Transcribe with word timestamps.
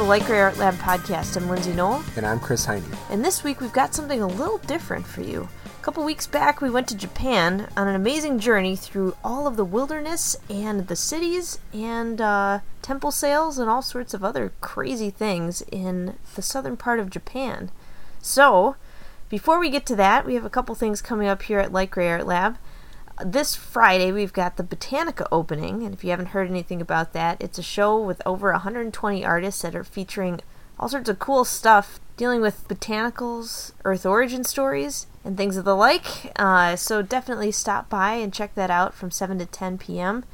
the 0.00 0.06
Light 0.06 0.24
Gray 0.24 0.40
Art 0.40 0.56
Lab 0.56 0.76
podcast. 0.76 1.36
I'm 1.36 1.50
Lindsay 1.50 1.74
Nohl, 1.74 2.02
And 2.16 2.24
I'm 2.24 2.40
Chris 2.40 2.64
Heine. 2.64 2.82
and 3.10 3.22
this 3.22 3.44
week 3.44 3.60
we've 3.60 3.70
got 3.70 3.94
something 3.94 4.22
a 4.22 4.26
little 4.26 4.56
different 4.56 5.06
for 5.06 5.20
you. 5.20 5.46
A 5.66 5.82
couple 5.82 6.02
weeks 6.04 6.26
back, 6.26 6.62
we 6.62 6.70
went 6.70 6.88
to 6.88 6.96
Japan 6.96 7.68
on 7.76 7.86
an 7.86 7.94
amazing 7.94 8.38
journey 8.38 8.76
through 8.76 9.14
all 9.22 9.46
of 9.46 9.58
the 9.58 9.64
wilderness 9.64 10.38
and 10.48 10.88
the 10.88 10.96
cities 10.96 11.58
and 11.74 12.18
uh, 12.18 12.60
temple 12.80 13.10
sales 13.10 13.58
and 13.58 13.68
all 13.68 13.82
sorts 13.82 14.14
of 14.14 14.24
other 14.24 14.54
crazy 14.62 15.10
things 15.10 15.60
in 15.70 16.16
the 16.34 16.40
southern 16.40 16.78
part 16.78 16.98
of 16.98 17.10
Japan. 17.10 17.70
So, 18.22 18.76
before 19.28 19.60
we 19.60 19.68
get 19.68 19.84
to 19.84 19.96
that, 19.96 20.24
we 20.24 20.32
have 20.32 20.46
a 20.46 20.50
couple 20.50 20.74
things 20.74 21.02
coming 21.02 21.28
up 21.28 21.42
here 21.42 21.58
at 21.58 21.74
Light 21.74 21.90
Gray 21.90 22.08
Art 22.08 22.24
Lab. 22.24 22.56
This 23.24 23.54
Friday, 23.54 24.12
we've 24.12 24.32
got 24.32 24.56
the 24.56 24.62
Botanica 24.62 25.26
opening, 25.30 25.82
and 25.82 25.92
if 25.92 26.02
you 26.02 26.10
haven't 26.10 26.26
heard 26.26 26.48
anything 26.48 26.80
about 26.80 27.12
that, 27.12 27.36
it's 27.38 27.58
a 27.58 27.62
show 27.62 28.00
with 28.00 28.22
over 28.24 28.50
120 28.52 29.24
artists 29.24 29.60
that 29.60 29.76
are 29.76 29.84
featuring 29.84 30.40
all 30.78 30.88
sorts 30.88 31.10
of 31.10 31.18
cool 31.18 31.44
stuff 31.44 32.00
dealing 32.16 32.40
with 32.40 32.66
botanicals, 32.66 33.72
Earth 33.84 34.06
origin 34.06 34.42
stories, 34.42 35.06
and 35.22 35.36
things 35.36 35.58
of 35.58 35.66
the 35.66 35.76
like. 35.76 36.32
Uh, 36.36 36.76
so 36.76 37.02
definitely 37.02 37.52
stop 37.52 37.90
by 37.90 38.14
and 38.14 38.32
check 38.32 38.54
that 38.54 38.70
out 38.70 38.94
from 38.94 39.10
7 39.10 39.38
to 39.38 39.44
10 39.46 39.76
p.m. 39.76 40.24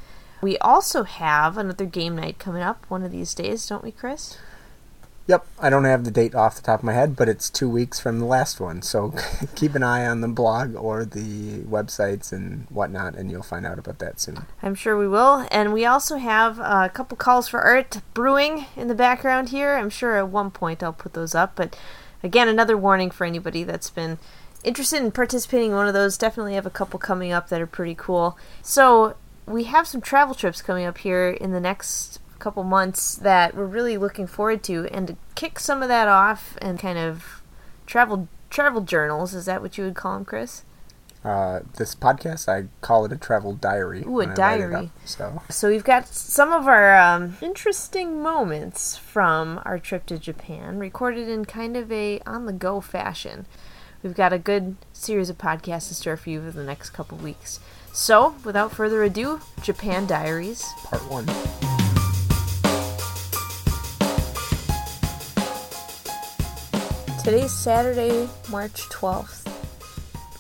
We 0.41 0.57
also 0.59 1.03
have 1.03 1.59
another 1.59 1.87
game 1.87 2.15
night 2.15 2.39
coming 2.39 2.63
up 2.63 2.87
one 2.89 3.03
of 3.03 3.11
these 3.11 3.35
days, 3.35 3.67
don't 3.67 3.83
we, 3.83 3.91
Chris? 3.91 4.39
Yep, 5.29 5.45
I 5.59 5.71
don't 5.71 5.85
have 5.85 6.05
the 6.05 6.13
date 6.13 6.37
off 6.37 6.55
the 6.55 6.63
top 6.63 6.81
of 6.81 6.85
my 6.85 6.93
head, 6.93 7.17
but 7.17 7.29
it's 7.29 7.51
two 7.51 7.69
weeks 7.69 7.99
from 7.99 8.21
the 8.21 8.25
last 8.25 8.61
one. 8.61 8.81
So 8.81 9.13
keep 9.57 9.75
an 9.75 9.83
eye 9.83 10.07
on 10.07 10.21
the 10.21 10.29
blog 10.29 10.77
or 10.77 11.05
the 11.05 11.61
websites 11.65 12.33
and 12.33 12.67
whatnot, 12.71 13.17
and 13.17 13.29
you'll 13.29 13.43
find 13.43 13.67
out 13.67 13.79
about 13.79 13.99
that 13.99 14.21
soon. 14.21 14.47
I'm 14.63 14.77
sure 14.77 14.97
we 14.97 15.09
will. 15.09 15.47
And 15.51 15.73
we 15.73 15.85
also 15.85 16.17
have 16.19 16.61
a 16.61 16.89
couple 16.95 17.17
calls 17.17 17.49
for 17.49 17.61
art 17.61 18.01
brewing 18.15 18.67
in 18.77 18.87
the 18.87 18.95
background 18.95 19.49
here. 19.49 19.75
I'm 19.75 19.91
sure 19.91 20.17
at 20.17 20.29
one 20.29 20.53
point 20.53 20.81
I'll 20.83 20.93
put 20.93 21.15
those 21.15 21.35
up. 21.35 21.57
But 21.57 21.77
again, 22.23 22.49
another 22.49 22.77
warning 22.77 23.11
for 23.11 23.25
anybody 23.25 23.65
that's 23.65 23.91
been 23.91 24.19
interested 24.63 25.03
in 25.03 25.11
participating 25.11 25.71
in 25.71 25.77
one 25.77 25.89
of 25.89 25.95
those. 25.95 26.17
Definitely 26.17 26.55
have 26.55 26.67
a 26.67 26.71
couple 26.71 27.01
coming 27.01 27.33
up 27.33 27.49
that 27.49 27.61
are 27.61 27.67
pretty 27.67 27.97
cool. 27.97 28.39
So 28.63 29.17
we 29.45 29.65
have 29.65 29.89
some 29.89 30.01
travel 30.01 30.37
trips 30.37 30.63
coming 30.63 30.85
up 30.85 30.99
here 30.99 31.31
in 31.31 31.51
the 31.51 31.61
next 31.61 32.21
couple 32.39 32.63
months 32.65 33.15
that 33.17 33.55
we're 33.55 33.67
really 33.67 33.97
looking 33.97 34.27
forward 34.27 34.63
to. 34.65 34.87
And 34.93 35.09
to 35.09 35.17
kick 35.35 35.59
some 35.59 35.83
of 35.83 35.89
that 35.89 36.09
off 36.09 36.57
and 36.61 36.79
kind 36.79 36.99
of 36.99 37.43
travel 37.87 38.29
travel 38.51 38.81
journals, 38.83 39.35
is 39.35 39.47
that 39.47 39.63
what 39.63 39.77
you 39.77 39.85
would 39.85 39.95
call 39.97 40.15
them, 40.15 40.25
Chris? 40.25 40.63
Uh, 41.25 41.61
this 41.77 41.97
podcast, 41.97 42.49
I 42.49 42.69
call 42.83 43.05
it 43.05 43.11
a 43.13 43.17
travel 43.17 43.53
diary. 43.55 44.05
Ooh, 44.07 44.21
a 44.21 44.27
when 44.27 44.29
I 44.29 44.31
write 44.31 44.37
it 44.37 44.59
diary. 44.59 44.75
up, 44.77 44.91
so 45.05 45.43
So 45.51 45.69
we've 45.69 45.83
got 45.83 46.07
some 46.07 46.53
of 46.53 46.69
our 46.69 46.97
um, 46.97 47.37
interesting 47.43 48.23
moments 48.23 48.97
from 48.97 49.61
our 49.65 49.81
trip 49.81 50.07
to 50.07 50.19
Japan, 50.19 50.79
recorded 50.79 51.29
in 51.29 51.45
kind 51.45 51.77
of 51.77 51.91
a 51.91 52.21
on-the-go 52.27 52.81
fashion. 52.81 53.47
We've 54.05 54.15
got 54.15 54.33
a 54.33 54.39
good 54.39 54.77
series 54.93 55.29
of 55.29 55.37
podcasts 55.37 55.89
in 55.89 55.95
store 55.95 56.17
for 56.17 56.31
you 56.31 56.41
for 56.43 56.53
the 56.53 56.63
next 56.63 56.91
couple 56.91 57.19
weeks. 57.19 57.59
So, 57.93 58.37
without 58.45 58.71
further 58.71 59.03
ado, 59.03 59.41
Japan 59.63 60.07
Diaries. 60.07 60.65
part 60.85 61.03
one. 61.11 61.27
Today's 67.27 67.51
Saturday, 67.51 68.29
March 68.51 68.83
12th, 68.83 69.53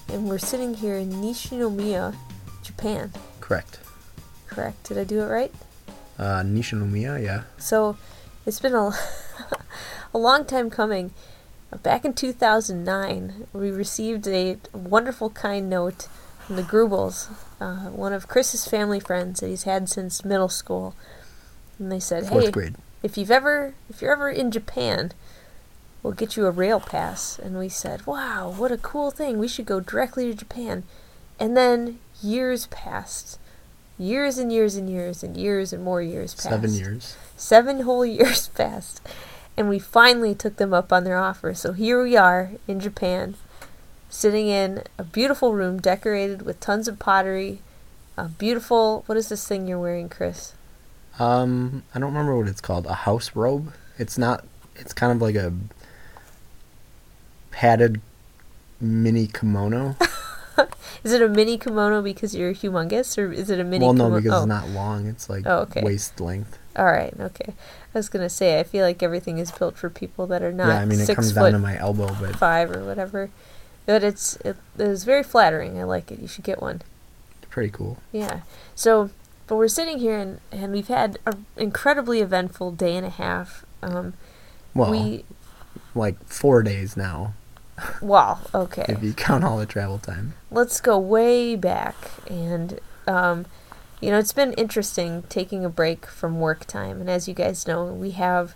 and 0.08 0.28
we're 0.28 0.38
sitting 0.38 0.74
here 0.74 0.94
in 0.94 1.10
Nishinomiya, 1.14 2.14
Japan. 2.62 3.10
Correct. 3.40 3.80
Correct? 4.46 4.84
Did 4.84 4.96
I 4.96 5.02
do 5.02 5.20
it 5.20 5.26
right? 5.26 5.52
Uh, 6.16 6.44
Nishinomiya, 6.44 7.24
yeah. 7.24 7.42
So 7.58 7.96
it's 8.46 8.60
been 8.60 8.76
a, 8.76 8.92
a 10.14 10.18
long 10.18 10.44
time 10.44 10.70
coming. 10.70 11.10
Back 11.82 12.04
in 12.04 12.14
2009, 12.14 13.48
we 13.52 13.72
received 13.72 14.28
a 14.28 14.58
wonderful, 14.72 15.30
kind 15.30 15.68
note 15.68 16.06
from 16.46 16.54
the 16.54 16.62
Grubels, 16.62 17.28
uh, 17.60 17.90
one 17.90 18.12
of 18.12 18.28
Chris's 18.28 18.64
family 18.64 19.00
friends 19.00 19.40
that 19.40 19.48
he's 19.48 19.64
had 19.64 19.88
since 19.88 20.24
middle 20.24 20.48
school. 20.48 20.94
And 21.80 21.90
they 21.90 21.98
said, 21.98 22.28
Fourth 22.28 22.44
"Hey, 22.44 22.50
grade. 22.52 22.76
if 23.02 23.18
you've 23.18 23.32
ever, 23.32 23.74
if 23.90 24.00
you're 24.00 24.12
ever 24.12 24.30
in 24.30 24.52
Japan, 24.52 25.10
we'll 26.06 26.14
get 26.14 26.36
you 26.36 26.46
a 26.46 26.50
rail 26.52 26.78
pass." 26.78 27.38
And 27.38 27.58
we 27.58 27.68
said, 27.68 28.06
"Wow, 28.06 28.54
what 28.56 28.70
a 28.70 28.78
cool 28.78 29.10
thing! 29.10 29.38
We 29.38 29.48
should 29.48 29.66
go 29.66 29.80
directly 29.80 30.26
to 30.26 30.34
Japan." 30.34 30.84
And 31.40 31.56
then 31.56 31.98
years 32.22 32.66
passed, 32.68 33.38
years 33.98 34.38
and 34.38 34.52
years 34.52 34.76
and 34.76 34.88
years 34.88 35.22
and 35.22 35.36
years 35.36 35.72
and 35.72 35.82
more 35.82 36.00
years 36.00 36.32
passed. 36.32 36.48
Seven 36.48 36.72
years. 36.74 37.16
Seven 37.36 37.80
whole 37.80 38.06
years 38.18 38.48
passed, 38.48 39.02
and 39.56 39.68
we 39.68 39.80
finally 39.80 40.34
took 40.34 40.56
them 40.56 40.72
up 40.72 40.92
on 40.92 41.02
their 41.02 41.18
offer. 41.18 41.54
So 41.54 41.72
here 41.72 42.02
we 42.02 42.16
are 42.16 42.52
in 42.68 42.78
Japan, 42.78 43.34
sitting 44.08 44.46
in 44.46 44.84
a 44.98 45.04
beautiful 45.04 45.54
room 45.54 45.80
decorated 45.80 46.42
with 46.42 46.60
tons 46.60 46.86
of 46.86 46.98
pottery. 46.98 47.60
A 48.16 48.28
beautiful. 48.28 49.02
What 49.06 49.18
is 49.18 49.28
this 49.28 49.46
thing 49.46 49.66
you're 49.66 49.78
wearing, 49.78 50.08
Chris? 50.08 50.54
Um, 51.18 51.82
I 51.94 51.98
don't 51.98 52.12
remember 52.12 52.36
what 52.36 52.48
it's 52.48 52.60
called. 52.60 52.86
A 52.86 52.94
house 52.94 53.32
robe. 53.34 53.74
It's 53.98 54.16
not. 54.16 54.44
It's 54.74 54.92
kind 54.94 55.12
of 55.12 55.20
like 55.20 55.34
a 55.34 55.52
padded 57.56 58.02
mini 58.78 59.26
kimono. 59.26 59.96
Is 61.04 61.12
it 61.12 61.22
a 61.22 61.28
mini 61.28 61.56
kimono 61.56 62.02
because 62.02 62.34
you're 62.36 62.52
humongous, 62.52 63.16
or 63.16 63.32
is 63.32 63.48
it 63.48 63.60
a 63.60 63.64
mini? 63.64 63.84
well, 63.84 63.94
no, 63.94 64.04
kimono? 64.04 64.20
because 64.20 64.32
oh. 64.32 64.38
it's 64.38 64.46
not 64.46 64.68
long. 64.68 65.06
It's 65.06 65.30
like 65.30 65.44
Oh, 65.46 65.60
okay. 65.60 65.82
waist 65.82 66.20
length. 66.20 66.58
All 66.76 66.84
right, 66.84 67.14
okay. 67.18 67.54
I 67.94 67.98
was 67.98 68.08
gonna 68.08 68.28
say 68.28 68.60
I 68.60 68.62
feel 68.62 68.84
like 68.84 69.02
everything 69.02 69.38
is 69.38 69.50
built 69.50 69.76
for 69.76 69.88
people 69.88 70.26
that 70.26 70.42
are 70.42 70.52
not 70.52 70.68
yeah, 70.68 70.80
I 70.80 70.84
mean 70.84 71.00
it 71.00 71.06
six 71.06 71.16
comes 71.16 71.32
foot 71.32 71.40
down 71.40 71.52
to 71.52 71.58
my 71.58 71.78
elbow, 71.78 72.14
but 72.20 72.36
five 72.36 72.70
or 72.70 72.84
whatever. 72.84 73.30
But 73.86 74.04
it's 74.04 74.36
it, 74.36 74.56
it 74.76 74.88
is 74.88 75.04
very 75.04 75.22
flattering. 75.22 75.78
I 75.78 75.84
like 75.84 76.10
it. 76.10 76.18
You 76.18 76.28
should 76.28 76.44
get 76.44 76.60
one. 76.60 76.82
pretty 77.48 77.70
cool. 77.70 77.98
Yeah. 78.12 78.40
So, 78.74 79.10
but 79.46 79.56
we're 79.56 79.68
sitting 79.68 79.98
here 79.98 80.18
and, 80.18 80.40
and 80.52 80.72
we've 80.72 80.88
had 80.88 81.18
an 81.24 81.46
incredibly 81.56 82.20
eventful 82.20 82.72
day 82.72 82.96
and 82.96 83.06
a 83.06 83.10
half. 83.10 83.64
Um, 83.82 84.14
Well, 84.74 84.90
we, 84.90 85.24
like 85.94 86.22
four 86.26 86.62
days 86.62 86.96
now, 86.96 87.34
wow, 88.00 88.38
okay. 88.54 88.86
if 88.88 89.02
you 89.02 89.12
count 89.12 89.44
all 89.44 89.58
the 89.58 89.66
travel 89.66 89.98
time. 89.98 90.34
Let's 90.50 90.80
go 90.80 90.98
way 90.98 91.56
back. 91.56 91.94
And, 92.28 92.80
um, 93.06 93.46
you 94.00 94.10
know, 94.10 94.18
it's 94.18 94.32
been 94.32 94.52
interesting 94.54 95.24
taking 95.28 95.64
a 95.64 95.68
break 95.68 96.06
from 96.06 96.40
work 96.40 96.64
time. 96.66 97.00
And 97.00 97.10
as 97.10 97.28
you 97.28 97.34
guys 97.34 97.66
know, 97.66 97.84
we 97.86 98.12
have 98.12 98.54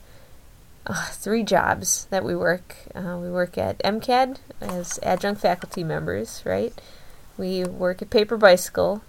uh, 0.87 1.07
three 1.11 1.43
jobs 1.43 2.07
that 2.11 2.25
we 2.25 2.35
work. 2.35 2.77
Uh, 2.95 3.19
we 3.21 3.31
work 3.31 3.59
at 3.59 3.79
MCAD 3.81 4.39
as 4.61 4.99
adjunct 5.03 5.41
faculty 5.41 5.85
members, 5.85 6.43
right? 6.45 6.79
We 7.37 7.65
work 7.65 8.03
at 8.03 8.11
Paper 8.11 8.37
Bicycle 8.37 9.03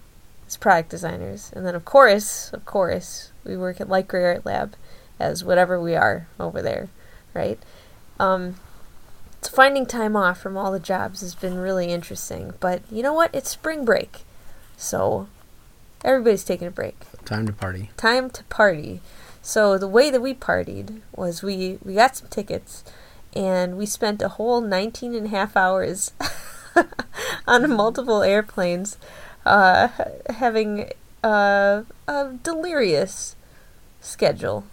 as 0.47 0.57
product 0.57 0.89
designers. 0.89 1.51
And 1.55 1.66
then, 1.66 1.75
of 1.75 1.85
course, 1.85 2.51
of 2.53 2.66
course, 2.66 3.31
we 3.43 3.57
work 3.57 3.81
at 3.81 3.89
Light 3.89 4.07
Gray 4.07 4.23
Art 4.25 4.45
Lab 4.45 4.75
as 5.19 5.43
whatever 5.43 5.79
we 5.79 5.95
are 5.95 6.28
over 6.39 6.61
there, 6.61 6.89
right? 7.33 7.59
Um, 8.19 8.55
so 9.41 9.50
finding 9.52 9.85
time 9.85 10.16
off 10.16 10.40
from 10.40 10.56
all 10.57 10.72
the 10.72 10.79
jobs 10.79 11.22
has 11.22 11.35
been 11.35 11.57
really 11.57 11.88
interesting. 11.88 12.53
But 12.59 12.81
you 12.91 13.02
know 13.03 13.13
what? 13.13 13.34
It's 13.34 13.50
spring 13.50 13.85
break. 13.85 14.22
So 14.78 15.28
everybody's 16.03 16.44
taking 16.44 16.68
a 16.68 16.72
break 16.72 16.97
Time 17.25 17.46
to 17.47 17.53
party. 17.53 17.90
time 17.97 18.29
to 18.31 18.44
party. 18.46 19.02
So 19.44 19.78
the 19.78 19.88
way 19.88 20.09
that 20.12 20.22
we 20.22 20.34
partied 20.34 21.02
was 21.16 21.41
we 21.44 21.78
we 21.84 21.96
got 21.96 22.16
some 22.16 22.28
tickets 22.29 22.84
and 23.35 23.78
we 23.78 23.85
spent 23.85 24.22
a 24.22 24.28
whole 24.29 24.62
19 24.62 25.16
and 25.16 25.28
a 25.28 25.29
half 25.29 25.55
hours 25.55 26.11
on 27.47 27.70
multiple 27.72 28.22
airplanes 28.23 28.97
uh, 29.46 29.88
having 30.29 30.91
uh, 31.23 31.84
a 32.08 32.34
delirious 32.43 33.35
schedule. 34.02 34.66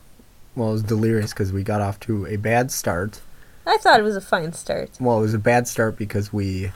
Well, 0.56 0.70
it 0.70 0.72
was 0.72 0.82
delirious 0.82 1.32
because 1.32 1.52
we 1.52 1.62
got 1.62 1.80
off 1.80 2.00
to 2.00 2.26
a 2.26 2.36
bad 2.36 2.70
start. 2.72 3.20
I 3.68 3.76
thought 3.76 4.00
it 4.00 4.02
was 4.02 4.16
a 4.16 4.20
fine 4.20 4.52
start. 4.52 4.90
Well, 5.00 5.18
it 5.18 5.22
was 5.22 5.34
a 5.34 5.38
bad 5.38 5.68
start 5.68 5.96
because 5.96 6.32
we 6.32 6.72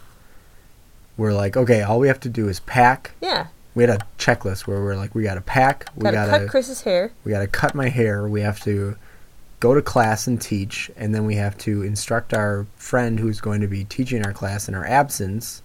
were 1.16 1.32
like, 1.32 1.56
okay, 1.56 1.82
all 1.82 1.98
we 1.98 2.08
have 2.08 2.20
to 2.20 2.28
do 2.28 2.48
is 2.48 2.60
pack. 2.60 3.12
Yeah, 3.20 3.46
We 3.74 3.82
had 3.84 3.90
a 3.90 3.98
checklist 4.18 4.66
where 4.66 4.80
we 4.82 4.86
are 4.88 4.96
like, 4.96 5.14
we 5.14 5.22
got 5.22 5.34
to 5.34 5.40
pack, 5.40 5.86
we 5.96 6.10
gotta 6.10 6.38
cut 6.38 6.48
Chris's 6.48 6.82
hair. 6.82 7.12
we 7.24 7.32
got 7.32 7.40
to 7.40 7.46
cut 7.46 7.74
my 7.74 7.88
hair, 7.88 8.26
we 8.28 8.40
have 8.42 8.60
to 8.64 8.96
go 9.60 9.74
to 9.74 9.82
class 9.82 10.26
and 10.26 10.40
teach, 10.40 10.90
and 10.96 11.14
then 11.14 11.24
we 11.24 11.36
have 11.36 11.56
to 11.58 11.82
instruct 11.82 12.34
our 12.34 12.66
friend 12.76 13.20
who's 13.20 13.40
going 13.40 13.60
to 13.60 13.68
be 13.68 13.84
teaching 13.84 14.24
our 14.26 14.32
class 14.32 14.68
in 14.68 14.74
our 14.74 14.84
absence, 14.86 15.62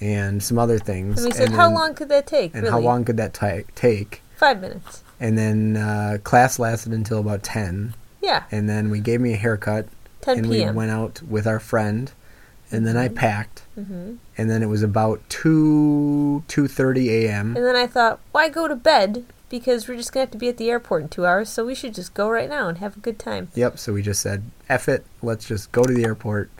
and 0.00 0.42
some 0.42 0.58
other 0.58 0.78
things. 0.78 1.18
And 1.22 1.26
we 1.32 1.36
said, 1.36 1.46
and 1.46 1.54
how 1.56 1.66
then- 1.66 1.74
long 1.74 1.94
could 1.94 2.08
that 2.10 2.26
take? 2.26 2.52
And 2.54 2.62
really? 2.64 2.72
how 2.72 2.80
long 2.80 3.04
could 3.04 3.16
that 3.18 3.32
ti 3.34 3.64
take? 3.74 4.20
Five 4.36 4.60
minutes. 4.60 5.02
And 5.20 5.38
then 5.38 5.76
uh, 5.76 6.18
class 6.24 6.58
lasted 6.58 6.92
until 6.92 7.20
about 7.20 7.42
ten, 7.44 7.94
Yeah, 8.20 8.42
and 8.50 8.68
then 8.68 8.90
we 8.90 8.98
gave 9.00 9.20
me 9.20 9.32
a 9.34 9.36
haircut, 9.36 9.86
10 10.22 10.38
and 10.38 10.48
we 10.48 10.68
went 10.70 10.90
out 10.90 11.20
with 11.22 11.46
our 11.46 11.60
friend, 11.60 12.10
and 12.70 12.86
then 12.86 12.96
I 12.96 13.08
packed, 13.08 13.62
hmm 13.74 14.14
and 14.38 14.50
then 14.50 14.62
it 14.62 14.66
was 14.66 14.82
about 14.82 15.20
two 15.28 16.42
two 16.48 16.66
thirty 16.68 17.10
a.m. 17.26 17.54
And 17.56 17.64
then 17.66 17.76
I 17.76 17.86
thought, 17.86 18.18
why 18.32 18.48
go 18.48 18.66
to 18.66 18.74
bed 18.76 19.24
because 19.50 19.86
we're 19.86 19.96
just 19.98 20.12
gonna 20.14 20.22
have 20.22 20.30
to 20.30 20.38
be 20.38 20.48
at 20.48 20.56
the 20.56 20.70
airport 20.70 21.02
in 21.02 21.08
two 21.10 21.26
hours, 21.26 21.50
so 21.50 21.66
we 21.66 21.74
should 21.74 21.94
just 21.94 22.14
go 22.14 22.30
right 22.30 22.48
now 22.48 22.68
and 22.68 22.78
have 22.78 22.96
a 22.96 23.00
good 23.00 23.18
time. 23.18 23.48
Yep. 23.54 23.78
So 23.78 23.92
we 23.92 24.00
just 24.00 24.22
said, 24.22 24.42
"F 24.70 24.88
it, 24.88 25.04
let's 25.20 25.46
just 25.46 25.70
go 25.72 25.82
to 25.84 25.92
the 25.92 26.04
airport." 26.04 26.50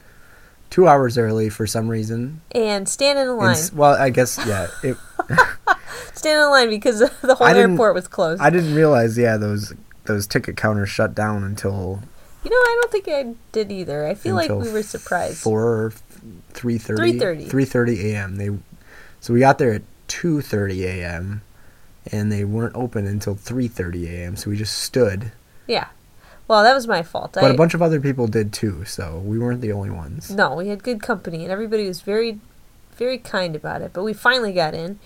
Two 0.69 0.89
hours 0.89 1.19
early 1.19 1.51
for 1.51 1.67
some 1.67 1.89
reason. 1.89 2.41
And 2.53 2.89
stand 2.89 3.19
in 3.19 3.29
a 3.29 3.35
line. 3.35 3.51
s- 3.51 3.73
well, 3.75 3.95
I 3.95 4.09
guess 4.09 4.39
yeah. 4.47 4.69
It, 4.83 4.97
stand 6.15 6.41
in 6.43 6.51
line 6.51 6.71
because 6.71 6.99
the 7.23 7.35
whole 7.35 7.47
airport 7.47 7.95
was 7.95 8.09
closed. 8.09 8.41
I 8.43 8.49
didn't 8.51 8.75
realize, 8.75 9.17
yeah, 9.19 9.37
those 9.37 9.73
those 10.05 10.27
ticket 10.27 10.57
counters 10.57 10.89
shut 10.89 11.15
down 11.15 11.45
until 11.45 12.03
you 12.45 12.51
know, 12.51 12.57
I 12.57 12.79
don't 12.81 12.91
think 12.93 13.09
I 13.09 13.35
did 13.53 13.71
either. 13.73 14.07
I 14.07 14.15
feel 14.15 14.35
like 14.35 14.51
we 14.51 14.71
were 14.71 14.83
surprised. 14.83 15.39
Four, 15.39 15.93
three 16.51 16.79
thirty, 16.79 17.19
3:30. 17.19 17.49
three 17.49 17.65
thirty 17.65 18.13
a.m. 18.13 18.37
They, 18.37 18.51
so 19.21 19.33
we 19.33 19.41
got 19.41 19.59
there 19.59 19.73
at 19.75 19.83
two 20.09 20.41
thirty 20.41 20.85
a.m. 20.87 21.43
and 22.11 22.31
they 22.33 22.45
weren't 22.45 22.75
open 22.75 23.07
until 23.07 23.35
three 23.35 23.69
thirty 23.69 24.09
a.m. 24.09 24.37
So 24.37 24.51
we 24.51 24.57
just 24.57 24.79
stood, 24.79 25.33
Yeah. 25.67 25.87
Well, 26.49 26.65
that 26.65 26.75
was 26.75 26.87
my 26.89 27.03
fault. 27.03 27.33
but 27.35 27.45
I, 27.45 27.49
a 27.51 27.57
bunch 27.57 27.73
of 27.73 27.81
other 27.81 28.01
people 28.01 28.27
did 28.27 28.53
too. 28.53 28.85
So 28.85 29.19
we 29.25 29.39
weren't 29.39 29.61
the 29.61 29.73
only 29.73 29.91
ones. 29.91 30.31
No, 30.31 30.55
we 30.57 30.69
had 30.69 30.83
good 30.83 31.01
company, 31.01 31.45
and 31.45 31.53
everybody 31.53 31.87
was 31.87 32.01
very, 32.03 32.41
very 32.97 33.17
kind 33.17 33.55
about 33.57 33.81
it. 33.81 33.93
But 33.95 34.03
we 34.03 34.13
finally 34.13 34.53
got 34.53 34.75
in, 34.75 34.99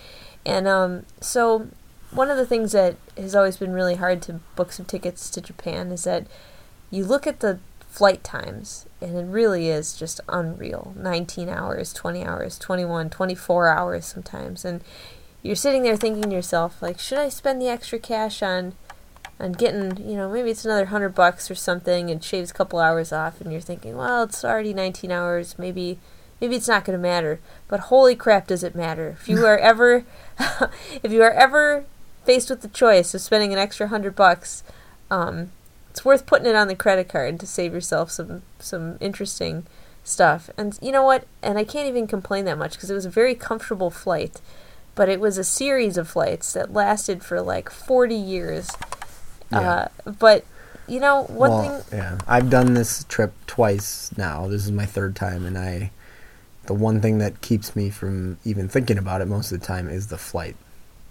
and 0.44 0.66
um, 0.66 1.04
so 1.20 1.68
one 2.10 2.30
of 2.30 2.36
the 2.36 2.46
things 2.46 2.72
that 2.72 2.96
has 3.16 3.34
always 3.34 3.58
been 3.58 3.72
really 3.72 3.96
hard 3.96 4.22
to 4.22 4.40
book 4.56 4.72
some 4.72 4.86
tickets 4.86 5.28
to 5.30 5.40
Japan 5.40 5.92
is 5.92 6.04
that 6.04 6.26
you 6.90 7.04
look 7.04 7.26
at 7.26 7.40
the 7.40 7.58
flight 7.96 8.22
times, 8.22 8.86
and 9.00 9.16
it 9.16 9.24
really 9.24 9.68
is 9.68 9.98
just 9.98 10.20
unreal 10.28 10.92
19 10.96 11.48
hours, 11.48 11.94
20 11.94 12.24
hours, 12.24 12.58
21, 12.58 13.08
24 13.08 13.68
hours 13.68 14.04
sometimes. 14.04 14.64
And 14.64 14.82
you're 15.42 15.56
sitting 15.56 15.82
there 15.82 15.96
thinking 15.96 16.24
to 16.24 16.36
yourself, 16.36 16.82
like, 16.82 16.98
should 16.98 17.18
I 17.18 17.30
spend 17.30 17.60
the 17.60 17.68
extra 17.68 17.98
cash 17.98 18.42
on. 18.42 18.74
On 19.38 19.52
getting, 19.52 19.98
you 19.98 20.16
know, 20.16 20.32
maybe 20.32 20.48
it's 20.48 20.64
another 20.64 20.86
hundred 20.86 21.14
bucks 21.14 21.50
or 21.50 21.54
something, 21.54 22.10
and 22.10 22.24
shaves 22.24 22.50
a 22.50 22.54
couple 22.54 22.78
hours 22.78 23.12
off, 23.12 23.38
and 23.38 23.52
you're 23.52 23.60
thinking, 23.60 23.94
well, 23.94 24.22
it's 24.22 24.42
already 24.42 24.72
19 24.72 25.10
hours, 25.10 25.58
maybe, 25.58 25.98
maybe 26.40 26.56
it's 26.56 26.68
not 26.68 26.86
going 26.86 26.98
to 26.98 27.02
matter. 27.02 27.38
But 27.68 27.80
holy 27.80 28.16
crap, 28.16 28.46
does 28.46 28.64
it 28.64 28.74
matter? 28.74 29.18
If 29.20 29.28
you 29.28 29.44
are 29.44 29.58
ever, 29.72 30.06
if 31.02 31.12
you 31.12 31.22
are 31.22 31.32
ever 31.32 31.84
faced 32.24 32.48
with 32.48 32.62
the 32.62 32.68
choice 32.68 33.14
of 33.14 33.20
spending 33.20 33.52
an 33.52 33.58
extra 33.58 33.88
hundred 33.88 34.16
bucks, 34.16 34.64
um, 35.10 35.50
it's 35.96 36.04
worth 36.04 36.26
putting 36.26 36.46
it 36.46 36.54
on 36.54 36.68
the 36.68 36.74
credit 36.74 37.08
card 37.08 37.40
to 37.40 37.46
save 37.46 37.72
yourself 37.72 38.10
some 38.10 38.42
some 38.58 38.98
interesting 39.00 39.64
stuff. 40.04 40.50
And 40.58 40.78
you 40.82 40.92
know 40.92 41.02
what? 41.02 41.26
And 41.42 41.56
I 41.56 41.64
can't 41.64 41.88
even 41.88 42.06
complain 42.06 42.44
that 42.44 42.58
much 42.58 42.72
because 42.72 42.90
it 42.90 42.94
was 42.94 43.06
a 43.06 43.10
very 43.10 43.34
comfortable 43.34 43.90
flight, 43.90 44.42
but 44.94 45.08
it 45.08 45.20
was 45.20 45.38
a 45.38 45.42
series 45.42 45.96
of 45.96 46.06
flights 46.06 46.52
that 46.52 46.70
lasted 46.70 47.24
for 47.24 47.40
like 47.40 47.70
40 47.70 48.14
years. 48.14 48.68
Yeah. 49.50 49.58
Uh, 49.58 49.88
but 50.04 50.44
you 50.86 51.00
know, 51.00 51.22
one 51.22 51.50
well, 51.50 51.80
thing. 51.80 51.98
yeah, 51.98 52.18
I've 52.28 52.50
done 52.50 52.74
this 52.74 53.04
trip 53.04 53.32
twice 53.46 54.10
now. 54.18 54.48
This 54.48 54.66
is 54.66 54.72
my 54.72 54.84
third 54.84 55.16
time, 55.16 55.46
and 55.46 55.56
I, 55.56 55.92
the 56.66 56.74
one 56.74 57.00
thing 57.00 57.16
that 57.18 57.40
keeps 57.40 57.74
me 57.74 57.88
from 57.88 58.36
even 58.44 58.68
thinking 58.68 58.98
about 58.98 59.22
it 59.22 59.28
most 59.28 59.50
of 59.50 59.60
the 59.60 59.66
time 59.66 59.88
is 59.88 60.08
the 60.08 60.18
flight, 60.18 60.56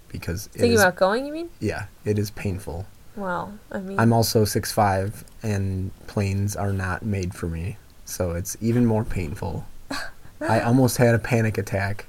because 0.09 0.45
it 0.53 0.59
Thinking 0.59 0.77
about 0.77 0.95
going, 0.95 1.25
you 1.25 1.33
mean? 1.33 1.49
yeah, 1.59 1.87
it 2.05 2.19
is 2.19 2.29
painful. 2.29 2.85
Well, 3.15 3.57
I 3.71 3.79
mean, 3.79 3.99
I'm 3.99 4.11
also 4.13 4.45
six 4.45 4.71
five, 4.71 5.23
and 5.41 5.91
planes 6.07 6.55
are 6.55 6.73
not 6.73 7.03
made 7.05 7.33
for 7.33 7.47
me, 7.47 7.77
so 8.05 8.31
it's 8.31 8.57
even 8.61 8.85
more 8.85 9.03
painful. 9.03 9.65
I 10.41 10.59
almost 10.61 10.97
had 10.97 11.15
a 11.15 11.19
panic 11.19 11.57
attack, 11.57 12.05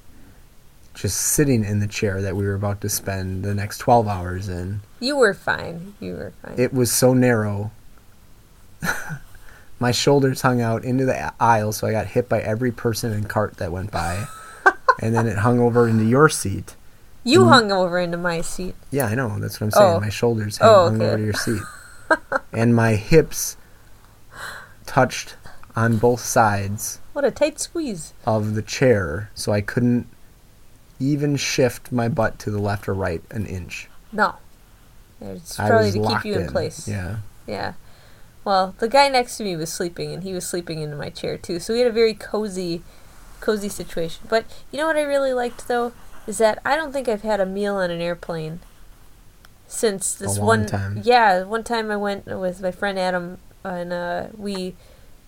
just 0.94 1.16
sitting 1.18 1.64
in 1.64 1.78
the 1.78 1.86
chair 1.86 2.20
that 2.22 2.34
we 2.36 2.44
were 2.44 2.54
about 2.54 2.80
to 2.80 2.88
spend 2.88 3.44
the 3.44 3.54
next 3.54 3.78
twelve 3.78 4.08
hours 4.08 4.48
in. 4.48 4.80
you 5.00 5.16
were 5.16 5.34
fine. 5.34 5.94
You 6.00 6.14
were 6.14 6.32
fine. 6.42 6.54
It 6.58 6.72
was 6.74 6.90
so 6.90 7.14
narrow. 7.14 7.70
My 9.78 9.90
shoulders 9.92 10.40
hung 10.40 10.60
out 10.62 10.84
into 10.84 11.04
the 11.04 11.32
aisle, 11.38 11.72
so 11.72 11.86
I 11.86 11.92
got 11.92 12.06
hit 12.06 12.28
by 12.28 12.40
every 12.40 12.72
person 12.72 13.12
and 13.12 13.28
cart 13.28 13.58
that 13.58 13.70
went 13.72 13.90
by. 13.90 14.26
and 15.02 15.14
then 15.14 15.26
it 15.26 15.38
hung 15.38 15.60
over 15.60 15.86
into 15.86 16.04
your 16.04 16.28
seat. 16.30 16.74
You 17.26 17.40
mm. 17.40 17.48
hung 17.48 17.72
over 17.72 17.98
into 17.98 18.16
my 18.16 18.40
seat. 18.40 18.76
Yeah, 18.92 19.06
I 19.06 19.16
know. 19.16 19.38
That's 19.40 19.60
what 19.60 19.66
I'm 19.66 19.70
saying. 19.72 19.94
Oh. 19.96 20.00
My 20.00 20.08
shoulders 20.08 20.58
hung, 20.58 20.68
Oh, 20.68 20.84
hung 20.84 21.02
over 21.02 21.16
to 21.16 21.24
your 21.24 21.32
seat. 21.34 21.62
and 22.52 22.74
my 22.74 22.94
hips 22.94 23.56
touched 24.86 25.34
on 25.74 25.98
both 25.98 26.20
sides 26.20 27.00
What 27.12 27.24
a 27.24 27.32
tight 27.32 27.58
squeeze. 27.58 28.14
of 28.24 28.54
the 28.54 28.62
chair, 28.62 29.30
so 29.34 29.52
I 29.52 29.60
couldn't 29.60 30.06
even 31.00 31.36
shift 31.36 31.90
my 31.90 32.08
butt 32.08 32.38
to 32.38 32.50
the 32.50 32.60
left 32.60 32.88
or 32.88 32.94
right 32.94 33.22
an 33.32 33.44
inch. 33.44 33.88
No. 34.12 34.36
It's 35.20 35.56
probably 35.56 35.90
to 35.92 36.06
keep 36.06 36.24
you 36.24 36.34
in, 36.34 36.46
place. 36.46 36.86
Yeah. 36.86 37.18
Yeah. 37.46 37.72
Well, 38.44 38.76
the 38.78 38.88
guy 38.88 39.08
next 39.08 39.36
to 39.38 39.44
me 39.44 39.56
was 39.56 39.72
sleeping, 39.72 40.12
and 40.12 40.22
he 40.22 40.32
was 40.32 40.46
sleeping 40.46 40.80
into 40.80 40.96
my 40.96 41.10
chair 41.10 41.36
too. 41.36 41.58
So 41.58 41.74
we 41.74 41.80
had 41.80 41.88
a 41.88 41.92
very 41.92 42.14
cozy, 42.14 42.82
cozy 43.40 43.68
situation. 43.68 44.26
But 44.28 44.44
you 44.70 44.78
know 44.78 44.86
what 44.86 44.96
I 44.96 45.02
really 45.02 45.32
liked 45.32 45.66
though 45.66 45.92
is 46.26 46.38
that 46.38 46.58
I 46.64 46.76
don't 46.76 46.92
think 46.92 47.08
I've 47.08 47.22
had 47.22 47.40
a 47.40 47.46
meal 47.46 47.76
on 47.76 47.90
an 47.90 48.00
airplane 48.00 48.60
since 49.66 50.14
this 50.14 50.38
one. 50.38 50.66
time. 50.66 51.00
Yeah, 51.04 51.42
one 51.44 51.64
time 51.64 51.90
I 51.90 51.96
went 51.96 52.26
with 52.26 52.60
my 52.60 52.70
friend 52.70 52.98
Adam, 52.98 53.38
and 53.64 53.92
uh, 53.92 54.26
we 54.36 54.74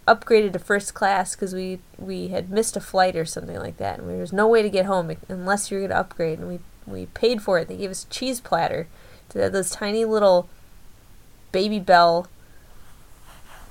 upgraded 0.06 0.54
to 0.54 0.58
first 0.58 0.94
class 0.94 1.34
because 1.34 1.54
we 1.54 1.80
we 1.98 2.28
had 2.28 2.50
missed 2.50 2.76
a 2.76 2.80
flight 2.80 3.16
or 3.16 3.24
something 3.24 3.58
like 3.58 3.76
that, 3.76 3.98
and 3.98 4.08
there 4.08 4.18
was 4.18 4.32
no 4.32 4.48
way 4.48 4.62
to 4.62 4.70
get 4.70 4.86
home 4.86 5.14
unless 5.28 5.70
you 5.70 5.76
were 5.76 5.82
going 5.82 5.90
to 5.90 5.98
upgrade, 5.98 6.38
and 6.38 6.48
we 6.48 6.58
we 6.86 7.06
paid 7.06 7.42
for 7.42 7.58
it. 7.58 7.68
They 7.68 7.76
gave 7.76 7.90
us 7.90 8.04
a 8.04 8.08
cheese 8.08 8.40
platter 8.40 8.88
to 9.30 9.42
have 9.42 9.52
those 9.52 9.70
tiny 9.70 10.04
little 10.04 10.48
Babybel 11.52 12.26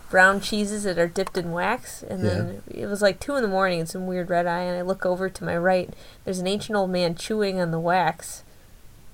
brown 0.09 0.39
cheeses 0.39 0.83
that 0.83 0.97
are 0.97 1.07
dipped 1.07 1.37
in 1.37 1.51
wax 1.51 2.01
and 2.03 2.23
then 2.23 2.63
it 2.69 2.85
was 2.85 3.01
like 3.01 3.19
two 3.19 3.35
in 3.35 3.41
the 3.41 3.47
morning 3.47 3.79
and 3.79 3.89
some 3.89 4.07
weird 4.07 4.29
red 4.29 4.45
eye 4.47 4.61
and 4.61 4.77
i 4.77 4.81
look 4.81 5.05
over 5.05 5.29
to 5.29 5.43
my 5.43 5.57
right 5.57 5.93
there's 6.27 6.39
an 6.39 6.47
ancient 6.47 6.75
old 6.75 6.89
man 6.89 7.15
chewing 7.15 7.61
on 7.61 7.71
the 7.71 7.79
wax. 7.79 8.43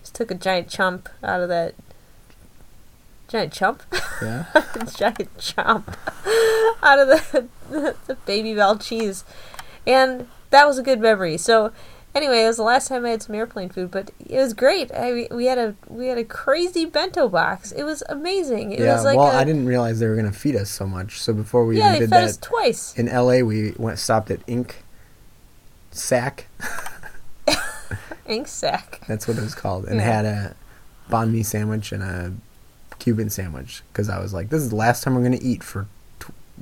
Just 0.01 0.15
took 0.15 0.31
a 0.31 0.33
giant 0.33 0.67
chump 0.67 1.09
out 1.23 1.41
of 1.41 1.49
that 1.49 1.75
giant 3.27 3.53
chump? 3.53 3.83
Yeah. 4.19 4.45
giant 4.95 5.37
chomp 5.37 5.95
out 6.83 6.97
of 6.97 7.07
the, 7.07 7.47
the 8.07 8.15
Babybel 8.25 8.81
cheese. 8.81 9.23
And 9.85 10.27
that 10.49 10.65
was 10.65 10.79
a 10.79 10.81
good 10.81 10.99
memory. 10.99 11.37
So 11.37 11.71
anyway 12.15 12.43
it 12.43 12.47
was 12.47 12.57
the 12.57 12.63
last 12.63 12.87
time 12.87 13.05
i 13.05 13.09
had 13.09 13.21
some 13.21 13.35
airplane 13.35 13.69
food 13.69 13.89
but 13.91 14.11
it 14.25 14.37
was 14.37 14.53
great 14.53 14.91
I, 14.91 15.27
we 15.31 15.45
had 15.45 15.57
a 15.57 15.75
we 15.87 16.07
had 16.07 16.17
a 16.17 16.23
crazy 16.23 16.85
bento 16.85 17.27
box 17.27 17.71
it 17.71 17.83
was 17.83 18.03
amazing 18.09 18.71
it 18.71 18.79
yeah. 18.79 18.93
was 18.93 19.03
like 19.03 19.17
well, 19.17 19.27
I 19.27 19.41
I 19.41 19.43
didn't 19.43 19.65
realize 19.65 19.99
they 19.99 20.07
were 20.07 20.15
going 20.15 20.31
to 20.31 20.37
feed 20.37 20.55
us 20.55 20.69
so 20.69 20.87
much. 20.87 21.19
So 21.19 21.33
before 21.33 21.65
we 21.65 21.77
yeah 21.77 21.89
even 21.89 21.93
they 21.93 21.99
did 21.99 22.09
fed 22.09 22.23
that 22.23 22.29
us 22.29 22.37
twice 22.37 22.97
in 22.97 23.07
LA, 23.07 23.39
we 23.39 23.73
went 23.77 23.99
stopped 23.99 24.31
at 24.31 24.39
Ink 24.47 24.83
Sack. 25.91 26.47
ink 28.27 28.47
sack 28.47 29.01
That's 29.07 29.27
what 29.27 29.37
it 29.37 29.43
was 29.43 29.55
called, 29.55 29.85
and 29.85 29.97
Yeah. 29.97 30.03
had 30.03 30.25
a 30.25 30.55
banh 31.09 31.31
mi 31.31 31.43
sandwich 31.43 31.91
and 31.91 32.01
a 32.01 32.33
Cuban 32.99 33.29
sandwich 33.29 33.83
because 33.91 34.09
I 34.09 34.19
was 34.19 34.33
like, 34.33 34.49
this 34.49 34.61
is 34.61 34.69
the 34.69 34.75
last 34.75 35.03
time 35.03 35.13
we're 35.15 35.21
going 35.21 35.37
to 35.37 35.43
eat 35.43 35.61
for, 35.63 35.87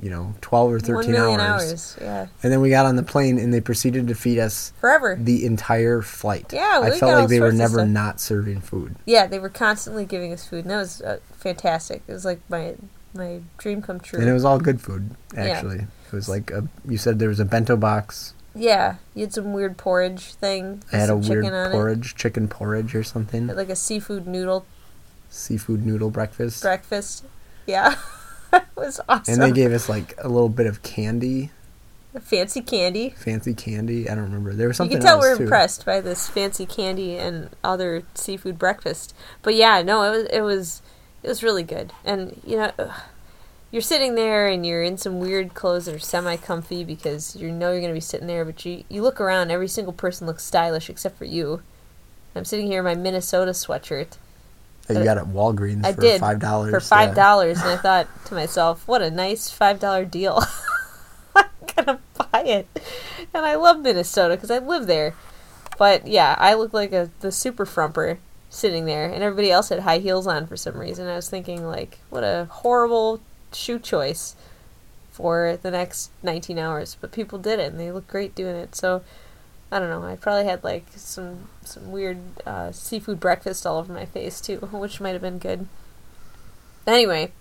you 0.02 0.10
know, 0.10 0.34
twelve 0.40 0.68
or 0.70 0.74
one 0.74 0.80
thirteen 0.80 1.12
million 1.12 1.38
hours. 1.40 1.62
hours. 1.70 1.96
yeah 2.00 2.26
And 2.42 2.52
then 2.52 2.60
we 2.60 2.70
got 2.70 2.84
on 2.86 2.96
the 2.96 3.02
plane 3.04 3.38
and 3.38 3.54
they 3.54 3.60
proceeded 3.60 4.08
to 4.08 4.14
feed 4.14 4.38
us 4.38 4.72
forever 4.80 5.16
the 5.18 5.46
entire 5.46 6.02
flight. 6.02 6.52
Yeah, 6.52 6.80
I 6.82 6.90
felt 6.98 7.14
like 7.14 7.28
they 7.28 7.38
were 7.40 7.52
never 7.52 7.86
not 7.86 8.20
serving 8.20 8.60
food. 8.62 8.96
yeah 9.06 9.26
they 9.28 9.38
were 9.38 9.48
constantly 9.48 10.04
giving 10.04 10.32
us 10.32 10.44
food 10.46 10.64
and 10.64 10.70
that 10.70 10.76
was 10.78 11.00
uh, 11.02 11.18
fantastic 11.32 12.02
it 12.08 12.12
was 12.12 12.24
like 12.24 12.40
my 12.48 12.74
my 13.14 13.40
dream 13.58 13.80
come 13.80 14.00
true 14.00 14.18
And 14.18 14.28
it 14.28 14.32
was 14.32 14.44
all 14.44 14.58
good 14.58 14.80
food, 14.80 15.10
Yeah. 15.34 15.42
actually. 15.44 15.78
It 16.06 16.12
was 16.12 16.28
like 16.28 16.50
a, 16.50 16.66
you 16.88 16.98
said 16.98 17.18
there 17.18 17.28
was 17.28 17.40
a 17.40 17.44
bento 17.44 17.76
box. 17.76 18.34
yeah 18.56 18.96
you 19.14 19.20
had 19.22 19.32
some 19.32 19.52
weird 19.52 19.76
porridge 19.78 20.34
thing 20.34 20.82
I 20.92 20.96
had 20.96 21.10
a 21.10 21.16
weird 21.16 21.44
porridge, 21.72 22.14
chicken 22.16 22.48
porridge 22.48 22.94
or 22.94 23.04
something. 23.04 23.46
like 23.46 23.68
a 23.70 23.76
seafood 23.76 24.26
noodle 24.26 24.66
Seafood 25.30 25.86
noodle 25.86 26.10
breakfast. 26.10 26.60
breakfast. 26.62 27.24
Yeah. 27.66 27.94
it 28.56 28.64
was 28.76 29.00
awesome. 29.08 29.34
And 29.34 29.42
they 29.42 29.52
gave 29.52 29.72
us 29.72 29.88
like 29.88 30.14
a 30.18 30.28
little 30.28 30.48
bit 30.48 30.66
of 30.66 30.82
candy, 30.82 31.50
fancy 32.20 32.60
candy. 32.60 33.10
fancy 33.10 33.54
candy. 33.54 34.08
I 34.08 34.14
don't 34.14 34.24
remember. 34.24 34.52
There 34.54 34.68
was 34.68 34.76
something. 34.76 34.92
You 34.92 34.98
can 34.98 35.06
tell 35.06 35.18
we're 35.20 35.36
too. 35.36 35.44
impressed 35.44 35.86
by 35.86 36.00
this 36.00 36.28
fancy 36.28 36.66
candy 36.66 37.16
and 37.16 37.50
other 37.64 38.02
seafood 38.14 38.58
breakfast. 38.58 39.14
But 39.42 39.54
yeah, 39.54 39.82
no, 39.82 40.02
it 40.02 40.10
was 40.10 40.26
it 40.30 40.40
was 40.42 40.82
it 41.22 41.28
was 41.28 41.42
really 41.42 41.62
good. 41.62 41.92
And 42.04 42.40
you 42.44 42.56
know, 42.56 42.72
you're 43.70 43.82
sitting 43.82 44.14
there 44.14 44.46
and 44.46 44.66
you're 44.66 44.82
in 44.82 44.98
some 44.98 45.18
weird 45.18 45.54
clothes 45.54 45.86
that 45.86 45.94
are 45.94 45.98
semi-comfy 45.98 46.84
because 46.84 47.34
you 47.36 47.50
know 47.50 47.70
you're 47.70 47.80
going 47.80 47.92
to 47.92 47.94
be 47.94 48.00
sitting 48.00 48.26
there, 48.26 48.44
but 48.44 48.64
you 48.64 48.84
you 48.88 49.02
look 49.02 49.20
around, 49.20 49.50
every 49.50 49.68
single 49.68 49.94
person 49.94 50.26
looks 50.26 50.44
stylish 50.44 50.90
except 50.90 51.16
for 51.16 51.24
you. 51.24 51.62
I'm 52.34 52.44
sitting 52.44 52.66
here 52.66 52.78
in 52.78 52.84
my 52.84 52.94
Minnesota 52.94 53.52
sweatshirt 53.52 54.16
That 54.86 54.94
you 54.94 55.00
uh, 55.00 55.04
got 55.04 55.16
it 55.16 55.20
at 55.20 55.26
Walgreens 55.26 55.84
I 55.84 55.92
for 55.92 56.00
did 56.00 56.20
five 56.20 56.40
dollars. 56.40 56.70
for 56.70 56.80
five 56.80 57.14
dollars, 57.14 57.60
and 57.60 57.70
I 57.70 57.76
thought 57.76 58.08
to 58.26 58.34
myself, 58.34 58.86
"What 58.86 59.02
a 59.02 59.10
nice 59.10 59.50
five 59.50 59.78
dollar 59.78 60.04
deal! 60.04 60.42
I'm 61.36 61.44
gonna 61.74 62.00
buy 62.16 62.42
it." 62.42 62.66
And 63.34 63.46
I 63.46 63.54
love 63.54 63.80
Minnesota 63.80 64.34
because 64.36 64.50
I 64.50 64.58
live 64.58 64.86
there. 64.86 65.14
But 65.78 66.06
yeah, 66.06 66.36
I 66.38 66.54
look 66.54 66.72
like 66.72 66.92
a 66.92 67.10
the 67.20 67.32
super 67.32 67.64
frumper 67.64 68.18
sitting 68.50 68.84
there, 68.84 69.06
and 69.10 69.22
everybody 69.22 69.50
else 69.50 69.70
had 69.70 69.80
high 69.80 69.98
heels 69.98 70.26
on 70.26 70.46
for 70.46 70.56
some 70.56 70.76
reason. 70.76 71.08
I 71.08 71.16
was 71.16 71.30
thinking, 71.30 71.66
like, 71.66 71.98
what 72.10 72.22
a 72.22 72.46
horrible 72.50 73.20
shoe 73.52 73.78
choice 73.78 74.36
for 75.10 75.58
the 75.62 75.70
next 75.70 76.10
19 76.22 76.58
hours. 76.58 76.96
But 77.00 77.12
people 77.12 77.38
did 77.38 77.58
it, 77.58 77.70
and 77.72 77.80
they 77.80 77.90
look 77.90 78.06
great 78.08 78.34
doing 78.34 78.56
it. 78.56 78.74
So 78.76 79.02
I 79.72 79.78
don't 79.78 79.88
know. 79.88 80.06
I 80.06 80.16
probably 80.16 80.44
had 80.44 80.62
like 80.62 80.84
some 80.94 81.48
some 81.64 81.90
weird 81.90 82.18
uh, 82.44 82.72
seafood 82.72 83.18
breakfast 83.18 83.66
all 83.66 83.78
over 83.78 83.90
my 83.90 84.04
face 84.04 84.38
too, 84.38 84.56
which 84.72 85.00
might 85.00 85.14
have 85.14 85.22
been 85.22 85.38
good. 85.38 85.66
Anyway, 86.86 87.32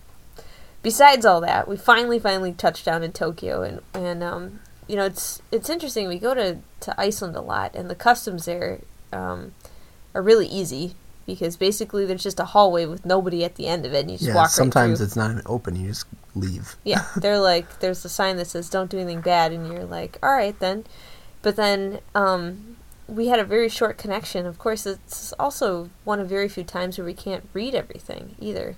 besides 0.81 1.25
all 1.25 1.41
that, 1.41 1.67
we 1.67 1.75
finally 1.75 2.19
finally 2.19 2.53
touched 2.53 2.85
down 2.85 3.03
in 3.03 3.11
Tokyo, 3.11 3.63
and 3.63 3.81
and 3.93 4.23
um, 4.23 4.61
you 4.87 4.95
know 4.95 5.03
it's 5.03 5.41
it's 5.51 5.69
interesting. 5.69 6.07
We 6.07 6.19
go 6.19 6.33
to 6.33 6.59
to 6.79 6.99
Iceland 6.99 7.35
a 7.35 7.41
lot, 7.41 7.75
and 7.75 7.89
the 7.89 7.95
customs 7.95 8.45
there 8.45 8.79
um, 9.11 9.53
are 10.15 10.21
really 10.21 10.47
easy 10.47 10.95
because 11.25 11.57
basically 11.57 12.05
there's 12.05 12.23
just 12.23 12.39
a 12.39 12.45
hallway 12.45 12.85
with 12.85 13.05
nobody 13.05 13.43
at 13.43 13.55
the 13.55 13.67
end 13.67 13.85
of 13.85 13.93
it, 13.93 14.01
and 14.01 14.11
you 14.11 14.17
just 14.17 14.29
yeah, 14.29 14.35
walk 14.35 14.51
sometimes 14.51 15.01
right 15.01 15.05
it's 15.05 15.17
not 15.17 15.31
even 15.31 15.43
open. 15.47 15.75
You 15.75 15.89
just 15.89 16.05
leave. 16.33 16.77
Yeah, 16.85 17.03
they're 17.17 17.39
like, 17.39 17.81
there's 17.81 18.05
a 18.05 18.09
sign 18.09 18.37
that 18.37 18.47
says 18.47 18.69
"Don't 18.69 18.89
do 18.89 18.99
anything 18.99 19.19
bad," 19.19 19.51
and 19.51 19.67
you're 19.67 19.83
like, 19.83 20.17
all 20.23 20.31
right 20.31 20.57
then. 20.59 20.85
But 21.41 21.55
then 21.55 21.99
um, 22.13 22.77
we 23.07 23.27
had 23.27 23.39
a 23.39 23.43
very 23.43 23.69
short 23.69 23.97
connection. 23.97 24.45
Of 24.45 24.59
course, 24.59 24.85
it's 24.85 25.33
also 25.33 25.89
one 26.03 26.19
of 26.19 26.29
very 26.29 26.47
few 26.47 26.63
times 26.63 26.97
where 26.97 27.05
we 27.05 27.13
can't 27.13 27.47
read 27.53 27.75
everything 27.75 28.35
either. 28.39 28.75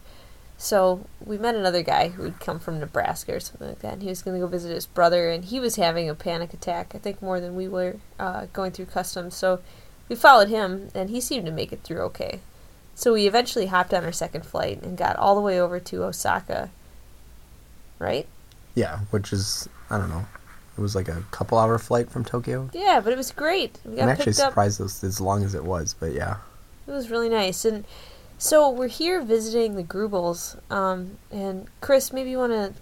So 0.57 1.05
we 1.23 1.37
met 1.37 1.55
another 1.55 1.83
guy 1.83 2.09
who'd 2.09 2.39
come 2.39 2.59
from 2.59 2.79
Nebraska 2.79 3.35
or 3.35 3.39
something 3.39 3.67
like 3.67 3.79
that, 3.79 3.93
and 3.93 4.01
he 4.01 4.09
was 4.09 4.21
going 4.21 4.39
to 4.39 4.45
go 4.45 4.47
visit 4.47 4.73
his 4.73 4.85
brother, 4.85 5.29
and 5.29 5.43
he 5.43 5.59
was 5.59 5.75
having 5.75 6.09
a 6.09 6.15
panic 6.15 6.53
attack. 6.53 6.93
I 6.95 6.99
think 6.99 7.21
more 7.21 7.39
than 7.39 7.55
we 7.55 7.67
were 7.67 7.97
uh, 8.17 8.45
going 8.53 8.71
through 8.71 8.85
customs. 8.85 9.35
So 9.35 9.59
we 10.07 10.15
followed 10.15 10.47
him, 10.47 10.89
and 10.95 11.09
he 11.09 11.19
seemed 11.19 11.45
to 11.47 11.51
make 11.51 11.73
it 11.73 11.83
through 11.83 11.99
okay. 12.03 12.39
So 12.95 13.13
we 13.13 13.27
eventually 13.27 13.65
hopped 13.65 13.93
on 13.93 14.05
our 14.05 14.11
second 14.11 14.45
flight 14.45 14.81
and 14.83 14.97
got 14.97 15.17
all 15.17 15.35
the 15.35 15.41
way 15.41 15.59
over 15.59 15.79
to 15.79 16.03
Osaka. 16.03 16.69
Right? 17.99 18.27
Yeah, 18.75 18.99
which 19.11 19.33
is 19.33 19.67
I 19.89 19.97
don't 19.97 20.09
know. 20.09 20.25
It 20.77 20.81
was 20.81 20.95
like 20.95 21.07
a 21.07 21.23
couple 21.31 21.57
hour 21.57 21.77
flight 21.77 22.09
from 22.09 22.25
Tokyo. 22.25 22.69
Yeah, 22.73 22.99
but 23.03 23.13
it 23.13 23.17
was 23.17 23.31
great. 23.31 23.79
We 23.85 23.97
got 23.97 24.03
I'm 24.03 24.09
actually 24.09 24.31
up. 24.31 24.49
surprised 24.49 24.81
as, 24.81 25.03
as 25.03 25.21
long 25.21 25.43
as 25.43 25.53
it 25.53 25.63
was, 25.63 25.93
but 25.93 26.13
yeah. 26.13 26.37
It 26.87 26.91
was 26.91 27.11
really 27.11 27.29
nice. 27.29 27.63
And 27.63 27.85
so 28.37 28.69
we're 28.69 28.87
here 28.87 29.21
visiting 29.21 29.75
the 29.75 29.83
Grubels. 29.83 30.59
Um, 30.71 31.17
and 31.31 31.67
Chris, 31.79 32.11
maybe 32.11 32.31
you 32.31 32.39
want 32.39 32.53
to 32.53 32.73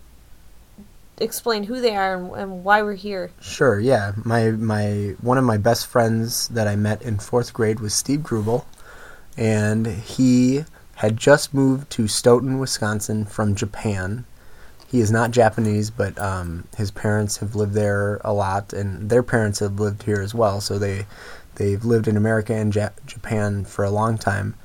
explain 1.19 1.63
who 1.65 1.81
they 1.81 1.95
are 1.95 2.15
and, 2.15 2.31
and 2.33 2.63
why 2.63 2.81
we're 2.81 2.95
here. 2.95 3.31
Sure, 3.41 3.79
yeah. 3.79 4.13
My 4.23 4.51
my 4.51 5.15
one 5.21 5.37
of 5.37 5.43
my 5.43 5.57
best 5.57 5.85
friends 5.87 6.47
that 6.49 6.67
I 6.67 6.75
met 6.75 7.01
in 7.01 7.19
fourth 7.19 7.53
grade 7.53 7.79
was 7.79 7.93
Steve 7.93 8.21
Grubel, 8.21 8.65
and 9.37 9.85
he 9.85 10.65
had 10.95 11.17
just 11.17 11.53
moved 11.53 11.89
to 11.91 12.07
Stoughton, 12.07 12.59
Wisconsin 12.59 13.25
from 13.25 13.55
Japan. 13.55 14.25
He 14.91 14.99
is 14.99 15.09
not 15.09 15.31
Japanese, 15.31 15.89
but 15.89 16.19
um, 16.19 16.65
his 16.75 16.91
parents 16.91 17.37
have 17.37 17.55
lived 17.55 17.73
there 17.73 18.19
a 18.25 18.33
lot, 18.33 18.73
and 18.73 19.09
their 19.09 19.23
parents 19.23 19.59
have 19.59 19.79
lived 19.79 20.03
here 20.03 20.21
as 20.21 20.33
well. 20.33 20.59
So 20.59 20.77
they 20.77 21.05
they've 21.55 21.85
lived 21.85 22.09
in 22.09 22.17
America 22.17 22.53
and 22.53 22.75
ja- 22.75 22.89
Japan 23.05 23.63
for 23.63 23.85
a 23.85 23.89
long 23.89 24.17
time. 24.17 24.55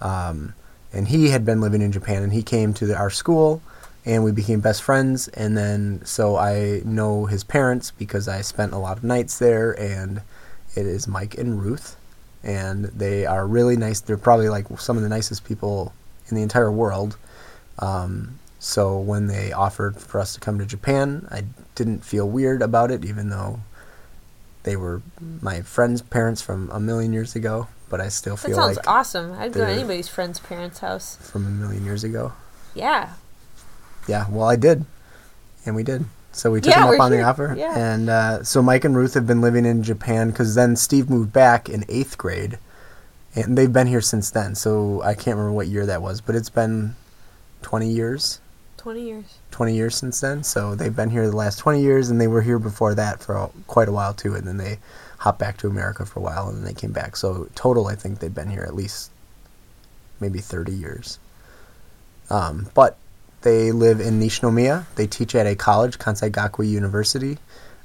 Um, 0.00 0.54
and 0.92 1.06
he 1.06 1.28
had 1.28 1.44
been 1.44 1.60
living 1.60 1.82
in 1.82 1.92
Japan, 1.92 2.24
and 2.24 2.32
he 2.32 2.42
came 2.42 2.74
to 2.74 2.86
the, 2.86 2.96
our 2.96 3.10
school, 3.10 3.62
and 4.04 4.24
we 4.24 4.32
became 4.32 4.58
best 4.58 4.82
friends. 4.82 5.28
And 5.28 5.56
then 5.56 6.00
so 6.04 6.36
I 6.36 6.82
know 6.84 7.26
his 7.26 7.44
parents 7.44 7.92
because 7.92 8.26
I 8.26 8.40
spent 8.40 8.72
a 8.72 8.78
lot 8.78 8.96
of 8.96 9.04
nights 9.04 9.38
there, 9.38 9.70
and 9.78 10.20
it 10.74 10.86
is 10.86 11.06
Mike 11.06 11.38
and 11.38 11.62
Ruth, 11.62 11.96
and 12.42 12.86
they 12.86 13.24
are 13.24 13.46
really 13.46 13.76
nice. 13.76 14.00
They're 14.00 14.18
probably 14.18 14.48
like 14.48 14.66
some 14.80 14.96
of 14.96 15.04
the 15.04 15.08
nicest 15.08 15.44
people 15.44 15.94
in 16.28 16.34
the 16.34 16.42
entire 16.42 16.72
world. 16.72 17.16
Um, 17.78 18.40
so 18.66 18.98
when 18.98 19.28
they 19.28 19.52
offered 19.52 19.96
for 19.96 20.18
us 20.20 20.34
to 20.34 20.40
come 20.40 20.58
to 20.58 20.66
Japan, 20.66 21.28
I 21.30 21.44
didn't 21.76 22.04
feel 22.04 22.28
weird 22.28 22.62
about 22.62 22.90
it, 22.90 23.04
even 23.04 23.28
though 23.30 23.60
they 24.64 24.74
were 24.74 25.02
my 25.40 25.62
friend's 25.62 26.02
parents 26.02 26.42
from 26.42 26.68
a 26.72 26.80
million 26.80 27.12
years 27.12 27.36
ago. 27.36 27.68
But 27.88 28.00
I 28.00 28.08
still 28.08 28.36
feel 28.36 28.56
like. 28.56 28.56
That 28.56 28.74
sounds 28.74 28.76
like 28.78 28.88
awesome. 28.88 29.32
I'd 29.38 29.52
go 29.52 29.64
to 29.64 29.70
anybody's 29.70 30.08
friend's 30.08 30.40
parents' 30.40 30.80
house. 30.80 31.14
from 31.30 31.46
a 31.46 31.50
million 31.50 31.84
years 31.84 32.02
ago. 32.02 32.32
Yeah. 32.74 33.12
Yeah, 34.08 34.26
well, 34.28 34.48
I 34.48 34.56
did, 34.56 34.84
and 35.64 35.76
we 35.76 35.84
did. 35.84 36.04
So 36.32 36.50
we 36.50 36.60
took 36.60 36.74
Yeah, 36.74 36.88
we're 36.88 36.96
up 36.96 37.02
on 37.02 37.12
here. 37.12 37.20
the 37.22 37.28
offer, 37.28 37.54
Yeah. 37.56 37.78
and 37.78 38.10
uh, 38.10 38.42
so 38.42 38.60
Mike 38.62 38.84
and 38.84 38.96
Ruth 38.96 39.14
have 39.14 39.28
been 39.28 39.40
living 39.40 39.64
in 39.64 39.84
Japan 39.84 40.30
because 40.30 40.56
then 40.56 40.74
Steve 40.74 41.08
moved 41.08 41.32
back 41.32 41.68
in 41.68 41.84
eighth 41.88 42.18
grade, 42.18 42.58
and 43.36 43.56
they've 43.56 43.72
been 43.72 43.86
here 43.86 44.00
since 44.00 44.28
then. 44.30 44.56
So 44.56 45.00
I 45.02 45.14
can't 45.14 45.36
remember 45.36 45.52
what 45.52 45.68
year 45.68 45.86
that 45.86 46.02
was, 46.02 46.20
but 46.20 46.34
it's 46.34 46.50
been 46.50 46.96
twenty 47.62 47.88
years. 47.88 48.40
20 48.86 49.02
years. 49.02 49.38
20 49.50 49.74
years 49.74 49.96
since 49.96 50.20
then. 50.20 50.44
So 50.44 50.76
they've 50.76 50.94
been 50.94 51.10
here 51.10 51.28
the 51.28 51.34
last 51.34 51.58
20 51.58 51.82
years, 51.82 52.08
and 52.08 52.20
they 52.20 52.28
were 52.28 52.42
here 52.42 52.60
before 52.60 52.94
that 52.94 53.18
for 53.18 53.34
a, 53.34 53.50
quite 53.66 53.88
a 53.88 53.92
while 53.92 54.14
too. 54.14 54.36
And 54.36 54.46
then 54.46 54.58
they 54.58 54.78
hopped 55.18 55.40
back 55.40 55.56
to 55.58 55.66
America 55.66 56.06
for 56.06 56.20
a 56.20 56.22
while, 56.22 56.48
and 56.48 56.58
then 56.58 56.64
they 56.64 56.72
came 56.72 56.92
back. 56.92 57.16
So 57.16 57.48
total, 57.56 57.88
I 57.88 57.96
think 57.96 58.20
they've 58.20 58.32
been 58.32 58.48
here 58.48 58.62
at 58.62 58.76
least 58.76 59.10
maybe 60.20 60.38
30 60.38 60.70
years. 60.70 61.18
Um, 62.30 62.70
but 62.74 62.96
they 63.40 63.72
live 63.72 63.98
in 63.98 64.20
Nishinomiya. 64.20 64.84
They 64.94 65.08
teach 65.08 65.34
at 65.34 65.48
a 65.48 65.56
college, 65.56 65.98
Kwansei 65.98 66.30
Gakuin 66.30 66.70
University. 66.70 67.38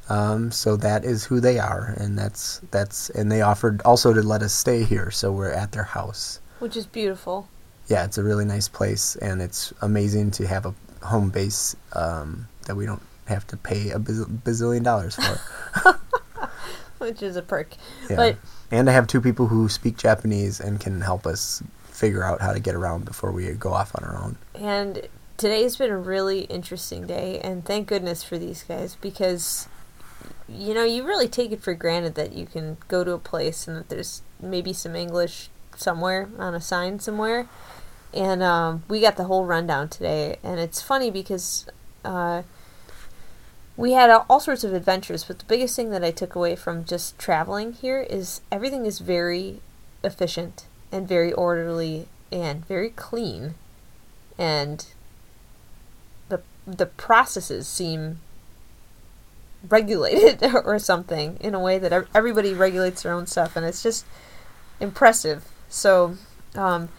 Um, 0.08 0.52
so 0.52 0.76
that 0.76 1.04
is 1.04 1.26
who 1.26 1.40
they 1.40 1.58
are, 1.58 1.96
and 1.98 2.16
that's 2.16 2.62
that's 2.70 3.10
and 3.10 3.32
they 3.32 3.42
offered 3.42 3.82
also 3.84 4.14
to 4.14 4.22
let 4.22 4.44
us 4.44 4.54
stay 4.54 4.84
here, 4.84 5.10
so 5.10 5.32
we're 5.32 5.50
at 5.50 5.72
their 5.72 5.84
house 5.84 6.40
Which 6.60 6.76
is 6.76 6.86
beautiful. 6.86 7.48
yeah, 7.88 8.04
it's 8.04 8.18
a 8.20 8.24
really 8.24 8.46
nice 8.46 8.68
place, 8.68 9.16
and 9.16 9.42
it's 9.42 9.74
amazing 9.82 10.30
to 10.32 10.46
have 10.48 10.66
a 10.66 10.76
home 11.04 11.30
base 11.30 11.76
um, 11.94 12.48
that 12.66 12.76
we 12.76 12.86
don't 12.86 13.02
have 13.28 13.46
to 13.48 13.58
pay 13.58 13.90
a 13.90 14.00
bazil- 14.00 14.42
bazillion 14.42 14.84
dollars 14.84 15.16
for. 15.16 16.00
Which 17.00 17.24
is 17.24 17.36
a 17.36 17.42
perk. 17.42 17.74
Yeah. 18.10 18.16
But 18.16 18.38
and 18.70 18.90
I 18.90 18.94
have 18.94 19.08
two 19.08 19.22
people 19.22 19.48
who 19.48 19.68
speak 19.68 19.98
Japanese 19.98 20.60
and 20.60 20.80
can 20.80 21.02
help 21.02 21.26
us 21.26 21.64
figure 21.88 22.24
out 22.24 22.42
how 22.42 22.54
to 22.54 22.60
get 22.60 22.76
around 22.76 23.06
before 23.06 23.32
we 23.32 23.52
go 23.54 23.74
off 23.74 23.96
on 23.96 24.04
our 24.04 24.18
own. 24.18 24.38
And 24.56 25.08
today's 25.38 25.76
been 25.76 25.92
a 25.92 25.98
really 25.98 26.42
interesting 26.42 27.06
day, 27.06 27.40
and 27.44 27.66
thank 27.66 27.88
goodness 27.88 28.24
for 28.24 28.38
these 28.38 28.64
guys 28.64 28.96
because, 28.96 29.68
you 30.48 30.74
know, 30.74 30.84
you 30.84 31.04
really 31.04 31.28
take 31.28 31.52
it 31.52 31.62
for 31.62 31.74
granted 31.74 32.16
that 32.16 32.34
you 32.34 32.46
can 32.46 32.78
go 32.88 33.04
to 33.04 33.12
a 33.12 33.20
place 33.20 33.68
and 33.68 33.78
that 33.78 33.90
there's 33.90 34.22
maybe 34.40 34.72
some 34.72 34.96
English 34.96 35.50
somewhere 35.76 36.30
on 36.38 36.54
a 36.54 36.62
sign 36.62 37.00
somewhere. 37.00 37.48
And 38.14 38.44
um, 38.44 38.84
we 38.90 39.00
got 39.00 39.16
the 39.16 39.24
whole 39.24 39.46
rundown 39.46 39.88
today, 39.88 40.38
and 40.44 40.60
it's 40.60 40.82
funny 40.82 41.10
because 41.10 41.66
uh, 42.04 42.44
we 43.78 43.94
had 43.94 44.10
all 44.30 44.40
sorts 44.40 44.64
of 44.64 44.74
adventures, 44.74 45.24
but 45.24 45.40
the 45.40 45.46
biggest 45.46 45.76
thing 45.76 45.92
that 45.92 46.04
I 46.04 46.12
took 46.12 46.36
away 46.36 46.56
from 46.56 46.84
just 46.84 47.18
traveling 47.18 47.74
here 47.74 48.02
is 48.02 48.42
everything 48.52 48.86
is 48.86 49.00
very 49.00 49.62
efficient 50.04 50.66
and 50.92 51.08
very 51.08 51.32
orderly 51.32 52.08
and 52.32 52.66
very 52.66 52.90
clean. 52.90 53.56
And 54.38 54.86
the 56.30 56.42
the 56.68 56.86
processes 56.86 57.68
seem 57.68 58.20
regulated 59.70 60.44
or 60.66 60.80
something 60.80 61.38
in 61.40 61.54
a 61.54 61.60
way 61.60 61.78
that 61.80 62.08
everybody 62.14 62.54
regulates 62.54 63.04
their 63.04 63.14
own 63.14 63.28
stuff 63.28 63.56
and 63.56 63.66
it's 63.66 63.84
just 63.84 64.06
impressive. 64.80 65.48
So 65.70 66.18
um, 66.56 66.90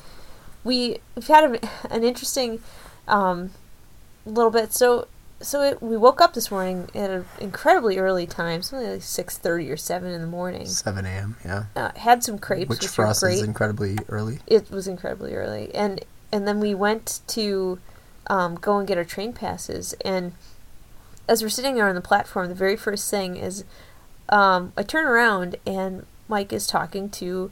we 0.64 0.98
we've 1.14 1.26
had 1.26 1.44
a, 1.44 1.92
an 1.92 2.04
interesting 2.04 2.60
um, 3.08 3.50
little 4.24 4.50
bit. 4.50 4.72
So 4.72 5.08
so 5.40 5.62
it, 5.62 5.82
we 5.82 5.96
woke 5.96 6.20
up 6.20 6.34
this 6.34 6.50
morning 6.50 6.88
at 6.94 7.10
an 7.10 7.24
incredibly 7.40 7.98
early 7.98 8.26
time 8.26 8.62
something 8.62 8.88
like 8.88 9.00
6.30 9.00 9.70
or 9.72 9.76
7 9.76 10.12
in 10.12 10.20
the 10.20 10.26
morning. 10.26 10.66
7 10.66 11.04
a.m. 11.04 11.36
Yeah, 11.44 11.64
uh, 11.74 11.90
had 11.96 12.22
some 12.22 12.38
crepes 12.38 12.68
which 12.68 12.80
which, 12.82 12.90
for 12.90 13.06
us 13.06 13.20
great. 13.20 13.34
is 13.34 13.42
incredibly 13.42 13.98
early. 14.08 14.38
it 14.46 14.70
was 14.70 14.86
incredibly 14.86 15.34
early. 15.34 15.74
And 15.74 16.04
and 16.30 16.46
then 16.46 16.60
we 16.60 16.74
went 16.74 17.20
to 17.28 17.78
um, 18.28 18.54
go 18.54 18.78
and 18.78 18.86
get 18.86 18.96
our 18.96 19.04
train 19.04 19.32
passes. 19.32 19.94
And 20.04 20.32
as 21.28 21.42
we're 21.42 21.48
sitting 21.48 21.74
there 21.74 21.88
on 21.88 21.94
the 21.94 22.00
platform 22.00 22.48
the 22.48 22.54
very 22.54 22.76
first 22.76 23.10
thing 23.10 23.36
is 23.36 23.64
um, 24.28 24.72
i 24.76 24.82
turn 24.82 25.06
around 25.06 25.56
and 25.66 26.06
mike 26.28 26.52
is 26.52 26.66
talking 26.66 27.08
to 27.08 27.50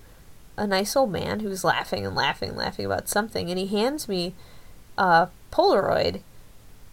a 0.57 0.67
nice 0.67 0.97
old 0.97 1.11
man 1.11 1.41
who's 1.41 1.65
laughing 1.65 2.07
and 2.07 2.15
laughing 2.15 2.51
and 2.51 2.59
laughing 2.59 2.87
about 2.87 3.09
something 3.09 3.51
and 3.51 3.59
he 3.59 3.67
hands 3.67 4.09
me 4.09 4.35
a 4.99 5.29
polaroid 5.53 6.21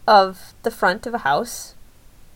of 0.08 0.54
the 0.64 0.72
front 0.72 1.06
of 1.06 1.14
a 1.14 1.20
house 1.20 1.76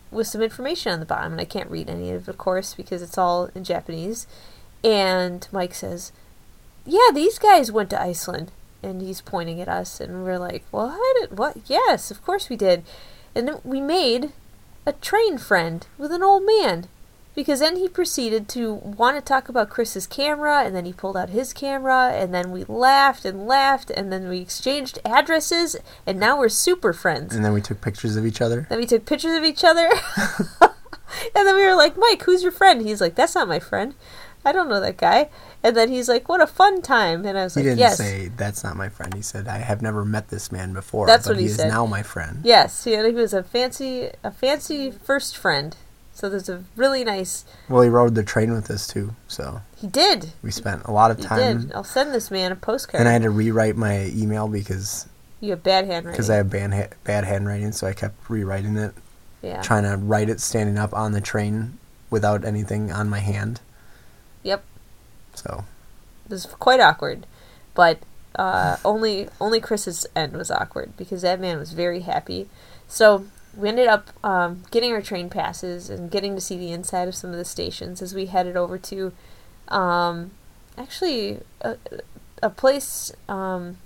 with 0.09 0.27
some 0.27 0.41
information 0.41 0.91
on 0.91 0.99
the 0.99 1.05
bottom 1.05 1.31
and 1.31 1.41
i 1.41 1.45
can't 1.45 1.71
read 1.71 1.89
any 1.89 2.11
of 2.11 2.27
it 2.27 2.31
of 2.31 2.37
course 2.37 2.73
because 2.73 3.01
it's 3.01 3.17
all 3.17 3.49
in 3.55 3.63
japanese 3.63 4.27
and 4.83 5.47
mike 5.51 5.73
says 5.73 6.11
yeah, 6.85 7.09
these 7.13 7.37
guys 7.37 7.71
went 7.71 7.89
to 7.91 8.01
Iceland. 8.01 8.51
And 8.83 9.01
he's 9.01 9.21
pointing 9.21 9.61
at 9.61 9.67
us, 9.67 10.01
and 10.01 10.23
we're 10.23 10.39
like, 10.39 10.63
what? 10.71 11.31
What? 11.31 11.57
Yes, 11.67 12.09
of 12.09 12.25
course 12.25 12.49
we 12.49 12.55
did. 12.55 12.83
And 13.35 13.59
we 13.63 13.79
made 13.79 14.31
a 14.87 14.93
train 14.93 15.37
friend 15.37 15.85
with 15.99 16.11
an 16.11 16.23
old 16.23 16.43
man. 16.43 16.87
Because 17.33 17.59
then 17.59 17.77
he 17.77 17.87
proceeded 17.87 18.47
to 18.49 18.73
want 18.73 19.17
to 19.17 19.21
talk 19.21 19.47
about 19.47 19.69
Chris's 19.69 20.07
camera, 20.07 20.63
and 20.63 20.75
then 20.75 20.85
he 20.85 20.93
pulled 20.93 21.15
out 21.15 21.29
his 21.29 21.53
camera, 21.53 22.11
and 22.13 22.33
then 22.33 22.51
we 22.51 22.63
laughed 22.65 23.25
and 23.25 23.47
laughed, 23.47 23.89
and 23.89 24.11
then 24.11 24.27
we 24.27 24.39
exchanged 24.39 24.99
addresses, 25.05 25.77
and 26.05 26.19
now 26.19 26.37
we're 26.37 26.49
super 26.49 26.93
friends. 26.93 27.35
And 27.35 27.43
then 27.43 27.53
we 27.53 27.61
took 27.61 27.81
pictures 27.81 28.15
of 28.15 28.25
each 28.25 28.41
other. 28.41 28.67
Then 28.69 28.79
we 28.79 28.85
took 28.85 29.05
pictures 29.05 29.35
of 29.37 29.43
each 29.43 29.63
other. 29.63 29.89
and 30.61 31.47
then 31.47 31.55
we 31.55 31.63
were 31.63 31.75
like, 31.75 31.97
Mike, 31.97 32.23
who's 32.23 32.43
your 32.43 32.51
friend? 32.51 32.81
He's 32.81 33.01
like, 33.01 33.15
that's 33.15 33.35
not 33.35 33.47
my 33.47 33.59
friend. 33.59 33.95
I 34.43 34.51
don't 34.51 34.69
know 34.69 34.79
that 34.79 34.97
guy. 34.97 35.29
And 35.63 35.77
then 35.77 35.89
he's 35.89 36.09
like, 36.09 36.27
what 36.27 36.41
a 36.41 36.47
fun 36.47 36.81
time. 36.81 37.25
And 37.25 37.37
I 37.37 37.43
was 37.43 37.55
like, 37.55 37.63
He 37.63 37.69
like, 37.69 37.77
didn't 37.77 37.89
yes. 37.89 37.97
say 37.97 38.31
that's 38.35 38.63
not 38.63 38.75
my 38.75 38.89
friend. 38.89 39.13
He 39.13 39.21
said 39.21 39.47
I 39.47 39.59
have 39.59 39.81
never 39.81 40.03
met 40.03 40.29
this 40.29 40.51
man 40.51 40.73
before. 40.73 41.05
That's 41.05 41.27
but 41.27 41.35
what 41.35 41.39
he 41.39 41.45
is 41.45 41.57
said. 41.57 41.67
now 41.67 41.85
my 41.85 42.01
friend. 42.01 42.39
Yes, 42.43 42.83
he, 42.83 42.95
he 42.95 43.11
was 43.11 43.33
a 43.33 43.43
fancy, 43.43 44.09
a 44.23 44.31
fancy 44.31 44.89
first 44.89 45.37
friend. 45.37 45.75
So 46.21 46.29
there's 46.29 46.49
a 46.49 46.63
really 46.75 47.03
nice. 47.03 47.45
Well, 47.67 47.81
he 47.81 47.89
rode 47.89 48.13
the 48.13 48.21
train 48.21 48.53
with 48.53 48.69
us 48.69 48.85
too, 48.85 49.15
so 49.27 49.61
He 49.75 49.87
did. 49.87 50.33
we 50.43 50.51
spent 50.51 50.83
a 50.83 50.91
lot 50.91 51.09
of 51.09 51.19
time. 51.19 51.61
He 51.61 51.65
did. 51.65 51.73
I'll 51.73 51.83
send 51.83 52.13
this 52.13 52.29
man 52.29 52.51
a 52.51 52.55
postcard. 52.55 52.99
And 52.99 53.09
I 53.09 53.13
had 53.13 53.23
to 53.23 53.31
rewrite 53.31 53.75
my 53.75 54.05
email 54.13 54.47
because 54.47 55.07
you 55.39 55.49
have 55.49 55.63
bad 55.63 55.87
handwriting. 55.87 56.11
because 56.11 56.29
I 56.29 56.35
have 56.35 56.51
bad 56.51 56.73
ha- 56.75 56.95
bad 57.03 57.23
handwriting, 57.23 57.71
so 57.71 57.87
I 57.87 57.93
kept 57.93 58.29
rewriting 58.29 58.77
it, 58.77 58.93
yeah. 59.41 59.63
trying 59.63 59.81
to 59.81 59.97
write 59.97 60.29
it 60.29 60.39
standing 60.39 60.77
up 60.77 60.93
on 60.93 61.13
the 61.13 61.21
train 61.21 61.79
without 62.11 62.45
anything 62.45 62.91
on 62.91 63.09
my 63.09 63.17
hand. 63.17 63.59
Yep. 64.43 64.63
So 65.33 65.65
It 66.25 66.31
was 66.33 66.45
quite 66.45 66.79
awkward, 66.79 67.25
but 67.73 67.97
uh, 68.35 68.77
only 68.85 69.27
only 69.39 69.59
Chris's 69.59 70.05
end 70.15 70.33
was 70.33 70.51
awkward 70.51 70.95
because 70.97 71.23
that 71.23 71.39
man 71.39 71.57
was 71.57 71.71
very 71.71 72.01
happy. 72.01 72.47
So 72.87 73.25
we 73.55 73.67
ended 73.69 73.87
up 73.87 74.09
um, 74.23 74.63
getting 74.71 74.91
our 74.93 75.01
train 75.01 75.29
passes 75.29 75.89
and 75.89 76.09
getting 76.09 76.35
to 76.35 76.41
see 76.41 76.57
the 76.57 76.71
inside 76.71 77.07
of 77.07 77.15
some 77.15 77.31
of 77.31 77.37
the 77.37 77.45
stations 77.45 78.01
as 78.01 78.13
we 78.15 78.27
headed 78.27 78.55
over 78.55 78.77
to, 78.77 79.11
um, 79.67 80.31
actually 80.77 81.39
a, 81.61 81.77
a 82.41 82.49
place. 82.49 83.11
Um, 83.27 83.77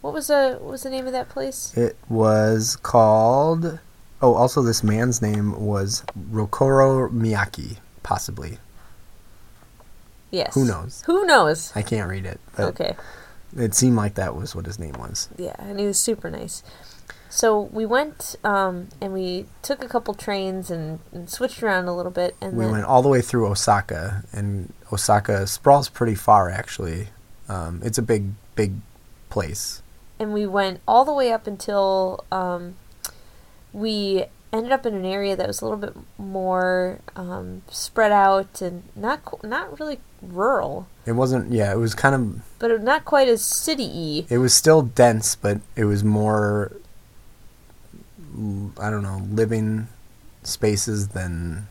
what 0.00 0.12
was 0.12 0.26
the 0.26 0.58
what 0.60 0.70
was 0.72 0.82
the 0.82 0.90
name 0.90 1.06
of 1.06 1.12
that 1.12 1.28
place? 1.28 1.76
it 1.76 1.96
was 2.08 2.76
called. 2.76 3.78
Oh, 4.20 4.34
also 4.34 4.62
this 4.62 4.82
man's 4.82 5.20
name 5.20 5.58
was 5.60 6.02
Rokoro 6.30 7.10
Miyaki, 7.10 7.78
possibly. 8.02 8.58
Yes. 10.30 10.54
Who 10.54 10.64
knows? 10.64 11.02
Who 11.06 11.24
knows? 11.26 11.72
I 11.76 11.82
can't 11.82 12.08
read 12.08 12.24
it, 12.26 12.40
Okay. 12.58 12.96
it 13.56 13.74
seemed 13.74 13.96
like 13.96 14.14
that 14.14 14.34
was 14.34 14.54
what 14.54 14.66
his 14.66 14.78
name 14.78 14.94
was. 14.98 15.28
Yeah, 15.36 15.54
and 15.58 15.78
he 15.78 15.86
was 15.86 15.98
super 15.98 16.28
nice. 16.30 16.62
So 17.34 17.62
we 17.72 17.84
went 17.84 18.36
um, 18.44 18.88
and 19.00 19.12
we 19.12 19.46
took 19.62 19.82
a 19.82 19.88
couple 19.88 20.14
trains 20.14 20.70
and, 20.70 21.00
and 21.12 21.28
switched 21.28 21.62
around 21.64 21.88
a 21.88 21.96
little 21.96 22.12
bit, 22.12 22.36
and 22.40 22.56
we 22.56 22.64
went 22.66 22.84
all 22.84 23.02
the 23.02 23.08
way 23.08 23.20
through 23.20 23.48
Osaka, 23.48 24.22
and 24.32 24.72
Osaka 24.92 25.46
sprawls 25.48 25.88
pretty 25.88 26.14
far 26.14 26.48
actually. 26.48 27.08
Um, 27.48 27.80
it's 27.84 27.98
a 27.98 28.02
big, 28.02 28.22
big 28.54 28.74
place. 29.30 29.82
and 30.20 30.32
we 30.32 30.46
went 30.46 30.80
all 30.86 31.04
the 31.04 31.12
way 31.12 31.32
up 31.32 31.46
until 31.48 32.24
um, 32.30 32.76
we 33.72 34.26
ended 34.52 34.70
up 34.70 34.86
in 34.86 34.94
an 34.94 35.04
area 35.04 35.34
that 35.34 35.48
was 35.48 35.60
a 35.60 35.64
little 35.64 35.78
bit 35.78 35.94
more 36.16 37.00
um, 37.16 37.62
spread 37.68 38.12
out 38.12 38.62
and 38.62 38.84
not 38.94 39.24
qu- 39.24 39.46
not 39.46 39.78
really 39.80 39.98
rural, 40.22 40.86
It 41.04 41.12
wasn't, 41.12 41.50
yeah, 41.52 41.72
it 41.72 41.78
was 41.78 41.94
kind 41.94 42.14
of, 42.14 42.42
but 42.60 42.80
not 42.82 43.04
quite 43.04 43.26
as 43.28 43.42
city-y. 43.42 44.24
it 44.30 44.38
was 44.38 44.54
still 44.54 44.82
dense, 44.82 45.34
but 45.34 45.60
it 45.74 45.84
was 45.86 46.04
more, 46.04 46.70
I 48.78 48.90
don't 48.90 49.02
know, 49.02 49.22
living 49.30 49.88
spaces 50.42 51.08
than 51.08 51.68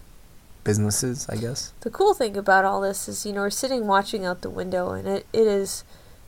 businesses, 0.63 1.27
I 1.29 1.35
guess. 1.35 1.73
The 1.81 1.89
cool 1.89 2.13
thing 2.13 2.37
about 2.37 2.65
all 2.65 2.81
this 2.81 3.07
is, 3.07 3.25
you 3.25 3.33
know, 3.33 3.41
we're 3.41 3.49
sitting 3.49 3.87
watching 3.87 4.25
out 4.25 4.41
the 4.41 4.49
window, 4.49 4.91
and 4.91 5.07
it, 5.07 5.25
it 5.33 5.47
is 5.47 5.83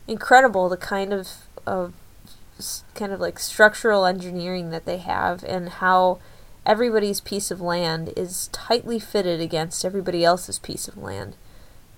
incredible 0.08 0.70
the 0.70 0.78
kind 0.78 1.14
of 1.14 1.30
of 1.66 1.94
kind 2.94 3.12
of 3.12 3.20
like 3.20 3.40
structural 3.40 4.06
engineering 4.06 4.70
that 4.72 4.86
they 4.86 4.98
have, 4.98 5.44
and 5.44 5.70
how 5.70 6.20
everybody's 6.66 7.22
piece 7.22 7.52
of 7.52 7.62
land 7.62 8.12
is 8.18 8.50
tightly 8.52 9.00
fitted 9.00 9.40
against 9.40 9.86
everybody 9.86 10.24
else's 10.24 10.60
piece 10.60 10.88
of 10.88 10.98
land. 10.98 11.36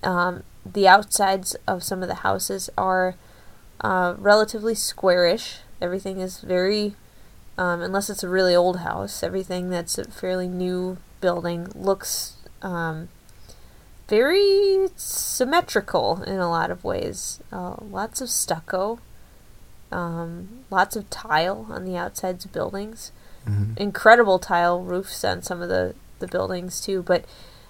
Um, 0.04 0.44
the 0.66 0.88
outsides 0.88 1.56
of 1.68 1.84
some 1.84 2.02
of 2.02 2.08
the 2.08 2.16
houses 2.16 2.70
are 2.78 3.16
uh, 3.82 4.16
relatively 4.18 4.76
squarish. 4.76 5.60
Everything 5.82 6.20
is 6.20 6.40
very, 6.40 6.96
um, 7.58 7.82
unless 7.82 8.10
it's 8.10 8.24
a 8.24 8.30
really 8.30 8.56
old 8.56 8.80
house, 8.80 9.24
everything 9.24 9.70
that's 9.70 9.98
a 9.98 10.06
fairly 10.06 10.48
new 10.48 10.98
building 11.22 11.68
looks 11.76 12.38
um, 12.62 13.10
very 14.08 14.88
symmetrical 14.96 16.24
in 16.24 16.40
a 16.40 16.50
lot 16.50 16.72
of 16.72 16.84
ways. 16.84 17.40
Uh, 17.52 17.76
lots 17.82 18.22
of 18.22 18.30
stucco, 18.30 19.00
um, 19.92 20.64
lots 20.70 20.96
of 20.96 21.10
tile 21.10 21.68
on 21.70 21.86
the 21.86 21.98
outsides 21.98 22.46
of 22.46 22.54
buildings 22.54 23.12
hmm 23.46 23.64
incredible 23.78 24.40
tile 24.40 24.82
roofs 24.82 25.24
on 25.24 25.42
some 25.42 25.62
of 25.62 25.70
the, 25.70 25.96
the 26.20 26.28
buildings 26.28 26.82
too. 26.82 27.02
But 27.02 27.24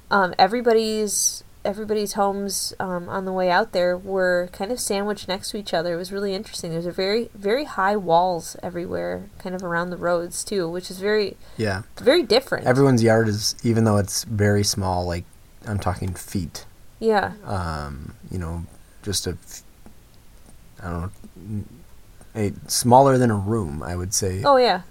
um, 0.10 0.34
everybody's 0.39 1.43
everybody's 1.67 2.13
homes 2.13 2.73
um, 2.80 3.10
on 3.10 3.25
the 3.25 3.32
way 3.34 3.51
out 3.51 3.73
there 3.73 3.95
were 3.97 4.49
kind 4.53 4.71
of 4.71 4.80
sandwiched 4.80 5.27
next 5.27 5.51
to 5.51 5.58
each 5.58 5.73
other. 5.73 5.93
It 5.93 5.97
was 5.97 6.12
really 6.12 6.34
interesting. 6.34 6.71
There's 6.71 6.86
a 6.86 6.91
very 6.91 7.30
very 7.36 7.65
high 7.65 7.95
walls 7.97 8.56
everywhere, 8.63 9.30
kind 9.38 9.53
of 9.53 9.63
around 9.63 9.89
the 9.89 9.97
roads 9.97 10.43
too, 10.43 10.69
which 10.69 10.89
is 10.89 10.99
very 10.99 11.36
Yeah. 11.58 11.82
very 11.97 12.23
different. 12.23 12.65
Everyone's 12.65 13.03
yard 13.03 13.27
is, 13.27 13.56
even 13.63 13.84
though 13.84 13.97
it's 13.97 14.23
very 14.23 14.63
small, 14.63 15.06
like, 15.06 15.25
I'm 15.67 15.77
talking 15.80 16.13
feet, 16.13 16.65
yeah, 16.99 17.34
um, 17.45 18.13
you 18.32 18.39
know, 18.39 18.63
just 19.03 19.27
a 19.27 19.38
I 20.82 20.89
don't 20.89 21.01
know, 21.01 21.63
a 22.36 22.53
smaller 22.67 23.17
than 23.17 23.30
a 23.32 23.36
room, 23.36 23.84
I 23.84 23.95
would 23.95 24.13
say. 24.13 24.41
oh 24.45 24.58
yeah, 24.58 24.82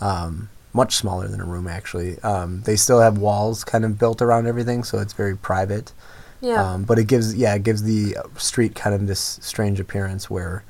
um, 0.00 0.48
much 0.82 0.92
smaller 0.96 1.26
than 1.28 1.40
a 1.40 1.44
room 1.54 1.66
actually. 1.78 2.10
Um, 2.32 2.62
they 2.62 2.76
still 2.76 3.00
have 3.00 3.18
walls 3.18 3.64
kind 3.64 3.84
of 3.84 3.98
built 3.98 4.22
around 4.22 4.46
everything, 4.46 4.84
so 4.84 4.98
it's 4.98 5.12
very 5.22 5.36
private. 5.36 5.92
yeah. 6.40 6.62
Um, 6.74 6.84
but 6.84 6.96
it 6.98 7.06
gives 7.12 7.34
yeah, 7.34 7.54
it 7.58 7.62
gives 7.68 7.82
the 7.82 8.16
street 8.36 8.74
kind 8.82 8.94
of 8.94 9.06
this 9.06 9.38
strange 9.42 9.78
appearance 9.80 10.30
where 10.30 10.62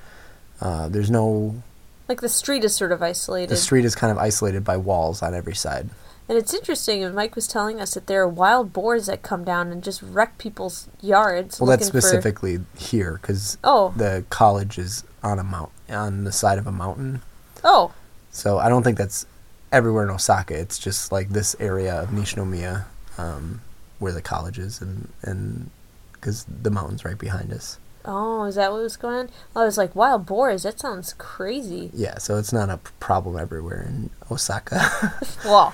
uh, 0.60 0.88
there's 0.88 1.10
no 1.10 1.62
like 2.08 2.20
the 2.22 2.28
street 2.42 2.64
is 2.64 2.74
sort 2.74 2.90
of 2.92 3.02
isolated. 3.02 3.50
the 3.50 3.56
street 3.68 3.84
is 3.84 3.94
kind 3.94 4.10
of 4.10 4.18
isolated 4.18 4.64
by 4.64 4.76
walls 4.76 5.22
on 5.22 5.34
every 5.34 5.54
side. 5.54 5.90
And 6.30 6.36
it's 6.36 6.52
interesting, 6.52 7.02
and 7.04 7.14
Mike 7.14 7.34
was 7.34 7.46
telling 7.46 7.80
us 7.80 7.94
that 7.94 8.06
there 8.06 8.20
are 8.22 8.28
wild 8.28 8.72
boars 8.72 9.06
that 9.06 9.22
come 9.22 9.44
down 9.44 9.72
and 9.72 9.82
just 9.82 10.02
wreck 10.02 10.36
people's 10.36 10.86
yards. 11.00 11.58
Well, 11.58 11.70
that's 11.70 11.86
specifically 11.86 12.60
here 12.76 13.18
because 13.20 13.56
Oh, 13.64 13.94
the 13.96 14.24
college 14.28 14.76
is 14.78 15.04
on 15.22 15.38
a 15.38 15.44
mount 15.44 15.70
on 15.88 16.24
the 16.24 16.32
side 16.32 16.58
of 16.58 16.66
a 16.66 16.72
mountain. 16.72 17.22
oh, 17.64 17.92
So 18.30 18.58
I 18.58 18.68
don't 18.68 18.82
think 18.82 18.98
that's 18.98 19.24
everywhere 19.72 20.04
in 20.04 20.10
Osaka. 20.10 20.58
It's 20.58 20.78
just 20.78 21.12
like 21.12 21.28
this 21.30 21.54
area 21.60 21.94
of 22.02 22.08
Nishinomiya 22.10 22.84
um, 23.18 23.60
where 23.98 24.12
the 24.12 24.22
college 24.22 24.58
is, 24.58 24.80
and 24.80 25.08
and 25.22 25.70
because 26.12 26.44
the 26.44 26.70
mountain's 26.70 27.04
right 27.04 27.18
behind 27.18 27.52
us. 27.52 27.78
oh, 28.04 28.44
is 28.44 28.54
that 28.54 28.72
what 28.72 28.80
was 28.82 28.96
going 28.96 29.14
on? 29.16 29.30
I 29.54 29.64
was 29.64 29.76
like, 29.76 29.94
wild 29.94 30.24
boars. 30.26 30.62
That 30.62 30.80
sounds 30.80 31.12
crazy. 31.18 31.90
Yeah, 31.92 32.18
so 32.18 32.36
it's 32.38 32.52
not 32.52 32.70
a 32.70 32.78
problem 33.00 33.38
everywhere 33.38 33.82
in 33.82 34.10
Osaka. 34.30 35.14
Well, 35.44 35.72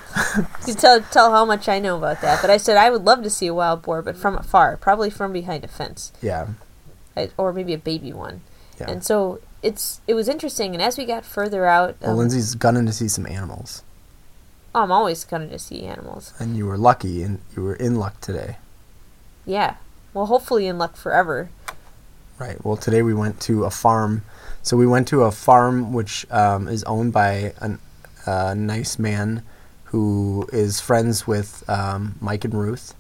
you 0.66 0.74
tell 0.74 1.00
tell 1.00 1.30
how 1.30 1.44
much 1.44 1.68
I 1.68 1.78
know 1.78 1.96
about 1.96 2.20
that. 2.20 2.40
But 2.42 2.50
I 2.50 2.59
said 2.59 2.76
I 2.76 2.90
would 2.90 3.04
love 3.04 3.22
to 3.22 3.30
see 3.30 3.46
a 3.46 3.54
wild 3.54 3.83
boar, 3.83 4.02
but 4.02 4.16
from 4.16 4.37
afar, 4.37 4.76
probably 4.76 5.11
from 5.11 5.33
behind 5.33 5.64
a 5.64 5.68
fence, 5.68 6.12
yeah, 6.20 6.48
I, 7.16 7.30
or 7.38 7.52
maybe 7.52 7.72
a 7.72 7.78
baby 7.78 8.12
one. 8.12 8.42
yeah. 8.78 8.90
And 8.90 9.02
so 9.04 9.40
it's 9.64 10.00
it 10.07 10.14
was 10.14 10.29
interesting. 10.29 10.74
And 10.74 10.83
as 10.83 10.98
we 10.98 11.07
got 11.07 11.24
further 11.24 11.64
out, 11.64 11.96
well, 12.00 12.12
um, 12.12 12.18
Lindsay's 12.18 12.55
gunning 12.55 12.87
to 12.87 12.92
see 12.92 13.09
some 13.09 13.27
animals, 13.27 13.83
I'm 14.74 14.92
always 14.92 15.24
going 15.24 15.48
to 15.48 15.59
see 15.59 15.83
animals. 15.83 16.35
and 16.38 16.57
you 16.57 16.66
were 16.66 16.79
lucky, 16.79 17.22
and 17.22 17.40
you 17.57 17.62
were 17.62 17.74
in 17.74 17.96
luck 17.96 18.20
today. 18.20 18.59
Yeah. 19.46 19.77
Well, 20.12 20.27
hopefully 20.27 20.66
in 20.66 20.79
luck 20.79 20.96
forever. 20.96 21.48
Right. 22.38 22.62
Well, 22.64 22.77
today 22.77 23.03
we 23.03 23.14
went 23.14 23.40
to 23.42 23.64
a 23.64 23.70
farm. 23.70 24.22
So 24.62 24.77
we 24.77 24.87
went 24.87 25.09
to 25.09 25.22
a 25.22 25.33
farm 25.33 25.92
which 25.92 26.27
um, 26.31 26.68
is 26.68 26.85
owned 26.85 27.12
by 27.12 27.53
an, 27.61 27.79
a 28.27 28.55
nice 28.55 28.98
man 28.98 29.42
who 29.85 30.48
is 30.53 30.81
friends 30.81 31.27
with 31.27 31.68
um, 31.68 32.16
Mike 32.20 32.44
and 32.44 32.55
Ruth, 32.55 32.94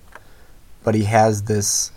but 0.82 0.94
he 0.94 1.04
has 1.04 1.42
this. 1.42 1.90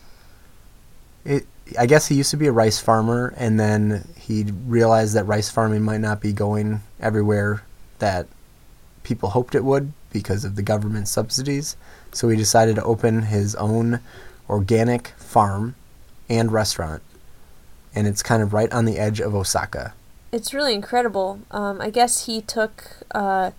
It. 1.25 1.45
I 1.77 1.86
guess 1.86 2.08
he 2.08 2.15
used 2.15 2.32
to 2.32 2.38
be 2.38 2.47
a 2.47 2.51
rice 2.51 2.80
farmer, 2.80 3.34
and 3.38 3.60
then 3.60 4.08
he 4.17 4.45
realized 4.65 5.15
that 5.15 5.25
rice 5.25 5.49
farming 5.49 5.84
might 5.84 6.01
not 6.01 6.21
be 6.21 6.34
going 6.34 6.82
everywhere 6.99 7.63
that 7.99 8.27
people 9.03 9.30
hoped 9.30 9.56
it 9.56 9.63
would 9.63 9.93
because 10.12 10.45
of 10.45 10.56
the 10.56 10.62
government 10.62 11.08
subsidies. 11.08 11.75
So 12.12 12.30
he 12.30 12.38
decided 12.38 12.75
to 12.75 12.84
open 12.84 13.23
his 13.23 13.56
own 13.56 13.99
organic 14.49 15.10
farm 15.17 15.75
and 16.30 16.51
restaurant 16.51 17.01
and 17.97 18.06
it's 18.06 18.21
kind 18.21 18.43
of 18.43 18.53
right 18.53 18.71
on 18.71 18.86
the 18.86 18.99
edge 18.99 19.19
of 19.19 19.34
Osaka. 19.34 19.95
It's 20.32 20.53
really 20.53 20.75
incredible. 20.75 21.39
Um, 21.49 21.82
I 21.82 21.89
guess 21.89 22.27
he 22.27 22.41
took. 22.41 22.86
Uh, 23.10 23.51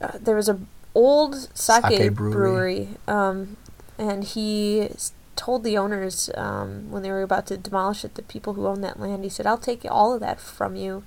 uh, 0.00 0.18
there 0.20 0.34
was 0.34 0.48
a 0.48 0.58
old 0.96 1.56
sake, 1.56 1.84
Sake 1.84 2.12
brewery, 2.12 2.32
brewery. 2.32 2.88
um, 3.06 3.56
and 3.98 4.24
he 4.24 4.88
told 5.36 5.62
the 5.64 5.76
owners 5.78 6.30
um, 6.34 6.90
when 6.90 7.02
they 7.02 7.10
were 7.10 7.22
about 7.22 7.46
to 7.48 7.56
demolish 7.56 8.04
it, 8.04 8.14
the 8.14 8.22
people 8.22 8.54
who 8.54 8.66
own 8.66 8.80
that 8.80 8.98
land, 8.98 9.22
he 9.22 9.30
said, 9.30 9.46
"I'll 9.46 9.58
take 9.58 9.84
all 9.88 10.14
of 10.14 10.20
that 10.20 10.40
from 10.40 10.74
you 10.76 11.04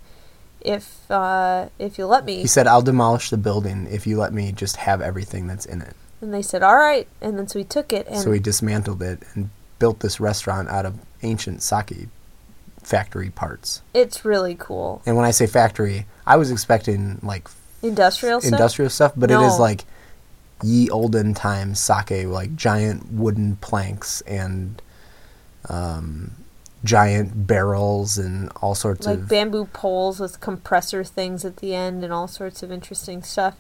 if 0.62 1.10
uh, 1.12 1.68
if 1.78 1.98
you 1.98 2.06
let 2.06 2.26
me." 2.26 2.38
He 2.42 2.48
said, 2.48 2.68
"I'll 2.68 2.82
demolish 2.82 3.30
the 3.30 3.38
building 3.38 3.88
if 3.90 4.06
you 4.08 4.18
let 4.18 4.34
me 4.34 4.52
just 4.52 4.78
have 4.78 5.02
everything 5.02 5.48
that's 5.48 5.66
in 5.66 5.82
it." 5.82 5.96
And 6.22 6.34
they 6.34 6.42
said, 6.42 6.64
"All 6.64 6.76
right." 6.78 7.08
And 7.22 7.38
then 7.38 7.48
so 7.48 7.60
he 7.60 7.66
took 7.66 7.92
it, 7.94 8.08
and 8.08 8.18
so 8.22 8.32
he 8.32 8.40
dismantled 8.40 9.02
it 9.02 9.24
and 9.34 9.50
built 9.80 10.00
this 10.02 10.20
restaurant 10.20 10.70
out 10.70 10.86
of 10.86 11.00
ancient 11.24 11.62
sake 11.62 12.08
factory 12.84 13.30
parts. 13.30 13.82
it's 13.94 14.24
really 14.26 14.56
cool. 14.58 15.02
And 15.06 15.16
when 15.16 15.26
I 15.26 15.32
say 15.32 15.48
factory, 15.48 16.06
I 16.26 16.38
was 16.38 16.50
expecting 16.52 17.20
like 17.24 17.48
Industrial 17.82 18.42
stuff. 18.42 18.52
industrial 18.52 18.90
stuff, 18.90 19.14
but 19.16 19.30
it 19.32 19.36
No. 19.36 19.46
is 19.46 19.60
like 19.60 19.86
ye 20.64 20.90
olden 20.90 21.34
times 21.34 21.80
sake, 21.80 22.26
like 22.28 22.56
giant 22.56 23.12
wooden 23.12 23.56
planks 23.58 24.22
and 24.22 24.82
um, 25.70 26.32
giant 26.84 27.48
barrels 27.48 28.18
and 28.18 28.50
all 28.62 28.76
sorts 28.76 29.06
of 29.06 29.12
like 29.14 29.20
of. 29.24 29.30
bamboo 29.30 29.66
poles 29.74 30.20
with 30.20 30.40
compressor 30.40 31.04
things 31.04 31.44
at 31.44 31.58
the 31.58 31.76
end 31.76 32.04
and 32.04 32.14
all 32.14 32.28
sorts 32.28 32.64
of 32.64 32.72
interesting 32.72 33.22
stuff. 33.24 33.56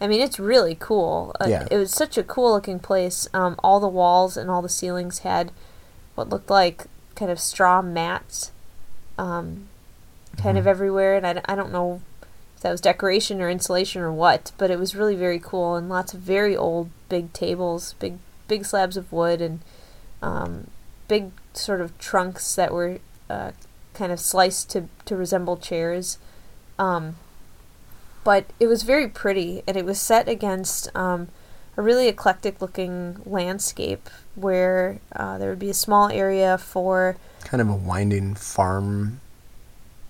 I 0.00 0.06
mean, 0.06 0.20
it's 0.20 0.38
really 0.38 0.76
cool. 0.78 1.34
Uh, 1.40 1.46
Yeah. 1.48 1.66
It 1.70 1.76
was 1.76 1.90
such 1.90 2.16
a 2.16 2.22
cool 2.22 2.52
looking 2.52 2.78
place. 2.78 3.28
Um, 3.34 3.56
all 3.62 3.80
the 3.80 3.88
walls 3.88 4.36
and 4.36 4.50
all 4.50 4.62
the 4.62 4.68
ceilings 4.68 5.20
had 5.20 5.50
what 6.14 6.28
looked 6.30 6.48
like 6.50 6.86
kind 7.16 7.30
of 7.30 7.38
straw 7.40 7.82
mats, 7.82 8.50
um, 9.18 9.68
kind 10.38 10.56
of 10.56 10.64
Mhm. 10.64 10.68
everywhere. 10.68 11.16
And 11.16 11.26
I, 11.26 11.42
I 11.44 11.54
don't 11.54 11.72
know 11.72 12.00
if 12.60 12.64
that 12.64 12.72
was 12.72 12.82
decoration 12.82 13.40
or 13.40 13.48
insulation 13.48 14.02
or 14.02 14.12
what, 14.12 14.52
but 14.58 14.70
it 14.70 14.78
was 14.78 14.94
really 14.94 15.16
very 15.16 15.38
cool. 15.38 15.76
And 15.76 15.88
lots 15.88 16.12
of 16.12 16.20
very 16.20 16.54
old 16.54 16.90
big 17.08 17.32
tables, 17.32 17.94
big 17.98 18.18
big 18.48 18.66
slabs 18.66 18.98
of 18.98 19.10
wood, 19.10 19.40
and 19.40 19.60
um, 20.20 20.66
big 21.08 21.30
sort 21.54 21.80
of 21.80 21.96
trunks 21.98 22.54
that 22.56 22.70
were 22.70 22.98
uh, 23.30 23.52
kind 23.94 24.12
of 24.12 24.20
sliced 24.20 24.68
to, 24.72 24.88
to 25.06 25.16
resemble 25.16 25.56
chairs. 25.56 26.18
Um, 26.78 27.16
but 28.24 28.44
it 28.60 28.66
was 28.66 28.82
very 28.82 29.08
pretty, 29.08 29.62
and 29.66 29.78
it 29.78 29.86
was 29.86 29.98
set 29.98 30.28
against 30.28 30.94
um, 30.94 31.28
a 31.78 31.82
really 31.82 32.08
eclectic 32.08 32.60
looking 32.60 33.22
landscape 33.24 34.10
where 34.34 35.00
uh, 35.16 35.38
there 35.38 35.48
would 35.48 35.58
be 35.58 35.70
a 35.70 35.74
small 35.74 36.10
area 36.10 36.58
for, 36.58 37.16
kind 37.42 37.62
of 37.62 37.70
a 37.70 37.74
winding 37.74 38.34
farm. 38.34 39.22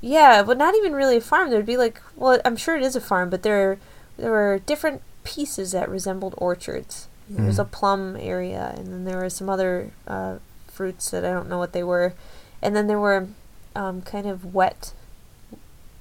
Yeah, 0.01 0.43
but 0.43 0.59
not 0.59 0.75
even 0.75 0.95
really 0.95 1.17
a 1.17 1.21
farm. 1.21 1.51
There'd 1.51 1.67
be 1.67 1.77
like, 1.77 2.01
well, 2.17 2.41
I'm 2.45 2.57
sure 2.57 2.77
it 2.77 2.83
is 2.83 2.97
a 2.97 3.01
farm, 3.01 3.31
but 3.31 3.43
there, 3.43 3.79
there 4.17 4.31
were 4.31 4.61
different 4.65 5.03
pieces 5.25 5.73
that 5.73 5.89
resembled 5.89 6.35
orchards. 6.39 7.09
There 7.31 7.47
was 7.47 7.61
a 7.61 7.65
plum 7.65 8.17
area, 8.19 8.75
and 8.77 8.89
then 8.89 9.05
there 9.05 9.19
were 9.19 9.31
some 9.31 9.49
other 9.49 9.93
uh, 10.09 10.39
fruits 10.67 11.11
that 11.11 11.25
I 11.25 11.31
don't 11.31 11.49
know 11.49 11.59
what 11.59 11.73
they 11.73 11.85
were, 11.85 12.15
and 12.61 12.75
then 12.75 12.89
there 12.89 12.99
were 12.99 13.29
um, 13.77 14.03
kind 14.03 14.27
of 14.27 14.53
wet, 14.53 14.93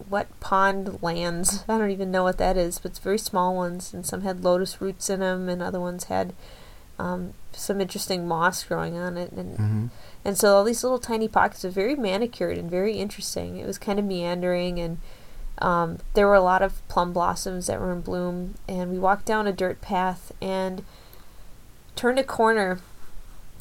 wet 0.09 0.27
pond 0.39 1.03
lands. 1.03 1.63
I 1.69 1.77
don't 1.77 1.91
even 1.91 2.09
know 2.09 2.23
what 2.23 2.39
that 2.39 2.57
is, 2.57 2.79
but 2.79 2.91
it's 2.91 2.99
very 2.99 3.19
small 3.19 3.55
ones, 3.55 3.93
and 3.93 4.07
some 4.07 4.21
had 4.21 4.43
lotus 4.43 4.81
roots 4.81 5.07
in 5.07 5.19
them, 5.19 5.49
and 5.49 5.61
other 5.61 5.79
ones 5.79 6.05
had 6.05 6.33
um, 6.99 7.33
some 7.53 7.81
interesting 7.81 8.27
moss 8.27 8.63
growing 8.63 8.97
on 8.97 9.17
it, 9.17 9.31
and 9.31 9.57
hmm 9.57 9.87
and 10.25 10.37
so 10.37 10.55
all 10.55 10.63
these 10.63 10.83
little 10.83 10.99
tiny 10.99 11.27
pockets 11.27 11.63
are 11.63 11.69
very 11.69 11.95
manicured 11.95 12.57
and 12.57 12.69
very 12.69 12.97
interesting. 12.97 13.57
It 13.57 13.65
was 13.65 13.77
kind 13.77 13.97
of 13.97 14.05
meandering, 14.05 14.79
and 14.79 14.97
um, 15.59 15.99
there 16.13 16.27
were 16.27 16.35
a 16.35 16.41
lot 16.41 16.61
of 16.61 16.85
plum 16.89 17.13
blossoms 17.13 17.67
that 17.67 17.79
were 17.79 17.91
in 17.91 18.01
bloom. 18.01 18.55
And 18.67 18.91
we 18.91 18.99
walked 18.99 19.25
down 19.25 19.47
a 19.47 19.53
dirt 19.53 19.81
path 19.81 20.33
and 20.41 20.83
turned 21.95 22.19
a 22.19 22.23
corner, 22.23 22.79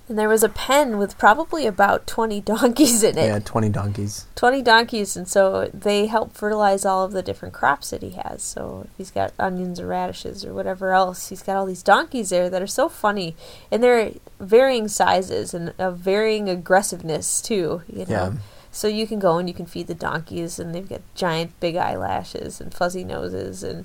and 0.09 0.19
there 0.19 0.29
was 0.29 0.43
a 0.43 0.49
pen 0.49 0.97
with 0.99 1.19
probably 1.19 1.67
about 1.67 2.07
20 2.07 2.41
donkeys 2.53 3.03
in 3.03 3.19
it. 3.19 3.27
Yeah, 3.27 3.39
twenty 3.41 3.69
donkeys. 3.69 4.27
20 4.37 4.63
donkeys, 4.63 5.17
and 5.17 5.29
so 5.29 5.71
they 5.75 6.07
help 6.07 6.35
fertilize 6.35 6.85
all 6.85 7.05
of 7.05 7.13
the 7.13 7.23
different 7.23 7.53
crops 7.55 7.91
that 7.91 8.03
he 8.03 8.11
has. 8.11 8.43
So 8.43 8.87
if 8.91 8.97
he's 8.97 9.11
got 9.11 9.33
onions 9.39 9.79
or 9.81 9.87
radishes 9.87 10.45
or 10.45 10.55
whatever 10.55 10.93
else, 10.93 11.29
he's 11.29 11.43
got 11.43 11.57
all 11.57 11.67
these 11.67 11.83
donkeys 11.83 12.31
there 12.31 12.49
that 12.51 12.63
are 12.63 12.67
so 12.67 12.89
funny, 12.89 13.37
and 13.71 13.83
they're 13.83 14.13
varying 14.41 14.89
sizes 14.89 15.53
and 15.55 15.75
of 15.79 15.99
varying 15.99 16.49
aggressiveness 16.49 17.41
too. 17.43 17.83
You 17.89 18.07
know, 18.07 18.09
Yeah. 18.09 18.33
so 18.71 18.89
you 18.89 19.07
can 19.07 19.19
go 19.19 19.39
and 19.39 19.49
you 19.49 19.55
can 19.55 19.67
feed 19.67 19.89
the 19.89 19.95
donkeys, 19.95 20.59
and 20.59 20.75
they've 20.75 20.89
got 20.89 21.01
giant 21.15 21.59
big 21.61 21.77
eyelashes 21.77 22.61
and 22.61 22.73
fuzzy 22.73 23.05
noses, 23.05 23.63
and 23.63 23.85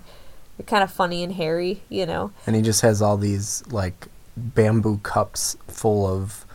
they're 0.57 0.65
kind 0.65 0.83
of 0.83 0.91
funny 0.91 1.23
and 1.23 1.33
hairy. 1.33 1.81
You 1.89 2.05
know, 2.05 2.31
And 2.45 2.55
he 2.55 2.61
just 2.61 2.81
has 2.81 3.01
all 3.01 3.17
these 3.17 3.63
like 3.71 4.07
bamboo 4.37 4.97
cups 4.99 5.57
full 5.67 6.07
of 6.07 6.45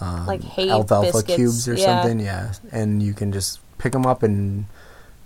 um, 0.00 0.26
Like 0.26 0.58
alfalfa 0.58 1.12
biscuits, 1.12 1.36
cubes 1.36 1.68
or 1.68 1.74
yeah. 1.74 2.02
something. 2.02 2.20
Yeah, 2.20 2.52
and 2.72 3.02
you 3.02 3.14
can 3.14 3.32
just 3.32 3.60
pick 3.78 3.92
them 3.92 4.06
up 4.06 4.22
and 4.22 4.66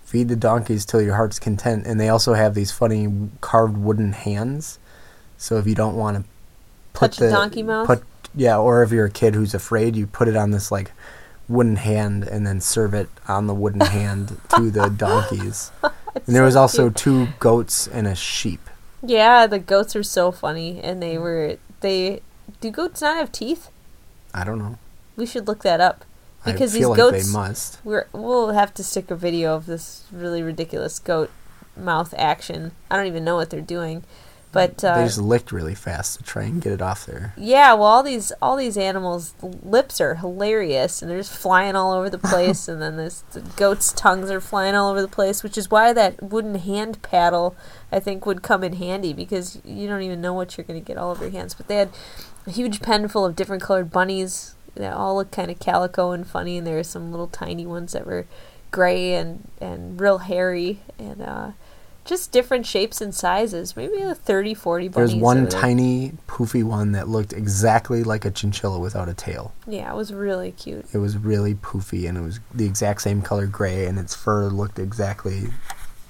feed 0.03 0.27
the 0.27 0.35
donkeys 0.35 0.85
till 0.85 1.01
your 1.01 1.15
heart's 1.15 1.39
content. 1.39 1.85
And 1.85 1.99
they 1.99 2.09
also 2.09 2.33
have 2.33 2.53
these 2.55 2.71
funny 2.71 3.07
carved 3.41 3.77
wooden 3.77 4.13
hands. 4.13 4.79
So 5.37 5.57
if 5.57 5.67
you 5.67 5.75
don't 5.75 5.95
want 5.95 6.17
to 6.17 6.23
put 6.93 7.11
Touch 7.11 7.17
the 7.17 7.29
donkey 7.29 7.63
mouth? 7.63 7.87
put 7.87 8.03
yeah, 8.35 8.57
or 8.57 8.83
if 8.83 8.91
you're 8.91 9.05
a 9.05 9.11
kid 9.11 9.33
who's 9.33 9.53
afraid, 9.53 9.95
you 9.95 10.05
put 10.05 10.27
it 10.27 10.35
on 10.35 10.51
this 10.51 10.71
like 10.71 10.91
wooden 11.47 11.77
hand 11.77 12.23
and 12.23 12.45
then 12.45 12.61
serve 12.61 12.93
it 12.93 13.09
on 13.27 13.47
the 13.47 13.55
wooden 13.55 13.81
hand 13.97 14.39
to 14.55 14.69
the 14.69 14.89
donkeys. 14.89 15.71
And 16.25 16.35
there 16.35 16.43
was 16.43 16.55
so 16.55 16.61
also 16.61 16.83
cute. 16.85 16.95
two 16.97 17.27
goats 17.39 17.87
and 17.87 18.07
a 18.07 18.15
sheep. 18.15 18.61
yeah, 19.03 19.45
the 19.45 19.59
goats 19.59 19.95
are 19.95 20.03
so 20.03 20.31
funny, 20.31 20.81
and 20.81 21.01
they 21.03 21.19
were 21.19 21.57
they. 21.81 22.21
Do 22.61 22.71
goats 22.71 23.01
not 23.01 23.17
have 23.17 23.31
teeth? 23.31 23.69
I 24.33 24.43
don't 24.43 24.59
know. 24.59 24.77
We 25.15 25.25
should 25.25 25.47
look 25.47 25.63
that 25.63 25.81
up 25.81 26.05
because 26.45 26.73
these 26.73 26.87
like 26.87 26.97
goats. 26.97 27.25
they 27.27 27.31
must. 27.31 27.79
We're 27.83 28.07
we'll 28.13 28.51
have 28.51 28.73
to 28.75 28.83
stick 28.83 29.11
a 29.11 29.15
video 29.15 29.55
of 29.55 29.65
this 29.65 30.05
really 30.11 30.41
ridiculous 30.41 30.99
goat 30.99 31.29
mouth 31.75 32.13
action. 32.17 32.71
I 32.89 32.97
don't 32.97 33.07
even 33.07 33.23
know 33.23 33.35
what 33.35 33.49
they're 33.49 33.61
doing, 33.61 34.03
but 34.51 34.83
uh, 34.83 34.97
they 34.97 35.05
just 35.05 35.19
licked 35.19 35.51
really 35.51 35.75
fast 35.75 36.17
to 36.17 36.23
try 36.23 36.43
and 36.43 36.61
get 36.61 36.73
it 36.73 36.81
off 36.81 37.05
there. 37.05 37.33
yeah. 37.37 37.73
Well, 37.73 37.83
all 37.83 38.03
these 38.03 38.31
all 38.41 38.55
these 38.55 38.77
animals' 38.77 39.33
lips 39.41 39.99
are 40.01 40.15
hilarious, 40.15 41.01
and 41.01 41.09
they're 41.11 41.19
just 41.19 41.33
flying 41.33 41.75
all 41.75 41.91
over 41.91 42.09
the 42.09 42.17
place. 42.29 42.67
and 42.67 42.81
then 42.81 42.97
this 42.97 43.21
the 43.31 43.41
goats' 43.41 43.91
tongues 43.93 44.31
are 44.31 44.41
flying 44.41 44.75
all 44.75 44.89
over 44.89 45.01
the 45.01 45.07
place, 45.07 45.43
which 45.43 45.57
is 45.57 45.69
why 45.69 45.93
that 45.93 46.21
wooden 46.23 46.55
hand 46.55 47.01
paddle 47.01 47.55
I 47.91 47.99
think 47.99 48.25
would 48.25 48.43
come 48.43 48.63
in 48.63 48.73
handy 48.73 49.13
because 49.13 49.59
you 49.65 49.87
don't 49.87 50.01
even 50.01 50.21
know 50.21 50.33
what 50.33 50.57
you're 50.57 50.65
going 50.65 50.79
to 50.79 50.85
get 50.85 50.97
all 50.97 51.11
over 51.11 51.23
your 51.23 51.31
hands. 51.31 51.53
But 51.53 51.67
they 51.67 51.75
had 51.75 51.89
a 52.45 52.51
huge 52.51 52.81
pen 52.81 53.07
full 53.07 53.25
of 53.25 53.35
different 53.35 53.63
colored 53.63 53.91
bunnies 53.91 54.55
that 54.75 54.93
all 54.93 55.15
look 55.15 55.31
kind 55.31 55.49
of 55.49 55.59
calico 55.59 56.11
and 56.11 56.25
funny, 56.27 56.57
and 56.57 56.67
there 56.67 56.75
were 56.75 56.83
some 56.83 57.11
little 57.11 57.27
tiny 57.27 57.65
ones 57.65 57.93
that 57.93 58.05
were 58.05 58.25
gray 58.71 59.15
and 59.15 59.47
and 59.59 59.99
real 59.99 60.19
hairy 60.19 60.79
and 60.99 61.21
uh, 61.21 61.51
just 62.05 62.31
different 62.31 62.65
shapes 62.65 63.01
and 63.01 63.13
sizes. 63.13 63.75
Maybe 63.75 63.97
a 63.97 64.15
30, 64.15 64.53
40 64.53 64.87
bunnies. 64.87 65.11
There's 65.11 65.21
one 65.21 65.41
there. 65.41 65.49
tiny 65.49 66.13
poofy 66.27 66.63
one 66.63 66.91
that 66.93 67.07
looked 67.07 67.33
exactly 67.33 68.03
like 68.03 68.25
a 68.25 68.31
chinchilla 68.31 68.79
without 68.79 69.09
a 69.09 69.13
tail. 69.13 69.53
Yeah, 69.67 69.91
it 69.91 69.95
was 69.95 70.13
really 70.13 70.51
cute. 70.51 70.85
It 70.93 70.97
was 70.97 71.17
really 71.17 71.55
poofy 71.55 72.07
and 72.07 72.17
it 72.17 72.21
was 72.21 72.39
the 72.53 72.65
exact 72.65 73.01
same 73.01 73.21
color 73.21 73.47
gray 73.47 73.85
and 73.85 73.99
its 73.99 74.15
fur 74.15 74.49
looked 74.49 74.79
exactly 74.79 75.49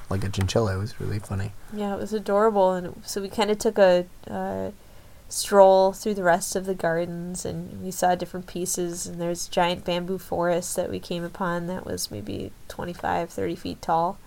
like 0.09 0.23
a 0.23 0.29
chinchilla. 0.29 0.75
It 0.75 0.79
was 0.79 0.99
really 0.99 1.19
funny. 1.19 1.51
Yeah, 1.73 1.93
it 1.93 1.99
was 1.99 2.13
adorable, 2.13 2.73
and 2.73 2.87
it- 2.87 2.93
so 3.05 3.21
we 3.21 3.29
kind 3.29 3.51
of 3.51 3.57
took 3.59 3.77
a 3.77 4.05
uh, 4.29 4.71
stroll 5.27 5.93
through 5.93 6.15
the 6.15 6.23
rest 6.23 6.55
of 6.55 6.65
the 6.65 6.73
gardens, 6.73 7.45
and 7.45 7.83
we 7.83 7.91
saw 7.91 8.15
different 8.15 8.47
pieces. 8.47 9.05
And 9.05 9.21
there's 9.21 9.47
a 9.47 9.51
giant 9.51 9.85
bamboo 9.85 10.17
forest 10.17 10.75
that 10.75 10.89
we 10.89 10.99
came 10.99 11.23
upon 11.23 11.67
that 11.67 11.85
was 11.85 12.09
maybe 12.09 12.51
25, 12.67 13.29
30 13.29 13.55
feet 13.55 13.81
tall. 13.81 14.17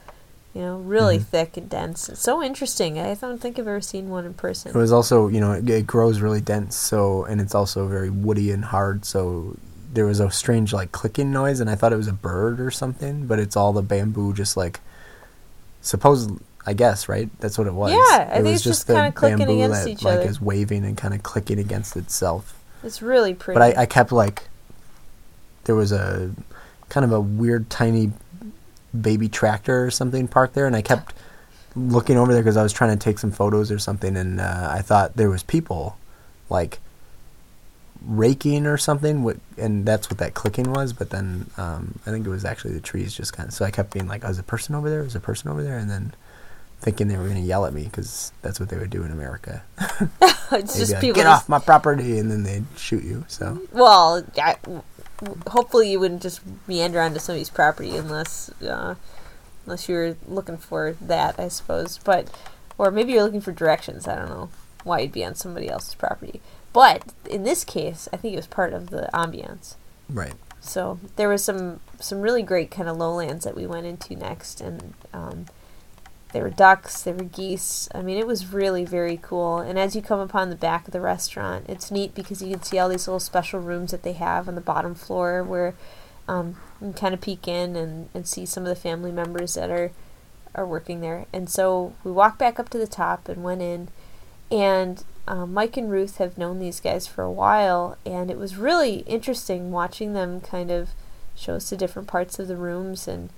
You 0.55 0.61
know, 0.61 0.77
really 0.79 1.19
Mhm. 1.19 1.25
thick 1.25 1.57
and 1.57 1.69
dense. 1.71 2.11
It's 2.11 2.21
so 2.21 2.43
interesting. 2.43 2.99
I 2.99 3.15
don't 3.15 3.41
think 3.41 3.59
I've 3.59 3.67
ever 3.67 3.81
seen 3.81 4.11
one 4.11 4.27
in 4.27 4.35
person. 4.35 4.71
It 4.71 4.77
was 4.77 4.93
also, 4.93 5.29
you 5.29 5.41
know, 5.41 5.53
it, 5.53 5.69
it 5.69 5.87
grows 5.87 6.21
really 6.21 6.43
dense, 6.43 6.77
so 6.77 7.25
and 7.25 7.41
it's 7.41 7.55
also 7.55 7.87
very 7.89 8.11
woody 8.11 8.51
and 8.53 8.67
hard. 8.67 9.07
So 9.07 9.57
there 9.95 10.05
was 10.05 10.21
a 10.21 10.31
strange 10.31 10.73
like 10.75 10.93
clicking 10.93 11.33
noise, 11.33 11.59
and 11.61 11.71
I 11.71 11.75
thought 11.75 11.93
it 11.95 11.97
was 11.97 12.07
a 12.07 12.13
bird 12.13 12.61
or 12.61 12.71
something, 12.71 13.27
but 13.27 13.39
it's 13.39 13.57
all 13.57 13.73
the 13.73 13.81
bamboo 13.83 14.35
just 14.35 14.55
like 14.57 14.81
supposed. 15.83 16.31
I 16.65 16.75
guess 16.75 17.09
right. 17.09 17.29
That's 17.41 17.59
what 17.59 17.67
it 17.67 17.75
was. 17.75 17.91
Yeah, 17.91 17.99
I 17.99 18.23
it 18.23 18.31
think 18.35 18.45
was 18.45 18.55
it's 18.55 18.63
just 18.63 18.87
kinda 18.87 19.11
clicking 19.13 19.43
against 19.43 19.85
that 19.85 19.91
each 19.91 20.03
like 20.03 20.21
other. 20.21 20.29
is 20.29 20.41
waving 20.41 20.85
and 20.85 20.97
kind 20.97 21.13
of 21.13 21.23
clicking 21.23 21.59
against 21.59 21.97
itself. 21.97 22.57
It's 22.85 23.03
really 23.03 23.35
pretty. 23.35 23.59
But 23.59 23.77
I, 23.77 23.83
I 23.83 23.87
kept 23.87 24.13
like 24.13 24.45
there 25.65 25.75
was 25.75 25.91
a 25.93 26.31
kind 26.89 27.05
of 27.05 27.13
a 27.13 27.21
weird 27.21 27.69
tiny 27.69 28.13
baby 28.99 29.29
tractor 29.29 29.85
or 29.85 29.91
something 29.91 30.29
parked 30.29 30.55
there, 30.55 30.67
and 30.67 30.77
I 30.77 30.83
kept 30.83 31.15
looking 31.75 32.17
over 32.17 32.33
there 32.33 32.43
because 32.43 32.57
I 32.57 32.63
was 32.63 32.73
trying 32.73 32.97
to 32.97 33.03
take 33.03 33.19
some 33.19 33.33
photos 33.33 33.71
or 33.71 33.79
something, 33.79 34.17
and 34.17 34.41
uh, 34.41 34.69
I 34.71 34.83
thought 34.83 35.17
there 35.17 35.31
was 35.31 35.43
people 35.43 35.97
like 36.51 36.79
raking 38.07 38.67
or 38.67 38.77
something, 38.77 39.41
and 39.57 39.87
that's 39.87 40.11
what 40.11 40.19
that 40.19 40.35
clicking 40.35 40.73
was. 40.73 40.93
But 40.93 41.11
then 41.11 41.51
um, 41.57 41.99
I 42.07 42.11
think 42.11 42.27
it 42.27 42.31
was 42.31 42.45
actually 42.45 42.75
the 42.75 42.81
trees 42.81 43.15
just 43.15 43.33
kind 43.33 43.49
of. 43.49 43.55
So 43.55 43.65
I 43.65 43.71
kept 43.71 43.93
being 43.93 44.09
like, 44.09 44.25
"Oh, 44.25 44.29
is 44.29 44.39
a 44.39 44.43
person 44.43 44.75
over 44.75 44.89
there? 44.89 45.03
Is 45.03 45.15
a 45.15 45.21
person 45.21 45.51
over 45.51 45.63
there?" 45.63 45.79
And 45.79 45.91
then 45.91 46.15
thinking 46.81 47.07
they 47.07 47.17
were 47.17 47.25
going 47.25 47.37
to 47.37 47.41
yell 47.41 47.65
at 47.65 47.73
me 47.73 47.85
because 47.85 48.33
that's 48.43 48.59
what 48.59 48.69
they 48.69 48.77
would 48.77 48.91
do 48.91 49.05
in 49.05 49.13
America. 49.13 49.63
it's 50.53 50.77
just 50.79 50.93
like, 50.93 51.01
people 51.01 51.15
get 51.15 51.27
off 51.27 51.49
my 51.49 51.59
property, 51.59 52.19
and 52.19 52.31
then 52.31 52.43
they'd 52.43 52.65
shoot 52.77 53.05
you. 53.05 53.25
So 53.29 53.61
Well, 53.73 54.25
I, 54.37 54.57
hopefully 55.49 55.91
you 55.91 56.01
wouldn't 56.01 56.23
just 56.23 56.41
meander 56.67 57.01
onto 57.01 57.21
somebody's 57.21 57.51
property 57.51 57.97
unless 57.97 58.51
uh, 58.63 58.97
unless 59.65 59.89
you 59.89 59.95
were 59.95 60.17
looking 60.27 60.57
for 60.57 60.97
that, 61.01 61.39
I 61.39 61.49
suppose. 61.49 61.99
But 61.99 62.29
or 62.79 62.91
maybe 62.91 63.13
you're 63.13 63.23
looking 63.23 63.41
for 63.41 63.53
directions. 63.53 64.09
I 64.09 64.17
don't 64.17 64.29
know 64.29 64.51
why 64.85 65.01
you'd 65.01 65.13
be 65.13 65.25
on 65.25 65.35
somebody 65.35 65.69
else's 65.69 65.95
property. 65.95 66.41
But 66.73 67.13
in 67.29 67.45
this 67.45 67.65
case, 67.65 68.09
I 68.13 68.17
think 68.17 68.35
it 68.35 68.37
was 68.37 68.47
part 68.47 68.73
of 68.73 68.91
the 68.91 69.09
ambiance. 69.13 69.75
right, 70.09 70.35
So 70.61 70.99
there 71.17 71.29
was 71.29 71.45
some 71.45 71.81
some 72.01 72.21
really 72.21 72.43
great 72.43 72.71
kind 72.71 72.89
of 72.89 72.97
lowlands 72.97 73.45
that 73.45 73.55
we 73.55 73.67
went 73.67 73.87
into 73.87 74.17
next, 74.17 74.61
and 74.61 74.95
um, 75.13 75.47
there 76.33 76.43
were 76.43 76.51
ducks, 76.51 77.03
there 77.03 77.15
were 77.15 77.25
geese. 77.25 77.89
I 77.95 78.03
mean, 78.03 78.19
it 78.19 78.27
was 78.27 78.53
really 78.53 78.85
very 78.85 79.19
cool. 79.21 79.59
And 79.59 79.79
as 79.79 79.95
you 79.95 80.03
come 80.03 80.19
upon 80.19 80.51
the 80.51 80.57
back 80.57 80.89
of 80.89 80.93
the 80.93 81.01
restaurant, 81.01 81.67
it's 81.69 81.91
neat 81.91 82.15
because 82.15 82.43
you 82.43 82.51
can 82.51 82.63
see 82.63 82.79
all 82.79 82.89
these 82.89 83.07
little 83.07 83.21
special 83.21 83.61
rooms 83.61 83.91
that 83.93 84.03
they 84.03 84.15
have 84.15 84.49
on 84.49 84.55
the 84.55 84.61
bottom 84.61 84.95
floor 84.95 85.45
where 85.45 85.75
um, 86.27 86.57
you 86.81 86.89
can 86.89 86.93
kind 86.95 87.15
of 87.15 87.21
peek 87.21 87.47
in 87.47 87.77
and, 87.77 88.09
and 88.15 88.27
see 88.27 88.47
some 88.47 88.63
of 88.63 88.69
the 88.69 88.75
family 88.77 89.13
members 89.13 89.55
that 89.55 89.71
are 89.71 89.93
are 90.55 90.67
working 90.67 91.01
there. 91.01 91.27
And 91.33 91.49
so 91.49 91.95
we 92.05 92.13
walked 92.13 92.39
back 92.39 92.59
up 92.59 92.69
to 92.71 92.79
the 92.79 92.87
top 92.87 93.29
and 93.29 93.43
went 93.43 93.63
in, 93.63 93.89
and 94.51 95.05
um, 95.29 95.53
Mike 95.55 95.77
and 95.77 95.91
Ruth 95.91 96.19
have 96.19 96.37
known 96.39 96.59
these 96.59 96.81
guys 96.81 97.07
for 97.07 97.23
a 97.23 97.31
while, 97.31 97.97
and 98.05 98.31
it 98.31 98.39
was 98.39 98.57
really 98.57 98.99
interesting 99.01 99.71
watching 99.71 100.13
them 100.15 100.41
kind 100.41 100.71
of 100.71 100.91
show 101.37 101.55
us 101.55 101.71
the 101.71 101.77
different 101.77 102.09
parts 102.09 102.39
of 102.39 102.49
the 102.49 102.57
rooms. 102.57 103.07
And 103.09 103.31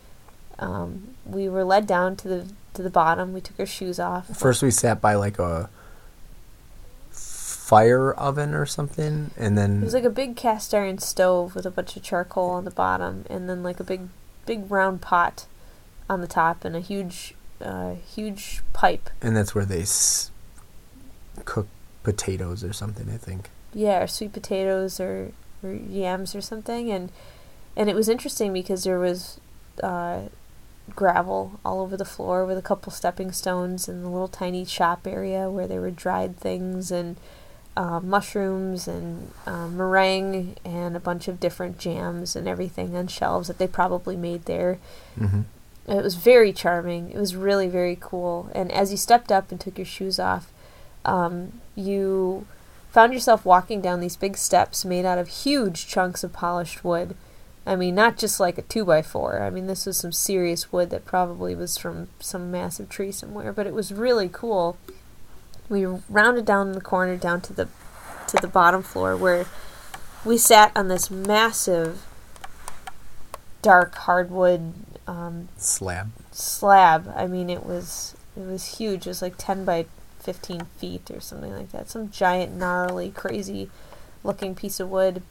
um, 0.58 1.14
we 1.26 1.48
were 1.48 1.64
led 1.64 1.86
down 1.86 2.16
to 2.16 2.28
the 2.28 2.46
to 2.74 2.82
the 2.82 2.90
bottom. 2.90 3.32
We 3.32 3.40
took 3.40 3.58
our 3.60 3.66
shoes 3.66 4.00
off. 4.00 4.36
first 4.36 4.62
we 4.62 4.70
sat 4.70 5.00
by 5.00 5.14
like 5.14 5.38
a 5.38 5.68
fire 7.10 8.12
oven 8.12 8.54
or 8.54 8.66
something, 8.66 9.30
and 9.36 9.56
then 9.56 9.78
It 9.82 9.84
was 9.84 9.94
like 9.94 10.04
a 10.04 10.10
big 10.10 10.36
cast 10.36 10.74
iron 10.74 10.98
stove 10.98 11.54
with 11.54 11.66
a 11.66 11.70
bunch 11.70 11.96
of 11.96 12.02
charcoal 12.02 12.50
on 12.50 12.64
the 12.64 12.70
bottom, 12.70 13.24
and 13.30 13.48
then 13.48 13.62
like 13.62 13.80
a 13.80 13.84
big, 13.84 14.08
big 14.46 14.70
round 14.70 15.00
pot 15.00 15.46
on 16.10 16.20
the 16.20 16.26
top, 16.26 16.64
and 16.64 16.76
a 16.76 16.80
huge, 16.80 17.34
uh, 17.62 17.94
huge 17.94 18.62
pipe. 18.72 19.08
and 19.22 19.36
that's 19.36 19.54
where 19.54 19.64
they 19.64 19.80
s- 19.82 20.30
cook 21.44 21.68
potatoes 22.02 22.62
or 22.64 22.72
something. 22.72 23.08
I 23.10 23.16
think. 23.16 23.50
Yeah, 23.72 24.02
or 24.02 24.06
sweet 24.06 24.32
potatoes 24.32 25.00
or, 25.00 25.32
or 25.62 25.72
yams 25.72 26.34
or 26.34 26.40
something, 26.40 26.90
and 26.90 27.10
and 27.76 27.90
it 27.90 27.96
was 27.96 28.08
interesting 28.08 28.52
because 28.52 28.84
there 28.84 29.00
was 29.00 29.40
uh, 29.82 30.22
gravel 30.94 31.58
all 31.64 31.80
over 31.80 31.96
the 31.96 32.04
floor 32.04 32.44
with 32.44 32.58
a 32.58 32.62
couple 32.62 32.92
stepping 32.92 33.32
stones 33.32 33.88
and 33.88 34.04
the 34.04 34.08
little 34.08 34.28
tiny 34.28 34.64
shop 34.64 35.06
area 35.06 35.50
where 35.50 35.66
there 35.66 35.80
were 35.80 35.90
dried 35.90 36.36
things 36.36 36.90
and 36.92 37.16
uh, 37.76 37.98
mushrooms 37.98 38.86
and 38.86 39.32
uh, 39.46 39.66
meringue 39.66 40.54
and 40.64 40.94
a 40.96 41.00
bunch 41.00 41.26
of 41.26 41.40
different 41.40 41.78
jams 41.78 42.36
and 42.36 42.46
everything 42.46 42.94
on 42.94 43.08
shelves 43.08 43.48
that 43.48 43.58
they 43.58 43.66
probably 43.66 44.16
made 44.16 44.44
there. 44.44 44.78
hmm 45.18 45.40
It 45.88 46.02
was 46.04 46.14
very 46.14 46.52
charming. 46.52 47.10
It 47.10 47.18
was 47.18 47.34
really 47.34 47.66
very 47.68 47.96
cool. 48.00 48.48
And 48.54 48.70
as 48.70 48.92
you 48.92 48.96
stepped 48.96 49.32
up 49.32 49.50
and 49.50 49.60
took 49.60 49.76
your 49.78 49.84
shoes 49.86 50.20
off, 50.20 50.52
um, 51.04 51.60
you 51.74 52.46
found 52.90 53.12
yourself 53.12 53.44
walking 53.44 53.80
down 53.80 54.00
these 54.00 54.16
big 54.16 54.36
steps 54.36 54.84
made 54.84 55.04
out 55.04 55.18
of 55.18 55.28
huge 55.28 55.86
chunks 55.86 56.22
of 56.22 56.32
polished 56.32 56.84
wood. 56.84 57.16
I 57.66 57.76
mean, 57.76 57.94
not 57.94 58.18
just 58.18 58.38
like 58.38 58.58
a 58.58 58.62
two 58.62 58.84
by 58.84 59.02
four. 59.02 59.42
I 59.42 59.50
mean, 59.50 59.66
this 59.66 59.86
was 59.86 59.96
some 59.96 60.12
serious 60.12 60.70
wood 60.70 60.90
that 60.90 61.04
probably 61.04 61.54
was 61.54 61.78
from 61.78 62.08
some 62.20 62.50
massive 62.50 62.88
tree 62.88 63.10
somewhere. 63.10 63.52
But 63.52 63.66
it 63.66 63.72
was 63.72 63.92
really 63.92 64.28
cool. 64.30 64.76
We 65.68 65.86
rounded 65.86 66.44
down 66.44 66.72
the 66.72 66.80
corner 66.80 67.16
down 67.16 67.40
to 67.42 67.52
the 67.52 67.68
to 68.28 68.36
the 68.36 68.48
bottom 68.48 68.82
floor 68.82 69.16
where 69.16 69.46
we 70.24 70.36
sat 70.36 70.72
on 70.76 70.88
this 70.88 71.10
massive 71.10 72.04
dark 73.62 73.94
hardwood 73.94 74.74
um, 75.06 75.48
Slab. 75.56 76.12
slab. 76.32 77.12
I 77.16 77.26
mean, 77.26 77.48
it 77.48 77.64
was 77.64 78.14
it 78.36 78.46
was 78.46 78.78
huge. 78.78 79.06
It 79.06 79.10
was 79.10 79.22
like 79.22 79.34
ten 79.38 79.64
by 79.64 79.86
fifteen 80.24 80.62
feet 80.78 81.10
or 81.10 81.20
something 81.20 81.52
like 81.52 81.70
that. 81.72 81.90
Some 81.90 82.10
giant, 82.10 82.52
gnarly, 82.52 83.10
crazy 83.10 83.70
looking 84.24 84.54
piece 84.54 84.80
of 84.80 84.88
wood, 84.88 85.22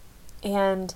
and 0.44 0.94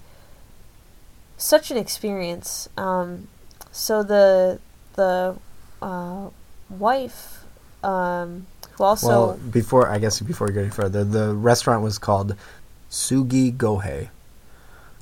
such 1.36 1.72
an 1.72 1.78
experience. 1.78 2.70
Um, 2.78 3.28
so 3.72 4.04
the 4.04 4.60
the 4.96 5.36
uh, 5.82 6.30
wife, 6.70 7.44
um, 7.84 8.46
who 8.72 8.84
also 8.84 9.08
well, 9.08 9.40
before 9.52 9.90
I 9.90 9.98
guess 10.00 10.20
before 10.22 10.48
we 10.48 10.54
go 10.54 10.62
any 10.62 10.70
further, 10.70 11.04
the 11.04 11.34
restaurant 11.34 11.84
was 11.84 11.98
called 11.98 12.36
Sugi 12.90 13.56
Gohei, 13.56 14.10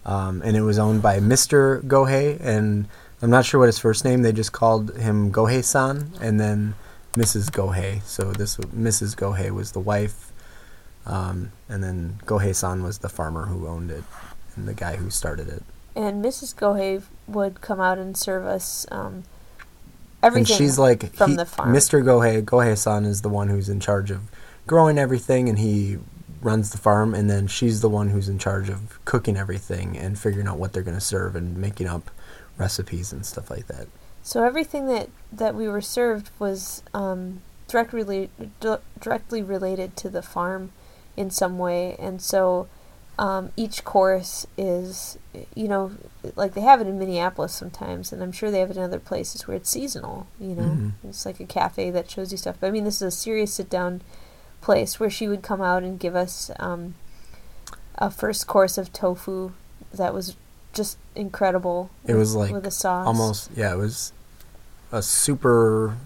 um, 0.06 0.42
and 0.44 0.56
it 0.56 0.62
was 0.62 0.80
owned 0.80 1.02
by 1.02 1.20
Mr. 1.20 1.82
Gohei, 1.84 2.40
and 2.40 2.88
I'm 3.22 3.30
not 3.30 3.46
sure 3.46 3.60
what 3.60 3.68
his 3.68 3.80
first 3.80 4.06
name. 4.06 4.22
They 4.22 4.32
just 4.32 4.52
called 4.52 4.96
him 4.98 5.32
Gohei-san, 5.32 6.12
and 6.22 6.40
then 6.40 6.76
Mrs. 7.16 7.50
Gohei. 7.52 8.02
So 8.04 8.32
this 8.32 8.58
Mrs. 8.58 9.16
Gohei 9.16 9.52
was 9.52 9.72
the 9.72 9.80
wife, 9.80 10.32
um, 11.06 11.52
and 11.70 11.84
then 11.84 12.20
Gohei-san 12.26 12.84
was 12.84 13.00
the 13.00 13.10
farmer 13.10 13.46
who 13.46 13.68
owned 13.68 13.92
it, 13.92 14.04
and 14.56 14.68
the 14.68 14.74
guy 14.74 14.96
who 14.98 15.10
started 15.10 15.48
it. 15.48 15.64
and 15.96 16.24
Mrs. 16.24 16.54
Gohei 16.56 17.02
would 17.28 17.62
come 17.62 17.80
out 17.80 17.98
and 17.98 18.18
serve 18.18 18.46
us 18.46 18.86
um, 18.92 19.24
everything. 20.22 20.52
And 20.54 20.58
she's 20.58 20.78
like 20.78 21.14
from 21.16 21.32
he- 21.32 21.38
the 21.38 21.46
farm. 21.46 21.74
Mr. 21.74 22.04
Gohei 22.04 22.44
Gohei-san 22.44 23.06
is 23.06 23.22
the 23.22 23.30
one 23.30 23.48
who's 23.50 23.70
in 23.70 23.80
charge 23.80 24.12
of 24.12 24.22
growing 24.68 24.98
everything, 24.98 25.48
and 25.50 25.58
he 25.60 25.98
runs 26.42 26.72
the 26.72 26.78
farm. 26.78 27.14
And 27.16 27.30
then 27.30 27.48
she's 27.48 27.82
the 27.82 27.90
one 27.90 28.10
who's 28.10 28.28
in 28.30 28.38
charge 28.40 28.70
of 28.70 29.04
cooking 29.06 29.38
everything 29.38 29.98
and 29.98 30.18
figuring 30.20 30.48
out 30.48 30.58
what 30.58 30.74
they're 30.74 30.84
going 30.84 30.98
to 30.98 31.02
serve 31.02 31.36
and 31.36 31.58
making 31.58 31.88
up 31.88 32.12
recipes 32.58 33.12
and 33.14 33.26
stuff 33.26 33.50
like 33.50 33.68
that. 33.68 33.88
So 34.26 34.44
everything 34.44 34.88
that, 34.88 35.10
that 35.32 35.54
we 35.54 35.68
were 35.68 35.82
served 35.82 36.32
was 36.40 36.82
um, 36.96 37.42
directly 37.68 38.32
directly 39.00 39.44
related 39.44 39.96
to 39.98 40.10
the 40.10 40.24
farm 40.24 40.72
in 41.16 41.30
some 41.30 41.60
way, 41.60 41.96
and 42.00 42.20
so 42.20 42.68
um, 43.20 43.52
each 43.56 43.84
course 43.84 44.48
is, 44.58 45.20
you 45.54 45.68
know, 45.68 45.92
like 46.36 46.56
they 46.56 46.62
have 46.62 46.82
it 46.82 46.88
in 46.88 46.98
Minneapolis 46.98 47.54
sometimes, 47.54 48.12
and 48.12 48.24
I'm 48.24 48.32
sure 48.32 48.50
they 48.50 48.62
have 48.62 48.72
it 48.72 48.78
in 48.78 48.84
other 48.84 49.00
places 49.00 49.48
where 49.48 49.56
it's 49.58 49.70
seasonal. 49.70 50.26
You 50.40 50.56
know, 50.56 50.64
Mhm. 50.82 50.92
it's 51.08 51.24
like 51.24 51.40
a 51.40 51.46
cafe 51.46 51.92
that 51.92 52.10
shows 52.10 52.32
you 52.32 52.38
stuff. 52.40 52.56
But 52.60 52.68
I 52.68 52.72
mean, 52.72 52.84
this 52.84 52.96
is 52.96 53.02
a 53.04 53.12
serious 53.12 53.54
sit 53.54 53.70
down 53.70 54.02
place 54.60 55.00
where 55.00 55.12
she 55.12 55.28
would 55.28 55.44
come 55.44 55.62
out 55.62 55.84
and 55.84 56.00
give 56.00 56.16
us 56.16 56.50
um, 56.60 56.96
a 58.00 58.10
first 58.10 58.48
course 58.48 58.78
of 58.80 58.92
tofu 58.92 59.52
that 59.94 60.16
was 60.16 60.36
just 60.74 60.98
incredible. 61.16 61.92
It 62.08 62.16
was 62.16 62.34
like 62.36 62.52
with 62.52 62.66
a 62.66 62.72
sauce. 62.72 63.06
Almost, 63.08 63.52
yeah, 63.56 63.72
it 63.72 63.78
was 63.78 64.12
a 64.92 65.02
super 65.02 65.98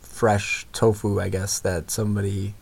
fresh 0.00 0.66
tofu, 0.72 1.20
I 1.20 1.28
guess, 1.28 1.58
that 1.60 1.90
somebody 1.90 2.54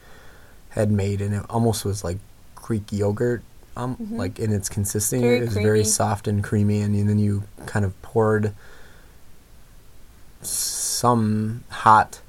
had 0.70 0.90
made, 0.90 1.20
and 1.20 1.34
it 1.34 1.44
almost 1.50 1.84
was 1.84 2.02
like 2.04 2.18
Greek 2.54 2.90
yogurt, 2.92 3.42
um, 3.76 3.96
Mhm. 3.96 4.16
like 4.18 4.38
in 4.38 4.52
its 4.52 4.68
consistency. 4.68 5.22
Very 5.22 5.38
it 5.38 5.40
was 5.42 5.52
creamy. 5.52 5.64
very 5.64 5.84
soft 5.84 6.26
and 6.28 6.42
creamy, 6.44 6.80
and 6.80 7.08
then 7.08 7.18
you 7.18 7.42
kind 7.66 7.84
of 7.84 8.00
poured 8.02 8.54
some 10.42 11.64
hot 11.68 12.20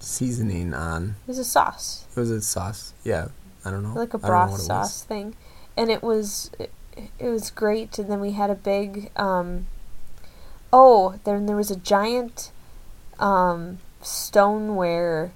seasoning 0.00 0.74
on. 0.74 1.16
It 1.26 1.28
was 1.28 1.38
a 1.38 1.44
sauce. 1.44 2.04
Was 2.16 2.30
it 2.30 2.42
sauce? 2.42 2.92
Yeah, 3.04 3.28
I 3.64 3.70
don't 3.70 3.82
know. 3.82 3.94
like 3.94 4.14
a 4.14 4.18
broth 4.18 4.52
was. 4.52 4.66
sauce 4.66 5.02
thing, 5.02 5.36
and 5.76 5.90
it 5.90 6.02
was 6.02 6.50
it, 6.58 6.72
it 7.18 7.28
was 7.28 7.50
great. 7.50 7.98
And 7.98 8.10
then 8.10 8.20
we 8.20 8.32
had 8.32 8.50
a 8.50 8.54
big 8.54 9.10
um, 9.16 9.66
oh, 10.72 11.18
then 11.24 11.46
there 11.46 11.56
was 11.56 11.70
a 11.70 11.76
giant 11.76 12.50
um, 13.18 13.78
stoneware. 14.00 15.32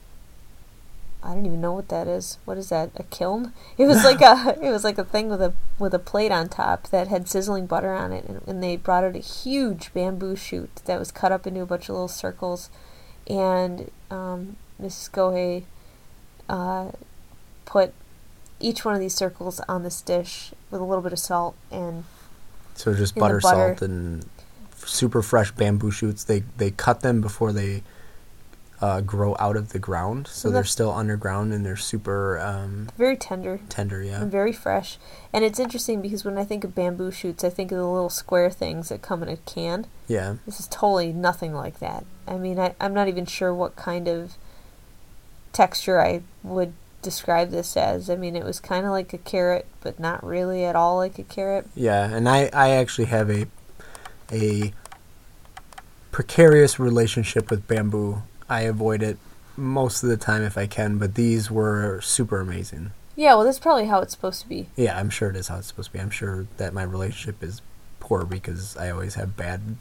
I 1.23 1.35
don't 1.35 1.47
even 1.47 1.61
know 1.61 1.73
what 1.73 1.89
that 1.89 2.07
is. 2.07 2.39
What 2.45 2.57
is 2.57 2.69
that? 2.69 2.91
A 2.97 3.03
kiln? 3.03 3.53
It 3.77 3.87
was 3.87 4.05
like 4.05 4.21
a 4.21 4.57
it 4.63 4.71
was 4.71 4.85
like 4.85 4.99
a 4.99 5.05
thing 5.05 5.29
with 5.29 5.43
a 5.43 5.55
with 5.79 5.93
a 5.95 5.99
plate 5.99 6.31
on 6.33 6.49
top 6.49 6.89
that 6.89 7.09
had 7.09 7.29
sizzling 7.29 7.67
butter 7.67 7.93
on 7.93 8.13
it, 8.13 8.25
and, 8.27 8.41
and 8.47 8.63
they 8.63 8.77
brought 8.77 9.05
out 9.05 9.17
a 9.17 9.21
huge 9.21 9.93
bamboo 9.93 10.37
shoot 10.37 10.71
that 10.85 10.99
was 10.99 11.11
cut 11.11 11.33
up 11.33 11.47
into 11.47 11.61
a 11.63 11.67
bunch 11.67 11.85
of 11.85 11.91
little 11.91 12.09
circles, 12.09 12.71
and 13.29 13.91
um, 14.11 14.57
Mrs. 14.81 15.11
Gohei 15.11 15.65
uh, 16.49 16.93
put 17.65 17.93
each 18.61 18.85
one 18.85 18.95
of 18.95 19.01
these 19.01 19.15
circles 19.15 19.61
on 19.69 19.83
this 19.83 20.01
dish 20.01 20.53
with 20.71 20.81
a 20.81 20.85
little 20.85 21.03
bit 21.03 21.13
of 21.13 21.19
salt 21.19 21.57
and 21.71 22.05
So 22.75 22.95
just 22.95 23.15
butter, 23.15 23.41
butter. 23.41 23.77
salt, 23.77 23.83
and 23.83 24.25
super 24.87 25.23
fresh 25.23 25.51
bamboo 25.53 25.91
shoots. 25.91 26.25
They 26.25 26.45
they 26.57 26.71
cut 26.71 27.01
them 27.01 27.21
before 27.21 27.53
they 27.53 27.83
uh, 28.81 29.01
grow 29.01 29.35
out 29.39 29.57
of 29.57 29.71
the 29.71 29.79
ground, 29.79 30.27
so 30.27 30.51
they're 30.51 30.65
still 30.65 30.93
underground 30.93 31.53
and 31.53 31.65
they're 31.65 31.77
super 31.77 32.39
um, 32.39 32.89
Very 32.99 33.17
tender 33.17 33.61
tender. 33.69 34.03
Yeah, 34.03 34.23
and 34.23 34.31
very 34.31 34.53
fresh. 34.53 34.99
And 35.33 35.45
it's 35.45 35.59
interesting 35.59 36.03
because 36.03 36.25
when 36.25 36.39
I 36.39 36.45
think 36.45 36.63
of 36.65 36.75
bamboo 36.75 37.11
shoots, 37.11 37.43
I 37.43 37.51
think 37.51 37.73
of 37.73 37.79
the 37.79 37.87
little 37.87 38.11
square 38.11 38.51
things 38.51 38.89
that 38.91 39.03
come 39.03 39.23
in 39.23 39.29
a 39.29 39.37
can. 39.39 39.87
yeah. 40.09 40.37
This 40.45 40.61
is 40.61 40.69
totally 40.69 41.13
nothing 41.13 41.55
like 41.55 41.79
that. 41.81 42.05
I 42.29 42.37
mean, 42.37 42.59
I, 42.59 42.75
I'm 42.81 42.93
not 42.95 43.09
even 43.09 43.27
sure 43.27 43.55
what 43.55 43.77
kind 43.77 44.09
of 44.09 44.35
texture 45.53 46.01
I 46.01 46.23
would 46.43 46.75
describe 47.01 47.51
this 47.51 47.77
as. 47.77 48.11
I 48.11 48.17
mean, 48.17 48.37
it 48.37 48.45
was 48.45 48.61
kind 48.61 48.85
of 48.85 48.93
like 48.93 49.13
a 49.15 49.19
carrot, 49.19 49.67
but 49.81 49.99
not 49.99 50.23
really 50.25 50.65
at 50.65 50.77
all 50.77 50.97
like 50.97 51.19
a 51.19 51.23
carrot. 51.23 51.67
Yeah, 51.75 52.11
and 52.11 52.29
I, 52.29 52.51
I 52.53 52.71
actually 52.71 53.07
have 53.07 53.31
a 53.31 53.47
a 54.31 54.73
precarious 56.13 56.79
relationship 56.79 57.51
with 57.51 57.67
bamboo. 57.69 58.23
I 58.49 58.63
avoid 58.63 59.03
it 59.03 59.19
most 59.57 60.03
of 60.03 60.09
the 60.09 60.17
time 60.17 60.43
if 60.43 60.57
I 60.57 60.67
can, 60.67 60.99
but 60.99 61.15
these 61.15 61.51
were 61.51 62.01
super 62.01 62.41
amazing. 62.41 62.93
Yeah, 63.17 63.35
well, 63.35 63.45
that's 63.45 63.59
probably 63.59 63.87
how 63.87 64.01
it's 64.01 64.13
supposed 64.13 64.43
to 64.43 64.49
be. 64.49 64.69
Yeah, 64.77 64.99
I'm 64.99 65.11
sure 65.11 65.31
it 65.31 65.37
is 65.37 65.49
how 65.49 65.59
it's 65.59 65.69
supposed 65.69 65.89
to 65.89 65.93
be. 65.95 66.01
I'm 66.01 66.11
sure 66.11 66.47
that 66.59 66.75
my 66.75 66.83
relationship 66.83 67.43
is 67.43 67.63
poor 67.99 68.25
because 68.25 68.77
I 68.77 68.91
always 68.91 69.15
have 69.15 69.37
bad 69.37 69.77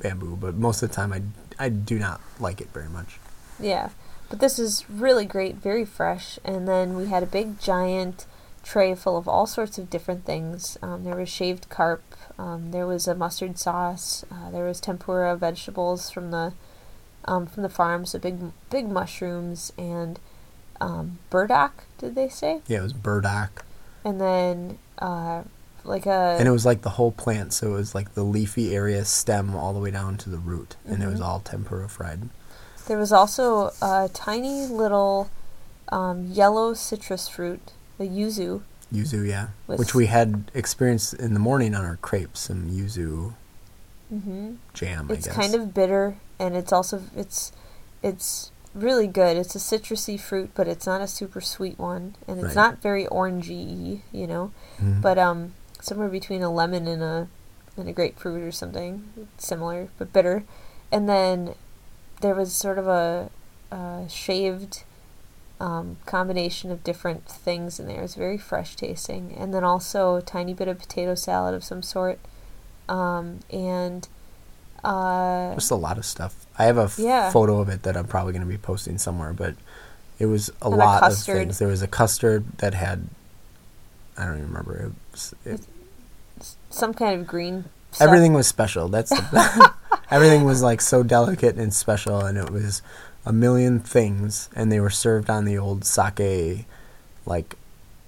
bamboo, 0.00 0.36
but 0.36 0.54
most 0.54 0.82
of 0.82 0.88
the 0.88 0.94
time 0.94 1.12
I, 1.12 1.22
I 1.58 1.68
do 1.68 1.98
not 1.98 2.20
like 2.40 2.60
it 2.60 2.68
very 2.72 2.88
much. 2.88 3.18
Yeah, 3.60 3.90
but 4.30 4.40
this 4.40 4.58
is 4.58 4.88
really 4.88 5.26
great, 5.26 5.56
very 5.56 5.84
fresh. 5.84 6.38
And 6.44 6.66
then 6.66 6.96
we 6.96 7.06
had 7.06 7.22
a 7.22 7.26
big 7.26 7.60
giant 7.60 8.26
tray 8.62 8.94
full 8.94 9.16
of 9.16 9.28
all 9.28 9.46
sorts 9.46 9.78
of 9.78 9.90
different 9.90 10.24
things. 10.24 10.78
Um, 10.82 11.04
there 11.04 11.16
was 11.16 11.28
shaved 11.28 11.68
carp, 11.68 12.02
um, 12.38 12.70
there 12.72 12.86
was 12.86 13.06
a 13.06 13.14
mustard 13.14 13.58
sauce, 13.58 14.24
uh, 14.30 14.50
there 14.50 14.64
was 14.64 14.80
tempura 14.80 15.36
vegetables 15.36 16.10
from 16.10 16.30
the 16.30 16.52
um, 17.26 17.46
from 17.46 17.62
the 17.62 17.68
farm, 17.70 18.04
so 18.04 18.18
big 18.18 18.38
big 18.70 18.88
mushrooms 18.88 19.72
and 19.78 20.18
um, 20.80 21.18
burdock. 21.30 21.84
Did 21.98 22.14
they 22.14 22.28
say? 22.28 22.60
Yeah, 22.66 22.80
it 22.80 22.82
was 22.82 22.92
burdock. 22.92 23.64
And 24.04 24.20
then 24.20 24.78
uh, 24.98 25.42
like 25.84 26.04
a 26.06 26.36
And 26.38 26.46
it 26.48 26.50
was 26.50 26.66
like 26.66 26.82
the 26.82 26.90
whole 26.90 27.12
plant, 27.12 27.52
so 27.52 27.68
it 27.68 27.74
was 27.76 27.94
like 27.94 28.14
the 28.14 28.22
leafy 28.24 28.74
area 28.74 29.04
stem 29.04 29.54
all 29.54 29.72
the 29.72 29.80
way 29.80 29.90
down 29.90 30.16
to 30.18 30.30
the 30.30 30.38
root, 30.38 30.76
and 30.86 31.02
it 31.02 31.06
was 31.06 31.20
Mhm. 31.20 31.24
all 31.24 31.40
tempura 31.40 31.88
fried. 31.88 32.28
There 32.86 32.98
was 32.98 33.12
also 33.12 33.70
a 33.80 34.10
tiny 34.12 34.66
little 34.66 35.30
um, 35.90 36.26
yellow 36.26 36.74
citrus 36.74 37.28
fruit, 37.28 37.72
the 37.98 38.04
yuzu. 38.04 38.62
Yuzu, 38.94 39.26
yeah. 39.28 39.48
With- 39.66 39.78
Which 39.78 39.94
we 39.94 40.06
had 40.06 40.50
experienced 40.54 41.14
in 41.14 41.34
the 41.34 41.40
morning 41.40 41.74
on 41.74 41.84
our 41.84 41.96
crepes, 41.96 42.40
some 42.40 42.70
yuzu 42.70 43.32
hmm 44.10 44.54
jam, 44.74 45.08
I 45.10 45.14
It's 45.14 45.26
kind 45.26 45.54
of 45.54 45.74
bitter, 45.74 46.16
and 46.38 46.54
it's 46.56 46.72
also 46.72 47.02
it's 47.16 47.52
it's 48.02 48.50
really 48.74 49.06
good. 49.06 49.36
It's 49.36 49.54
a 49.54 49.58
citrusy 49.58 50.18
fruit, 50.20 50.50
but 50.54 50.68
it's 50.68 50.86
not 50.86 51.00
a 51.00 51.06
super 51.08 51.40
sweet 51.40 51.78
one, 51.78 52.14
and 52.28 52.38
it's 52.38 52.48
Right. 52.48 52.56
not 52.56 52.82
very 52.82 53.06
orangey, 53.06 54.00
you 54.12 54.26
know. 54.26 54.50
Mhm. 54.80 55.00
But 55.00 55.18
um, 55.18 55.54
somewhere 55.80 56.08
between 56.08 56.42
a 56.42 56.50
lemon 56.52 56.86
and 56.86 57.02
a 57.02 57.28
and 57.76 57.88
a 57.88 57.92
grapefruit 57.92 58.42
or 58.42 58.52
something 58.52 59.08
similar, 59.38 59.88
but 59.98 60.12
bitter. 60.12 60.44
And 60.92 61.08
then 61.08 61.54
there 62.20 62.34
was 62.34 62.52
sort 62.54 62.78
of 62.78 62.86
a, 62.86 63.30
a 63.72 64.04
shaved 64.08 64.84
um, 65.64 65.96
combination 66.04 66.70
of 66.70 66.84
different 66.84 67.24
things 67.26 67.80
in 67.80 67.86
there. 67.86 68.00
It 68.00 68.02
was 68.02 68.14
very 68.16 68.36
fresh 68.36 68.76
tasting, 68.76 69.34
and 69.38 69.54
then 69.54 69.64
also 69.64 70.16
a 70.16 70.22
tiny 70.22 70.52
bit 70.52 70.68
of 70.68 70.78
potato 70.78 71.14
salad 71.14 71.54
of 71.54 71.64
some 71.64 71.80
sort, 71.82 72.18
um, 72.88 73.40
and 73.50 74.06
uh, 74.84 75.54
Just 75.54 75.70
a 75.70 75.74
lot 75.76 75.96
of 75.96 76.04
stuff. 76.04 76.44
I 76.58 76.64
have 76.64 76.76
a 76.76 76.82
f- 76.82 76.98
Yeah. 76.98 77.30
photo 77.30 77.60
of 77.60 77.70
it 77.70 77.82
that 77.84 77.96
I'm 77.96 78.06
probably 78.06 78.32
going 78.34 78.44
to 78.44 78.48
be 78.48 78.58
posting 78.58 78.98
somewhere, 78.98 79.32
but 79.32 79.54
it 80.18 80.26
was 80.26 80.50
a 80.60 80.66
And 80.66 80.74
a 80.74 80.76
lot 80.76 81.02
of 81.10 81.16
things. 81.18 81.58
There 81.58 81.68
was 81.68 81.80
a 81.80 81.88
custard 81.88 82.44
that 82.58 82.74
had, 82.74 83.08
I 84.18 84.26
don't 84.26 84.34
even 84.36 84.48
remember. 84.48 84.76
It 84.76 84.92
was, 85.12 85.34
it, 85.46 85.60
some 86.68 86.92
kind 86.92 87.18
of 87.18 87.26
green. 87.26 87.64
stuff. 87.90 88.06
everything 88.06 88.34
was 88.34 88.46
special. 88.46 88.88
That's 88.88 89.08
the, 89.10 89.72
everything 90.10 90.44
was 90.44 90.62
like 90.62 90.82
so 90.82 91.02
delicate 91.02 91.56
and 91.56 91.72
special, 91.72 92.20
and 92.20 92.36
it 92.36 92.50
was 92.50 92.82
a 93.26 93.32
million 93.32 93.80
things, 93.80 94.48
and 94.54 94.70
they 94.70 94.80
were 94.80 94.90
served 94.90 95.30
on 95.30 95.44
the 95.44 95.58
old 95.58 95.84
sake, 95.84 96.66
like 97.26 97.56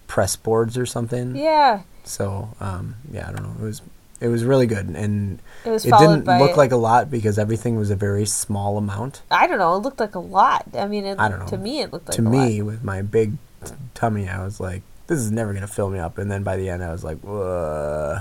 press 0.07 0.37
boards 0.37 0.77
or 0.77 0.87
something. 0.87 1.37
Yeah, 1.37 1.83
So 2.05 2.51
um, 2.61 2.97
yeah, 3.11 3.29
I 3.29 3.33
don't 3.33 3.43
know. 3.43 3.65
It 3.65 3.67
was 3.67 3.83
it 4.21 4.29
was 4.29 4.45
really 4.45 4.67
good, 4.67 4.87
and 4.89 5.39
it 5.65 5.71
was 5.71 5.85
it 5.85 5.93
didn't 5.99 6.27
look 6.27 6.57
like 6.57 6.73
a 6.73 6.77
lot 6.77 7.11
because 7.11 7.39
everything 7.39 7.77
was 7.77 7.91
a 7.91 7.97
very 7.97 8.27
small 8.27 8.79
amount. 8.79 9.23
I 9.31 9.47
don't 9.47 9.59
know. 9.59 9.75
It 9.77 9.81
looked 9.81 10.01
like 10.01 10.15
a 10.15 10.21
lot. 10.21 10.67
I 10.75 10.87
mean, 10.87 11.05
it, 11.05 11.19
I 11.19 11.29
don't 11.29 11.41
know. 11.41 11.47
To 11.47 11.59
me, 11.59 11.81
it 11.81 11.93
looked 11.93 12.09
like 12.09 12.17
to 12.17 12.23
me, 12.23 12.63
lot. 12.63 12.67
with 12.67 12.85
my 12.85 13.03
big 13.03 13.33
t- 13.65 13.73
tummy, 13.95 14.29
I 14.29 14.45
was 14.45 14.61
like, 14.61 14.83
"This 15.07 15.19
is 15.19 15.31
never 15.31 15.53
gonna 15.53 15.67
fill 15.67 15.91
me 15.91 15.99
up." 15.99 16.19
And 16.19 16.31
then 16.31 16.43
by 16.43 16.57
the 16.57 16.69
end, 16.69 16.83
I 16.83 16.93
was 16.93 17.05
like, 17.05 17.19
"Whoa." 17.19 18.19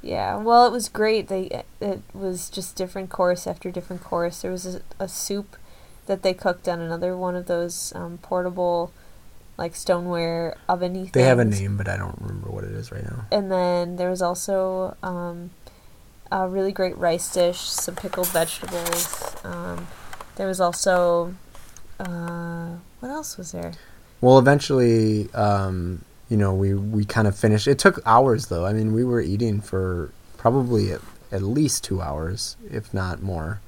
Yeah, 0.00 0.36
well, 0.36 0.66
it 0.66 0.70
was 0.70 0.88
great. 0.88 1.28
They 1.28 1.64
it 1.80 2.02
was 2.14 2.50
just 2.50 2.76
different 2.76 3.10
course 3.10 3.46
after 3.46 3.70
different 3.70 4.02
course. 4.02 4.42
There 4.42 4.52
was 4.52 4.66
a, 4.66 4.80
a 4.98 5.08
soup 5.08 5.56
that 6.08 6.22
they 6.22 6.34
cooked 6.34 6.68
on 6.68 6.80
another 6.80 7.16
one 7.16 7.36
of 7.36 7.46
those 7.46 7.92
um, 7.94 8.18
portable, 8.18 8.92
like 9.56 9.76
stoneware 9.76 10.56
oveny. 10.68 11.12
They 11.12 11.22
have 11.22 11.38
a 11.38 11.44
name, 11.44 11.76
but 11.76 11.88
I 11.88 11.96
don't 11.96 12.18
remember 12.20 12.50
what 12.50 12.64
it 12.64 12.72
is 12.72 12.90
right 12.90 13.04
now. 13.04 13.26
And 13.30 13.52
then 13.52 13.96
there 13.96 14.10
was 14.10 14.20
also 14.20 14.96
um, 15.02 15.50
a 16.32 16.48
really 16.48 16.72
great 16.72 16.96
rice 16.98 17.32
dish, 17.32 17.60
some 17.60 17.94
pickled 17.94 18.28
vegetables. 18.28 19.36
Um, 19.44 19.86
there 20.36 20.46
was 20.46 20.60
also 20.60 21.34
uh, 22.00 22.76
what 23.00 23.10
else 23.10 23.36
was 23.36 23.52
there? 23.52 23.72
Well, 24.20 24.38
eventually, 24.38 25.32
um, 25.32 26.04
you 26.28 26.36
know, 26.36 26.54
we 26.54 26.74
we 26.74 27.04
kind 27.04 27.28
of 27.28 27.36
finished. 27.36 27.66
It 27.68 27.78
took 27.78 28.00
hours, 28.04 28.46
though. 28.46 28.66
I 28.66 28.72
mean, 28.72 28.92
we 28.92 29.04
were 29.04 29.20
eating 29.20 29.60
for 29.60 30.10
probably 30.36 30.92
at, 30.92 31.00
at 31.30 31.42
least 31.42 31.84
two 31.84 32.00
hours, 32.00 32.56
if 32.70 32.92
not 32.92 33.22
more. 33.22 33.60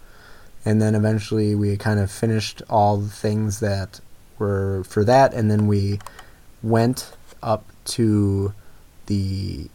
And 0.64 0.80
then 0.82 0.94
eventually, 0.94 1.54
we 1.54 1.76
kind 1.76 1.98
of 2.00 2.10
finished 2.10 2.62
all 2.68 2.96
the 2.98 3.08
things 3.08 3.60
that 3.60 4.00
were 4.38 4.84
for 4.84 5.04
that, 5.04 5.32
and 5.34 5.50
then 5.50 5.66
we 5.66 5.98
went 6.62 7.12
up 7.42 7.64
to 7.86 8.52
the 9.06 9.68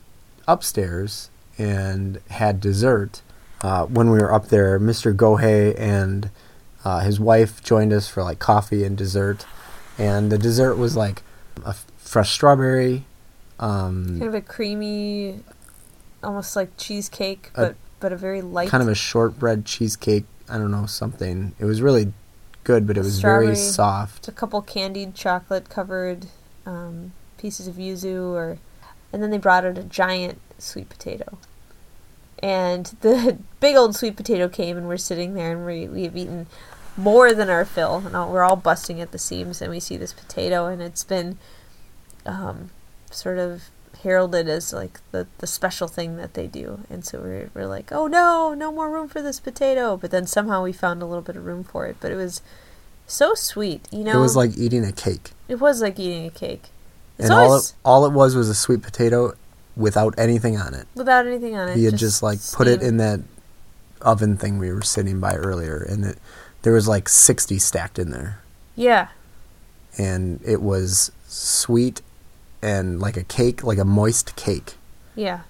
upstairs 0.48 1.30
and 1.58 2.20
had 2.30 2.60
dessert. 2.60 3.22
Uh, 3.62 3.86
when 3.86 4.12
we 4.12 4.20
were 4.20 4.32
up 4.32 4.50
there, 4.50 4.80
Mr. 4.80 5.16
Gohei 5.16 5.78
and 5.80 6.30
uh, 6.84 7.00
his 7.00 7.20
wife 7.20 7.64
joined 7.64 7.92
us 7.92 8.08
for 8.08 8.22
like 8.24 8.38
coffee 8.38 8.84
and 8.84 8.96
dessert, 8.96 9.46
and 9.98 10.32
the 10.32 10.38
dessert 10.38 10.76
was 10.76 10.96
like 10.96 11.24
a 11.66 11.70
f- 11.70 11.86
fresh 11.98 12.32
strawberry. 12.32 13.06
Um, 13.60 14.06
Kind 14.20 14.24
of 14.24 14.36
a 14.36 14.42
creamy, 14.42 15.40
almost 16.24 16.56
like 16.56 16.78
cheesecake, 16.78 17.50
A- 17.56 17.62
but 17.62 17.76
but 18.00 18.14
a 18.14 18.18
very 18.18 18.44
light. 18.44 18.70
kind 18.70 18.84
of 18.84 18.90
a 18.90 18.94
shortbread 18.96 19.66
cheesecake. 19.66 20.26
I 20.50 20.58
don't 20.58 20.72
know 20.72 20.86
something. 20.86 21.54
It 21.60 21.66
was 21.66 21.82
really 21.82 22.14
good, 22.64 22.88
but 22.88 22.98
it 22.98 23.04
was 23.04 23.20
very 23.20 23.56
soft. 23.56 24.28
a 24.28 24.32
couple 24.32 24.62
candied 24.62 25.16
chocolate 25.16 25.70
covered 25.70 26.28
um, 26.66 27.14
pieces 27.38 27.68
of 27.68 27.76
yuzu 27.76 28.32
or 28.34 28.58
and 29.14 29.22
then 29.22 29.30
they 29.30 29.38
brought 29.38 29.66
out 29.66 29.78
a 29.78 29.84
giant 29.84 30.40
sweet 30.58 30.90
potato 30.90 31.38
and 32.40 32.96
the 33.02 33.38
big 33.60 33.76
old 33.76 33.96
sweet 33.96 34.16
potato 34.16 34.50
came 34.50 34.78
and 34.78 34.88
we're 34.88 34.98
sitting 34.98 35.36
there 35.36 35.52
and 35.52 35.66
we, 35.66 35.88
we 35.88 36.04
have 36.04 36.18
eaten 36.18 36.48
more 36.98 37.34
than 37.34 37.50
our 37.50 37.66
fill 37.66 38.04
and 38.06 38.16
all, 38.16 38.32
we're 38.32 38.44
all 38.44 38.56
busting 38.56 39.00
at 39.00 39.12
the 39.12 39.18
seams 39.18 39.62
and 39.62 39.70
we 39.70 39.80
see 39.80 39.98
this 39.98 40.14
potato 40.14 40.68
and 40.68 40.82
it's 40.82 41.04
been 41.04 41.38
um, 42.26 42.70
sort 43.12 43.38
of 43.38 43.70
heralded 44.06 44.48
as 44.48 44.72
like 44.72 45.02
the, 45.12 45.28
the 45.40 45.48
special 45.48 45.90
thing 45.90 46.16
that 46.18 46.34
they 46.36 46.48
do. 46.48 46.80
And 46.90 47.04
so 47.04 47.20
we're, 47.20 47.50
we're 47.54 47.68
like 47.68 47.92
oh 47.92 48.08
no 48.08 48.54
no 48.54 48.72
more 48.72 48.90
room 48.90 49.10
for 49.10 49.22
this 49.22 49.42
potato. 49.42 49.98
But 49.98 50.12
then 50.12 50.26
somehow 50.26 50.64
we 50.64 50.72
found 50.72 51.02
a 51.02 51.06
little 51.06 51.22
bit 51.22 51.36
of 51.36 51.46
room 51.46 51.66
for 51.66 51.86
it. 51.88 51.98
But 52.00 52.12
it 52.12 52.16
was 52.16 52.42
so 53.08 53.34
sweet 53.36 53.88
you 53.92 54.04
know 54.04 54.18
It 54.18 54.22
was 54.22 54.36
like 54.36 54.58
eating 54.58 54.86
a 54.86 54.92
cake, 54.92 55.32
it 55.48 55.60
was 55.60 55.82
like 55.82 56.00
eating 56.00 56.26
a 56.26 56.32
cake. 56.32 56.70
It's 57.18 57.30
and 57.30 57.34
all 57.34 57.58
it, 57.58 57.74
all 57.84 58.06
it 58.06 58.14
was 58.14 58.36
was 58.36 58.50
a 58.50 58.56
sweet 58.56 58.82
potato 58.82 59.34
without 59.78 60.14
anything 60.18 60.58
on 60.58 60.74
it. 60.74 60.88
without 60.96 61.28
anything 61.28 61.56
on 61.56 61.70
it. 61.70 61.78
He 61.78 61.86
had 61.86 61.98
just 61.98 62.24
like 62.24 62.40
put 62.54 62.68
it 62.68 62.82
in 62.82 62.98
that 62.98 63.20
oven 64.02 64.38
thing 64.38 64.58
we 64.58 64.72
were 64.72 64.82
sitting 64.82 65.20
by 65.20 65.36
earlier, 65.36 65.78
and 65.78 66.06
it 66.06 66.18
there 66.62 66.74
was 66.74 66.88
like 66.88 67.08
sixty 67.10 67.60
stacked 67.60 68.00
in 68.00 68.12
there, 68.12 68.42
Yeah, 68.76 69.10
and 69.98 70.40
it 70.44 70.62
was 70.62 71.12
sweet 71.28 72.02
and 72.66 73.00
like 73.00 73.18
a 73.18 73.24
cake, 73.24 73.64
like 73.64 73.78
a 73.78 73.86
moist 73.86 74.36
cake. 74.36 74.74
yeah, 75.16 75.42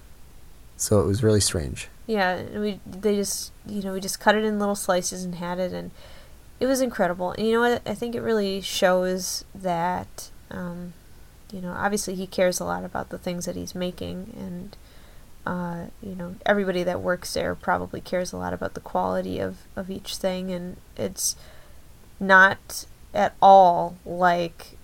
So 0.76 1.00
it 1.00 1.06
was 1.06 1.22
really 1.22 1.40
strange. 1.40 1.88
yeah. 2.06 2.30
And 2.36 2.60
we 2.60 2.80
they 2.86 3.14
just 3.16 3.52
you 3.66 3.82
know 3.82 3.92
we 3.94 4.00
just 4.00 4.20
cut 4.20 4.34
it 4.36 4.44
in 4.44 4.58
little 4.58 4.76
slices 4.76 5.24
and 5.24 5.34
had 5.36 5.58
it, 5.58 5.72
and 5.72 5.90
it 6.60 6.66
was 6.66 6.80
incredible. 6.80 7.32
And 7.32 7.46
you 7.46 7.52
know 7.54 7.60
what? 7.66 7.82
I 7.86 7.94
think 7.94 8.14
it 8.14 8.20
really 8.20 8.60
shows 8.60 9.44
that 9.54 10.30
um, 10.50 10.92
you 11.52 11.60
know 11.60 11.72
obviously 11.72 12.14
he 12.14 12.26
cares 12.26 12.60
a 12.60 12.64
lot 12.64 12.84
about 12.84 13.08
the 13.08 13.18
things 13.18 13.46
that 13.46 13.56
he's 13.56 13.74
making, 13.74 14.18
and 14.38 14.76
uh, 15.46 15.86
you 16.02 16.14
know 16.14 16.36
everybody 16.44 16.82
that 16.84 17.00
works 17.00 17.32
there 17.34 17.54
probably 17.54 18.00
cares 18.00 18.32
a 18.32 18.36
lot 18.36 18.52
about 18.52 18.74
the 18.74 18.80
quality 18.92 19.38
of 19.40 19.56
of 19.74 19.90
each 19.90 20.16
thing, 20.16 20.50
and 20.52 20.76
it's 20.96 21.34
not 22.20 22.86
at 23.14 23.34
all 23.40 23.96
like 24.04 24.75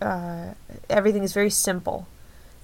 uh, 0.00 0.54
everything 0.88 1.22
is 1.22 1.32
very 1.32 1.50
simple, 1.50 2.06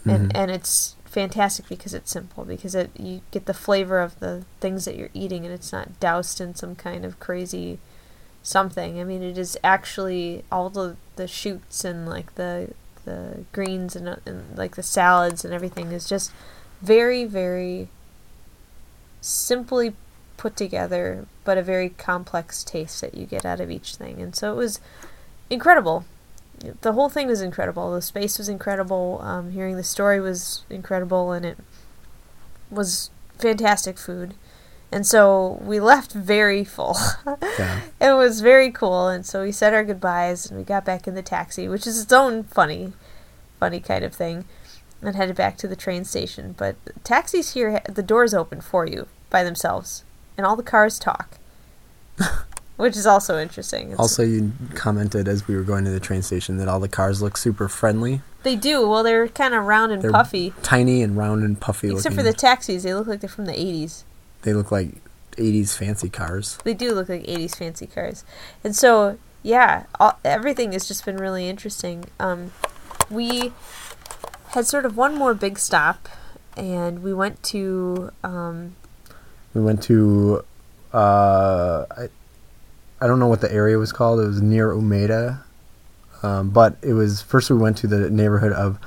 and 0.04 0.30
Mhm. 0.30 0.36
and 0.36 0.50
it's 0.50 0.94
fantastic 1.04 1.68
because 1.68 1.94
it's 1.94 2.10
simple 2.10 2.44
because 2.44 2.74
it 2.74 2.90
you 2.98 3.22
get 3.30 3.46
the 3.46 3.54
flavor 3.54 4.00
of 4.00 4.18
the 4.20 4.44
things 4.60 4.84
that 4.84 4.96
you're 4.96 5.08
eating 5.14 5.44
and 5.46 5.54
it's 5.54 5.72
not 5.72 5.98
doused 5.98 6.40
in 6.40 6.54
some 6.54 6.74
kind 6.76 7.04
of 7.04 7.18
crazy 7.18 7.78
something. 8.42 9.00
I 9.00 9.04
mean, 9.04 9.22
it 9.22 9.38
is 9.38 9.56
actually 9.64 10.44
all 10.52 10.68
the 10.70 10.96
the 11.16 11.26
shoots 11.26 11.84
and 11.84 12.08
like 12.08 12.34
the 12.36 12.72
the 13.04 13.44
greens 13.52 13.94
and, 13.96 14.08
uh, 14.08 14.16
and 14.26 14.56
like 14.58 14.76
the 14.76 14.82
salads 14.82 15.44
and 15.44 15.54
everything 15.54 15.92
is 15.92 16.08
just 16.08 16.30
very 16.82 17.24
very 17.24 17.88
simply 19.20 19.94
put 20.36 20.56
together, 20.56 21.26
but 21.44 21.56
a 21.58 21.62
very 21.62 21.88
complex 21.88 22.62
taste 22.62 23.00
that 23.00 23.14
you 23.14 23.26
get 23.26 23.44
out 23.44 23.60
of 23.60 23.70
each 23.70 23.96
thing. 23.96 24.20
And 24.20 24.34
so 24.36 24.52
it 24.52 24.56
was 24.56 24.80
incredible. 25.50 26.04
The 26.80 26.92
whole 26.92 27.08
thing 27.08 27.26
was 27.28 27.42
incredible. 27.42 27.92
The 27.94 28.02
space 28.02 28.38
was 28.38 28.48
incredible. 28.48 29.20
Um, 29.22 29.50
hearing 29.52 29.76
the 29.76 29.84
story 29.84 30.20
was 30.20 30.64
incredible, 30.70 31.32
and 31.32 31.44
it 31.44 31.58
was 32.70 33.10
fantastic 33.38 33.98
food. 33.98 34.34
And 34.92 35.06
so 35.06 35.60
we 35.62 35.80
left 35.80 36.12
very 36.12 36.64
full. 36.64 36.96
Yeah. 37.58 37.80
it 38.00 38.12
was 38.12 38.40
very 38.42 38.70
cool. 38.70 39.08
And 39.08 39.24
so 39.24 39.42
we 39.42 39.50
said 39.52 39.72
our 39.74 39.84
goodbyes, 39.84 40.46
and 40.46 40.58
we 40.58 40.64
got 40.64 40.84
back 40.84 41.06
in 41.08 41.14
the 41.14 41.22
taxi, 41.22 41.68
which 41.68 41.86
is 41.86 42.00
its 42.02 42.12
own 42.12 42.44
funny, 42.44 42.92
funny 43.58 43.80
kind 43.80 44.04
of 44.04 44.14
thing, 44.14 44.44
and 45.02 45.16
headed 45.16 45.36
back 45.36 45.56
to 45.58 45.68
the 45.68 45.76
train 45.76 46.04
station. 46.04 46.54
But 46.56 46.76
taxis 47.04 47.54
here, 47.54 47.80
the 47.88 48.02
doors 48.02 48.34
open 48.34 48.60
for 48.60 48.86
you 48.86 49.08
by 49.30 49.42
themselves, 49.42 50.04
and 50.36 50.46
all 50.46 50.56
the 50.56 50.62
cars 50.62 50.98
talk, 50.98 51.38
which 52.76 52.96
is 52.96 53.06
also 53.06 53.38
interesting. 53.38 53.86
It's- 53.88 53.98
Also, 53.98 54.22
you 54.22 54.52
commented 54.74 55.28
as 55.28 55.46
we 55.48 55.56
were 55.56 55.62
going 55.62 55.84
to 55.84 55.90
the 55.90 56.00
train 56.00 56.22
station 56.22 56.56
that 56.58 56.68
all 56.68 56.80
the 56.80 56.88
cars 56.88 57.20
look 57.22 57.36
super 57.36 57.68
friendly, 57.68 58.22
they 58.42 58.56
do. 58.56 58.86
Well, 58.88 59.02
they're 59.02 59.28
kind 59.28 59.54
of 59.54 59.64
round 59.64 59.92
and 59.92 60.02
They're 60.02 60.12
puffy, 60.12 60.52
tiny 60.62 61.02
and 61.02 61.16
round 61.16 61.42
and 61.42 61.60
puffy 61.60 61.88
except 61.90 62.14
looking. 62.14 62.16
for 62.18 62.22
the 62.22 62.32
taxis. 62.36 62.82
They 62.84 62.94
look 62.94 63.06
like 63.06 63.20
they're 63.20 63.28
from 63.30 63.46
the 63.46 63.52
'80s. 63.58 64.04
they 64.42 64.52
look 64.54 64.70
like 64.70 64.90
80s 65.36 65.76
fancy 65.76 66.08
cars. 66.08 66.56
They 66.64 66.72
do 66.74 66.94
look 66.94 67.08
like 67.08 67.24
80s 67.26 67.56
fancy 67.56 67.86
cars. 67.86 68.24
And 68.62 68.74
so, 68.76 69.18
yeah, 69.42 69.84
all, 69.98 70.18
everything 70.24 70.72
has 70.72 70.86
just 70.86 71.04
been 71.04 71.16
really 71.16 71.48
interesting. 71.48 72.04
Um, 72.20 72.52
we 73.10 73.52
had 74.50 74.66
sort 74.66 74.84
of 74.86 74.96
one 74.96 75.14
more 75.16 75.34
big 75.34 75.58
stop, 75.58 76.08
and 76.56 77.02
we 77.02 77.12
went 77.12 77.42
to. 77.44 78.12
Um, 78.22 78.76
We 79.52 79.60
went 79.62 79.82
to, 79.84 80.44
uh, 80.94 81.84
I, 81.90 82.08
I 83.00 83.06
don't 83.06 83.18
know 83.18 83.26
what 83.26 83.40
the 83.40 83.52
area 83.52 83.78
was 83.78 83.92
called. 83.92 84.20
It 84.20 84.26
was 84.26 84.40
near 84.40 84.72
Umeda, 84.72 85.42
um, 86.22 86.50
but 86.50 86.76
it 86.82 86.94
was 86.94 87.22
first 87.22 87.50
we 87.50 87.56
went 87.56 87.76
to 87.78 87.86
the 87.86 88.10
neighborhood 88.10 88.52
of 88.52 88.78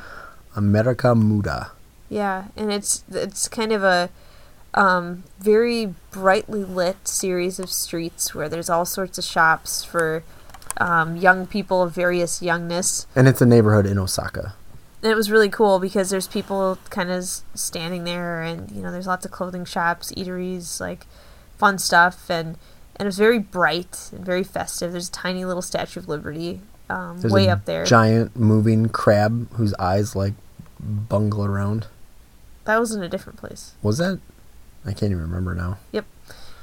Amerikamura. 0.56 1.72
yeah, 2.10 2.46
and 2.58 2.72
it's 2.72 3.04
it's 3.12 3.48
kind 3.48 3.72
of 3.72 3.84
a 3.84 4.10
um, 4.74 5.24
very 5.40 5.94
brightly 6.12 6.64
lit 6.64 7.08
series 7.08 7.60
of 7.60 7.70
streets 7.70 8.36
where 8.36 8.50
there's 8.50 8.70
all 8.70 8.86
sorts 8.86 9.18
of 9.18 9.24
shops 9.24 9.84
for 9.84 10.24
um, 10.78 11.18
young 11.18 11.48
people 11.48 11.82
of 11.82 11.94
various 11.94 12.42
youngness. 12.42 13.08
And 13.16 13.28
it's 13.28 13.42
a 13.42 13.46
neighborhood 13.46 13.86
in 13.86 13.98
Osaka. 13.98 14.54
And 15.02 15.12
it 15.12 15.16
was 15.16 15.32
really 15.32 15.50
cool 15.50 15.80
because 15.80 16.10
there's 16.10 16.28
people 16.28 16.78
kind 16.90 17.10
of 17.10 17.24
standing 17.56 18.04
there, 18.04 18.42
and 18.42 18.70
you 18.72 18.82
know, 18.82 18.92
there's 18.92 19.08
lots 19.08 19.26
of 19.26 19.32
clothing 19.32 19.66
shops, 19.66 20.12
eateries, 20.14 20.80
like 20.80 21.06
fun 21.58 21.78
stuff, 21.78 22.30
and 22.30 22.58
and 23.00 23.08
it's 23.08 23.18
very 23.18 23.40
bright 23.40 24.10
and 24.12 24.24
very 24.26 24.44
festive. 24.44 24.92
There's 24.92 25.08
a 25.08 25.12
tiny 25.12 25.46
little 25.46 25.62
Statue 25.62 26.02
of 26.02 26.10
Liberty 26.10 26.60
um, 26.90 27.22
way 27.24 27.50
up 27.50 27.66
there. 27.66 27.86
giant 27.86 28.36
moving 28.36 28.90
crab 28.90 29.52
whose 29.54 29.74
eyes 29.76 30.16
like 30.16 30.34
bungle 30.80 31.46
around. 31.46 31.88
that 32.66 32.80
was 32.80 32.94
in 32.94 33.02
a 33.02 33.10
different 33.10 33.40
place. 33.40 33.74
Was 33.82 33.98
that? 33.98 34.20
I 34.86 34.92
can't 34.92 35.12
even 35.12 35.22
remember 35.22 35.56
now. 35.56 35.78
Yep. 35.92 36.06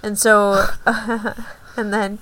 And 0.03 0.19
so 0.19 0.67
and 1.77 1.93
then 1.93 2.19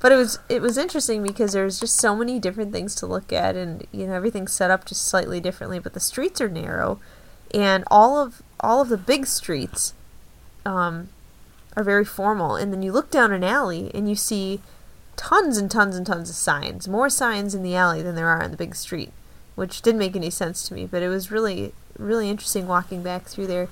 but 0.00 0.12
it 0.12 0.16
was 0.16 0.38
it 0.48 0.62
was 0.62 0.78
interesting 0.78 1.22
because 1.22 1.52
there's 1.52 1.80
just 1.80 1.96
so 1.96 2.14
many 2.14 2.38
different 2.38 2.72
things 2.72 2.94
to 2.96 3.06
look 3.06 3.32
at 3.32 3.56
and 3.56 3.86
you 3.92 4.06
know 4.06 4.12
everything's 4.12 4.52
set 4.52 4.70
up 4.70 4.84
just 4.84 5.06
slightly 5.06 5.40
differently 5.40 5.78
but 5.78 5.94
the 5.94 6.00
streets 6.00 6.40
are 6.40 6.48
narrow 6.48 7.00
and 7.52 7.84
all 7.88 8.18
of 8.18 8.42
all 8.60 8.80
of 8.80 8.88
the 8.88 8.96
big 8.96 9.26
streets 9.26 9.94
um, 10.64 11.08
are 11.78 11.84
very 11.84 12.04
formal. 12.04 12.56
And 12.56 12.72
then 12.72 12.82
you 12.82 12.90
look 12.90 13.10
down 13.10 13.32
an 13.32 13.44
alley 13.44 13.92
and 13.94 14.08
you 14.08 14.16
see 14.16 14.60
tons 15.14 15.56
and 15.56 15.70
tons 15.70 15.96
and 15.96 16.06
tons 16.06 16.30
of 16.30 16.36
signs 16.36 16.86
more 16.86 17.10
signs 17.10 17.52
in 17.52 17.64
the 17.64 17.74
alley 17.74 18.02
than 18.02 18.14
there 18.14 18.28
are 18.28 18.40
on 18.40 18.52
the 18.52 18.56
big 18.56 18.72
street 18.76 19.10
which 19.56 19.82
didn't 19.82 19.98
make 19.98 20.14
any 20.14 20.30
sense 20.30 20.68
to 20.68 20.72
me 20.72 20.86
but 20.86 21.02
it 21.02 21.08
was 21.08 21.28
really 21.28 21.72
really 21.98 22.30
interesting 22.30 22.66
walking 22.66 23.02
back 23.02 23.24
through 23.24 23.48
there. 23.48 23.68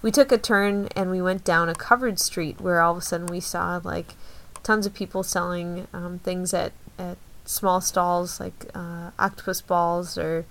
We 0.00 0.10
took 0.10 0.30
a 0.30 0.38
turn 0.38 0.88
and 0.94 1.10
we 1.10 1.20
went 1.20 1.44
down 1.44 1.68
a 1.68 1.74
covered 1.74 2.20
street 2.20 2.60
where 2.60 2.80
all 2.80 2.92
of 2.92 2.98
a 2.98 3.00
sudden 3.02 3.26
we 3.26 3.40
saw 3.40 3.80
like 3.82 4.14
tons 4.62 4.86
of 4.86 4.94
people 4.94 5.22
selling 5.22 5.88
um, 5.92 6.20
things 6.20 6.54
at, 6.54 6.72
at 6.98 7.18
small 7.44 7.80
stalls 7.80 8.38
like 8.38 8.70
uh, 8.74 9.10
octopus 9.18 9.60
balls 9.60 10.16
or 10.16 10.46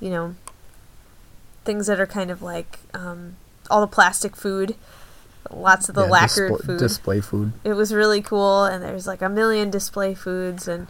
you 0.00 0.10
know 0.10 0.34
things 1.64 1.86
that 1.86 2.00
are 2.00 2.06
kind 2.06 2.30
of 2.30 2.42
like 2.42 2.80
um, 2.92 3.36
all 3.70 3.80
the 3.80 3.86
plastic 3.86 4.36
food 4.36 4.74
lots 5.50 5.88
of 5.88 5.94
the 5.94 6.02
Yeah, 6.04 6.10
lacquered 6.10 6.50
display, 6.52 6.66
food. 6.66 6.78
display 6.78 7.20
food. 7.20 7.52
it 7.64 7.74
was 7.74 7.92
really 7.94 8.22
cool 8.22 8.64
and 8.64 8.82
there's 8.82 9.06
like 9.06 9.22
a 9.22 9.28
million 9.28 9.70
display 9.70 10.14
foods 10.14 10.66
and 10.68 10.86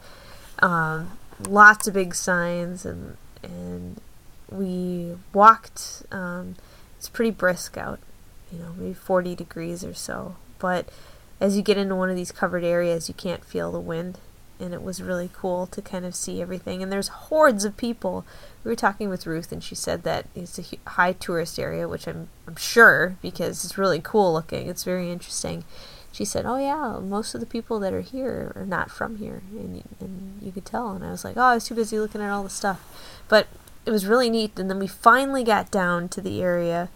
um, 0.61 1.13
lots 1.49 1.87
of 1.89 1.95
big 1.95 2.15
signs 2.15 2.85
and 2.87 3.17
and 3.43 4.01
we 4.51 5.15
walked 5.33 6.03
um, 6.13 6.55
it's 6.97 7.09
pretty 7.09 7.31
brisk 7.31 7.77
out 7.77 7.99
you 8.53 8.59
know 8.59 8.73
maybe 8.77 8.95
40 8.95 9.35
degrees 9.35 9.85
or 9.85 9.95
so. 9.95 10.37
But 10.59 10.89
as 11.41 11.57
you 11.57 11.63
get 11.63 11.77
into 11.77 11.97
one 11.97 12.09
of 12.11 12.17
these 12.17 12.31
covered 12.33 12.63
areas 12.65 13.09
you 13.09 13.15
can't 13.15 13.45
feel 13.45 13.73
the 13.73 13.81
wind 13.81 14.19
and 14.61 14.73
it 14.73 14.83
was 14.83 15.03
really 15.03 15.29
cool 15.35 15.67
to 15.67 15.83
kind 15.83 16.05
of 16.05 16.15
see 16.15 16.41
everything. 16.41 16.83
And 16.83 16.93
there's 16.93 17.09
hordes 17.09 17.65
of 17.65 17.77
people 17.77 18.25
we 18.65 18.71
were 18.71 18.77
talking 18.77 19.09
with 19.09 19.27
Ruth 19.27 19.53
and 19.53 19.63
she 19.63 19.75
said 19.75 20.03
that 20.03 20.27
it's 20.35 20.59
a 20.59 20.91
high 20.91 21.13
tourist 21.13 21.59
area 21.59 21.87
which 21.87 22.09
I'm 22.09 22.29
I'm 22.49 22.57
sure 22.57 23.17
because 23.23 23.65
it's 23.65 23.79
really 23.79 24.01
cool 24.01 24.33
looking 24.33 24.69
it's 24.69 24.85
very 24.85 25.13
interesting 25.13 25.65
she 26.15 26.25
said, 26.25 26.47
"Oh 26.47 26.59
yeah, 26.59 27.01
most 27.01 27.35
of 27.35 27.41
the 27.41 27.47
people 27.47 27.81
that 27.81 27.93
are 27.93 28.01
here 28.01 28.53
are 28.55 28.65
not 28.65 28.89
from 28.89 29.17
here, 29.17 29.43
and 29.51 29.77
you, 29.79 29.83
and 29.99 30.39
you 30.41 30.53
could 30.53 30.65
tell." 30.65 30.93
And 30.93 31.05
I 31.05 31.11
was 31.11 31.25
like, 31.25 31.37
"Oh, 31.37 31.43
I 31.43 31.55
was 31.55 31.65
too 31.65 31.75
busy 31.75 31.99
looking 31.99 32.21
at 32.23 32.31
all 32.31 32.45
the 32.45 32.51
stuff," 32.51 32.81
but 33.29 33.49
it 33.85 33.91
was 33.91 34.07
really 34.07 34.31
neat. 34.31 34.57
And 34.57 34.71
then 34.71 34.79
we 34.79 34.87
finally 34.87 35.43
got 35.43 35.73
down 35.73 36.09
to 36.11 36.21
the 36.21 36.41
area 36.41 36.89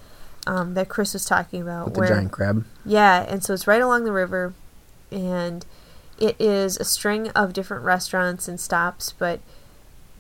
um, 0.47 0.75
that 0.75 0.89
Chris 0.89 1.15
was 1.15 1.25
talking 1.25 1.61
about, 1.61 1.87
With 1.87 1.95
the 1.95 2.15
giant 2.15 2.31
crab. 2.31 2.65
yeah, 2.85 3.27
and 3.29 3.43
so 3.43 3.55
it's 3.55 3.67
right 3.67 3.83
along 3.83 4.05
the 4.05 4.13
river, 4.13 4.55
and 5.11 5.67
it 6.21 6.37
is 6.41 6.77
a 6.77 6.85
string 6.85 7.29
of 7.31 7.53
different 7.53 7.85
restaurants 7.85 8.47
and 8.47 8.61
stops, 8.61 9.13
but 9.19 9.41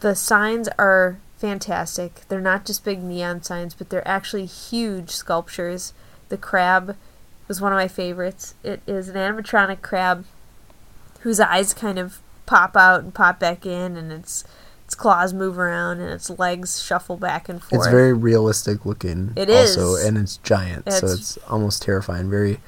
the 0.01 0.17
signs 0.17 0.69
are 0.77 1.21
fantastic. 1.39 2.23
They're 2.29 2.41
not 2.41 2.67
just 2.67 2.85
big 2.85 3.03
neon 3.03 3.43
signs, 3.43 3.75
but 3.75 3.89
they're 3.91 4.07
actually 4.07 4.47
huge 4.47 5.11
sculptures. 5.11 5.93
The 6.29 6.37
crab 6.37 6.97
was 7.47 7.61
one 7.61 7.73
of 7.73 7.77
my 7.77 7.89
favorites. 7.89 8.55
It 8.63 8.83
is 8.87 9.09
an 9.09 9.15
animatronic 9.17 9.81
crab 9.81 10.25
whose 11.21 11.41
eyes 11.41 11.73
kind 11.73 11.99
of 11.99 12.19
pop 12.47 12.77
out 12.77 13.03
and 13.03 13.15
pop 13.15 13.39
back 13.39 13.65
in, 13.65 13.97
and 13.97 14.13
its 14.13 14.45
its 14.85 14.95
claws 14.95 15.35
move 15.35 15.59
around 15.59 16.01
and 16.01 16.11
its 16.11 16.31
legs 16.31 16.83
shuffle 16.83 17.17
back 17.19 17.49
and 17.51 17.63
forth. 17.63 17.83
It's 17.83 17.91
very 17.91 18.15
realistic 18.15 18.87
looking. 18.87 19.33
It 19.37 19.51
also, 19.51 19.95
is. 19.97 20.05
and 20.07 20.17
it's 20.17 20.39
giant, 20.39 20.91
so 20.91 20.97
It's- 20.97 21.15
it's 21.19 21.39
almost 21.47 21.83
terrifying. 21.83 22.31
Very 22.31 22.61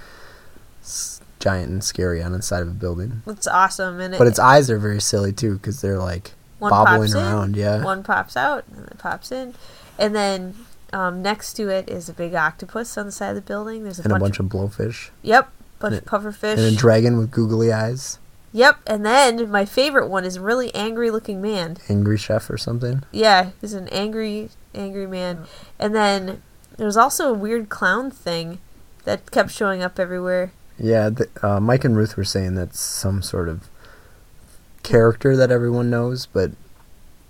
giant 1.38 1.70
and 1.70 1.82
scary 1.82 2.22
on 2.22 2.32
the 2.32 2.42
side 2.42 2.60
of 2.62 2.68
a 2.68 2.72
building. 2.72 3.22
It's 3.26 3.46
awesome, 3.46 4.00
and 4.00 4.14
it, 4.14 4.18
But 4.18 4.26
its 4.26 4.38
eyes 4.38 4.70
are 4.70 4.78
very 4.78 5.00
silly 5.00 5.32
too, 5.32 5.54
because 5.54 5.80
they're 5.80 5.98
like 5.98 6.32
one 6.60 6.70
bobbling 6.70 7.00
pops 7.00 7.14
in, 7.14 7.18
around. 7.18 7.56
Yeah, 7.56 7.82
One 7.84 8.02
pops 8.02 8.36
out 8.36 8.64
and 8.74 8.86
it 8.86 8.98
pops 8.98 9.32
in, 9.32 9.54
and 9.98 10.14
then 10.14 10.54
um, 10.92 11.22
next 11.22 11.54
to 11.54 11.68
it 11.68 11.88
is 11.88 12.08
a 12.08 12.12
big 12.12 12.34
octopus 12.34 12.96
on 12.96 13.06
the 13.06 13.12
side 13.12 13.30
of 13.30 13.34
the 13.36 13.42
building. 13.42 13.82
There's 13.84 13.98
a, 13.98 14.02
and 14.02 14.10
bunch, 14.10 14.38
a 14.38 14.42
bunch 14.42 14.54
of 14.54 14.76
blowfish, 14.76 15.10
yep, 15.22 15.50
bunch 15.78 15.94
and 15.94 16.02
of 16.02 16.08
pufferfish. 16.08 16.58
and 16.58 16.60
a 16.60 16.76
dragon 16.76 17.18
with 17.18 17.30
googly 17.30 17.72
eyes, 17.72 18.18
yep, 18.52 18.78
and 18.86 19.04
then 19.04 19.50
my 19.50 19.64
favorite 19.64 20.08
one 20.08 20.24
is 20.24 20.36
a 20.36 20.40
really 20.40 20.72
angry 20.74 21.10
looking 21.10 21.40
man. 21.42 21.78
angry 21.88 22.18
chef 22.18 22.48
or 22.48 22.56
something. 22.58 23.02
Yeah, 23.10 23.50
he's 23.60 23.74
an 23.74 23.88
angry, 23.88 24.50
angry 24.74 25.06
man. 25.06 25.46
And 25.78 25.94
then 25.94 26.42
there's 26.76 26.96
also 26.96 27.30
a 27.30 27.34
weird 27.34 27.68
clown 27.68 28.10
thing 28.10 28.58
that 29.04 29.30
kept 29.30 29.50
showing 29.50 29.82
up 29.82 29.98
everywhere. 29.98 30.52
Yeah, 30.78 31.10
the, 31.10 31.28
uh, 31.42 31.60
Mike 31.60 31.84
and 31.84 31.96
Ruth 31.96 32.16
were 32.16 32.24
saying 32.24 32.54
that's 32.54 32.80
some 32.80 33.22
sort 33.22 33.48
of 33.48 33.68
character 34.82 35.36
that 35.36 35.50
everyone 35.50 35.90
knows, 35.90 36.26
but 36.26 36.50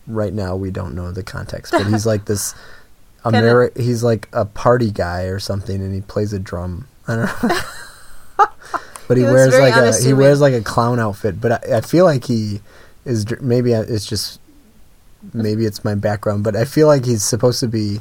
right 0.07 0.33
now 0.33 0.57
we 0.57 0.71
don't 0.71 0.95
know 0.95 1.13
the 1.13 1.23
context. 1.23 1.73
But 1.73 1.87
he's 1.87 2.07
like 2.07 2.25
this 2.27 2.55
Kinda- 3.23 3.41
Ameri- 3.41 3.77
he's 3.79 4.03
like 4.03 4.29
a 4.33 4.45
party 4.45 4.91
guy 4.91 5.25
or 5.25 5.39
something, 5.39 5.77
and 5.83 5.95
he 5.95 6.01
plays 6.01 6.33
a 6.33 6.39
drum. 6.39 6.89
I 7.07 7.17
don't 7.17 7.43
know. 7.43 7.59
but 9.09 9.17
he, 9.17 9.25
He 9.25 9.29
wears 9.29 9.53
like 9.59 9.75
a 9.75 9.93
he 10.03 10.13
wears 10.15 10.41
like 10.41 10.55
a 10.55 10.63
clown 10.63 10.99
outfit. 10.99 11.41
But 11.41 11.53
I, 11.69 11.79
I 11.79 11.81
feel 11.83 12.05
like 12.05 12.25
he 12.25 12.61
is 13.05 13.27
maybe 13.41 13.73
it's 13.73 14.07
just 14.07 14.41
maybe 15.35 15.67
it's 15.67 15.85
my 15.85 15.95
background, 15.95 16.45
but 16.45 16.57
I 16.57 16.65
feel 16.65 16.87
like 16.87 17.05
he's 17.05 17.23
supposed 17.23 17.61
to 17.61 17.69
be 17.69 18.01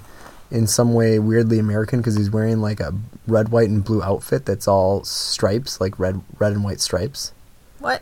in 0.52 0.66
some 0.68 0.94
way 0.94 1.20
weirdly 1.20 1.60
American 1.60 2.00
because 2.00 2.16
he's 2.16 2.30
wearing 2.30 2.60
like 2.62 2.80
a 2.80 2.94
red, 3.28 3.50
white, 3.50 3.70
and 3.70 3.84
blue 3.84 4.02
outfit 4.02 4.46
that's 4.46 4.68
all 4.68 5.04
stripes, 5.04 5.80
like 5.82 6.00
red, 6.00 6.22
red 6.40 6.54
and 6.54 6.64
white 6.64 6.80
stripes. 6.80 7.34
What? 7.80 8.02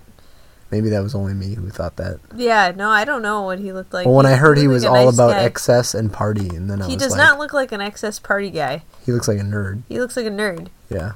Maybe 0.69 0.89
that 0.89 1.01
was 1.01 1.15
only 1.15 1.33
me 1.33 1.55
who 1.55 1.69
thought 1.69 1.95
that. 1.95 2.19
Yeah, 2.35 2.73
no, 2.75 2.89
I 2.89 3.05
don't 3.05 3.21
know 3.21 3.43
what 3.43 3.59
he 3.59 3.71
looked 3.71 3.93
like. 3.93 4.05
well, 4.05 4.15
when 4.15 4.25
He 4.25 4.33
I 4.33 4.35
heard 4.35 4.57
he 4.57 4.67
was 4.67 4.83
like 4.83 4.91
all 4.91 5.05
nice 5.05 5.13
about 5.13 5.31
guy. 5.31 5.43
excess 5.43 5.93
and 5.95 6.11
party, 6.11 6.49
and 6.49 6.69
then 6.69 6.81
I 6.81 6.87
He 6.87 6.95
does 6.97 7.11
like, 7.11 7.19
not 7.19 7.39
look 7.39 7.53
like 7.53 7.71
an 7.71 7.79
excess 7.79 8.19
party 8.19 8.49
guy. 8.49 8.83
he 9.05 9.11
looks 9.13 9.27
like 9.29 9.37
a 9.39 9.43
nerd. 9.43 9.83
He 9.87 9.99
looks 9.99 10.17
like 10.17 10.25
a 10.25 10.29
nerd. 10.29 10.67
Yeah, 10.89 11.13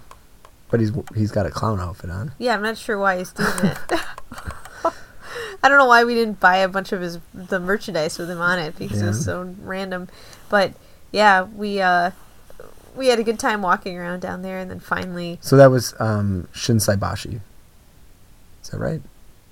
but 0.70 0.80
he's 0.80 0.92
he's 1.16 1.32
got 1.32 1.46
a 1.46 1.50
clown 1.50 1.80
outfit 1.82 2.10
on. 2.10 2.32
Yeah, 2.38 2.54
I'm 2.56 2.62
not 2.62 2.78
sure 2.78 2.98
why 2.98 3.18
he's 3.18 3.34
doing 3.34 3.50
it. 3.64 3.78
I 5.64 5.70
don't 5.70 5.78
know 5.78 5.86
why 5.86 6.04
we 6.06 6.16
didn't 6.16 6.40
buy 6.40 6.58
a 6.58 6.68
bunch 6.68 6.92
of 6.92 7.02
his 7.02 7.20
the 7.34 7.60
merchandise 7.60 8.18
with 8.18 8.30
him 8.30 8.42
on 8.42 8.58
it 8.58 8.78
because 8.80 9.02
it 9.02 9.06
was 9.08 9.24
so 9.24 9.54
random. 9.62 10.08
But 10.50 10.74
yeah, 11.12 11.44
we 11.44 11.82
uh 11.82 12.12
we 12.96 13.08
had 13.08 13.20
a 13.20 13.24
good 13.24 13.38
time 13.40 13.62
walking 13.62 13.98
around 13.98 14.22
down 14.22 14.42
there, 14.42 14.58
and 14.60 14.72
then 14.72 14.80
finally 14.80 15.40
So 15.42 15.58
that 15.58 15.68
was 15.72 15.94
um, 16.00 16.48
Shinsaibashi. 16.54 17.42
Is 18.64 18.70
that 18.70 18.80
right? 18.80 19.02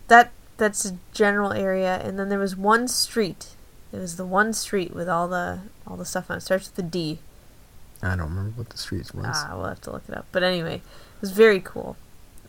That 0.09 0.31
that's 0.57 0.85
a 0.85 0.97
general 1.13 1.53
area, 1.53 2.01
and 2.03 2.19
then 2.19 2.29
there 2.29 2.39
was 2.39 2.55
one 2.55 2.87
street. 2.87 3.55
It 3.91 3.97
was 3.97 4.17
the 4.17 4.25
one 4.25 4.53
street 4.53 4.93
with 4.93 5.09
all 5.09 5.27
the 5.27 5.61
all 5.87 5.97
the 5.97 6.05
stuff 6.05 6.29
on 6.29 6.37
it. 6.37 6.41
Starts 6.41 6.69
with 6.69 6.85
a 6.85 6.87
D. 6.87 7.19
I 8.01 8.09
don't 8.09 8.29
remember 8.29 8.51
what 8.55 8.69
the 8.69 8.77
streets 8.77 9.13
was. 9.13 9.25
Ah, 9.27 9.53
we'll 9.55 9.67
have 9.67 9.81
to 9.81 9.91
look 9.91 10.03
it 10.07 10.15
up. 10.15 10.27
But 10.31 10.43
anyway, 10.43 10.75
it 10.75 11.21
was 11.21 11.31
very 11.31 11.59
cool. 11.59 11.97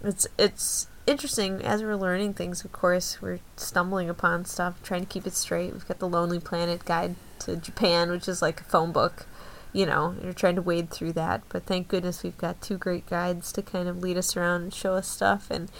It's 0.02 0.26
it's 0.38 0.88
interesting 1.06 1.62
as 1.62 1.82
we're 1.82 1.96
learning 1.96 2.34
things. 2.34 2.64
Of 2.64 2.72
course, 2.72 3.20
we're 3.22 3.40
stumbling 3.56 4.08
upon 4.08 4.44
stuff, 4.44 4.82
trying 4.82 5.00
to 5.00 5.06
keep 5.06 5.26
it 5.26 5.34
straight. 5.34 5.72
We've 5.72 5.88
got 5.88 5.98
the 5.98 6.08
Lonely 6.08 6.40
Planet 6.40 6.84
Guide 6.84 7.16
to 7.40 7.56
Japan, 7.56 8.10
which 8.10 8.28
is 8.28 8.42
like 8.42 8.60
a 8.60 8.64
phone 8.64 8.92
book. 8.92 9.26
You 9.72 9.86
know, 9.86 10.16
you're 10.22 10.32
trying 10.32 10.56
to 10.56 10.62
wade 10.62 10.90
through 10.90 11.12
that. 11.14 11.42
But 11.48 11.64
thank 11.64 11.88
goodness 11.88 12.22
we've 12.22 12.38
got 12.38 12.60
two 12.60 12.76
great 12.76 13.06
guides 13.06 13.52
to 13.52 13.62
kind 13.62 13.88
of 13.88 14.02
lead 14.02 14.16
us 14.16 14.36
around 14.36 14.62
and 14.62 14.74
show 14.74 14.94
us 14.94 15.08
stuff. 15.08 15.50
And 15.50 15.70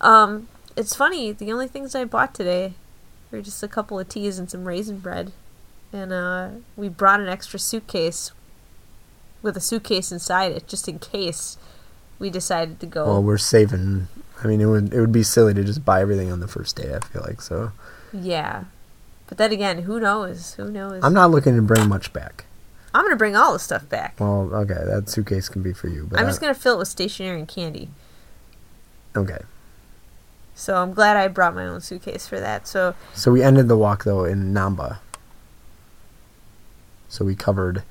um, 0.00 0.48
it's 0.76 0.94
funny. 0.94 1.32
The 1.32 1.52
only 1.52 1.68
things 1.68 1.94
I 1.94 2.04
bought 2.04 2.34
today 2.34 2.74
were 3.30 3.40
just 3.42 3.62
a 3.62 3.68
couple 3.68 3.98
of 3.98 4.08
teas 4.08 4.38
and 4.38 4.50
some 4.50 4.64
raisin 4.66 4.98
bread. 4.98 5.32
And 5.92 6.12
uh, 6.12 6.48
we 6.76 6.88
brought 6.88 7.20
an 7.20 7.28
extra 7.28 7.58
suitcase 7.58 8.32
with 9.42 9.56
a 9.56 9.60
suitcase 9.60 10.10
inside 10.10 10.52
it, 10.52 10.66
just 10.66 10.88
in 10.88 10.98
case 10.98 11.56
we 12.18 12.30
decided 12.30 12.80
to 12.80 12.86
go. 12.86 13.06
Well, 13.06 13.22
we're 13.22 13.38
saving. 13.38 14.08
I 14.42 14.46
mean, 14.48 14.60
it 14.60 14.66
would 14.66 14.92
it 14.92 15.00
would 15.00 15.12
be 15.12 15.22
silly 15.22 15.54
to 15.54 15.62
just 15.62 15.84
buy 15.84 16.00
everything 16.00 16.32
on 16.32 16.40
the 16.40 16.48
first 16.48 16.74
day. 16.76 16.94
I 16.94 17.00
feel 17.00 17.22
like 17.22 17.40
so. 17.40 17.72
yeah, 18.12 18.64
but 19.28 19.38
then 19.38 19.52
again, 19.52 19.82
who 19.82 20.00
knows? 20.00 20.54
Who 20.54 20.70
knows? 20.70 21.02
I'm 21.04 21.14
not 21.14 21.30
looking 21.30 21.54
to 21.56 21.62
bring 21.62 21.88
much 21.88 22.12
back. 22.12 22.44
I'm 22.92 23.04
gonna 23.04 23.16
bring 23.16 23.36
all 23.36 23.52
the 23.52 23.58
stuff 23.58 23.88
back. 23.88 24.16
Well, 24.18 24.50
okay, 24.52 24.74
that 24.86 25.08
suitcase 25.08 25.48
can 25.48 25.62
be 25.62 25.72
for 25.72 25.88
you, 25.88 26.06
but 26.10 26.18
I'm 26.18 26.26
I- 26.26 26.28
just 26.28 26.40
gonna 26.40 26.54
fill 26.54 26.74
it 26.74 26.78
with 26.78 26.88
stationery 26.88 27.38
and 27.38 27.48
candy. 27.48 27.88
okay. 29.16 29.38
So 30.54 30.76
I'm 30.76 30.92
glad 30.94 31.16
I 31.16 31.28
brought 31.28 31.54
my 31.54 31.66
own 31.66 31.80
suitcase 31.80 32.26
for 32.28 32.38
that. 32.40 32.66
So 32.66 32.94
So 33.12 33.32
we 33.32 33.42
ended 33.42 33.68
the 33.68 33.76
walk 33.76 34.04
though 34.04 34.24
in 34.24 34.52
Namba. 34.54 34.98
So 37.08 37.24
we 37.24 37.34
covered 37.34 37.82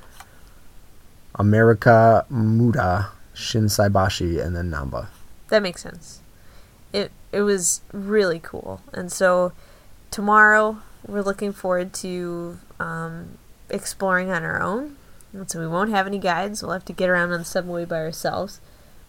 America, 1.35 2.25
Muda, 2.29 3.09
Shinsaibashi, 3.35 4.43
and 4.43 4.55
then 4.55 4.69
Namba. 4.71 5.07
that 5.49 5.61
makes 5.63 5.81
sense. 5.81 6.21
It 6.91 7.11
it 7.31 7.41
was 7.41 7.81
really 7.91 8.39
cool, 8.39 8.81
and 8.93 9.11
so 9.11 9.51
tomorrow 10.11 10.77
we're 11.07 11.21
looking 11.23 11.51
forward 11.51 11.91
to 11.93 12.59
um, 12.79 13.37
exploring 13.69 14.29
on 14.31 14.43
our 14.43 14.61
own. 14.61 14.95
And 15.33 15.49
so 15.49 15.59
we 15.59 15.67
won't 15.67 15.89
have 15.89 16.05
any 16.05 16.19
guides. 16.19 16.61
We'll 16.61 16.73
have 16.73 16.85
to 16.85 16.93
get 16.93 17.09
around 17.09 17.31
on 17.31 17.39
the 17.39 17.45
subway 17.45 17.85
by 17.85 17.97
ourselves. 17.97 18.61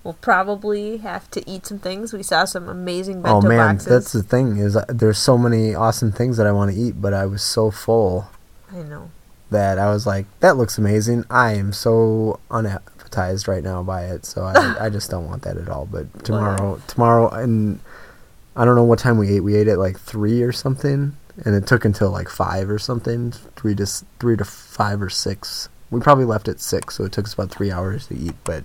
We'll 0.04 0.14
probably 0.14 0.98
have 0.98 1.30
to 1.30 1.48
eat 1.50 1.64
some 1.66 1.78
things. 1.78 2.12
We 2.12 2.22
saw 2.22 2.44
some 2.44 2.68
amazing 2.68 3.22
bento 3.22 3.40
boxes. 3.40 3.44
oh 3.46 3.48
man, 3.48 3.74
boxes. 3.76 3.88
that's 3.88 4.12
the 4.12 4.22
thing 4.22 4.58
is 4.58 4.76
uh, 4.76 4.84
there's 4.88 5.18
so 5.18 5.38
many 5.38 5.74
awesome 5.74 6.12
things 6.12 6.36
that 6.36 6.46
I 6.46 6.52
want 6.52 6.70
to 6.72 6.76
eat, 6.76 7.00
but 7.00 7.14
I 7.14 7.24
was 7.24 7.42
so 7.42 7.70
full 7.70 8.28
I 8.70 8.82
know. 8.82 9.10
that 9.50 9.78
I 9.78 9.88
was 9.90 10.06
like, 10.06 10.26
that 10.40 10.58
looks 10.58 10.76
amazing. 10.76 11.24
I 11.30 11.54
am 11.54 11.72
so 11.72 12.38
unappetized 12.50 13.48
right 13.48 13.62
now 13.62 13.82
by 13.82 14.04
it, 14.04 14.26
so 14.26 14.42
I, 14.42 14.76
I 14.86 14.90
just 14.90 15.10
don't 15.10 15.26
want 15.26 15.42
that 15.44 15.56
at 15.56 15.70
all. 15.70 15.86
But 15.86 16.22
tomorrow, 16.22 16.82
tomorrow, 16.86 17.30
and 17.30 17.80
I 18.54 18.66
don't 18.66 18.76
know 18.76 18.84
what 18.84 18.98
time 18.98 19.16
we 19.16 19.34
ate. 19.36 19.40
We 19.40 19.56
ate 19.56 19.68
at 19.68 19.78
like 19.78 19.98
three 19.98 20.42
or 20.42 20.52
something, 20.52 21.16
and 21.46 21.54
it 21.54 21.66
took 21.66 21.86
until 21.86 22.10
like 22.10 22.28
five 22.28 22.68
or 22.68 22.78
something, 22.78 23.32
three 23.56 23.74
to 23.76 23.86
three 24.20 24.36
to 24.36 24.44
five 24.44 25.00
or 25.00 25.08
six. 25.08 25.70
We 25.90 26.00
probably 26.00 26.26
left 26.26 26.46
at 26.48 26.60
six, 26.60 26.96
so 26.96 27.04
it 27.04 27.12
took 27.12 27.24
us 27.24 27.32
about 27.32 27.50
three 27.50 27.70
hours 27.70 28.08
to 28.08 28.14
eat. 28.14 28.34
But 28.44 28.64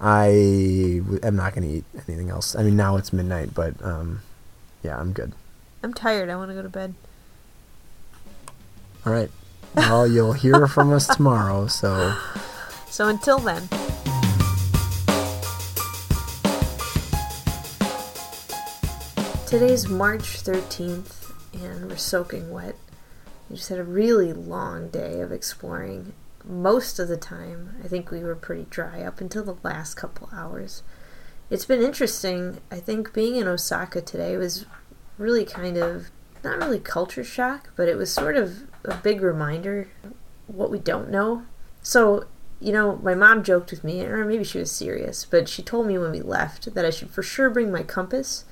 I 0.00 1.00
w- 1.02 1.20
am 1.22 1.36
not 1.36 1.54
going 1.54 1.68
to 1.68 1.74
eat 1.76 1.84
anything 2.08 2.30
else. 2.30 2.54
I 2.54 2.62
mean, 2.62 2.76
now 2.76 2.96
it's 2.96 3.12
midnight, 3.12 3.54
but 3.54 3.74
um, 3.82 4.20
yeah, 4.82 4.98
I'm 4.98 5.12
good. 5.12 5.32
I'm 5.82 5.94
tired. 5.94 6.28
I 6.28 6.36
want 6.36 6.50
to 6.50 6.54
go 6.54 6.62
to 6.62 6.68
bed. 6.68 6.94
All 9.04 9.12
right. 9.12 9.30
Well, 9.74 10.06
you'll 10.06 10.32
hear 10.32 10.66
from 10.66 10.92
us 10.92 11.06
tomorrow. 11.06 11.66
So. 11.66 12.16
So 12.88 13.08
until 13.08 13.38
then. 13.38 13.68
Today's 19.46 19.86
March 19.86 20.42
13th, 20.42 21.32
and 21.52 21.90
we're 21.90 21.96
soaking 21.96 22.50
wet. 22.50 22.74
We 23.50 23.56
just 23.56 23.68
had 23.68 23.78
a 23.78 23.84
really 23.84 24.32
long 24.32 24.88
day 24.88 25.20
of 25.20 25.30
exploring. 25.30 26.14
Most 26.46 26.98
of 27.00 27.08
the 27.08 27.16
time, 27.16 27.74
I 27.84 27.88
think 27.88 28.10
we 28.10 28.20
were 28.20 28.36
pretty 28.36 28.66
dry 28.70 29.02
up 29.02 29.20
until 29.20 29.42
the 29.44 29.56
last 29.64 29.94
couple 29.94 30.28
hours. 30.32 30.82
It's 31.50 31.64
been 31.64 31.82
interesting. 31.82 32.58
I 32.70 32.76
think 32.78 33.12
being 33.12 33.36
in 33.36 33.48
Osaka 33.48 34.00
today 34.00 34.36
was 34.36 34.64
really 35.18 35.44
kind 35.44 35.76
of 35.76 36.06
not 36.44 36.58
really 36.58 36.78
culture 36.78 37.24
shock, 37.24 37.70
but 37.76 37.88
it 37.88 37.96
was 37.96 38.12
sort 38.12 38.36
of 38.36 38.62
a 38.84 38.94
big 38.96 39.20
reminder 39.22 39.88
what 40.46 40.70
we 40.70 40.78
don't 40.78 41.10
know. 41.10 41.42
So, 41.82 42.26
you 42.60 42.72
know, 42.72 42.96
my 43.02 43.14
mom 43.14 43.42
joked 43.42 43.72
with 43.72 43.82
me, 43.82 44.04
or 44.04 44.24
maybe 44.24 44.44
she 44.44 44.58
was 44.58 44.70
serious, 44.70 45.24
but 45.24 45.48
she 45.48 45.62
told 45.62 45.86
me 45.88 45.98
when 45.98 46.12
we 46.12 46.20
left 46.20 46.72
that 46.74 46.84
I 46.84 46.90
should 46.90 47.10
for 47.10 47.22
sure 47.24 47.50
bring 47.50 47.72
my 47.72 47.82
compass 47.82 48.44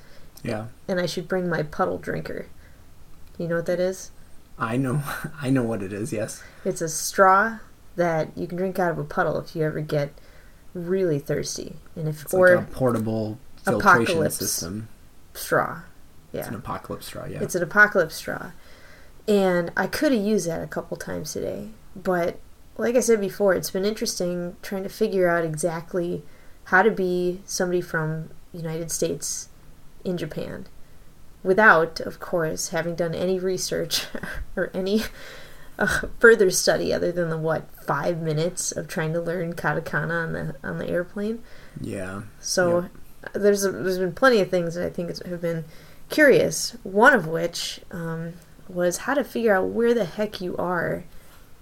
Yeah. 0.43 0.67
and 0.87 0.99
I 0.99 1.05
should 1.05 1.29
bring 1.29 1.47
my 1.49 1.63
puddle 1.63 1.97
drinker. 1.97 2.47
You 3.37 3.47
know 3.47 3.55
what 3.55 3.65
that 3.67 3.79
is? 3.79 4.11
I 4.59 4.75
know, 4.75 5.01
I 5.41 5.49
know 5.49 5.63
what 5.63 5.81
it 5.81 5.93
is. 5.93 6.11
Yes. 6.11 6.43
It's 6.65 6.81
a 6.81 6.89
straw 6.89 7.59
that 7.95 8.29
you 8.37 8.47
can 8.47 8.57
drink 8.57 8.79
out 8.79 8.91
of 8.91 8.97
a 8.99 9.03
puddle 9.03 9.39
if 9.39 9.55
you 9.55 9.63
ever 9.63 9.81
get 9.81 10.13
really 10.73 11.19
thirsty, 11.19 11.75
and 11.95 12.07
if 12.07 12.23
It's 12.23 12.33
or 12.33 12.55
like 12.57 12.67
a 12.67 12.71
portable 12.71 13.37
filtration 13.63 14.01
Apocalypse. 14.03 14.35
system. 14.37 14.87
straw. 15.33 15.81
Yeah, 16.31 16.41
It's 16.41 16.49
an 16.49 16.55
apocalypse 16.55 17.05
straw. 17.05 17.25
Yeah. 17.25 17.41
It's 17.41 17.55
an 17.55 17.63
apocalypse 17.63 18.15
straw. 18.15 18.51
And 19.27 19.71
I 19.77 19.87
could 19.87 20.11
have 20.11 20.21
used 20.21 20.47
that 20.47 20.61
a 20.61 20.67
couple 20.67 20.97
times 20.97 21.31
today. 21.33 21.69
But 21.95 22.39
like 22.77 22.95
I 22.95 22.99
said 22.99 23.21
before, 23.21 23.53
it's 23.53 23.71
been 23.71 23.85
interesting 23.85 24.57
trying 24.61 24.83
to 24.83 24.89
figure 24.89 25.29
out 25.29 25.45
exactly 25.45 26.23
how 26.65 26.81
to 26.83 26.91
be 26.91 27.41
somebody 27.45 27.79
from 27.81 28.29
United 28.53 28.91
States 28.91 29.47
in 30.03 30.17
Japan 30.17 30.67
without, 31.41 31.99
of 32.01 32.19
course, 32.19 32.69
having 32.69 32.95
done 32.95 33.15
any 33.15 33.39
research 33.39 34.07
or 34.57 34.71
any 34.73 35.03
uh, 35.77 36.01
further 36.19 36.49
study 36.51 36.93
other 36.93 37.11
than 37.11 37.29
the 37.29 37.37
what 37.37 37.69
five 37.83 38.19
minutes 38.19 38.71
of 38.71 38.87
trying 38.87 39.13
to 39.13 39.21
learn 39.21 39.53
katakana 39.53 40.23
on 40.23 40.33
the 40.33 40.55
on 40.63 40.77
the 40.77 40.89
airplane. 40.89 41.41
yeah. 41.79 42.23
So 42.39 42.89
there's 43.33 43.65
a, 43.65 43.71
there's 43.71 43.99
been 43.99 44.13
plenty 44.13 44.39
of 44.39 44.49
things 44.49 44.75
that 44.75 44.85
I 44.85 44.89
think 44.89 45.23
have 45.25 45.41
been 45.41 45.65
curious. 46.09 46.77
One 46.83 47.13
of 47.13 47.27
which 47.27 47.81
um, 47.91 48.33
was 48.67 48.99
how 48.99 49.13
to 49.13 49.23
figure 49.23 49.55
out 49.55 49.67
where 49.67 49.93
the 49.93 50.05
heck 50.05 50.41
you 50.41 50.55
are 50.57 51.03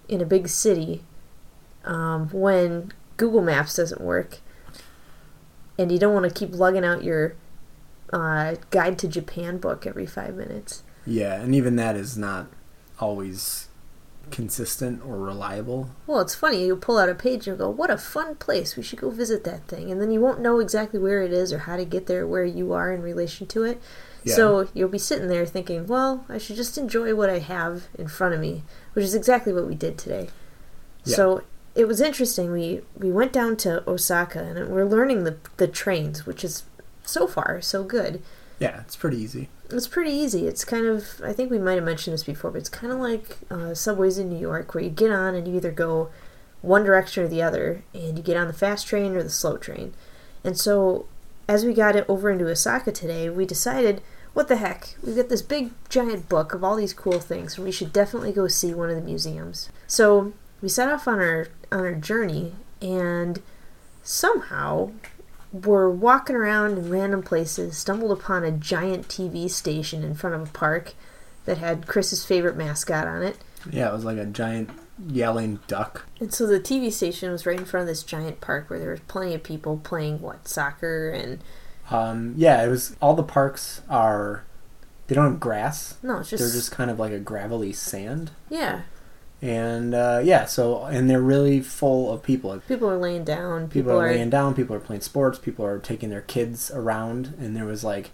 in 0.07 0.21
a 0.21 0.25
big 0.25 0.47
city 0.49 1.03
um, 1.85 2.29
when 2.29 2.91
Google 3.17 3.41
Maps 3.41 3.75
doesn't 3.75 4.01
work, 4.01 4.39
and 5.77 5.91
you 5.91 5.99
don't 5.99 6.13
want 6.13 6.25
to 6.27 6.33
keep 6.33 6.53
lugging 6.53 6.85
out 6.85 7.03
your 7.03 7.35
uh, 8.11 8.55
guide 8.69 8.97
to 8.99 9.07
Japan 9.07 9.57
book 9.57 9.85
every 9.87 10.05
five 10.05 10.35
minutes. 10.35 10.83
Yeah, 11.05 11.41
and 11.41 11.53
even 11.55 11.75
that 11.77 11.95
is 11.95 12.17
not 12.17 12.47
always 12.99 13.67
consistent 14.31 15.01
or 15.05 15.17
reliable. 15.17 15.89
Well, 16.07 16.21
it's 16.21 16.35
funny. 16.35 16.65
You 16.65 16.75
pull 16.75 16.97
out 16.97 17.09
a 17.09 17.15
page 17.15 17.47
and 17.47 17.57
go, 17.57 17.69
"What 17.69 17.89
a 17.89 17.97
fun 17.97 18.35
place! 18.35 18.75
We 18.75 18.83
should 18.83 18.99
go 18.99 19.09
visit 19.09 19.43
that 19.43 19.67
thing," 19.67 19.91
and 19.91 20.01
then 20.01 20.11
you 20.11 20.19
won't 20.21 20.41
know 20.41 20.59
exactly 20.59 20.99
where 20.99 21.21
it 21.21 21.33
is 21.33 21.53
or 21.53 21.59
how 21.59 21.75
to 21.77 21.85
get 21.85 22.07
there, 22.07 22.25
where 22.25 22.45
you 22.45 22.73
are 22.73 22.91
in 22.91 23.01
relation 23.01 23.47
to 23.47 23.63
it. 23.63 23.81
Yeah. 24.23 24.35
So 24.35 24.67
you'll 24.73 24.89
be 24.89 24.97
sitting 24.97 25.27
there 25.27 25.45
thinking, 25.45 25.87
"Well, 25.87 26.25
I 26.29 26.37
should 26.37 26.55
just 26.55 26.77
enjoy 26.77 27.13
what 27.15 27.29
I 27.29 27.39
have 27.39 27.87
in 27.97 28.07
front 28.07 28.33
of 28.33 28.39
me," 28.39 28.63
which 28.93 29.05
is 29.05 29.15
exactly 29.15 29.53
what 29.53 29.67
we 29.67 29.75
did 29.75 29.97
today. 29.97 30.29
Yeah. 31.03 31.15
So 31.15 31.41
it 31.75 31.87
was 31.87 32.01
interesting. 32.01 32.51
We 32.51 32.81
we 32.97 33.11
went 33.11 33.33
down 33.33 33.57
to 33.57 33.87
Osaka 33.89 34.39
and 34.39 34.69
we're 34.69 34.85
learning 34.85 35.23
the 35.23 35.37
the 35.57 35.67
trains, 35.67 36.25
which 36.25 36.43
is 36.43 36.63
so 37.05 37.27
far, 37.27 37.61
so 37.61 37.83
good. 37.83 38.21
Yeah, 38.63 38.79
it's 38.79 38.95
pretty 38.95 39.17
easy. 39.17 39.49
It's 39.69 39.89
pretty 39.89 40.11
easy. 40.11 40.47
It's 40.47 40.63
kind 40.63 40.85
of, 40.85 41.21
I 41.21 41.33
think 41.33 41.51
we 41.51 41.59
might 41.59 41.73
have 41.73 41.83
mentioned 41.83 42.13
this 42.13 42.23
before, 42.23 42.49
but 42.49 42.59
it's 42.59 42.69
kind 42.69 42.93
of 42.93 42.99
like 42.99 43.39
uh, 43.51 43.73
subways 43.73 44.17
in 44.17 44.29
New 44.29 44.39
York 44.39 44.73
where 44.73 44.81
you 44.81 44.89
get 44.89 45.11
on 45.11 45.35
and 45.35 45.45
you 45.45 45.55
either 45.57 45.71
go 45.71 46.09
one 46.61 46.85
direction 46.85 47.25
or 47.25 47.27
the 47.27 47.41
other, 47.41 47.83
and 47.93 48.17
you 48.17 48.23
get 48.23 48.37
on 48.37 48.47
the 48.47 48.53
fast 48.53 48.87
train 48.87 49.17
or 49.17 49.21
the 49.21 49.29
slow 49.29 49.57
train. 49.57 49.93
And 50.45 50.57
so, 50.57 51.07
as 51.45 51.65
we 51.65 51.73
got 51.73 51.97
it 51.97 52.05
over 52.07 52.31
into 52.31 52.47
Osaka 52.47 52.93
today, 52.93 53.29
we 53.29 53.45
decided, 53.45 54.01
what 54.31 54.47
the 54.47 54.55
heck, 54.55 54.95
we've 55.03 55.17
got 55.17 55.27
this 55.27 55.41
big 55.41 55.71
giant 55.89 56.29
book 56.29 56.53
of 56.53 56.63
all 56.63 56.77
these 56.77 56.93
cool 56.93 57.19
things, 57.19 57.57
and 57.57 57.65
we 57.65 57.71
should 57.73 57.91
definitely 57.91 58.31
go 58.31 58.47
see 58.47 58.73
one 58.73 58.89
of 58.89 58.95
the 58.95 59.01
museums. 59.01 59.69
So, 59.87 60.31
we 60.61 60.69
set 60.69 60.87
off 60.87 61.05
on 61.05 61.19
our 61.19 61.49
on 61.69 61.81
our 61.81 61.95
journey, 61.95 62.53
and 62.81 63.41
somehow 64.03 64.91
were 65.53 65.89
walking 65.89 66.35
around 66.35 66.77
in 66.77 66.89
random 66.89 67.21
places, 67.23 67.77
stumbled 67.77 68.11
upon 68.11 68.43
a 68.43 68.51
giant 68.51 69.07
TV 69.07 69.49
station 69.49 70.03
in 70.03 70.15
front 70.15 70.35
of 70.35 70.41
a 70.49 70.51
park 70.51 70.93
that 71.45 71.59
had 71.59 71.87
Chris's 71.87 72.25
favorite 72.25 72.57
mascot 72.57 73.07
on 73.07 73.21
it. 73.23 73.37
Yeah, 73.69 73.89
it 73.89 73.93
was 73.93 74.03
like 74.03 74.17
a 74.17 74.25
giant 74.25 74.71
yelling 75.07 75.59
duck. 75.67 76.05
And 76.19 76.33
so 76.33 76.45
the 76.47 76.59
TV 76.59 76.91
station 76.91 77.31
was 77.31 77.45
right 77.45 77.57
in 77.59 77.65
front 77.65 77.83
of 77.83 77.87
this 77.87 78.03
giant 78.03 78.41
park 78.41 78.69
where 78.69 78.79
there 78.79 78.91
was 78.91 78.99
plenty 79.01 79.33
of 79.35 79.43
people 79.43 79.77
playing 79.77 80.21
what 80.21 80.47
soccer 80.47 81.09
and 81.09 81.39
Um, 81.91 82.33
yeah, 82.37 82.63
it 82.63 82.67
was 82.69 82.95
all 83.01 83.13
the 83.13 83.23
parks 83.23 83.81
are 83.89 84.43
they 85.07 85.15
don't 85.15 85.31
have 85.31 85.39
grass. 85.39 85.97
no, 86.01 86.19
it's 86.19 86.29
just, 86.29 86.41
They're 86.41 86.51
just 86.51 86.71
kind 86.71 86.89
of 86.89 86.97
like 86.99 87.11
a 87.11 87.19
gravelly 87.19 87.73
sand. 87.73 88.31
yeah. 88.49 88.81
And 89.43 89.93
uh, 89.93 90.21
yeah, 90.23 90.45
so 90.45 90.85
and 90.85 91.09
they're 91.09 91.21
really 91.21 91.59
full 91.59 92.13
of 92.13 92.23
people. 92.23 92.57
People 92.65 92.89
are 92.89 92.97
laying 92.97 93.25
down. 93.25 93.67
People, 93.67 93.73
People, 93.73 93.91
are 93.91 94.05
are 94.05 94.13
laying 94.13 94.29
down. 94.29 94.55
People 94.55 94.73
are 94.73 94.79
playing 94.79 95.01
sports. 95.01 95.37
People 95.37 95.65
are 95.65 95.79
taking 95.79 96.09
their 96.09 96.21
kids 96.21 96.71
around, 96.71 97.33
and 97.37 97.53
there 97.53 97.65
was 97.65 97.83
like 97.83 98.11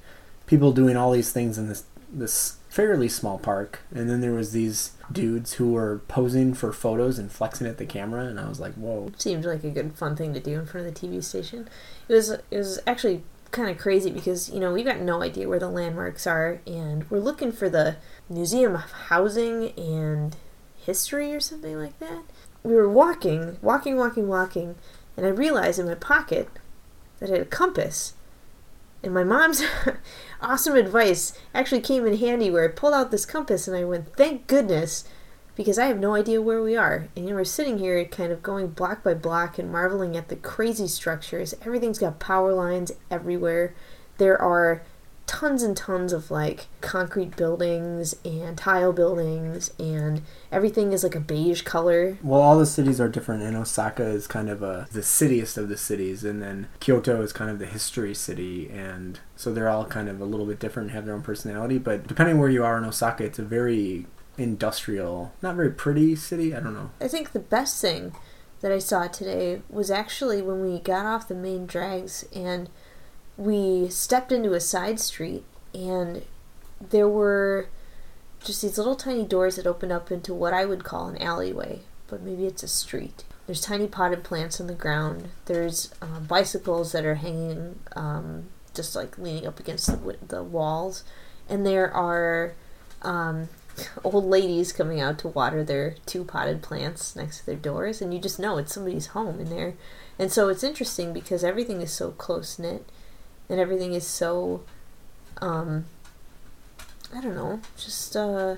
people 0.47 0.71
doing 0.71 0.97
all 0.97 1.11
these 1.11 1.31
things 1.31 1.59
in 1.59 1.67
this 1.67 1.83
this 2.11 2.57
fairly 2.67 3.07
small 3.07 3.37
park. 3.37 3.81
And 3.91 4.09
then 4.09 4.21
there 4.21 4.33
was 4.33 4.53
these 4.53 4.93
dudes 5.11 5.53
who 5.53 5.73
were 5.73 6.01
posing 6.07 6.55
for 6.55 6.73
photos 6.73 7.19
and 7.19 7.31
flexing 7.31 7.67
at 7.67 7.77
the 7.77 7.85
camera, 7.85 8.25
and 8.25 8.39
I 8.39 8.49
was 8.49 8.59
like, 8.59 8.73
whoa. 8.73 9.11
seemed 9.19 9.45
like 9.45 9.63
a 9.63 9.69
good 9.69 9.93
fun 9.93 10.15
thing 10.15 10.33
to 10.33 10.39
do 10.39 10.57
in 10.57 10.65
front 10.65 10.87
of 10.87 10.95
the 10.95 11.07
TV 11.07 11.23
station. 11.23 11.69
It 12.07 12.13
was 12.15 12.31
it 12.31 12.57
was 12.57 12.79
actually 12.87 13.21
kind 13.51 13.69
of 13.69 13.77
crazy 13.77 14.09
because 14.09 14.49
you 14.49 14.59
know 14.59 14.73
we've 14.73 14.83
got 14.83 14.99
no 14.99 15.21
idea 15.21 15.47
where 15.47 15.59
the 15.59 15.69
landmarks 15.69 16.25
are, 16.25 16.59
and 16.65 17.07
we're 17.11 17.19
looking 17.19 17.51
for 17.51 17.69
the 17.69 17.97
Museum 18.27 18.73
of 18.73 18.91
Housing 19.09 19.73
and 19.77 20.35
History 20.85 21.33
or 21.33 21.39
something 21.39 21.77
like 21.77 21.97
that. 21.99 22.23
We 22.63 22.73
were 22.73 22.89
walking, 22.89 23.57
walking, 23.61 23.97
walking, 23.97 24.27
walking, 24.27 24.75
and 25.15 25.25
I 25.25 25.29
realized 25.29 25.79
in 25.79 25.87
my 25.87 25.95
pocket 25.95 26.49
that 27.19 27.29
I 27.29 27.33
had 27.33 27.41
a 27.41 27.45
compass. 27.45 28.13
And 29.01 29.13
my 29.13 29.23
mom's 29.23 29.63
awesome 30.41 30.75
advice 30.75 31.33
actually 31.53 31.81
came 31.81 32.05
in 32.05 32.17
handy 32.17 32.49
where 32.49 32.65
I 32.65 32.71
pulled 32.71 32.93
out 32.93 33.11
this 33.11 33.25
compass 33.25 33.67
and 33.67 33.75
I 33.77 33.85
went, 33.85 34.15
thank 34.15 34.47
goodness, 34.47 35.05
because 35.55 35.77
I 35.77 35.85
have 35.85 35.99
no 35.99 36.15
idea 36.15 36.41
where 36.41 36.61
we 36.61 36.75
are. 36.75 37.07
And 37.15 37.25
you 37.25 37.31
know, 37.31 37.37
we're 37.37 37.43
sitting 37.45 37.79
here 37.79 38.03
kind 38.05 38.31
of 38.31 38.43
going 38.43 38.67
block 38.67 39.03
by 39.03 39.13
block 39.13 39.59
and 39.59 39.71
marveling 39.71 40.15
at 40.15 40.29
the 40.29 40.35
crazy 40.35 40.87
structures. 40.87 41.53
Everything's 41.65 41.99
got 41.99 42.19
power 42.19 42.53
lines 42.53 42.91
everywhere. 43.11 43.73
There 44.17 44.41
are 44.41 44.83
tons 45.29 45.61
and 45.61 45.77
tons 45.77 46.11
of 46.11 46.31
like 46.31 46.65
concrete 46.81 47.37
buildings 47.37 48.15
and 48.25 48.57
tile 48.57 48.91
buildings 48.91 49.71
and 49.77 50.23
everything 50.51 50.91
is 50.91 51.03
like 51.03 51.13
a 51.13 51.19
beige 51.19 51.61
color. 51.61 52.17
Well, 52.23 52.41
all 52.41 52.57
the 52.57 52.65
cities 52.65 52.99
are 52.99 53.07
different, 53.07 53.43
and 53.43 53.55
Osaka 53.55 54.07
is 54.07 54.25
kind 54.25 54.49
of 54.49 54.63
a 54.63 54.87
the 54.91 55.01
cityest 55.01 55.55
of 55.55 55.69
the 55.69 55.77
cities, 55.77 56.23
and 56.23 56.41
then 56.41 56.67
Kyoto 56.79 57.21
is 57.21 57.31
kind 57.31 57.51
of 57.51 57.59
the 57.59 57.67
history 57.67 58.15
city, 58.15 58.71
and 58.71 59.19
so 59.35 59.53
they're 59.53 59.69
all 59.69 59.85
kind 59.85 60.09
of 60.09 60.19
a 60.19 60.25
little 60.25 60.47
bit 60.47 60.59
different, 60.59 60.87
and 60.87 60.95
have 60.95 61.05
their 61.05 61.13
own 61.13 61.21
personality. 61.21 61.77
But 61.77 62.07
depending 62.07 62.39
where 62.39 62.49
you 62.49 62.65
are 62.65 62.79
in 62.79 62.83
Osaka, 62.83 63.23
it's 63.23 63.37
a 63.37 63.43
very 63.43 64.07
industrial, 64.35 65.31
not 65.43 65.55
very 65.55 65.69
pretty 65.69 66.15
city. 66.15 66.55
I 66.55 66.59
don't 66.59 66.73
know. 66.73 66.89
I 66.99 67.07
think 67.07 67.33
the 67.33 67.39
best 67.39 67.79
thing 67.79 68.15
that 68.61 68.71
I 68.71 68.79
saw 68.79 69.05
today 69.05 69.61
was 69.69 69.91
actually 69.91 70.41
when 70.41 70.59
we 70.59 70.79
got 70.79 71.05
off 71.05 71.27
the 71.27 71.35
main 71.35 71.67
drags 71.67 72.25
and 72.35 72.67
we 73.39 73.87
stepped 73.87 74.33
into 74.33 74.53
a 74.53 74.59
side 74.59 74.99
street 74.99 75.45
and 75.73 76.23
there 76.81 77.07
were 77.07 77.69
just 78.43 78.61
these 78.61 78.77
little 78.77 78.97
tiny 78.97 79.23
doors 79.23 79.55
that 79.55 79.65
opened 79.65 79.93
up 79.93 80.11
into 80.11 80.33
what 80.33 80.53
I 80.53 80.65
would 80.65 80.83
call 80.83 81.07
an 81.07 81.21
alleyway, 81.21 81.79
but 82.07 82.21
maybe 82.21 82.45
it's 82.45 82.63
a 82.63 82.67
street. 82.67 83.23
There's 83.45 83.61
tiny 83.61 83.87
potted 83.87 84.25
plants 84.25 84.59
on 84.59 84.67
the 84.67 84.73
ground. 84.73 85.29
There's 85.45 85.89
uh, 86.01 86.19
bicycles 86.19 86.91
that 86.91 87.05
are 87.05 87.15
hanging, 87.15 87.79
um, 87.95 88.47
just 88.73 88.93
like 88.93 89.17
leaning 89.17 89.47
up 89.47 89.59
against 89.59 89.87
the, 89.87 90.17
the 90.27 90.43
walls, 90.43 91.05
and 91.47 91.65
there 91.65 91.89
are 91.91 92.53
um, 93.03 93.47
old 94.03 94.25
ladies 94.25 94.73
coming 94.73 94.99
out 94.99 95.17
to 95.19 95.29
water 95.29 95.63
their 95.63 95.95
two 96.05 96.25
potted 96.25 96.61
plants 96.61 97.15
next 97.15 97.39
to 97.39 97.45
their 97.45 97.55
doors, 97.55 98.01
and 98.01 98.13
you 98.13 98.19
just 98.19 98.37
know 98.37 98.57
it's 98.57 98.73
somebody's 98.73 99.07
home 99.07 99.39
in 99.39 99.49
there. 99.49 99.75
And 100.17 100.29
so 100.29 100.49
it's 100.49 100.63
interesting 100.63 101.13
because 101.13 101.43
everything 101.45 101.81
is 101.81 101.91
so 101.93 102.11
close 102.11 102.59
knit, 102.59 102.85
and 103.49 103.59
everything 103.59 103.93
is 103.93 104.05
so, 104.05 104.61
um, 105.41 105.85
I 107.15 107.21
don't 107.21 107.35
know, 107.35 107.59
just 107.77 108.15
uh, 108.15 108.55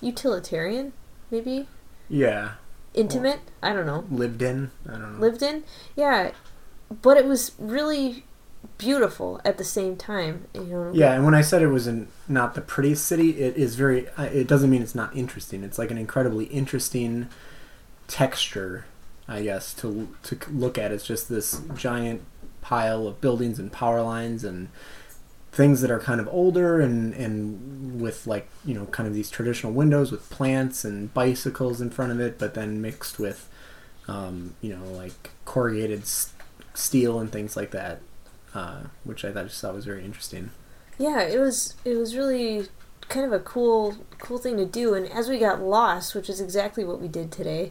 utilitarian, 0.00 0.92
maybe 1.30 1.66
Yeah, 2.08 2.52
intimate. 2.94 3.40
I 3.62 3.72
don't 3.72 3.86
know, 3.86 4.04
lived 4.10 4.42
in. 4.42 4.70
I 4.88 4.92
don't 4.92 5.14
know. 5.14 5.18
lived 5.20 5.42
in. 5.42 5.64
Yeah, 5.96 6.32
but 7.02 7.16
it 7.16 7.24
was 7.26 7.52
really 7.58 8.24
beautiful 8.78 9.40
at 9.44 9.58
the 9.58 9.64
same 9.64 9.96
time. 9.96 10.46
You 10.54 10.62
know. 10.64 10.90
Yeah, 10.94 11.12
and 11.14 11.24
when 11.24 11.34
I 11.34 11.40
said 11.40 11.62
it 11.62 11.68
was 11.68 11.86
an, 11.86 12.08
not 12.28 12.54
the 12.54 12.60
prettiest 12.60 13.04
city, 13.06 13.40
it 13.40 13.56
is 13.56 13.74
very. 13.74 14.08
uh, 14.10 14.24
It 14.24 14.46
doesn't 14.46 14.70
mean 14.70 14.82
it's 14.82 14.94
not 14.94 15.16
interesting. 15.16 15.64
It's 15.64 15.78
like 15.78 15.90
an 15.90 15.98
incredibly 15.98 16.44
interesting 16.46 17.28
texture, 18.08 18.84
I 19.26 19.42
guess, 19.42 19.74
to 19.74 20.08
to 20.24 20.38
look 20.50 20.78
at. 20.78 20.92
It's 20.92 21.04
just 21.06 21.28
this 21.28 21.60
giant 21.74 22.22
pile 22.68 23.06
of 23.06 23.20
buildings 23.20 23.58
and 23.60 23.70
power 23.72 24.02
lines 24.02 24.42
and 24.44 24.68
things 25.52 25.80
that 25.80 25.90
are 25.90 26.00
kind 26.00 26.20
of 26.20 26.28
older 26.28 26.80
and 26.80 27.14
and 27.14 28.00
with 28.00 28.26
like 28.26 28.46
you 28.64 28.74
know 28.74 28.86
kind 28.86 29.06
of 29.08 29.14
these 29.14 29.30
traditional 29.30 29.72
windows 29.72 30.10
with 30.12 30.28
plants 30.30 30.84
and 30.84 31.14
bicycles 31.14 31.80
in 31.80 31.90
front 31.90 32.12
of 32.12 32.18
it, 32.20 32.38
but 32.38 32.54
then 32.54 32.80
mixed 32.82 33.18
with 33.18 33.48
um, 34.08 34.54
you 34.60 34.74
know 34.74 34.84
like 35.02 35.30
corrugated 35.44 36.00
s- 36.02 36.32
steel 36.74 37.18
and 37.20 37.30
things 37.32 37.56
like 37.56 37.70
that, 37.70 38.00
uh, 38.54 38.80
which 39.04 39.24
I 39.24 39.32
thought 39.32 39.46
just 39.48 39.60
thought 39.60 39.74
was 39.74 39.84
very 39.86 40.04
interesting. 40.04 40.50
yeah 40.98 41.20
it 41.22 41.38
was 41.38 41.74
it 41.84 41.94
was 41.96 42.16
really 42.16 42.66
kind 43.08 43.24
of 43.26 43.32
a 43.32 43.38
cool 43.54 43.94
cool 44.18 44.38
thing 44.38 44.56
to 44.56 44.66
do 44.66 44.92
and 44.94 45.06
as 45.12 45.28
we 45.28 45.38
got 45.38 45.60
lost 45.62 46.14
which 46.14 46.28
is 46.28 46.40
exactly 46.40 46.84
what 46.84 47.00
we 47.00 47.06
did 47.08 47.30
today 47.30 47.70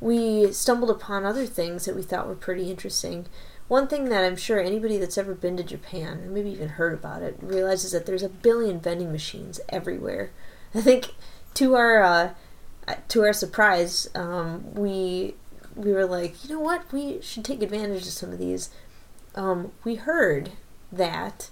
we 0.00 0.52
stumbled 0.52 0.90
upon 0.90 1.24
other 1.24 1.46
things 1.46 1.84
that 1.86 1.96
we 1.96 2.02
thought 2.02 2.28
were 2.28 2.34
pretty 2.46 2.70
interesting 2.70 3.26
one 3.68 3.86
thing 3.86 4.08
that 4.08 4.24
i'm 4.24 4.36
sure 4.36 4.60
anybody 4.60 4.98
that's 4.98 5.18
ever 5.18 5.34
been 5.34 5.56
to 5.56 5.62
japan 5.62 6.20
or 6.20 6.30
maybe 6.30 6.50
even 6.50 6.70
heard 6.70 6.94
about 6.94 7.22
it 7.22 7.36
realizes 7.40 7.92
that 7.92 8.06
there's 8.06 8.22
a 8.22 8.28
billion 8.28 8.80
vending 8.80 9.12
machines 9.12 9.60
everywhere 9.68 10.30
i 10.74 10.80
think 10.80 11.14
to 11.54 11.74
our 11.74 12.02
uh, 12.02 12.32
to 13.08 13.22
our 13.22 13.32
surprise 13.32 14.08
um, 14.14 14.74
we 14.74 15.34
we 15.76 15.92
were 15.92 16.06
like 16.06 16.42
you 16.44 16.50
know 16.54 16.60
what 16.60 16.90
we 16.92 17.20
should 17.20 17.44
take 17.44 17.62
advantage 17.62 18.02
of 18.02 18.12
some 18.12 18.32
of 18.32 18.38
these 18.38 18.70
um, 19.34 19.72
we 19.84 19.94
heard 19.94 20.50
that 20.90 21.50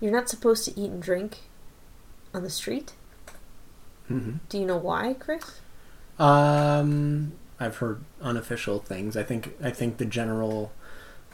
you're 0.00 0.12
not 0.12 0.28
supposed 0.28 0.64
to 0.64 0.80
eat 0.80 0.90
and 0.90 1.02
drink 1.02 1.38
on 2.34 2.42
the 2.42 2.50
street. 2.50 2.92
Mm-hmm. 4.10 4.36
Do 4.48 4.58
you 4.58 4.66
know 4.66 4.76
why, 4.76 5.14
Chris? 5.18 5.60
Um, 6.18 7.32
I've 7.58 7.76
heard 7.76 8.02
unofficial 8.20 8.78
things. 8.78 9.16
I 9.16 9.22
think 9.22 9.54
I 9.62 9.70
think 9.70 9.98
the 9.98 10.04
general 10.04 10.72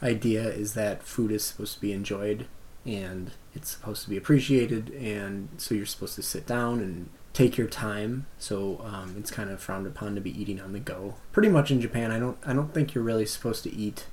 idea 0.01 0.47
is 0.47 0.73
that 0.73 1.03
food 1.03 1.31
is 1.31 1.43
supposed 1.43 1.75
to 1.75 1.81
be 1.81 1.91
enjoyed 1.91 2.47
and 2.85 3.31
it's 3.53 3.69
supposed 3.71 4.03
to 4.03 4.09
be 4.09 4.15
appreciated, 4.15 4.91
and 4.91 5.49
so 5.57 5.75
you're 5.75 5.85
supposed 5.85 6.15
to 6.15 6.23
sit 6.23 6.47
down 6.47 6.79
and 6.79 7.09
take 7.33 7.57
your 7.57 7.67
time. 7.67 8.27
So 8.37 8.81
um, 8.83 9.15
it's 9.17 9.29
kind 9.29 9.49
of 9.49 9.59
frowned 9.59 9.85
upon 9.85 10.15
to 10.15 10.21
be 10.21 10.39
eating 10.39 10.61
on 10.61 10.71
the 10.71 10.79
go. 10.79 11.15
Pretty 11.33 11.49
much 11.49 11.69
in 11.69 11.81
Japan, 11.81 12.11
I 12.11 12.19
don't 12.19 12.37
I 12.45 12.53
don't 12.53 12.73
think 12.73 12.93
you're 12.93 13.03
really 13.03 13.25
supposed 13.25 13.63
to 13.63 13.73
eat 13.73 14.05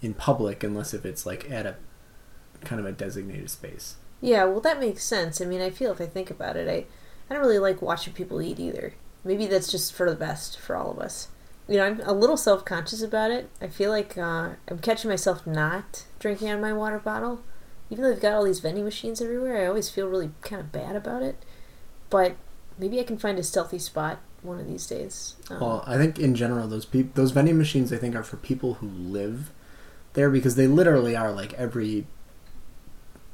in 0.00 0.14
public 0.14 0.64
unless 0.64 0.94
if 0.94 1.04
it's 1.04 1.26
like 1.26 1.50
at 1.50 1.66
a 1.66 1.76
kind 2.64 2.80
of 2.80 2.86
a 2.86 2.92
designated 2.92 3.50
space. 3.50 3.96
Yeah, 4.20 4.44
well, 4.44 4.60
that 4.60 4.80
makes 4.80 5.04
sense. 5.04 5.40
I 5.40 5.44
mean, 5.44 5.60
I 5.60 5.70
feel 5.70 5.92
if 5.92 6.00
I 6.00 6.06
think 6.06 6.30
about 6.30 6.56
it, 6.56 6.68
I, 6.68 6.86
I 7.28 7.34
don't 7.34 7.44
really 7.44 7.58
like 7.58 7.82
watching 7.82 8.14
people 8.14 8.40
eat 8.42 8.58
either. 8.58 8.94
Maybe 9.22 9.46
that's 9.46 9.70
just 9.70 9.92
for 9.92 10.08
the 10.08 10.16
best 10.16 10.58
for 10.58 10.74
all 10.74 10.90
of 10.90 10.98
us. 10.98 11.28
You 11.68 11.76
know, 11.76 11.84
I'm 11.84 12.00
a 12.00 12.12
little 12.12 12.36
self 12.38 12.64
conscious 12.64 13.02
about 13.02 13.30
it. 13.30 13.50
I 13.60 13.68
feel 13.68 13.90
like 13.90 14.16
uh, 14.16 14.50
I'm 14.68 14.78
catching 14.80 15.10
myself 15.10 15.46
not 15.46 16.04
drinking 16.18 16.48
out 16.48 16.56
of 16.56 16.60
my 16.62 16.72
water 16.72 16.98
bottle. 16.98 17.42
Even 17.90 18.02
though 18.04 18.10
they've 18.10 18.20
got 18.20 18.32
all 18.34 18.44
these 18.44 18.60
vending 18.60 18.84
machines 18.84 19.20
everywhere, 19.20 19.62
I 19.62 19.66
always 19.66 19.88
feel 19.90 20.08
really 20.08 20.30
kind 20.42 20.60
of 20.60 20.72
bad 20.72 20.96
about 20.96 21.22
it. 21.22 21.44
But 22.10 22.36
maybe 22.78 22.98
I 23.00 23.04
can 23.04 23.18
find 23.18 23.38
a 23.38 23.42
stealthy 23.42 23.78
spot 23.78 24.18
one 24.42 24.58
of 24.60 24.66
these 24.66 24.86
days. 24.86 25.36
Um, 25.50 25.60
Well, 25.60 25.84
I 25.86 25.96
think 25.96 26.18
in 26.18 26.34
general 26.34 26.68
those 26.68 26.84
peop- 26.86 27.14
those 27.14 27.32
vending 27.32 27.58
machines 27.58 27.92
I 27.92 27.96
think 27.96 28.14
are 28.14 28.22
for 28.22 28.36
people 28.36 28.74
who 28.74 28.86
live 28.88 29.50
there 30.14 30.30
because 30.30 30.54
they 30.54 30.66
literally 30.66 31.14
are 31.16 31.30
like 31.32 31.52
every 31.54 32.06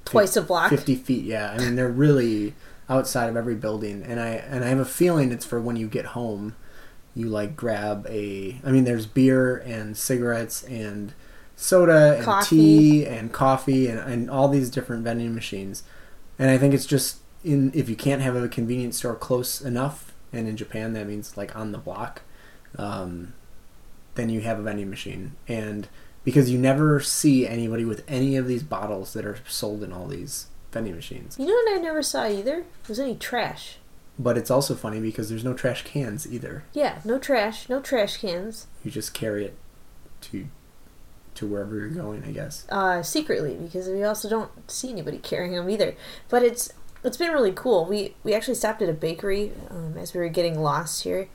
Twice 0.05 0.37
a 0.37 0.43
block. 0.43 0.71
fifty 0.71 0.97
feet. 0.97 1.25
Yeah, 1.25 1.51
I 1.53 1.59
mean 1.59 1.77
they're 1.77 1.89
really 1.89 2.55
outside 2.89 3.29
of 3.29 3.37
every 3.37 3.55
building, 3.55 4.03
and 4.03 4.21
I 4.21 4.29
and 4.31 4.65
I 4.65 4.69
have 4.69 4.79
a 4.79 4.85
feeling 4.85 5.33
it's 5.33 5.47
for 5.47 5.61
when 5.61 5.77
you 5.77 5.87
get 5.89 6.07
home, 6.07 6.55
you 7.15 7.29
like 7.29 7.57
grab 7.57 8.07
a. 8.09 8.61
I 8.65 8.71
mean, 8.71 8.85
there's 8.85 9.07
beer 9.07 9.57
and 9.59 9.97
cigarettes 9.97 10.63
and 10.65 11.15
soda 11.57 12.17
and 12.17 12.25
Coffee. 12.25 12.47
tea 12.57 13.07
and 13.07 13.33
coffee 13.33 13.87
and, 13.87 13.99
and 14.01 14.31
all 14.31 14.49
these 14.49 14.71
different 14.71 15.05
vending 15.05 15.35
machines, 15.35 15.83
and 16.39 16.51
I 16.51 16.59
think 16.59 16.75
it's 16.75 16.87
just 16.87 17.19
in 17.45 17.71
if 17.75 17.89
you 17.89 17.97
can't 17.97 18.23
have 18.23 18.35
a 18.37 18.49
convenience 18.49 18.99
store 18.99 19.15
close 19.15 19.61
enough, 19.61 20.13
and 20.33 20.49
in 20.49 20.57
Japan 20.57 20.93
that 20.95 21.07
means 21.07 21.37
like 21.37 21.55
on 21.55 21.73
the 21.73 21.79
block, 21.79 22.23
um, 22.77 23.35
then 24.15 24.29
you 24.31 24.41
have 24.41 24.59
a 24.59 24.63
vending 24.63 24.91
machine 24.91 25.33
and 25.49 25.89
because 26.25 26.51
you 26.51 26.59
never 26.59 27.01
see 27.01 27.47
anybody 27.47 27.85
with 27.85 28.03
any 28.09 28.37
of 28.37 28.47
these 28.49 28.63
bottles 28.63 29.13
that 29.13 29.27
are 29.27 29.39
sold 29.47 29.83
in 29.83 29.93
all 29.93 30.07
these 30.07 30.47
vending 30.73 30.95
machines. 30.95 31.39
You 31.39 31.47
know 31.47 31.53
what 31.53 31.75
I 31.79 31.83
never 31.83 32.03
saw 32.03 32.27
either? 32.27 32.65
Was 32.89 32.99
any 32.99 33.15
trash. 33.15 33.77
But 34.19 34.39
it's 34.39 34.51
also 34.51 34.75
funny 34.75 35.01
because 35.01 35.29
there's 35.29 35.45
no 35.45 35.55
trash 35.55 35.83
cans 35.85 36.31
either. 36.33 36.63
Yeah, 36.73 37.01
no 37.05 37.19
trash, 37.19 37.69
no 37.69 37.81
trash 37.81 38.19
cans. 38.19 38.67
You 38.85 38.91
just 38.91 39.13
carry 39.15 39.45
it 39.45 39.57
to 40.23 40.47
to 41.35 41.47
wherever 41.49 41.75
you're 41.77 41.89
going, 41.89 42.23
I 42.25 42.31
guess. 42.31 42.65
uh, 42.71 43.03
secretly 43.03 43.57
because 43.57 43.89
we 43.89 44.05
also 44.05 44.29
don't 44.29 44.71
see 44.71 44.89
anybody 44.91 45.19
carrying 45.19 45.53
them 45.57 45.69
either. 45.69 45.97
But 46.29 46.45
it's 46.45 46.73
it's 47.03 47.17
been 47.17 47.33
really 47.33 47.53
cool. 47.53 47.87
We 47.87 48.15
we 48.23 48.35
actually 48.35 48.55
stopped 48.55 48.83
at 48.83 48.89
a 48.89 48.93
bakery 48.95 49.51
um, 49.69 49.97
as 49.99 50.15
we 50.15 50.21
were 50.21 50.29
getting 50.29 50.61
lost 50.61 51.03
here, 51.03 51.29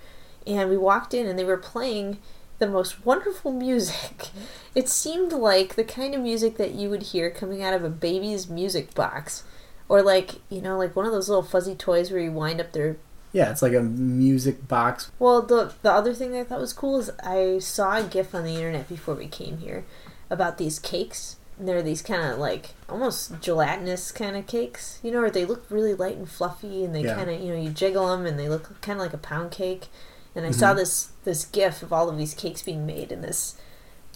and 0.47 0.69
we 0.69 0.77
walked 0.77 1.13
in 1.13 1.27
and 1.27 1.37
they 1.37 1.43
were 1.43 1.57
playing 1.57 2.19
the 2.59 2.67
most 2.67 3.05
wonderful 3.05 3.51
music. 3.51 4.29
It 4.75 4.87
seemed 4.87 5.33
like 5.33 5.75
the 5.75 5.83
kind 5.83 6.13
of 6.15 6.21
music 6.21 6.55
that 6.57 6.73
you 6.75 6.89
would 6.89 7.03
hear 7.03 7.29
coming 7.29 7.61
out 7.63 7.73
of 7.73 7.83
a 7.83 7.89
baby's 7.89 8.47
music 8.47 8.93
box, 8.93 9.43
or 9.89 10.01
like 10.01 10.35
you 10.49 10.61
know 10.61 10.77
like 10.77 10.95
one 10.95 11.05
of 11.05 11.11
those 11.11 11.27
little 11.27 11.43
fuzzy 11.43 11.75
toys 11.75 12.11
where 12.11 12.21
you 12.21 12.31
wind 12.31 12.61
up 12.61 12.71
their 12.71 12.95
Yeah, 13.33 13.51
it's 13.51 13.61
like 13.61 13.73
a 13.73 13.81
music 13.81 14.67
box. 14.67 15.11
well, 15.19 15.41
the 15.41 15.73
the 15.81 15.91
other 15.91 16.13
thing 16.13 16.31
that 16.31 16.39
I 16.39 16.43
thought 16.45 16.61
was 16.61 16.73
cool 16.73 16.99
is 16.99 17.11
I 17.21 17.59
saw 17.59 17.97
a 17.97 18.03
GIF 18.03 18.33
on 18.33 18.43
the 18.45 18.55
internet 18.55 18.87
before 18.87 19.15
we 19.15 19.27
came 19.27 19.57
here 19.57 19.83
about 20.29 20.57
these 20.57 20.79
cakes. 20.79 21.35
And 21.57 21.67
they're 21.67 21.81
these 21.81 22.01
kind 22.01 22.23
of 22.23 22.39
like 22.39 22.69
almost 22.87 23.41
gelatinous 23.41 24.13
kind 24.13 24.37
of 24.37 24.47
cakes, 24.47 24.97
you 25.03 25.11
know, 25.11 25.19
where 25.19 25.29
they 25.29 25.43
look 25.43 25.65
really 25.69 25.93
light 25.93 26.15
and 26.15 26.29
fluffy, 26.29 26.85
and 26.85 26.95
they 26.95 27.03
Yeah. 27.03 27.15
kind 27.15 27.29
of 27.29 27.41
you 27.41 27.49
know 27.53 27.59
you 27.61 27.69
jiggle 27.71 28.07
them 28.07 28.25
and 28.25 28.39
they 28.39 28.47
look 28.47 28.79
kind 28.79 28.97
of 28.97 29.03
like 29.03 29.13
a 29.13 29.17
pound 29.17 29.51
cake. 29.51 29.87
And 30.33 30.45
I 30.45 30.51
saw 30.51 30.67
mm-hmm. 30.67 30.77
this 30.77 31.09
this 31.25 31.43
GIF 31.43 31.83
of 31.83 31.91
all 31.91 32.07
of 32.07 32.17
these 32.17 32.33
cakes 32.33 32.61
being 32.61 32.85
made 32.85 33.11
and 33.11 33.21
this 33.21 33.55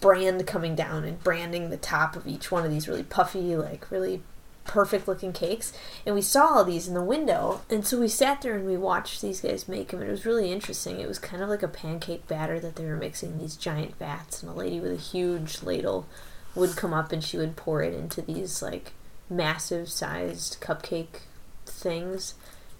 brand 0.00 0.46
coming 0.46 0.74
down 0.74 1.04
and 1.04 1.22
branding 1.22 1.68
the 1.68 1.76
top 1.76 2.16
of 2.16 2.26
each 2.26 2.50
one 2.50 2.64
of 2.64 2.70
these 2.70 2.88
really 2.88 3.02
puffy, 3.02 3.54
like 3.56 3.90
really 3.90 4.22
perfect 4.64 5.06
looking 5.06 5.32
cakes. 5.32 5.72
And 6.06 6.14
we 6.14 6.22
saw 6.22 6.46
all 6.46 6.64
these 6.64 6.88
in 6.88 6.94
the 6.94 7.02
window. 7.02 7.60
And 7.70 7.86
so 7.86 8.00
we 8.00 8.08
sat 8.08 8.42
there 8.42 8.54
and 8.56 8.66
we 8.66 8.76
watched 8.76 9.20
these 9.22 9.40
guys 9.40 9.68
make 9.68 9.88
them. 9.88 10.00
And 10.00 10.08
it 10.08 10.12
was 10.12 10.26
really 10.26 10.50
interesting. 10.50 11.00
It 11.00 11.08
was 11.08 11.18
kind 11.18 11.42
of 11.42 11.48
like 11.48 11.62
a 11.62 11.68
pancake 11.68 12.26
batter 12.26 12.58
that 12.60 12.76
they 12.76 12.84
were 12.86 12.96
mixing 12.96 13.32
in 13.32 13.38
these 13.38 13.56
giant 13.56 13.96
vats. 13.98 14.42
And 14.42 14.50
a 14.50 14.54
lady 14.54 14.80
with 14.80 14.92
a 14.92 14.96
huge 14.96 15.62
ladle 15.62 16.06
would 16.54 16.76
come 16.76 16.92
up 16.94 17.12
and 17.12 17.22
she 17.22 17.36
would 17.36 17.56
pour 17.56 17.82
it 17.82 17.92
into 17.94 18.22
these 18.22 18.62
like 18.62 18.92
massive 19.28 19.88
sized 19.90 20.58
cupcake 20.60 21.20
things. 21.66 22.34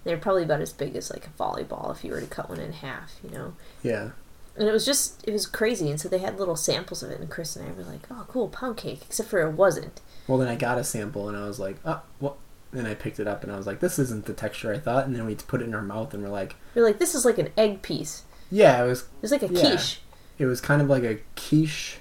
They're 0.04 0.18
probably 0.18 0.42
about 0.44 0.60
as 0.60 0.72
big 0.72 0.94
as 0.96 1.10
like 1.10 1.26
a 1.26 1.30
volleyball 1.42 1.90
if 1.90 2.04
you 2.04 2.12
were 2.12 2.20
to 2.20 2.26
cut 2.26 2.48
one 2.48 2.60
in 2.60 2.72
half, 2.72 3.12
you 3.24 3.30
know 3.30 3.54
Yeah. 3.82 4.10
and 4.56 4.68
it 4.68 4.72
was 4.72 4.84
just 4.84 5.26
it 5.26 5.32
was 5.32 5.46
crazy 5.46 5.90
and 5.90 5.98
so 6.00 6.08
they 6.08 6.18
had 6.18 6.38
little 6.38 6.54
samples 6.56 7.02
of 7.02 7.10
it 7.10 7.18
and 7.18 7.30
chris 7.30 7.56
and 7.56 7.66
i 7.68 7.72
were 7.72 7.82
like 7.82 8.02
oh 8.10 8.24
cool 8.28 8.48
pound 8.48 8.76
cake 8.76 9.00
except 9.02 9.28
for 9.30 9.40
it 9.40 9.52
wasn't 9.52 10.00
Well, 10.26 10.38
then 10.38 10.48
I 10.48 10.54
got 10.56 10.78
a 10.78 10.84
sample 10.84 11.28
and 11.28 11.36
I 11.36 11.46
was 11.46 11.58
like, 11.60 11.76
oh, 11.84 12.02
what? 12.18 12.36
Then 12.72 12.86
I 12.86 12.94
picked 12.94 13.20
it 13.20 13.28
up 13.28 13.42
and 13.44 13.52
I 13.52 13.56
was 13.56 13.66
like, 13.66 13.80
this 13.80 13.98
isn't 13.98 14.24
the 14.24 14.32
texture 14.32 14.72
I 14.72 14.78
thought. 14.78 15.06
And 15.06 15.14
then 15.14 15.26
we 15.26 15.34
put 15.36 15.60
it 15.62 15.66
in 15.66 15.74
our 15.74 15.82
mouth 15.82 16.12
and 16.14 16.22
we're 16.22 16.28
like, 16.30 16.56
you're 16.74 16.84
like 16.84 16.98
this 16.98 17.14
is 17.14 17.24
like 17.24 17.38
an 17.38 17.48
egg 17.56 17.82
piece 17.82 18.24
yeah, 18.50 18.84
it 18.84 18.86
was 18.86 19.04
it's 19.22 19.32
like 19.32 19.42
a 19.42 19.46
Yeah. 19.52 19.60
quiche 19.60 20.00
it 20.38 20.46
was 20.46 20.60
kind 20.60 20.82
of 20.82 20.88
like 20.88 21.02
a 21.04 21.18
quiche, 21.36 21.98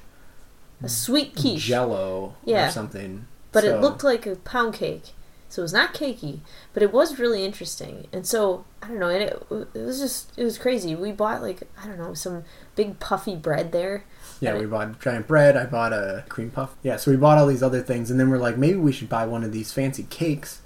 a 0.84 0.90
sweet 0.90 1.36
quiche 1.36 1.62
jello 1.64 2.36
Yeah. 2.44 2.68
or 2.68 2.72
something. 2.72 3.26
but 3.52 3.64
So- 3.64 3.76
it 3.78 3.82
looked 3.82 4.04
like 4.04 4.26
a 4.26 4.36
pound 4.38 4.74
cake 4.74 5.12
so 5.50 5.62
it 5.62 5.66
was 5.66 5.74
not 5.74 5.94
cakey 5.94 6.40
but 6.74 6.82
it 6.84 6.92
was 6.92 7.20
really 7.20 7.46
interesting 7.46 8.08
and 8.12 8.26
so 8.26 8.66
i 8.82 8.88
don't 8.88 8.98
know 9.00 9.10
and 9.10 9.22
it, 9.24 9.46
it 9.76 9.80
was 9.80 10.00
just 10.00 10.32
it 10.38 10.44
was 10.44 10.58
crazy 10.58 10.96
we 10.96 11.12
bought 11.12 11.42
like 11.44 11.62
i 11.82 11.86
don't 11.88 12.00
know 12.00 12.14
some 12.16 12.44
big 12.76 13.00
puffy 13.00 13.36
bread 13.36 13.72
there 13.72 14.04
Yeah, 14.44 14.58
we 14.58 14.66
bought 14.66 15.00
giant 15.02 15.28
bread. 15.28 15.56
I 15.58 15.66
bought 15.66 15.94
a 15.94 16.26
cream 16.30 16.52
puff. 16.52 16.76
Yeah, 16.84 16.98
so 16.98 17.12
we 17.12 17.18
bought 17.18 17.38
all 17.38 17.48
these 17.48 17.64
other 17.64 17.82
things, 17.82 18.12
and 18.12 18.20
then 18.20 18.30
we're 18.30 18.38
like, 18.38 18.58
maybe 18.58 18.78
we 18.78 18.92
should 18.92 19.10
buy 19.10 19.26
one 19.26 19.44
of 19.44 19.52
these 19.52 19.72
fancy 19.72 20.04
cakes 20.10 20.62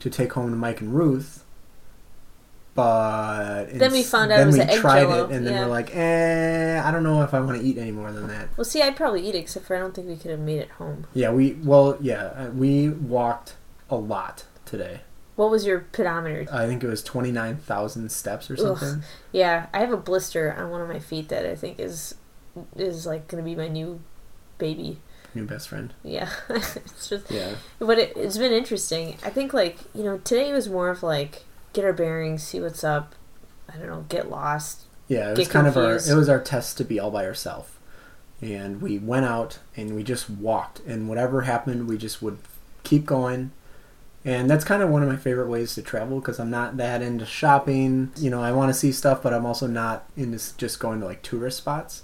to 0.00 0.08
take 0.10 0.32
home 0.32 0.50
to 0.50 0.56
Mike 0.56 0.80
and 0.80 0.94
Ruth. 0.94 1.44
But 2.74 3.64
Then 3.74 3.92
we 3.92 4.02
found 4.02 4.30
out 4.32 4.36
then 4.38 4.44
it 4.44 4.46
was 4.46 4.56
we 4.56 4.62
an 4.62 4.70
egg 4.70 4.78
tried 4.80 5.00
jello, 5.02 5.24
it, 5.24 5.32
and 5.32 5.46
then 5.46 5.54
yeah. 5.54 5.60
we're 5.64 5.70
like, 5.70 5.94
eh, 5.94 6.80
I 6.82 6.90
don't 6.90 7.02
know 7.02 7.22
if 7.22 7.34
I 7.34 7.40
want 7.40 7.60
to 7.60 7.64
eat 7.66 7.76
any 7.78 7.90
more 7.90 8.12
than 8.12 8.28
that. 8.28 8.48
well 8.56 8.64
see 8.64 8.80
i'd 8.80 8.96
probably 8.96 9.26
eat 9.28 9.34
it 9.34 9.38
except 9.38 9.66
for 9.66 9.76
i 9.76 9.80
don't 9.80 9.92
think 9.94 10.06
we 10.08 10.16
could 10.16 10.30
have 10.30 10.40
made 10.40 10.60
it 10.60 10.70
home 10.70 11.06
Yeah, 11.12 11.32
we 11.32 11.54
well, 11.64 11.98
yeah, 12.00 12.26
uh, 12.26 12.50
we 12.54 12.88
walked 12.88 13.54
a 13.90 13.96
lot 13.96 14.44
today. 14.64 15.00
what 15.34 15.50
was 15.50 15.66
your 15.66 15.80
pedometer 15.92 16.46
I 16.52 16.66
think 16.66 16.82
it 16.84 16.86
was 16.86 17.02
twenty 17.02 17.32
nine 17.32 17.56
thousand 17.56 18.10
steps 18.12 18.50
or 18.50 18.56
something. 18.56 19.02
Yeah, 19.32 19.66
I 19.74 19.80
have 19.80 19.92
a 19.92 19.96
blister 19.96 20.54
on 20.56 20.70
one 20.70 20.80
of 20.80 20.88
my 20.88 21.00
feet 21.00 21.28
that 21.28 21.44
I 21.44 21.56
think 21.56 21.80
is 21.80 22.14
is 22.76 23.06
like 23.06 23.28
gonna 23.28 23.42
be 23.42 23.54
my 23.54 23.68
new 23.68 24.00
baby. 24.58 24.98
New 25.34 25.44
best 25.44 25.68
friend. 25.68 25.94
Yeah, 26.02 26.30
it's 26.48 27.08
just, 27.08 27.30
Yeah, 27.30 27.54
but 27.78 27.98
it, 27.98 28.16
it's 28.16 28.38
been 28.38 28.52
interesting. 28.52 29.16
I 29.24 29.30
think 29.30 29.54
like 29.54 29.78
you 29.94 30.02
know 30.02 30.18
today 30.18 30.52
was 30.52 30.68
more 30.68 30.90
of 30.90 31.02
like 31.02 31.44
get 31.72 31.84
our 31.84 31.92
bearings, 31.92 32.42
see 32.42 32.60
what's 32.60 32.84
up. 32.84 33.14
I 33.72 33.76
don't 33.76 33.86
know, 33.86 34.04
get 34.08 34.30
lost. 34.30 34.84
Yeah, 35.08 35.32
it 35.32 35.38
was 35.38 35.48
kind 35.48 35.66
of 35.66 35.76
our 35.76 35.96
it 35.96 36.14
was 36.14 36.28
our 36.28 36.40
test 36.40 36.76
to 36.78 36.84
be 36.84 36.98
all 36.98 37.10
by 37.10 37.26
ourselves. 37.26 37.70
And 38.42 38.80
we 38.80 38.98
went 38.98 39.26
out 39.26 39.58
and 39.76 39.94
we 39.94 40.02
just 40.02 40.30
walked 40.30 40.80
and 40.80 41.08
whatever 41.08 41.42
happened 41.42 41.86
we 41.86 41.98
just 41.98 42.22
would 42.22 42.38
keep 42.84 43.04
going. 43.04 43.50
And 44.24 44.50
that's 44.50 44.64
kind 44.64 44.82
of 44.82 44.90
one 44.90 45.02
of 45.02 45.08
my 45.08 45.16
favorite 45.16 45.48
ways 45.48 45.74
to 45.74 45.82
travel 45.82 46.20
because 46.20 46.38
I'm 46.38 46.50
not 46.50 46.76
that 46.76 47.02
into 47.02 47.24
shopping. 47.26 48.12
You 48.16 48.30
know, 48.30 48.42
I 48.42 48.52
want 48.52 48.70
to 48.70 48.74
see 48.74 48.92
stuff, 48.92 49.22
but 49.22 49.32
I'm 49.32 49.46
also 49.46 49.66
not 49.66 50.04
into 50.16 50.38
just 50.56 50.78
going 50.78 51.00
to 51.00 51.06
like 51.06 51.22
tourist 51.22 51.58
spots. 51.58 52.02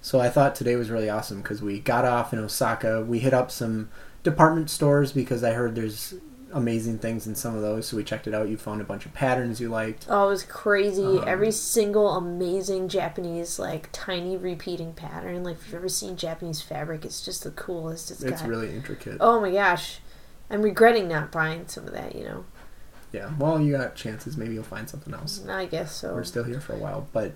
So 0.00 0.20
I 0.20 0.28
thought 0.28 0.54
today 0.54 0.76
was 0.76 0.90
really 0.90 1.10
awesome 1.10 1.42
because 1.42 1.60
we 1.60 1.80
got 1.80 2.04
off 2.04 2.32
in 2.32 2.38
Osaka. 2.38 3.02
We 3.02 3.18
hit 3.18 3.34
up 3.34 3.50
some 3.50 3.90
department 4.22 4.70
stores 4.70 5.12
because 5.12 5.42
I 5.44 5.52
heard 5.52 5.74
there's 5.74 6.14
amazing 6.52 6.98
things 6.98 7.26
in 7.26 7.34
some 7.34 7.54
of 7.54 7.60
those. 7.60 7.86
So 7.88 7.96
we 7.96 8.04
checked 8.04 8.26
it 8.26 8.32
out. 8.34 8.48
You 8.48 8.56
found 8.56 8.80
a 8.80 8.84
bunch 8.84 9.04
of 9.04 9.12
patterns 9.12 9.60
you 9.60 9.68
liked. 9.68 10.06
Oh, 10.08 10.26
it 10.26 10.30
was 10.30 10.44
crazy. 10.44 11.02
Um, 11.04 11.24
Every 11.26 11.50
single 11.50 12.16
amazing 12.16 12.88
Japanese 12.88 13.58
like 13.58 13.88
tiny 13.92 14.36
repeating 14.36 14.92
pattern. 14.94 15.42
Like 15.44 15.56
if 15.56 15.66
you've 15.66 15.74
ever 15.74 15.88
seen 15.88 16.16
Japanese 16.16 16.62
fabric, 16.62 17.04
it's 17.04 17.22
just 17.24 17.44
the 17.44 17.50
coolest. 17.50 18.10
it's 18.10 18.22
It's 18.22 18.40
got. 18.40 18.48
really 18.48 18.74
intricate. 18.74 19.18
Oh 19.20 19.40
my 19.40 19.50
gosh, 19.50 19.98
I'm 20.48 20.62
regretting 20.62 21.08
not 21.08 21.30
buying 21.32 21.66
some 21.68 21.86
of 21.86 21.92
that. 21.92 22.14
You 22.14 22.24
know, 22.24 22.44
Yeah, 23.12 23.30
well, 23.38 23.60
you 23.60 23.76
got 23.76 23.94
chances. 23.94 24.36
Maybe 24.38 24.54
you'll 24.54 24.62
find 24.64 24.88
something 24.88 25.12
else. 25.12 25.44
I 25.46 25.66
guess 25.66 25.94
so. 25.94 26.14
We're 26.14 26.24
still 26.24 26.44
here 26.44 26.60
for 26.60 26.72
a 26.72 26.78
while, 26.78 27.08
but 27.12 27.32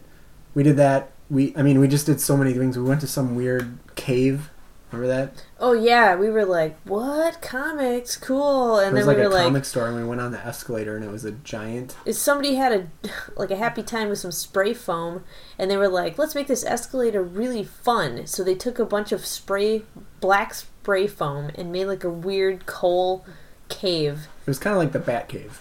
we 0.55 0.63
did 0.63 0.77
that. 0.79 1.12
We, 1.31 1.55
I 1.57 1.63
mean, 1.63 1.81
we 1.81 1.89
just 1.89 2.07
did 2.07 2.21
so 2.21 2.37
many 2.37 2.53
things. 2.53 2.77
We 2.77 2.85
went 2.85 3.01
to 3.01 3.07
some 3.07 3.35
weird 3.35 3.79
cave. 3.97 4.51
Remember 4.91 5.09
that? 5.09 5.47
Oh 5.59 5.73
yeah, 5.73 6.15
we 6.17 6.29
were 6.29 6.45
like, 6.45 6.79
"What 6.85 7.41
comics? 7.41 8.15
Cool!" 8.15 8.79
And 8.79 8.91
it 8.91 9.01
was 9.01 9.07
then 9.07 9.07
like 9.07 9.17
we 9.17 9.23
a 9.23 9.29
were 9.29 9.35
like, 9.35 9.45
comic 9.45 9.65
store, 9.65 9.87
and 9.87 9.97
we 9.97 10.05
went 10.05 10.21
on 10.21 10.33
the 10.33 10.45
escalator, 10.47 10.95
and 10.97 11.03
it 11.03 11.11
was 11.11 11.25
a 11.25 11.31
giant. 11.31 11.97
Somebody 12.11 12.57
had 12.57 12.73
a 12.73 12.89
like 13.35 13.51
a 13.51 13.57
happy 13.57 13.83
time 13.83 14.11
with 14.11 14.19
some 14.19 14.33
spray 14.33 14.75
foam?" 14.75 15.25
And 15.59 15.71
they 15.71 15.79
were 15.79 15.89
like, 15.89 16.19
"Let's 16.19 16.35
make 16.35 16.47
this 16.47 16.63
escalator 16.63 17.23
really 17.23 17.65
fun." 17.65 18.27
So 18.27 18.45
they 18.45 18.55
took 18.55 18.79
a 18.79 18.85
bunch 18.85 19.13
of 19.13 19.25
spray 19.25 19.85
black 20.21 20.53
spray 20.53 21.07
foam 21.07 21.51
and 21.55 21.73
made 21.73 21.87
like 21.87 22.05
a 22.05 22.11
weird 22.11 22.67
coal 22.67 23.25
cave, 23.71 24.29
It 24.43 24.47
was 24.51 24.59
kind 24.59 24.75
of 24.77 24.79
like 24.83 24.93
the 24.93 24.99
Bat 24.99 25.29
Cave. 25.31 25.59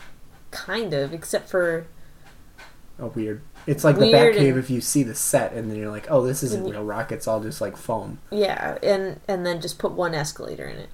kind 0.51 0.93
of, 0.93 1.14
except 1.14 1.47
for 1.47 1.86
a 2.99 3.07
weird. 3.07 3.41
It's 3.68 3.84
like 3.84 3.95
the 3.95 4.07
Weird 4.07 4.34
Bat 4.34 4.39
Cave 4.41 4.55
and- 4.55 4.64
if 4.64 4.70
you 4.70 4.82
see 4.82 5.03
the 5.03 5.16
set, 5.16 5.53
and 5.53 5.70
then 5.70 5.78
you're 5.78 5.91
like, 5.91 6.07
oh, 6.09 6.26
this 6.26 6.43
isn't 6.43 6.66
you- 6.66 6.74
real 6.74 6.84
rock. 6.84 7.12
It's 7.12 7.28
all 7.28 7.39
just 7.41 7.62
like 7.62 7.78
foam. 7.78 8.20
yeah, 8.32 8.78
and 8.84 9.20
and 9.28 9.45
then 9.45 9.62
just 9.62 9.78
put 9.80 9.91
one 9.91 10.14
escalator 10.14 10.66
in 10.68 10.78
it. 10.78 10.89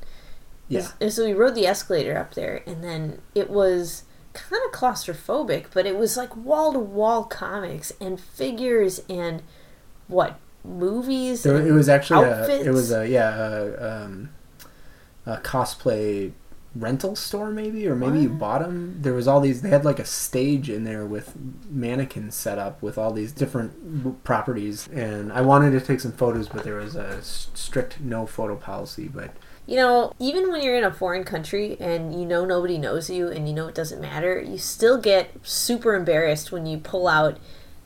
Yeah. 0.67 0.89
And 0.99 1.13
so 1.13 1.25
we 1.25 1.33
rode 1.33 1.55
the 1.55 1.65
escalator 1.65 2.17
up 2.17 2.33
there, 2.33 2.61
and 2.67 2.83
then 2.83 3.21
it 3.33 3.49
was 3.49 4.03
kind 4.33 4.61
of 4.65 4.71
claustrophobic, 4.77 5.67
but 5.73 5.85
it 5.85 5.97
was 5.97 6.17
like 6.17 6.35
wall 6.35 6.73
to 6.73 6.79
wall 6.79 7.23
comics 7.23 7.91
and 8.01 8.19
figures 8.19 9.01
and 9.09 9.41
what 10.07 10.37
movies. 10.63 11.45
It 11.45 11.71
was 11.71 11.87
actually 11.89 12.25
a, 12.27 12.47
it 12.65 12.71
was 12.71 12.91
a 12.91 13.07
yeah 13.07 13.35
a, 13.37 14.03
um, 14.03 14.29
a 15.25 15.37
cosplay 15.37 16.33
rental 16.75 17.15
store 17.15 17.49
maybe 17.49 17.87
or 17.87 17.95
maybe 17.95 18.19
you 18.19 18.29
bought 18.29 18.61
them. 18.61 18.97
There 19.01 19.13
was 19.13 19.27
all 19.27 19.39
these. 19.39 19.61
They 19.61 19.69
had 19.69 19.85
like 19.85 19.99
a 19.99 20.05
stage 20.05 20.69
in 20.69 20.83
there 20.83 21.05
with 21.05 21.33
mannequins 21.69 22.35
set 22.35 22.57
up 22.59 22.81
with 22.81 22.97
all 22.97 23.11
these 23.11 23.31
different 23.31 24.23
properties, 24.23 24.87
and 24.89 25.31
I 25.31 25.41
wanted 25.41 25.71
to 25.71 25.81
take 25.81 25.99
some 25.99 26.11
photos, 26.11 26.47
but 26.49 26.63
there 26.63 26.75
was 26.75 26.95
a 26.95 27.21
strict 27.21 27.99
no 27.99 28.25
photo 28.25 28.55
policy. 28.55 29.07
But 29.07 29.35
You 29.65 29.77
know, 29.77 30.13
even 30.19 30.51
when 30.51 30.61
you're 30.61 30.77
in 30.77 30.83
a 30.83 30.93
foreign 30.93 31.23
country 31.23 31.77
and 31.79 32.13
you 32.19 32.25
know 32.25 32.45
nobody 32.45 32.77
knows 32.77 33.09
you 33.09 33.27
and 33.27 33.47
you 33.47 33.53
know 33.53 33.67
it 33.67 33.75
doesn't 33.75 34.01
matter, 34.01 34.39
you 34.39 34.57
still 34.57 34.97
get 34.99 35.31
super 35.43 35.95
embarrassed 35.95 36.51
when 36.51 36.65
you 36.65 36.77
pull 36.77 37.07
out 37.07 37.37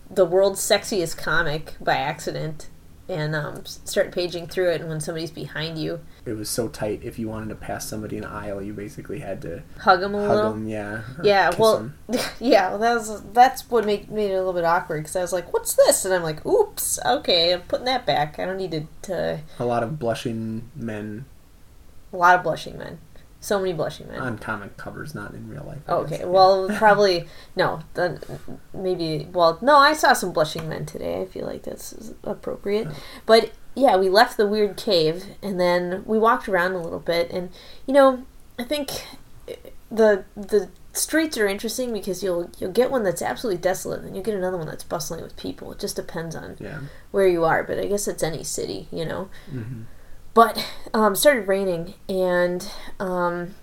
the 0.10 0.26
world's 0.26 0.60
sexiest 0.60 1.18
comic 1.18 1.76
by 1.80 1.96
accident 1.96 2.68
and 3.12 3.36
um, 3.36 3.66
start 3.66 4.12
paging 4.12 4.48
through 4.48 4.70
it 4.72 4.80
and 4.82 4.90
when 4.90 5.02
somebody's 5.02 5.32
behind 5.32 5.78
you 5.78 6.00
It 6.26 6.34
was 6.34 6.50
so 6.50 6.68
tight. 6.70 7.02
If 7.04 7.20
you 7.20 7.28
wanted 7.28 7.50
to 7.50 7.56
pass 7.56 7.88
somebody 7.88 8.16
in 8.18 8.24
the 8.24 8.30
aisle, 8.30 8.62
you 8.62 8.74
basically 8.74 9.20
had 9.20 9.42
to 9.42 9.64
hug 9.80 10.00
them 10.00 10.16
a 10.16 10.20
hug 10.26 10.36
little 10.36 10.52
them. 10.54 10.68
Yeah. 10.68 11.02
yeah 11.24 11.50
Well. 11.58 11.92
well 12.08 12.18
'em. 12.18 12.20
yeah 12.40 12.70
well 12.70 12.80
that 12.80 12.94
was 12.94 13.22
that's 13.34 13.70
what 13.70 13.86
made, 13.86 14.10
made 14.10 14.32
it 14.32 14.36
a 14.36 14.38
little 14.38 14.54
bit 14.54 14.64
awkward 14.64 15.02
because 15.02 15.16
i 15.16 15.22
was 15.22 15.34
like 15.34 15.52
what's 15.54 15.74
this 15.74 16.06
and 16.06 16.14
i'm 16.14 16.24
like 16.24 16.46
oops 16.46 17.00
okay 17.06 17.54
i'm 17.54 17.62
putting 17.62 17.86
that 17.86 18.06
back 18.06 18.40
i 18.40 18.46
don't 18.46 18.58
need 18.58 18.72
to, 18.72 18.86
to 19.02 19.40
a 19.60 19.66
lot 19.66 19.84
of 19.84 20.00
blushing 20.00 20.70
men 20.76 21.26
a 22.14 22.18
lot 22.18 22.36
of 22.38 22.44
blushing 22.44 22.78
men 22.78 23.00
so 23.42 23.60
many 23.60 23.74
blushing 23.74 24.08
men 24.08 24.20
on 24.22 24.38
comic 24.38 24.78
covers, 24.78 25.14
not 25.14 25.34
in 25.34 25.50
real 25.50 25.64
life. 25.66 25.80
I 25.88 25.92
Okay, 25.94 26.18
guess. 26.20 26.26
well, 26.26 26.70
probably 26.78 27.28
no. 27.56 27.82
Then 27.96 28.20
maybe. 28.74 29.28
Well, 29.34 29.58
no, 29.62 29.76
I 29.78 29.94
saw 29.94 30.14
some 30.14 30.32
blushing 30.32 30.70
men 30.70 30.86
today. 30.86 31.20
I 31.22 31.26
feel 31.26 31.46
like 31.46 31.64
that's 31.64 32.14
appropriate. 32.24 32.88
But 33.26 33.52
yeah, 33.76 33.98
we 33.98 34.08
left 34.10 34.38
the 34.38 34.48
weird 34.48 34.78
cave 34.78 35.26
and 35.42 35.60
then 35.60 36.04
we 36.06 36.18
walked 36.20 36.48
around 36.48 36.74
a 36.74 36.80
little 36.82 37.00
bit, 37.00 37.32
and 37.32 37.50
you 37.88 37.94
know, 37.94 38.24
I 38.60 38.64
think 38.64 38.90
the 39.92 40.24
the 40.36 40.70
streets 40.94 41.38
are 41.38 41.48
interesting 41.48 41.94
because 41.94 42.22
you'll 42.22 42.50
you'll 42.60 42.72
get 42.72 42.92
one 42.92 43.04
that's 43.04 43.22
absolutely 43.22 43.62
desolate, 43.62 44.02
and 44.04 44.16
you'll 44.16 44.26
get 44.26 44.36
another 44.36 44.58
one 44.58 44.68
that's 44.68 44.84
bustling 44.84 45.24
with 45.24 45.36
people. 45.38 45.72
It 45.72 45.80
just 45.80 45.96
depends 45.96 46.36
on 46.36 46.58
Yeah. 46.60 46.80
where 47.12 47.28
you 47.28 47.44
are, 47.46 47.64
but 47.64 47.80
I 47.80 47.86
guess 47.88 48.08
it's 48.08 48.22
any 48.24 48.44
city, 48.44 48.88
you 48.92 49.06
know. 49.06 49.30
hmm 49.50 49.84
But 50.34 50.66
um, 50.94 51.16
started 51.16 51.48
raining, 51.48 51.96
and 52.08 52.68
um, 53.00 53.56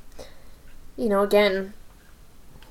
you 0.96 1.08
know, 1.08 1.22
again, 1.22 1.72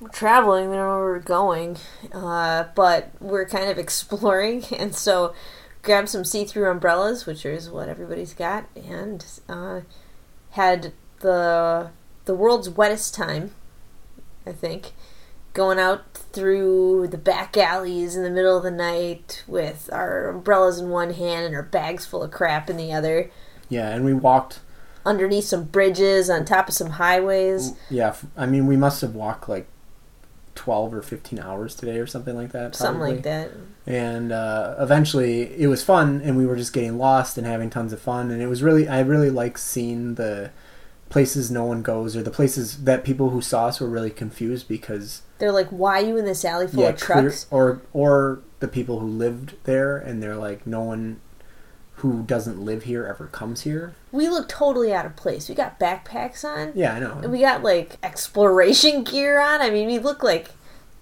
we're 0.00 0.08
traveling. 0.10 0.70
We 0.70 0.76
don't 0.76 0.86
know 0.86 0.98
where 0.98 1.04
we're 1.04 1.18
going, 1.18 1.78
uh, 2.12 2.64
but 2.74 3.10
we're 3.20 3.46
kind 3.46 3.70
of 3.70 3.78
exploring, 3.78 4.64
and 4.76 4.94
so 4.94 5.34
grabbed 5.82 6.08
some 6.08 6.24
see-through 6.24 6.70
umbrellas, 6.70 7.26
which 7.26 7.44
is 7.44 7.70
what 7.70 7.88
everybody's 7.88 8.34
got, 8.34 8.66
and 8.76 9.24
uh, 9.48 9.80
had 10.50 10.92
the 11.20 11.90
the 12.24 12.34
world's 12.34 12.68
wettest 12.70 13.14
time, 13.14 13.54
I 14.46 14.52
think, 14.52 14.92
going 15.54 15.78
out 15.78 16.14
through 16.14 17.08
the 17.08 17.18
back 17.18 17.56
alleys 17.56 18.14
in 18.14 18.22
the 18.22 18.30
middle 18.30 18.56
of 18.56 18.62
the 18.62 18.70
night 18.70 19.42
with 19.48 19.88
our 19.92 20.28
umbrellas 20.28 20.78
in 20.78 20.90
one 20.90 21.14
hand 21.14 21.46
and 21.46 21.54
our 21.56 21.62
bags 21.62 22.06
full 22.06 22.22
of 22.22 22.30
crap 22.30 22.68
in 22.70 22.76
the 22.76 22.92
other 22.92 23.30
Yeah, 23.68 23.90
and 23.90 24.04
we 24.04 24.14
walked. 24.14 24.60
underneath 25.06 25.44
some 25.44 25.64
bridges 25.64 26.28
on 26.30 26.44
top 26.44 26.68
of 26.68 26.74
some 26.74 26.90
highways. 26.90 27.72
Yeah, 27.90 28.14
I 28.36 28.46
mean, 28.46 28.66
we 28.66 28.76
must 28.76 29.00
have 29.00 29.14
walked 29.14 29.48
like 29.48 29.68
twelve 30.54 30.92
or 30.92 31.02
fifteen 31.02 31.38
hours 31.38 31.74
today, 31.74 31.98
or 31.98 32.06
something 32.06 32.34
like 32.36 32.52
that. 32.52 32.74
Something 32.74 33.00
like 33.00 33.22
that. 33.22 33.50
and 33.86 34.32
uh, 34.32 34.74
eventually 34.78 35.42
it 35.60 35.68
was 35.68 35.82
fun 35.84 36.20
and 36.22 36.36
we 36.36 36.44
were 36.44 36.56
just 36.56 36.72
getting 36.72 36.98
lost 36.98 37.38
and 37.38 37.46
having 37.46 37.70
tons 37.70 37.92
of 37.92 38.00
fun 38.00 38.30
and 38.30 38.42
it 38.42 38.46
was 38.46 38.62
really 38.62 38.86
i 38.86 39.00
really 39.00 39.30
like 39.30 39.56
seeing 39.56 40.16
the 40.16 40.50
places 41.08 41.50
no 41.50 41.64
one 41.64 41.80
goes 41.80 42.14
or 42.14 42.22
the 42.22 42.30
places 42.30 42.84
that 42.84 43.02
people 43.02 43.30
who 43.30 43.40
saw 43.40 43.66
us 43.68 43.80
were 43.80 43.88
really 43.88 44.10
confused 44.10 44.68
because 44.68 45.22
They're 45.38 45.52
like, 45.52 45.68
"Why 45.68 46.02
are 46.02 46.04
you 46.04 46.16
in 46.18 46.26
this 46.26 46.44
alley 46.44 46.66
full 46.66 46.82
yeah 46.82 46.90
of 46.90 47.00
clear, 47.00 47.22
trucks?" 47.22 47.46
or 47.50 47.80
or 47.94 48.40
the 48.60 48.68
people 48.68 48.98
who 49.00 49.06
lived 49.06 49.54
there 49.64 49.96
and 49.96 50.22
they're 50.22 50.36
like 50.36 50.66
no 50.66 50.82
one 50.82 51.20
who 51.98 52.22
doesn't 52.22 52.60
live 52.64 52.84
here 52.84 53.06
ever 53.06 53.26
comes 53.26 53.62
here 53.62 53.94
We 54.12 54.28
look 54.28 54.48
totally 54.48 54.92
out 54.92 55.06
of 55.06 55.16
place. 55.16 55.48
We 55.48 55.54
got 55.54 55.78
backpacks 55.80 56.44
on, 56.44 56.72
yeah 56.74 56.94
i 56.94 56.98
know 57.00 57.20
and 57.22 57.32
we 57.32 57.40
got 57.40 57.62
like 57.62 57.96
exploration 58.02 59.04
gear 59.10 59.40
on. 59.40 59.60
I 59.60 59.70
mean, 59.70 59.86
we 59.86 59.98
look 59.98 60.22
like 60.22 60.50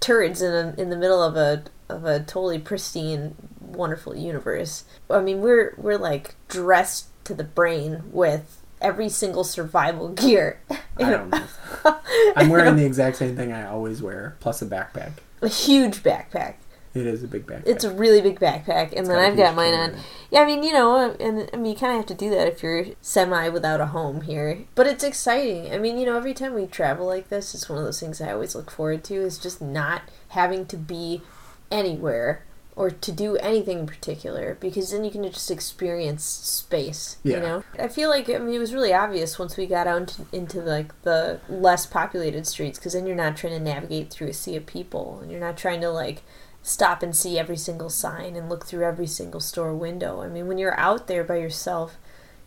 turds 0.01 0.43
in 0.43 0.53
a, 0.53 0.75
in 0.81 0.91
the 0.91 0.97
middle 0.97 1.23
of 1.23 1.37
a 1.37 1.65
of 1.89 2.05
a 2.05 2.19
totally 2.21 2.59
pristine, 2.59 3.37
wonderful 3.61 4.17
universe. 4.17 4.85
I 5.09 5.21
mean, 5.21 5.41
we're 5.41 5.75
we're 5.77 5.99
like 5.99 6.35
dressed 6.49 7.07
to 7.25 7.35
the 7.35 7.45
brain 7.45 8.05
with 8.13 8.63
every 8.81 9.09
single 9.09 9.45
survival 9.45 10.09
gear. 10.23 10.61
i 10.99 11.11
don't 11.11 11.31
know 11.31 11.47
i'm 12.37 12.49
wearing 12.51 12.77
the 12.77 12.85
exact 12.85 13.17
same 13.17 13.35
thing 13.35 13.51
i 13.51 13.67
always 13.67 14.03
wear 14.03 14.37
plus 14.41 14.61
a 14.61 14.67
backpack 14.67 15.13
a 15.43 15.49
huge 15.49 16.03
backpack. 16.03 16.55
It 16.97 17.07
is 17.07 17.23
a 17.23 17.29
big 17.29 17.47
backpack 17.47 17.67
It's 17.67 17.85
a 17.85 17.93
really 17.93 18.21
big 18.21 18.41
backpack, 18.41 18.93
and 18.97 19.07
then 19.07 19.17
got 19.17 19.23
a 19.23 19.27
I've 19.27 19.37
got 19.37 19.55
mine 19.55 19.75
on. 19.75 19.97
Yeah, 20.31 20.41
I 20.41 20.47
mean, 20.47 20.63
you 20.63 20.73
know, 20.73 21.15
and 21.21 21.49
I 21.53 21.57
mean, 21.57 21.73
you 21.73 21.79
kind 21.79 21.93
of 21.93 21.99
have 21.99 22.07
to 22.07 22.15
do 22.15 22.31
that 22.31 22.49
if 22.49 22.63
you're 22.63 22.87
semi 23.01 23.49
without 23.49 23.81
a 23.81 23.87
home 23.87 24.23
here. 24.23 24.65
But 24.75 24.87
it's 24.87 25.05
exciting. 25.05 25.73
I 25.73 25.79
mean, 25.79 25.99
you 25.99 26.07
know, 26.07 26.17
every 26.17 26.35
time 26.35 26.55
we 26.55 26.67
travel 26.67 27.07
like 27.07 27.29
this, 27.29 27.55
it's 27.55 27.69
one 27.69 27.79
of 27.79 27.85
those 27.85 28.01
things 28.01 28.21
I 28.21 28.33
always 28.33 28.55
look 28.55 28.71
forward 28.71 29.05
to 29.05 29.15
is 29.15 29.39
just 29.39 29.61
not 29.61 30.03
having 30.29 30.67
to 30.67 30.77
be 30.77 31.23
anywhere 31.71 32.45
or 32.77 32.91
to 32.91 33.11
do 33.11 33.37
anything 33.39 33.81
in 33.81 33.87
particular 33.87 34.57
because 34.61 34.93
then 34.93 35.03
you 35.03 35.11
can 35.11 35.25
just 35.25 35.51
experience 35.51 36.23
space 36.23 37.17
yeah. 37.25 37.37
you 37.37 37.43
know 37.43 37.65
i 37.79 37.89
feel 37.89 38.11
like 38.11 38.29
i 38.29 38.39
mean 38.39 38.55
it 38.55 38.59
was 38.59 38.75
really 38.75 38.93
obvious 38.93 39.39
once 39.39 39.57
we 39.57 39.67
got 39.67 39.87
out 39.87 39.97
into, 39.97 40.27
into 40.31 40.61
like 40.61 41.03
the 41.03 41.41
less 41.49 41.87
populated 41.87 42.47
streets 42.47 42.79
because 42.79 42.93
then 42.93 43.07
you're 43.07 43.17
not 43.17 43.37
trying 43.37 43.55
to 43.55 43.59
navigate 43.59 44.11
through 44.11 44.29
a 44.29 44.33
sea 44.33 44.55
of 44.57 44.67
people 44.67 45.19
and 45.21 45.31
you're 45.31 45.41
not 45.41 45.57
trying 45.57 45.81
to 45.81 45.89
like 45.89 46.23
stop 46.67 47.01
and 47.01 47.15
see 47.15 47.39
every 47.39 47.57
single 47.57 47.89
sign 47.89 48.35
and 48.35 48.49
look 48.49 48.67
through 48.67 48.85
every 48.85 49.07
single 49.07 49.39
store 49.39 49.73
window. 49.73 50.21
I 50.21 50.27
mean 50.27 50.49
when 50.49 50.59
you're 50.59 50.79
out 50.79 51.07
there 51.07 51.23
by 51.23 51.37
yourself 51.37 51.97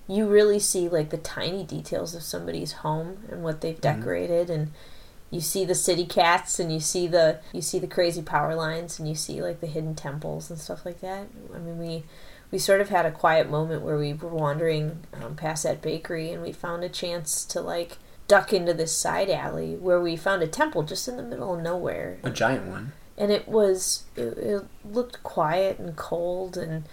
you 0.10 0.28
really 0.28 0.60
see 0.60 0.90
like 0.90 1.10
the 1.10 1.18
tiny 1.18 1.64
details 1.64 2.14
of 2.14 2.22
somebody's 2.22 2.74
home 2.84 3.20
and 3.30 3.44
what 3.44 3.62
they've 3.62 3.80
decorated. 3.80 4.50
And 4.50 4.72
you 5.32 5.40
see 5.40 5.64
the 5.64 5.74
city 5.74 6.06
cats 6.06 6.60
and 6.60 6.70
you 6.74 6.82
see 6.82 7.08
the 7.08 7.40
you 7.54 7.62
see 7.62 7.80
the 7.80 7.88
crazy 7.88 8.22
power 8.22 8.56
lines 8.56 9.00
and 9.00 9.08
you 9.08 9.16
see 9.16 9.42
like 9.42 9.62
the 9.62 9.68
hidden 9.68 9.96
temples 9.96 10.50
and 10.50 10.60
stuff 10.60 10.86
like 10.86 11.00
that. 11.00 11.30
I 11.56 11.60
mean 11.60 11.80
we 11.80 12.04
we 12.52 12.58
sort 12.60 12.82
of 12.82 12.90
had 12.90 13.06
a 13.06 13.12
quiet 13.12 13.50
moment 13.50 13.84
where 13.84 13.98
we 13.98 14.12
were 14.12 14.28
wandering 14.28 15.00
um, 15.14 15.36
past 15.38 15.64
that 15.64 15.82
bakery 15.82 16.34
and 16.34 16.42
we 16.44 16.52
found 16.52 16.84
a 16.84 16.90
chance 16.90 17.46
to 17.46 17.62
like 17.62 17.98
duck 18.28 18.52
into 18.52 18.74
this 18.74 18.94
side 18.94 19.30
alley 19.30 19.78
where 19.78 20.02
we 20.02 20.18
found 20.18 20.44
a 20.44 20.48
temple 20.48 20.84
just 20.84 21.08
in 21.08 21.16
the 21.16 21.24
middle 21.24 21.56
of 21.56 21.64
nowhere. 21.64 22.20
A 22.24 22.30
giant 22.30 22.68
one 22.68 22.92
and 23.20 23.32
it 23.32 23.48
was 23.48 24.06
it, 24.16 24.38
it 24.38 24.64
looked 24.84 25.22
quiet 25.24 25.78
and 25.78 25.96
cold 25.96 26.58
and 26.58 26.86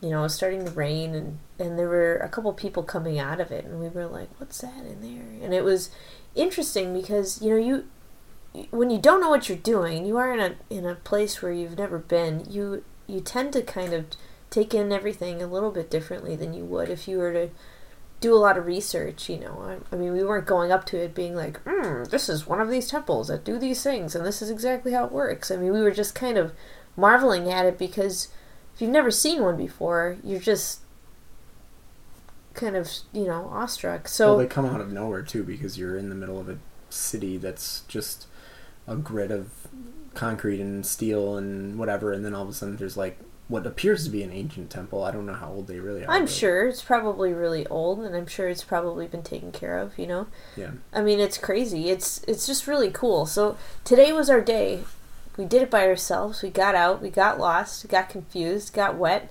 you 0.00 0.10
know 0.10 0.20
it 0.20 0.22
was 0.22 0.34
starting 0.34 0.64
to 0.64 0.70
rain 0.72 1.14
and 1.14 1.38
and 1.58 1.78
there 1.78 1.88
were 1.88 2.16
a 2.16 2.28
couple 2.28 2.52
people 2.54 2.82
coming 2.82 3.18
out 3.18 3.40
of 3.40 3.52
it 3.52 3.64
and 3.64 3.78
we 3.78 3.88
were 3.88 4.06
like 4.06 4.28
what's 4.38 4.60
that 4.62 4.84
in 4.84 5.02
there? 5.02 5.44
And 5.44 5.52
it 5.52 5.62
was 5.62 5.90
interesting 6.34 6.94
because 6.94 7.42
you 7.42 7.50
know 7.50 7.56
you 7.56 7.84
when 8.70 8.90
you 8.90 8.98
don't 8.98 9.20
know 9.20 9.28
what 9.28 9.48
you're 9.48 9.58
doing 9.58 10.06
you 10.06 10.16
are 10.16 10.32
in 10.32 10.40
a 10.40 10.56
in 10.70 10.86
a 10.86 10.94
place 10.94 11.42
where 11.42 11.52
you've 11.52 11.78
never 11.78 11.98
been. 11.98 12.46
You 12.50 12.82
you 13.06 13.20
tend 13.20 13.52
to 13.52 13.62
kind 13.62 13.92
of 13.92 14.06
take 14.50 14.72
in 14.74 14.92
everything 14.92 15.42
a 15.42 15.46
little 15.46 15.70
bit 15.70 15.90
differently 15.90 16.34
than 16.34 16.54
you 16.54 16.64
would 16.64 16.88
if 16.88 17.06
you 17.06 17.18
were 17.18 17.32
to 17.32 17.50
do 18.20 18.34
a 18.34 18.36
lot 18.36 18.58
of 18.58 18.66
research 18.66 19.28
you 19.28 19.38
know. 19.38 19.58
I, 19.60 19.94
I 19.94 19.98
mean 19.98 20.12
we 20.12 20.24
weren't 20.24 20.46
going 20.46 20.72
up 20.72 20.84
to 20.86 20.98
it 20.98 21.14
being 21.14 21.34
like 21.34 21.62
mm, 21.64 22.08
this 22.08 22.28
is 22.28 22.46
one 22.46 22.60
of 22.60 22.70
these 22.70 22.88
temples 22.88 23.28
that 23.28 23.44
do 23.44 23.58
these 23.58 23.82
things 23.82 24.14
and 24.14 24.24
this 24.24 24.42
is 24.42 24.50
exactly 24.50 24.92
how 24.92 25.04
it 25.04 25.12
works. 25.12 25.50
I 25.50 25.56
mean 25.56 25.72
we 25.72 25.80
were 25.80 25.90
just 25.90 26.14
kind 26.14 26.36
of 26.36 26.52
marveling 26.96 27.50
at 27.50 27.66
it 27.66 27.78
because 27.78 28.28
if 28.74 28.80
you've 28.80 28.90
never 28.90 29.10
seen 29.10 29.42
one 29.42 29.56
before 29.56 30.16
you're 30.24 30.40
just 30.40 30.80
kind 32.58 32.76
of 32.76 32.90
you 33.12 33.24
know 33.24 33.48
awestruck. 33.52 34.08
So 34.08 34.28
well, 34.28 34.38
they 34.38 34.46
come 34.46 34.66
out 34.66 34.80
of 34.80 34.92
nowhere 34.92 35.22
too 35.22 35.44
because 35.44 35.78
you're 35.78 35.96
in 35.96 36.08
the 36.08 36.14
middle 36.14 36.38
of 36.38 36.48
a 36.48 36.58
city 36.90 37.36
that's 37.36 37.82
just 37.88 38.26
a 38.86 38.96
grid 38.96 39.30
of 39.30 39.50
concrete 40.14 40.60
and 40.60 40.84
steel 40.84 41.36
and 41.36 41.78
whatever, 41.78 42.12
and 42.12 42.24
then 42.24 42.34
all 42.34 42.42
of 42.42 42.48
a 42.48 42.52
sudden 42.52 42.76
there's 42.76 42.96
like 42.96 43.18
what 43.48 43.66
appears 43.66 44.04
to 44.04 44.10
be 44.10 44.22
an 44.22 44.30
ancient 44.32 44.68
temple. 44.70 45.02
I 45.02 45.10
don't 45.10 45.24
know 45.26 45.32
how 45.34 45.50
old 45.50 45.66
they 45.68 45.80
really 45.80 46.04
are. 46.04 46.10
I'm 46.10 46.24
but- 46.26 46.30
sure 46.30 46.68
it's 46.68 46.82
probably 46.82 47.32
really 47.32 47.66
old, 47.68 48.00
and 48.00 48.14
I'm 48.14 48.26
sure 48.26 48.48
it's 48.48 48.62
probably 48.64 49.06
been 49.06 49.22
taken 49.22 49.52
care 49.52 49.78
of. 49.78 49.98
You 49.98 50.06
know, 50.06 50.26
Yeah. 50.56 50.72
I 50.92 51.00
mean, 51.02 51.18
it's 51.20 51.38
crazy. 51.38 51.88
It's 51.90 52.22
it's 52.28 52.46
just 52.46 52.66
really 52.66 52.90
cool. 52.90 53.26
So 53.26 53.56
today 53.84 54.12
was 54.12 54.28
our 54.30 54.40
day. 54.42 54.84
We 55.36 55.44
did 55.44 55.62
it 55.62 55.70
by 55.70 55.86
ourselves. 55.86 56.42
We 56.42 56.50
got 56.50 56.74
out. 56.74 57.00
We 57.00 57.10
got 57.10 57.38
lost. 57.38 57.86
Got 57.88 58.08
confused. 58.08 58.72
Got 58.72 58.96
wet. 58.96 59.30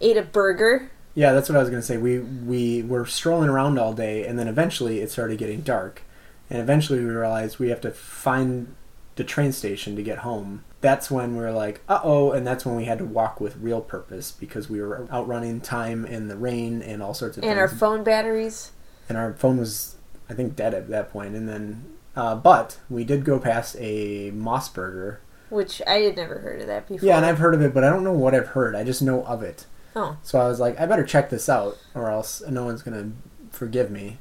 Ate 0.00 0.16
a 0.16 0.22
burger. 0.22 0.90
Yeah, 1.14 1.32
that's 1.32 1.48
what 1.48 1.56
I 1.56 1.60
was 1.60 1.68
gonna 1.70 1.82
say. 1.82 1.96
We 1.96 2.18
we 2.20 2.82
were 2.82 3.04
strolling 3.06 3.48
around 3.50 3.78
all 3.78 3.92
day, 3.92 4.24
and 4.26 4.38
then 4.38 4.48
eventually 4.48 5.00
it 5.00 5.10
started 5.10 5.38
getting 5.38 5.60
dark, 5.62 6.02
and 6.50 6.60
eventually 6.60 7.00
we 7.00 7.06
realized 7.10 7.58
we 7.58 7.68
have 7.70 7.80
to 7.82 7.90
find 7.90 8.74
the 9.16 9.24
train 9.24 9.52
station 9.52 9.96
to 9.96 10.02
get 10.02 10.18
home. 10.18 10.64
That's 10.80 11.10
when 11.10 11.36
we 11.36 11.42
were 11.42 11.50
like, 11.52 11.80
uh 11.88 12.00
oh, 12.04 12.30
and 12.32 12.46
that's 12.46 12.64
when 12.64 12.76
we 12.76 12.84
had 12.84 12.98
to 12.98 13.04
walk 13.04 13.40
with 13.40 13.56
real 13.56 13.80
purpose 13.80 14.30
because 14.30 14.70
we 14.70 14.80
were 14.80 15.08
outrunning 15.12 15.60
time 15.60 16.04
and 16.04 16.30
the 16.30 16.36
rain 16.36 16.82
and 16.82 17.02
all 17.02 17.14
sorts 17.14 17.36
of 17.36 17.42
And 17.44 17.50
things. 17.50 17.58
our 17.58 17.68
phone 17.68 18.04
batteries. 18.04 18.70
and 19.08 19.18
our 19.18 19.32
phone 19.34 19.56
was, 19.58 19.96
I 20.30 20.34
think, 20.34 20.54
dead 20.54 20.74
at 20.74 20.88
that 20.90 21.10
point. 21.12 21.34
And 21.34 21.48
then, 21.48 21.84
uh, 22.14 22.36
but 22.36 22.78
we 22.88 23.02
did 23.04 23.24
go 23.24 23.38
past 23.40 23.76
a 23.80 24.30
MOS 24.32 24.68
Burger. 24.68 25.20
Which 25.50 25.80
I 25.86 25.94
had 26.00 26.16
never 26.16 26.38
heard 26.40 26.60
of 26.60 26.66
that 26.68 26.86
before. 26.86 27.08
Yeah, 27.08 27.16
and 27.16 27.26
I've 27.26 27.38
heard 27.38 27.54
of 27.54 27.62
it, 27.62 27.72
but 27.74 27.82
I 27.82 27.90
don't 27.90 28.04
know 28.04 28.12
what 28.12 28.34
I've 28.34 28.48
heard. 28.48 28.76
I 28.76 28.84
just 28.84 29.00
know 29.02 29.24
of 29.24 29.42
it. 29.42 29.66
Oh. 29.96 30.16
So 30.22 30.38
I 30.38 30.46
was 30.46 30.60
like, 30.60 30.78
I 30.78 30.86
better 30.86 31.04
check 31.04 31.30
this 31.30 31.48
out, 31.48 31.76
or 31.94 32.10
else 32.10 32.40
no 32.48 32.64
one's 32.66 32.82
gonna 32.82 33.10
forgive 33.50 33.90
me. 33.90 34.18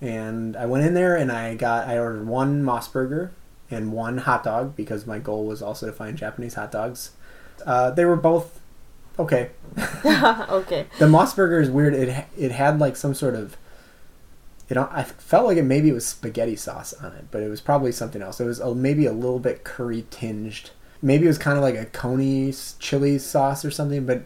And 0.00 0.56
I 0.56 0.64
went 0.66 0.84
in 0.86 0.94
there 0.94 1.14
and 1.14 1.30
I 1.30 1.54
got 1.54 1.86
I 1.86 1.98
ordered 1.98 2.26
one 2.26 2.64
MOS 2.64 2.88
burger 2.88 3.30
and 3.70 3.92
one 3.92 4.18
hot 4.18 4.44
dog 4.44 4.76
because 4.76 5.06
my 5.06 5.18
goal 5.18 5.46
was 5.46 5.62
also 5.62 5.86
to 5.86 5.92
find 5.92 6.16
Japanese 6.16 6.54
hot 6.54 6.72
dogs. 6.72 7.12
Uh, 7.64 7.90
they 7.90 8.04
were 8.04 8.16
both 8.16 8.60
okay. 9.18 9.50
okay. 10.04 10.86
The 10.98 11.08
MOS 11.08 11.34
burger 11.34 11.60
is 11.60 11.70
weird. 11.70 11.94
It 11.94 12.26
it 12.36 12.52
had 12.52 12.78
like 12.78 12.96
some 12.96 13.14
sort 13.14 13.34
of 13.34 13.56
it. 14.68 14.76
I 14.76 15.02
felt 15.02 15.46
like 15.46 15.56
it 15.56 15.64
maybe 15.64 15.90
it 15.90 15.94
was 15.94 16.06
spaghetti 16.06 16.56
sauce 16.56 16.92
on 16.94 17.12
it, 17.12 17.26
but 17.30 17.42
it 17.42 17.48
was 17.48 17.60
probably 17.60 17.92
something 17.92 18.22
else. 18.22 18.40
It 18.40 18.46
was 18.46 18.60
a, 18.60 18.74
maybe 18.74 19.06
a 19.06 19.12
little 19.12 19.38
bit 19.38 19.64
curry 19.64 20.06
tinged. 20.10 20.70
Maybe 21.02 21.24
it 21.24 21.28
was 21.28 21.38
kind 21.38 21.56
of 21.56 21.62
like 21.62 21.76
a 21.76 21.86
coney 21.86 22.52
chili 22.78 23.18
sauce 23.18 23.64
or 23.64 23.70
something, 23.70 24.04
but 24.04 24.22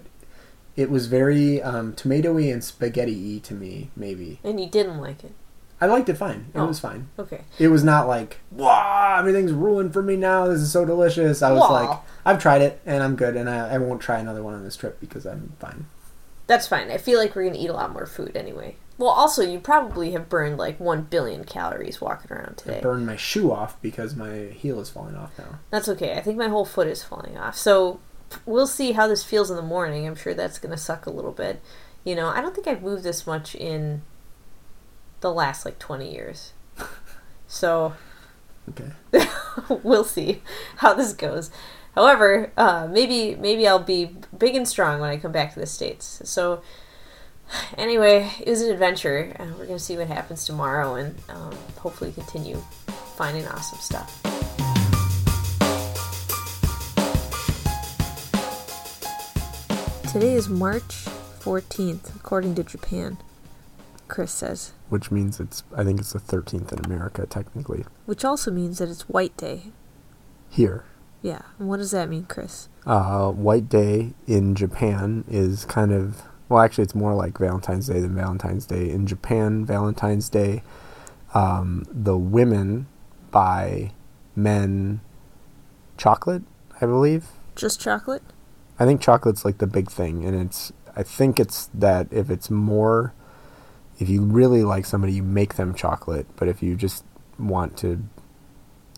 it 0.76 0.90
was 0.90 1.06
very 1.06 1.62
um, 1.62 1.92
tomatoey 1.92 2.52
and 2.52 2.64
spaghetti-y 2.64 3.38
to 3.44 3.54
me. 3.54 3.90
Maybe. 3.94 4.40
And 4.42 4.60
you 4.60 4.68
didn't 4.68 5.00
like 5.00 5.22
it. 5.22 5.32
I 5.80 5.86
liked 5.86 6.08
it 6.08 6.14
fine. 6.16 6.46
It 6.54 6.58
Oh. 6.58 6.66
was 6.66 6.80
fine. 6.80 7.08
Okay. 7.18 7.42
It 7.58 7.68
was 7.68 7.82
not 7.84 8.06
like, 8.08 8.38
wow, 8.50 9.16
everything's 9.18 9.52
ruined 9.52 9.92
for 9.92 10.02
me 10.02 10.16
now. 10.16 10.46
This 10.46 10.60
is 10.60 10.70
so 10.72 10.84
delicious. 10.84 11.42
I 11.42 11.52
was 11.52 11.60
Wow. 11.62 11.72
like, 11.72 11.98
I've 12.24 12.40
tried 12.40 12.62
it 12.62 12.80
and 12.86 13.02
I'm 13.02 13.16
good, 13.16 13.36
and 13.36 13.50
I, 13.50 13.74
I 13.74 13.78
won't 13.78 14.00
try 14.00 14.18
another 14.18 14.42
one 14.42 14.54
on 14.54 14.64
this 14.64 14.76
trip 14.76 15.00
because 15.00 15.26
I'm 15.26 15.52
fine. 15.58 15.86
That's 16.46 16.66
fine. 16.68 16.90
I 16.90 16.98
feel 16.98 17.18
like 17.18 17.34
we're 17.34 17.44
gonna 17.44 17.58
eat 17.58 17.70
a 17.70 17.74
lot 17.74 17.92
more 17.92 18.06
food 18.06 18.36
anyway. 18.36 18.76
Well, 18.96 19.08
also 19.10 19.42
you 19.42 19.58
probably 19.58 20.12
have 20.12 20.28
burned 20.28 20.56
like 20.58 20.78
one 20.78 21.02
billion 21.02 21.44
calories 21.44 22.00
walking 22.00 22.30
around 22.32 22.60
I 22.60 22.62
today. 22.62 22.80
burned 22.80 23.06
my 23.06 23.16
shoe 23.16 23.50
off 23.50 23.80
because 23.82 24.14
my 24.14 24.46
heel 24.52 24.78
is 24.80 24.90
falling 24.90 25.16
off 25.16 25.32
now. 25.38 25.58
That's 25.70 25.88
okay. 25.88 26.14
I 26.14 26.20
think 26.20 26.38
my 26.38 26.48
whole 26.48 26.64
foot 26.64 26.86
is 26.86 27.02
falling 27.02 27.36
off. 27.36 27.56
So 27.56 27.98
we'll 28.46 28.66
see 28.68 28.92
how 28.92 29.08
this 29.08 29.24
feels 29.24 29.50
in 29.50 29.56
the 29.56 29.62
morning. 29.62 30.06
I'm 30.06 30.14
sure 30.14 30.32
that's 30.34 30.58
gonna 30.60 30.76
suck 30.76 31.06
a 31.06 31.10
little 31.10 31.32
bit. 31.32 31.60
You 32.04 32.14
know, 32.14 32.28
I 32.28 32.40
don't 32.40 32.54
think 32.54 32.68
I've 32.68 32.82
moved 32.82 33.02
this 33.02 33.26
much 33.26 33.54
in 33.56 34.02
the 35.24 35.32
last 35.32 35.64
like 35.64 35.78
20 35.78 36.12
years. 36.12 36.52
So 37.46 37.92
Okay. 38.70 38.90
we'll 39.82 40.04
see 40.04 40.42
how 40.78 40.94
this 40.94 41.12
goes. 41.12 41.50
However, 41.94 42.50
uh, 42.56 42.88
maybe 42.90 43.36
maybe 43.36 43.68
I'll 43.68 43.78
be 43.78 44.16
big 44.36 44.56
and 44.56 44.66
strong 44.66 45.00
when 45.00 45.10
I 45.10 45.18
come 45.18 45.30
back 45.32 45.52
to 45.54 45.60
the 45.60 45.66
states. 45.66 46.22
So 46.24 46.62
anyway, 47.76 48.32
it 48.40 48.48
was 48.48 48.62
an 48.62 48.72
adventure. 48.72 49.36
Uh, 49.38 49.46
we're 49.58 49.66
gonna 49.66 49.78
see 49.78 49.96
what 49.96 50.08
happens 50.08 50.46
tomorrow, 50.46 50.94
and 50.94 51.14
um, 51.28 51.54
hopefully 51.78 52.10
continue 52.12 52.56
finding 53.16 53.46
awesome 53.46 53.78
stuff. 53.78 54.20
Today 60.10 60.32
is 60.32 60.48
March 60.48 61.06
14th, 61.40 62.16
according 62.16 62.54
to 62.54 62.64
Japan. 62.64 63.18
Chris 64.08 64.32
says, 64.32 64.72
Which 64.88 65.10
means 65.10 65.40
it's, 65.40 65.64
I 65.76 65.82
think 65.82 66.00
it's 66.00 66.12
the 66.12 66.18
13th 66.18 66.72
in 66.72 66.84
America, 66.84 67.26
technically. 67.26 67.84
which 68.06 68.24
also 68.24 68.50
means 68.50 68.78
that 68.78 68.88
it's 68.88 69.08
White 69.08 69.36
Day. 69.36 69.72
Here. 70.50 70.84
Yeah. 71.22 71.42
And 71.58 71.68
what 71.68 71.78
does 71.78 71.90
that 71.92 72.08
mean, 72.08 72.24
Chris? 72.26 72.68
Uh, 72.86 73.30
White 73.30 73.68
Day 73.68 74.12
in 74.26 74.54
Japan 74.54 75.24
is 75.26 75.64
kind 75.64 75.90
of, 75.90 76.22
well, 76.48 76.62
actually, 76.62 76.84
it's 76.84 76.94
more 76.94 77.14
like 77.14 77.38
Valentine's 77.38 77.88
Day 77.88 77.98
than 78.00 78.14
Valentine's 78.14 78.66
Day. 78.66 78.90
In 78.90 79.06
Japan, 79.06 79.64
Valentine's 79.64 80.28
Day, 80.28 80.62
um, 81.32 81.84
the 81.90 82.16
women 82.16 82.86
buy 83.30 83.92
men 84.36 85.00
chocolate, 85.96 86.42
I 86.80 86.86
believe. 86.86 87.26
Just 87.56 87.80
chocolate? 87.80 88.22
I 88.78 88.84
think 88.84 89.00
chocolate's 89.00 89.44
like 89.44 89.58
the 89.58 89.66
big 89.66 89.90
thing, 89.90 90.24
and 90.24 90.40
it's. 90.40 90.72
I 90.96 91.02
think 91.02 91.40
it's 91.40 91.70
that 91.74 92.06
if 92.12 92.30
it's 92.30 92.50
more, 92.50 93.14
if 93.98 94.08
you 94.08 94.22
really 94.22 94.62
like 94.62 94.86
somebody, 94.86 95.12
you 95.12 95.22
make 95.22 95.54
them 95.54 95.74
chocolate. 95.74 96.26
But 96.36 96.48
if 96.48 96.62
you 96.62 96.74
just 96.76 97.04
want 97.38 97.76
to 97.78 98.02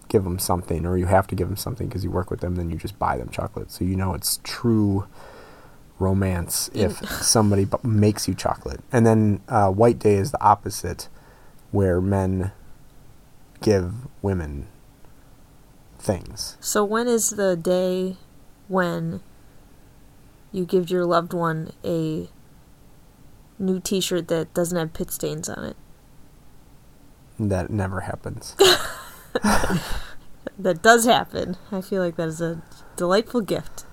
give 0.09 0.25
them 0.25 0.39
something, 0.39 0.87
or 0.87 0.97
you 0.97 1.07
have 1.07 1.27
to 1.29 1.35
give 1.35 1.49
them 1.49 1.57
something 1.57 1.89
because 1.89 2.05
you 2.05 2.11
work 2.11 2.31
with 2.31 2.41
them, 2.41 2.57
then 2.57 2.71
you 2.71 2.77
just 2.77 2.99
buy 2.99 3.17
them 3.17 3.29
chocolate. 3.29 3.71
So 3.71 3.85
you 3.85 3.97
know 3.97 4.15
it's 4.15 4.41
true 4.45 5.07
romance 5.99 6.71
if 6.75 6.99
somebody 7.23 7.65
bu- 7.65 7.79
makes 7.83 8.29
you 8.29 8.35
chocolate. 8.35 8.81
And 8.93 9.07
then 9.07 9.41
uh, 9.49 9.71
White 9.71 9.99
Day 9.99 10.15
is 10.15 10.31
the 10.31 10.43
opposite, 10.43 11.09
where 11.71 12.01
men 12.01 12.53
give 13.61 13.93
women 14.23 14.69
things. 15.99 16.57
So 16.61 16.85
when 16.85 17.09
is 17.09 17.31
the 17.31 17.57
day 17.57 18.17
when 18.69 19.21
you 20.53 20.65
give 20.65 20.91
your 20.91 21.05
loved 21.05 21.33
one 21.33 21.73
a 21.85 22.29
new 23.59 23.81
t-shirt 23.81 24.29
that 24.29 24.53
doesn't 24.55 24.77
have 24.77 24.93
pit 24.93 25.11
stains 25.11 25.49
on 25.49 25.65
it? 25.65 25.77
That 27.39 27.71
never 27.71 28.01
happens. 28.01 28.57
That 30.59 30.83
does 30.83 31.05
happen. 31.05 31.57
I 31.71 31.81
feel 31.81 32.03
like 32.03 32.17
that 32.17 32.29
is 32.29 32.41
a 32.41 32.63
delightful 32.97 33.41
gift 33.41 33.85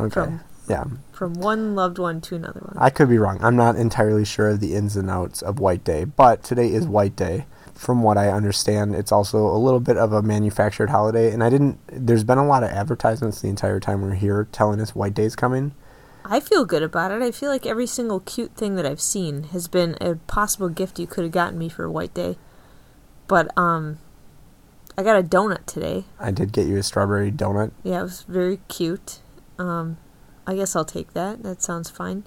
Okay. 0.00 0.12
From- 0.12 0.40
yeah. 0.68 0.84
from 1.12 1.32
one 1.34 1.74
loved 1.74 1.98
one 1.98 2.20
to 2.22 2.36
another 2.36 2.60
one. 2.60 2.76
I 2.76 2.90
could 2.90 3.08
be 3.08 3.16
wrong. 3.16 3.38
I'm 3.42 3.56
not 3.56 3.76
entirely 3.76 4.24
sure 4.26 4.50
of 4.50 4.60
the 4.60 4.74
ins 4.74 4.96
and 4.96 5.08
outs 5.08 5.40
of 5.40 5.58
White 5.58 5.82
Day, 5.82 6.04
but 6.04 6.42
today 6.42 6.68
is 6.68 6.84
mm-hmm. 6.84 6.92
White 6.92 7.16
Day. 7.16 7.46
From 7.74 8.02
what 8.02 8.18
I 8.18 8.28
understand, 8.28 8.94
it's 8.94 9.10
also 9.10 9.46
a 9.46 9.56
little 9.56 9.80
bit 9.80 9.96
of 9.96 10.12
a 10.12 10.20
manufactured 10.20 10.90
holiday, 10.90 11.32
and 11.32 11.42
I 11.42 11.48
didn't. 11.48 11.78
There's 11.86 12.24
been 12.24 12.36
a 12.36 12.46
lot 12.46 12.64
of 12.64 12.70
advertisements 12.70 13.40
the 13.40 13.48
entire 13.48 13.80
time 13.80 14.02
we're 14.02 14.14
here 14.14 14.46
telling 14.52 14.80
us 14.80 14.94
White 14.94 15.14
Day's 15.14 15.36
coming. 15.36 15.74
I 16.30 16.40
feel 16.40 16.66
good 16.66 16.82
about 16.82 17.10
it. 17.10 17.22
I 17.22 17.30
feel 17.30 17.50
like 17.50 17.64
every 17.64 17.86
single 17.86 18.20
cute 18.20 18.54
thing 18.54 18.76
that 18.76 18.84
I've 18.84 19.00
seen 19.00 19.44
has 19.44 19.66
been 19.66 19.96
a 20.00 20.16
possible 20.16 20.68
gift 20.68 20.98
you 20.98 21.06
could 21.06 21.24
have 21.24 21.32
gotten 21.32 21.58
me 21.58 21.70
for 21.70 21.90
White 21.90 22.12
Day. 22.12 22.36
But 23.26 23.56
um 23.56 23.98
I 24.96 25.02
got 25.02 25.18
a 25.18 25.22
donut 25.22 25.64
today. 25.64 26.04
I 26.18 26.30
did 26.30 26.52
get 26.52 26.66
you 26.66 26.76
a 26.76 26.82
strawberry 26.82 27.32
donut. 27.32 27.70
Yeah, 27.82 28.00
it 28.00 28.02
was 28.02 28.22
very 28.22 28.60
cute. 28.68 29.20
Um 29.58 29.96
I 30.46 30.54
guess 30.54 30.76
I'll 30.76 30.84
take 30.84 31.14
that. 31.14 31.42
That 31.42 31.62
sounds 31.62 31.88
fine. 31.88 32.24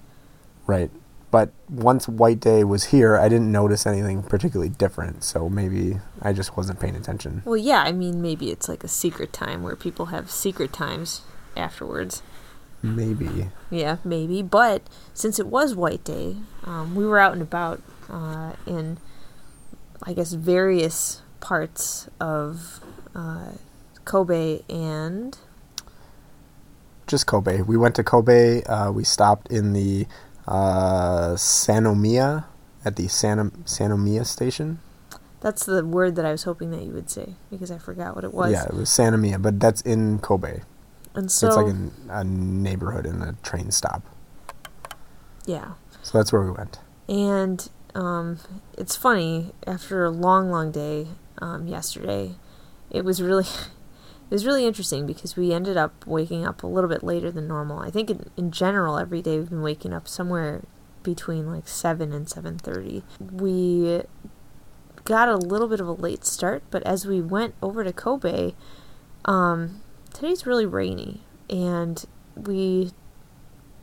Right. 0.66 0.90
But 1.30 1.50
once 1.70 2.08
White 2.08 2.40
Day 2.40 2.62
was 2.62 2.84
here, 2.86 3.16
I 3.16 3.28
didn't 3.28 3.50
notice 3.50 3.86
anything 3.86 4.22
particularly 4.22 4.68
different, 4.68 5.24
so 5.24 5.48
maybe 5.48 5.98
I 6.20 6.34
just 6.34 6.58
wasn't 6.58 6.78
paying 6.78 6.94
attention. 6.94 7.42
Well, 7.46 7.56
yeah, 7.56 7.82
I 7.82 7.92
mean 7.92 8.20
maybe 8.20 8.50
it's 8.50 8.68
like 8.68 8.84
a 8.84 8.88
secret 8.88 9.32
time 9.32 9.62
where 9.62 9.76
people 9.76 10.06
have 10.06 10.30
secret 10.30 10.72
times 10.72 11.22
afterwards. 11.56 12.22
Maybe. 12.82 13.48
Yeah, 13.70 13.98
maybe. 14.04 14.42
But 14.42 14.82
since 15.14 15.38
it 15.38 15.46
was 15.46 15.74
White 15.74 16.04
Day, 16.04 16.36
um, 16.64 16.94
we 16.94 17.06
were 17.06 17.18
out 17.18 17.32
and 17.32 17.42
about 17.42 17.80
uh, 18.10 18.52
in, 18.66 18.98
I 20.02 20.12
guess, 20.12 20.32
various 20.32 21.22
parts 21.40 22.08
of 22.20 22.80
uh, 23.14 23.52
Kobe 24.04 24.62
and 24.68 25.38
Just 27.06 27.26
Kobe. 27.26 27.62
We 27.62 27.76
went 27.76 27.94
to 27.96 28.04
Kobe. 28.04 28.62
Uh, 28.64 28.90
we 28.90 29.04
stopped 29.04 29.50
in 29.50 29.72
the 29.72 30.06
uh, 30.48 31.34
Sannomiya, 31.34 32.44
at 32.84 32.96
the 32.96 33.08
San- 33.08 33.50
Sannomiya 33.64 34.26
station. 34.26 34.80
that's 35.40 35.66
the 35.66 35.84
word 35.84 36.16
that 36.16 36.24
I 36.24 36.32
was 36.32 36.44
hoping 36.44 36.70
that 36.70 36.82
you 36.82 36.92
would 36.92 37.10
say 37.10 37.34
because 37.50 37.70
I 37.70 37.78
forgot 37.78 38.14
what 38.14 38.24
it 38.24 38.32
was. 38.34 38.52
Yeah, 38.52 38.64
it 38.64 38.74
was 38.74 38.88
Sannomiya, 38.88 39.40
but 39.40 39.60
that's 39.60 39.82
in 39.82 40.18
Kobe. 40.18 40.62
And 41.14 41.30
so, 41.30 41.46
it's 41.48 41.56
like 41.56 41.66
an, 41.66 41.92
a 42.08 42.24
neighborhood 42.24 43.06
in 43.06 43.20
a 43.22 43.34
train 43.42 43.70
stop. 43.70 44.02
yeah. 45.46 45.72
So 46.02 46.18
that's 46.18 46.32
where 46.32 46.42
we 46.42 46.50
went. 46.50 46.80
And 47.08 47.68
um, 47.94 48.38
it's 48.76 48.96
funny 48.96 49.52
after 49.66 50.04
a 50.04 50.10
long, 50.10 50.50
long 50.50 50.72
day 50.72 51.08
um, 51.38 51.66
yesterday. 51.66 52.36
It 52.90 53.04
was 53.04 53.22
really, 53.22 53.44
it 54.30 54.30
was 54.30 54.46
really 54.46 54.66
interesting 54.66 55.06
because 55.06 55.36
we 55.36 55.52
ended 55.52 55.76
up 55.76 56.06
waking 56.06 56.46
up 56.46 56.62
a 56.62 56.66
little 56.66 56.88
bit 56.88 57.02
later 57.02 57.30
than 57.30 57.46
normal. 57.46 57.78
I 57.78 57.90
think 57.90 58.10
in, 58.10 58.30
in 58.36 58.50
general, 58.50 58.98
every 58.98 59.22
day 59.22 59.38
we've 59.38 59.50
been 59.50 59.62
waking 59.62 59.92
up 59.92 60.08
somewhere 60.08 60.62
between 61.02 61.52
like 61.52 61.68
seven 61.68 62.12
and 62.12 62.28
seven 62.28 62.58
thirty. 62.58 63.02
We 63.20 64.02
got 65.04 65.28
a 65.28 65.36
little 65.36 65.68
bit 65.68 65.80
of 65.80 65.88
a 65.88 65.92
late 65.92 66.24
start, 66.24 66.62
but 66.70 66.82
as 66.84 67.06
we 67.06 67.20
went 67.20 67.54
over 67.60 67.82
to 67.84 67.92
Kobe, 67.92 68.54
um, 69.24 69.81
today's 70.12 70.46
really 70.46 70.66
rainy, 70.66 71.22
and 71.50 72.04
we 72.36 72.92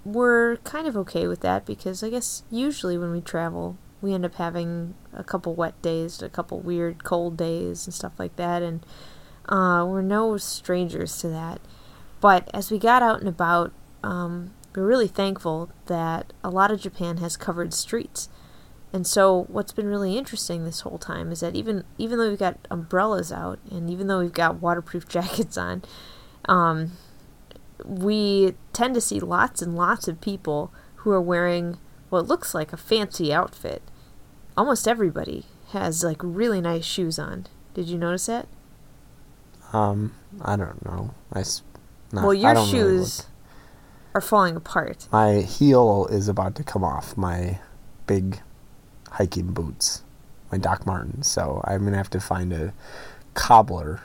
we're 0.06 0.58
kind 0.58 0.88
of 0.88 0.96
okay 0.98 1.28
with 1.28 1.42
that 1.42 1.66
because 1.66 2.04
I 2.04 2.10
guess 2.10 2.44
usually 2.50 2.98
when 2.98 3.12
we 3.12 3.22
travel, 3.22 3.78
we 4.02 4.14
end 4.14 4.26
up 4.26 4.36
having 4.36 4.96
a 5.14 5.24
couple 5.24 5.54
wet 5.54 5.80
days, 5.82 6.22
a 6.22 6.30
couple 6.30 6.60
weird 6.60 7.04
cold 7.04 7.38
days, 7.38 7.86
and 7.86 7.94
stuff 7.94 8.14
like 8.18 8.36
that, 8.38 8.62
and 8.62 8.86
uh, 9.48 9.86
we're 9.88 10.02
no 10.02 10.38
strangers 10.38 11.18
to 11.20 11.28
that. 11.30 11.60
But 12.22 12.50
as 12.54 12.72
we 12.72 12.80
got 12.80 13.02
out 13.02 13.20
and 13.20 13.30
about, 13.30 13.72
um, 14.04 14.52
we're 14.76 14.86
really 14.86 15.08
thankful 15.08 15.70
that 15.88 16.34
a 16.44 16.50
lot 16.50 16.72
of 16.72 16.82
Japan 16.82 17.18
has 17.18 17.38
covered 17.38 17.74
streets. 17.74 18.30
And 18.92 19.06
so, 19.06 19.46
what's 19.50 19.72
been 19.72 19.88
really 19.88 20.18
interesting 20.18 20.64
this 20.64 20.82
whole 20.82 20.98
time 20.98 21.32
is 21.32 21.42
that 21.42 21.56
even 21.56 21.84
even 21.98 22.18
though 22.18 22.30
we've 22.30 22.40
got 22.40 22.68
umbrellas 22.72 23.32
out, 23.32 23.60
and 23.70 23.90
even 23.90 24.08
though 24.08 24.20
we've 24.20 24.34
got 24.34 24.62
waterproof 24.62 25.08
jackets 25.10 25.58
on, 25.58 25.84
um, 26.50 26.92
we 27.86 28.56
tend 28.74 28.94
to 28.96 29.02
see 29.02 29.20
lots 29.20 29.62
and 29.62 29.76
lots 29.76 30.08
of 30.08 30.20
people 30.20 30.74
who 30.98 31.12
are 31.12 31.22
wearing 31.22 31.78
what 32.10 32.28
looks 32.28 32.54
like 32.54 32.74
a 32.74 32.78
fancy 32.78 33.32
outfit. 33.34 33.82
Almost 34.58 34.88
everybody 34.88 35.46
has 35.72 36.04
like 36.04 36.18
really 36.22 36.60
nice 36.60 36.84
shoes 36.86 37.18
on. 37.20 37.46
Did 37.74 37.88
you 37.88 37.98
notice 37.98 38.26
that? 38.26 38.48
Um, 39.72 40.14
I 40.42 40.56
don't 40.56 40.84
know. 40.86 41.14
I 41.32 41.42
s- 41.42 41.62
not- 42.12 42.24
well, 42.24 42.34
your 42.34 42.54
don't 42.56 42.72
really 42.72 42.88
shoes 43.06 43.28
are 44.16 44.22
falling 44.22 44.56
apart. 44.56 45.08
My 45.12 45.36
heel 45.42 46.08
is 46.10 46.28
about 46.28 46.56
to 46.56 46.64
come 46.64 46.84
off. 46.84 47.16
My 47.16 47.60
big 48.08 48.42
hiking 49.12 49.54
boots, 49.54 50.04
my 50.52 50.58
Doc 50.58 50.86
Martens. 50.86 51.28
So 51.28 51.62
I'm 51.66 51.84
gonna 51.86 51.98
have 51.98 52.10
to 52.12 52.20
find 52.20 52.52
a 52.52 52.74
cobbler 53.36 54.02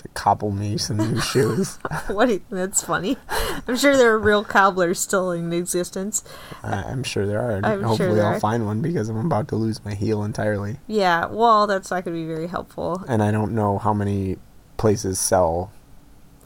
to 0.00 0.08
cobble 0.08 0.50
me 0.50 0.76
some 0.78 0.96
new 0.96 1.20
shoes. 1.32 1.76
what? 2.08 2.28
you- 2.28 2.42
That's 2.50 2.82
funny. 2.82 3.16
I'm 3.66 3.76
sure 3.76 3.96
there 3.96 4.12
are 4.12 4.18
real 4.18 4.44
cobblers 4.44 4.98
still 5.00 5.30
in 5.30 5.52
existence. 5.52 6.24
I- 6.62 6.82
I'm 6.84 7.02
sure 7.02 7.26
there 7.26 7.40
are. 7.40 7.52
and 7.52 7.66
I'm 7.66 7.78
sure 7.80 7.88
Hopefully, 7.88 8.14
there 8.16 8.26
I'll 8.26 8.34
are. 8.36 8.40
find 8.40 8.66
one 8.66 8.80
because 8.82 9.08
I'm 9.08 9.24
about 9.24 9.48
to 9.48 9.56
lose 9.56 9.84
my 9.84 9.94
heel 9.94 10.22
entirely, 10.24 10.78
Yeah. 10.86 11.26
Well, 11.26 11.66
that's 11.66 11.90
not 11.90 12.04
going 12.04 12.16
to 12.16 12.20
be 12.22 12.26
very 12.26 12.46
helpful. 12.48 13.04
and 13.08 13.22
I 13.22 13.30
don't 13.30 13.54
know 13.54 13.78
how 13.78 13.92
many 13.94 14.36
places 14.76 15.18
sell 15.18 15.70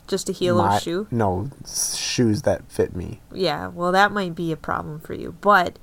Just 0.09 0.29
a 0.29 0.33
heel 0.33 0.59
my- 0.59 0.77
of 0.77 0.83
shoe. 0.83 1.07
No, 1.11 1.51
shoes 1.67 2.43
that 2.43 2.71
fit 2.71 2.95
me. 2.97 3.21
Yeah. 3.33 3.69
Well, 3.69 3.93
that 3.93 4.13
might 4.13 4.35
be 4.35 4.51
a 4.53 4.57
problem 4.57 4.99
for 5.01 5.15
you. 5.15 5.37
But, 5.41 5.79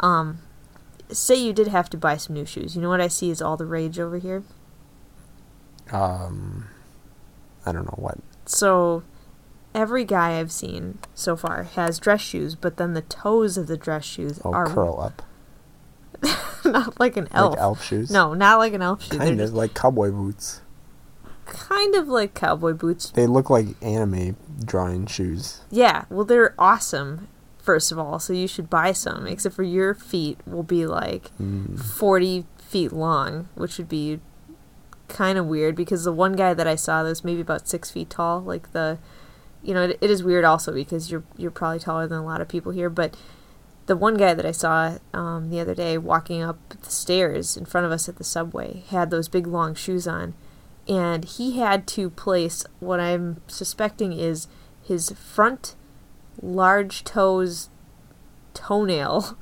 um, 0.00 0.38
say 1.10 1.34
you 1.36 1.52
did 1.52 1.68
have 1.68 1.90
to 1.90 1.96
buy 1.98 2.16
some 2.16 2.34
new 2.34 2.46
shoes. 2.46 2.74
You 2.74 2.80
know 2.82 2.88
what 2.88 3.00
I 3.00 3.08
see 3.08 3.30
is 3.30 3.42
all 3.42 3.56
the 3.56 3.66
rage 3.66 3.98
over 3.98 4.16
here. 4.18 4.42
Um, 5.92 6.68
I 7.70 7.72
don't 7.72 7.84
know 7.86 7.96
what. 7.96 8.18
So, 8.46 9.02
every 9.74 10.04
guy 10.04 10.38
I've 10.38 10.50
seen 10.52 10.98
so 11.14 11.36
far 11.36 11.62
has 11.62 11.98
dress 11.98 12.20
shoes, 12.20 12.54
but 12.56 12.76
then 12.76 12.94
the 12.94 13.02
toes 13.02 13.56
of 13.56 13.66
the 13.68 13.76
dress 13.76 14.04
shoes 14.04 14.40
Oh, 14.44 14.52
are 14.52 14.66
curl 14.66 15.00
up 15.00 15.22
not 16.64 16.98
like 17.00 17.16
an 17.16 17.28
elf. 17.32 17.52
like 17.52 17.60
elf 17.60 17.84
shoes. 17.84 18.10
No, 18.10 18.34
not 18.34 18.58
like 18.58 18.74
an 18.74 18.82
elf 18.82 19.02
shoe. 19.04 19.10
They're 19.16 19.26
kind 19.28 19.38
just 19.38 19.52
of 19.52 19.56
like 19.56 19.72
cowboy 19.74 20.10
boots. 20.10 20.60
kind 21.46 21.94
of 21.94 22.08
like 22.08 22.34
cowboy 22.34 22.74
boots. 22.74 23.10
They 23.10 23.26
look 23.26 23.48
like 23.48 23.68
anime 23.82 24.36
drawing 24.64 25.06
shoes. 25.06 25.60
Yeah, 25.70 26.04
well, 26.10 26.24
they're 26.24 26.54
awesome. 26.58 27.28
First 27.58 27.92
of 27.92 27.98
all, 27.98 28.18
so 28.18 28.32
you 28.32 28.46
should 28.48 28.68
buy 28.68 28.92
some. 28.92 29.26
Except 29.26 29.54
for 29.54 29.62
your 29.62 29.94
feet 29.94 30.38
will 30.46 30.62
be 30.62 30.86
like 30.86 31.30
Mm. 31.40 31.78
forty 31.80 32.46
feet 32.58 32.92
long, 32.92 33.48
which 33.54 33.78
would 33.78 33.88
be 33.88 34.20
kind 35.10 35.38
of 35.38 35.46
weird 35.46 35.76
because 35.76 36.04
the 36.04 36.12
one 36.12 36.32
guy 36.32 36.54
that 36.54 36.66
I 36.66 36.74
saw 36.74 37.02
that 37.02 37.08
was 37.08 37.24
maybe 37.24 37.40
about 37.40 37.68
six 37.68 37.90
feet 37.90 38.10
tall. 38.10 38.40
Like 38.40 38.72
the, 38.72 38.98
you 39.62 39.74
know, 39.74 39.82
it, 39.82 39.98
it 40.00 40.10
is 40.10 40.22
weird 40.22 40.44
also 40.44 40.72
because 40.72 41.10
you're 41.10 41.24
you're 41.36 41.50
probably 41.50 41.78
taller 41.80 42.06
than 42.06 42.18
a 42.18 42.24
lot 42.24 42.40
of 42.40 42.48
people 42.48 42.72
here, 42.72 42.90
but 42.90 43.16
the 43.86 43.96
one 43.96 44.16
guy 44.16 44.34
that 44.34 44.46
I 44.46 44.52
saw 44.52 44.98
um, 45.12 45.50
the 45.50 45.58
other 45.60 45.74
day 45.74 45.98
walking 45.98 46.42
up 46.42 46.58
the 46.68 46.90
stairs 46.90 47.56
in 47.56 47.64
front 47.64 47.86
of 47.86 47.92
us 47.92 48.08
at 48.08 48.16
the 48.16 48.24
subway 48.24 48.84
had 48.88 49.10
those 49.10 49.28
big 49.28 49.46
long 49.46 49.74
shoes 49.74 50.06
on, 50.06 50.34
and 50.86 51.24
he 51.24 51.58
had 51.58 51.86
to 51.88 52.08
place 52.08 52.64
what 52.78 53.00
I'm 53.00 53.42
suspecting 53.48 54.12
is 54.12 54.46
his 54.82 55.10
front 55.10 55.74
large 56.40 57.04
toes 57.04 57.68
toenail 58.54 59.36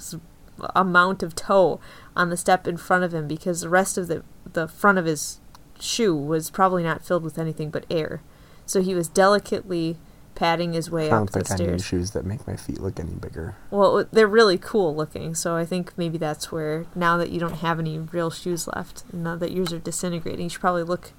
amount 0.76 1.22
of 1.22 1.34
toe 1.34 1.80
on 2.16 2.30
the 2.30 2.36
step 2.36 2.66
in 2.68 2.76
front 2.76 3.04
of 3.04 3.14
him 3.14 3.26
because 3.26 3.60
the 3.62 3.68
rest 3.68 3.96
of 3.98 4.08
the 4.08 4.22
the 4.50 4.68
front 4.68 4.98
of 4.98 5.04
his 5.04 5.40
shoe 5.80 6.14
was 6.14 6.50
probably 6.50 6.82
not 6.82 7.04
filled 7.04 7.24
with 7.24 7.38
anything 7.38 7.70
but 7.70 7.86
air. 7.90 8.22
So 8.66 8.82
he 8.82 8.94
was 8.94 9.08
delicately 9.08 9.96
patting 10.34 10.72
his 10.72 10.90
way 10.90 11.06
I 11.06 11.10
don't 11.10 11.22
up 11.22 11.30
the 11.30 11.44
think 11.44 11.60
I 11.60 11.72
need 11.72 11.82
shoes 11.82 12.12
that 12.12 12.24
make 12.24 12.46
my 12.46 12.56
feet 12.56 12.80
look 12.80 12.98
any 12.98 13.12
bigger. 13.12 13.56
Well, 13.70 14.06
they're 14.10 14.26
really 14.26 14.58
cool 14.58 14.94
looking, 14.94 15.34
so 15.34 15.56
I 15.56 15.64
think 15.64 15.92
maybe 15.96 16.18
that's 16.18 16.50
where 16.50 16.86
now 16.94 17.16
that 17.18 17.30
you 17.30 17.38
don't 17.38 17.56
have 17.56 17.78
any 17.78 17.98
real 17.98 18.30
shoes 18.30 18.66
left, 18.66 19.04
now 19.12 19.36
that 19.36 19.52
yours 19.52 19.72
are 19.72 19.78
disintegrating, 19.78 20.44
you 20.44 20.48
should 20.48 20.60
probably 20.60 20.84
look 20.84 21.12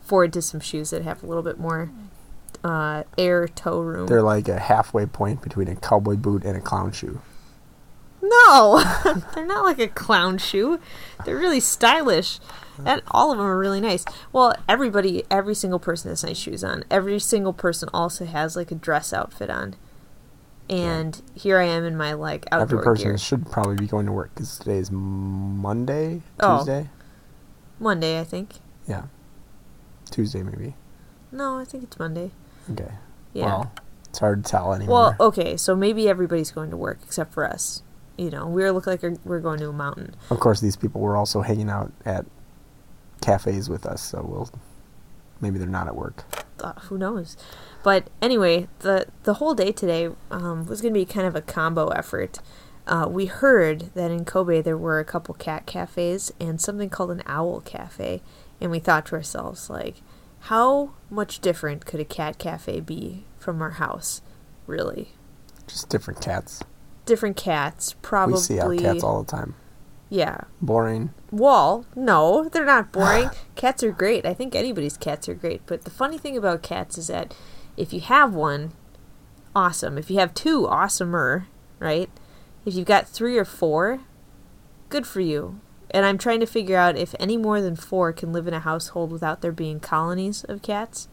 forward 0.00 0.32
to 0.34 0.42
some 0.42 0.60
shoes 0.60 0.90
that 0.90 1.02
have 1.02 1.22
a 1.22 1.26
little 1.26 1.42
bit 1.42 1.58
more 1.58 1.90
uh, 2.62 3.04
air 3.18 3.48
toe 3.48 3.80
room. 3.80 4.06
They're 4.06 4.22
like 4.22 4.48
a 4.48 4.58
halfway 4.58 5.06
point 5.06 5.42
between 5.42 5.68
a 5.68 5.76
cowboy 5.76 6.16
boot 6.16 6.44
and 6.44 6.56
a 6.56 6.60
clown 6.60 6.92
shoe. 6.92 7.20
No, 8.22 8.82
they're 9.34 9.46
not 9.46 9.64
like 9.64 9.78
a 9.78 9.88
clown 9.88 10.38
shoe. 10.38 10.78
They're 11.24 11.36
really 11.38 11.60
stylish, 11.60 12.38
and 12.84 13.02
all 13.10 13.32
of 13.32 13.38
them 13.38 13.46
are 13.46 13.58
really 13.58 13.80
nice. 13.80 14.04
Well, 14.32 14.54
everybody, 14.68 15.24
every 15.30 15.54
single 15.54 15.78
person 15.78 16.10
has 16.10 16.22
nice 16.24 16.36
shoes 16.38 16.62
on. 16.62 16.84
Every 16.90 17.18
single 17.18 17.52
person 17.52 17.88
also 17.94 18.24
has 18.26 18.56
like 18.56 18.70
a 18.70 18.74
dress 18.74 19.12
outfit 19.12 19.48
on. 19.50 19.76
And 20.68 21.20
here 21.34 21.58
I 21.58 21.64
am 21.64 21.84
in 21.84 21.96
my 21.96 22.12
like 22.12 22.46
outdoor 22.52 22.62
Every 22.78 22.84
person 22.84 23.04
gear. 23.08 23.18
should 23.18 23.50
probably 23.50 23.74
be 23.76 23.86
going 23.88 24.06
to 24.06 24.12
work 24.12 24.30
because 24.34 24.56
today 24.58 24.78
is 24.78 24.90
Monday, 24.90 26.22
Oh. 26.38 26.58
Tuesday. 26.58 26.88
Monday, 27.80 28.20
I 28.20 28.24
think. 28.24 28.56
Yeah, 28.86 29.04
Tuesday 30.10 30.42
maybe. 30.42 30.74
No, 31.32 31.58
I 31.58 31.64
think 31.64 31.82
it's 31.84 31.98
Monday. 31.98 32.30
Okay. 32.70 32.92
Yeah. 33.32 33.46
Well, 33.46 33.72
it's 34.08 34.18
hard 34.20 34.44
to 34.44 34.50
tell 34.50 34.72
anymore. 34.74 35.16
Well, 35.18 35.28
okay, 35.28 35.56
so 35.56 35.74
maybe 35.74 36.08
everybody's 36.08 36.50
going 36.52 36.70
to 36.70 36.76
work 36.76 36.98
except 37.04 37.32
for 37.32 37.44
us. 37.48 37.82
You 38.20 38.28
know, 38.30 38.46
we 38.46 38.70
look 38.70 38.86
like 38.86 39.02
we're 39.24 39.40
going 39.40 39.60
to 39.60 39.70
a 39.70 39.72
mountain. 39.72 40.14
Of 40.28 40.40
course, 40.40 40.60
these 40.60 40.76
people 40.76 41.00
were 41.00 41.16
also 41.16 41.40
hanging 41.40 41.70
out 41.70 41.90
at 42.04 42.26
cafes 43.22 43.70
with 43.70 43.86
us, 43.86 44.02
so 44.02 44.22
we'll 44.22 44.50
maybe 45.40 45.58
they're 45.58 45.66
not 45.66 45.86
at 45.86 45.96
work. 45.96 46.24
uh, 46.62 46.74
who 46.80 46.98
knows? 46.98 47.38
But 47.82 48.10
anyway, 48.20 48.68
the 48.80 49.06
the 49.22 49.34
whole 49.34 49.54
day 49.54 49.72
today 49.72 50.10
um, 50.30 50.66
was 50.66 50.82
going 50.82 50.92
to 50.92 51.00
be 51.00 51.06
kind 51.06 51.26
of 51.26 51.34
a 51.34 51.40
combo 51.40 51.88
effort. 51.88 52.40
Uh, 52.86 53.06
we 53.08 53.24
heard 53.24 53.90
that 53.94 54.10
in 54.10 54.26
Kobe 54.26 54.60
there 54.60 54.76
were 54.76 54.98
a 54.98 55.04
couple 55.04 55.32
cat 55.34 55.64
cafes 55.64 56.30
and 56.38 56.60
something 56.60 56.90
called 56.90 57.10
an 57.12 57.22
owl 57.24 57.62
cafe, 57.62 58.20
and 58.60 58.70
we 58.70 58.80
thought 58.80 59.06
to 59.06 59.14
ourselves 59.14 59.70
like, 59.70 60.02
how 60.40 60.92
much 61.08 61.40
different 61.40 61.86
could 61.86 62.00
a 62.00 62.04
cat 62.04 62.36
cafe 62.38 62.80
be 62.80 63.24
from 63.38 63.62
our 63.62 63.70
house? 63.70 64.20
Really, 64.66 65.12
Just 65.66 65.88
different 65.88 66.20
cats. 66.20 66.62
Different 67.10 67.36
cats, 67.36 67.96
probably. 68.02 68.34
We 68.34 68.40
see 68.40 68.60
our 68.60 68.74
cats 68.76 69.02
all 69.02 69.22
the 69.22 69.30
time. 69.30 69.56
Yeah, 70.08 70.42
Boring. 70.60 71.12
Wall? 71.30 71.84
No, 71.94 72.48
they're 72.48 72.64
not 72.64 72.90
boring. 72.96 73.30
cats 73.56 73.82
are 73.82 73.92
great. 73.92 74.24
I 74.24 74.32
think 74.32 74.54
anybody's 74.54 74.96
cats 74.96 75.28
are 75.28 75.34
great. 75.34 75.62
But 75.66 75.82
the 75.82 75.90
funny 75.90 76.18
thing 76.18 76.36
about 76.36 76.62
cats 76.62 76.96
is 76.96 77.08
that 77.08 77.34
if 77.76 77.92
you 77.92 78.00
have 78.00 78.32
one, 78.34 78.72
awesome. 79.54 79.98
If 79.98 80.08
you 80.10 80.18
have 80.18 80.34
two, 80.34 80.62
awesomer, 80.66 81.46
right? 81.78 82.10
If 82.64 82.74
you've 82.74 82.86
got 82.86 83.08
three 83.08 83.36
or 83.38 83.44
four, 83.44 84.00
good 84.88 85.06
for 85.06 85.20
you. 85.20 85.60
And 85.90 86.06
I'm 86.06 86.18
trying 86.18 86.40
to 86.40 86.46
figure 86.46 86.76
out 86.76 86.96
if 86.96 87.14
any 87.18 87.36
more 87.36 87.60
than 87.60 87.74
four 87.74 88.12
can 88.12 88.32
live 88.32 88.46
in 88.46 88.54
a 88.54 88.60
household 88.60 89.10
without 89.10 89.40
there 89.42 89.52
being 89.52 89.80
colonies 89.80 90.44
of 90.44 90.62
cats. 90.62 91.08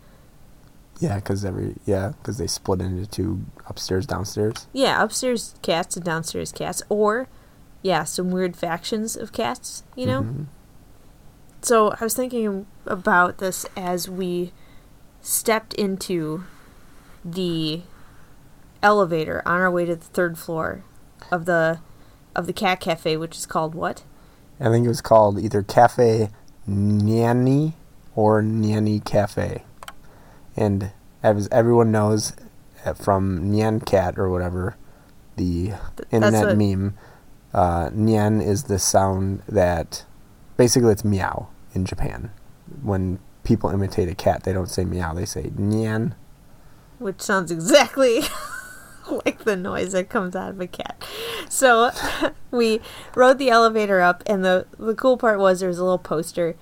Yeah, 0.99 1.15
because 1.15 1.45
every 1.45 1.75
yeah, 1.85 2.13
because 2.19 2.37
they 2.37 2.47
split 2.47 2.81
into 2.81 3.05
two 3.05 3.45
upstairs, 3.67 4.05
downstairs. 4.05 4.67
Yeah, 4.73 5.03
upstairs 5.03 5.55
cats 5.61 5.95
and 5.95 6.03
downstairs 6.05 6.51
cats. 6.51 6.81
Or, 6.89 7.27
yeah, 7.81 8.03
some 8.03 8.31
weird 8.31 8.55
factions 8.55 9.15
of 9.15 9.31
cats, 9.31 9.83
you 9.95 10.05
know? 10.05 10.21
Mhm. 10.23 10.45
So 11.61 11.91
I 11.99 12.03
was 12.03 12.15
thinking 12.15 12.65
about 12.85 13.37
this 13.39 13.65
as 13.75 14.09
we 14.09 14.53
stepped 15.21 15.73
into 15.73 16.43
the 17.25 17.81
elevator 18.81 19.41
on 19.45 19.61
our 19.61 19.71
way 19.71 19.85
to 19.85 19.95
the 19.95 20.05
third 20.05 20.37
floor 20.37 20.83
of 21.31 21.45
the 21.45 21.79
of 22.35 22.45
the 22.45 22.53
cat 22.53 22.79
cafe, 22.79 23.17
which 23.17 23.35
is 23.35 23.45
called 23.45 23.73
what? 23.75 24.03
I 24.59 24.69
think 24.69 24.85
it 24.85 24.89
was 24.89 25.01
called 25.01 25.39
either 25.39 25.61
Cafe 25.63 26.29
Nyanny 26.69 27.73
or 28.15 28.41
Nyanny 28.41 29.03
Cafe. 29.03 29.63
And 30.57 30.91
as 31.23 31.47
everyone 31.51 31.91
knows 31.91 32.33
uh, 32.85 32.93
from 32.93 33.51
Nyan 33.51 33.85
Cat 33.85 34.17
or 34.17 34.29
whatever, 34.29 34.75
the 35.35 35.67
Th- 35.67 35.75
internet 36.11 36.47
what- 36.47 36.57
meme, 36.57 36.97
uh, 37.53 37.89
Nyan 37.91 38.45
is 38.45 38.63
the 38.63 38.79
sound 38.79 39.43
that 39.47 40.05
basically 40.57 40.91
it's 40.91 41.05
meow 41.05 41.47
in 41.73 41.85
Japan. 41.85 42.31
When 42.81 43.19
people 43.43 43.69
imitate 43.69 44.09
a 44.09 44.15
cat, 44.15 44.43
they 44.43 44.51
don't 44.53 44.69
say 44.69 44.83
meow, 44.83 45.13
they 45.13 45.25
say 45.25 45.43
Nyan. 45.55 46.13
which 46.99 47.21
sounds 47.21 47.51
exactly 47.51 48.21
like 49.25 49.43
the 49.45 49.55
noise 49.55 49.93
that 49.93 50.09
comes 50.09 50.35
out 50.35 50.49
of 50.49 50.59
a 50.59 50.67
cat. 50.67 51.01
So 51.49 51.91
we 52.51 52.81
rode 53.15 53.37
the 53.37 53.49
elevator 53.49 54.01
up, 54.01 54.21
and 54.25 54.43
the 54.43 54.65
the 54.77 54.95
cool 54.95 55.15
part 55.17 55.39
was 55.39 55.59
there 55.61 55.69
was 55.69 55.77
a 55.79 55.83
little 55.83 55.97
poster 55.99 56.55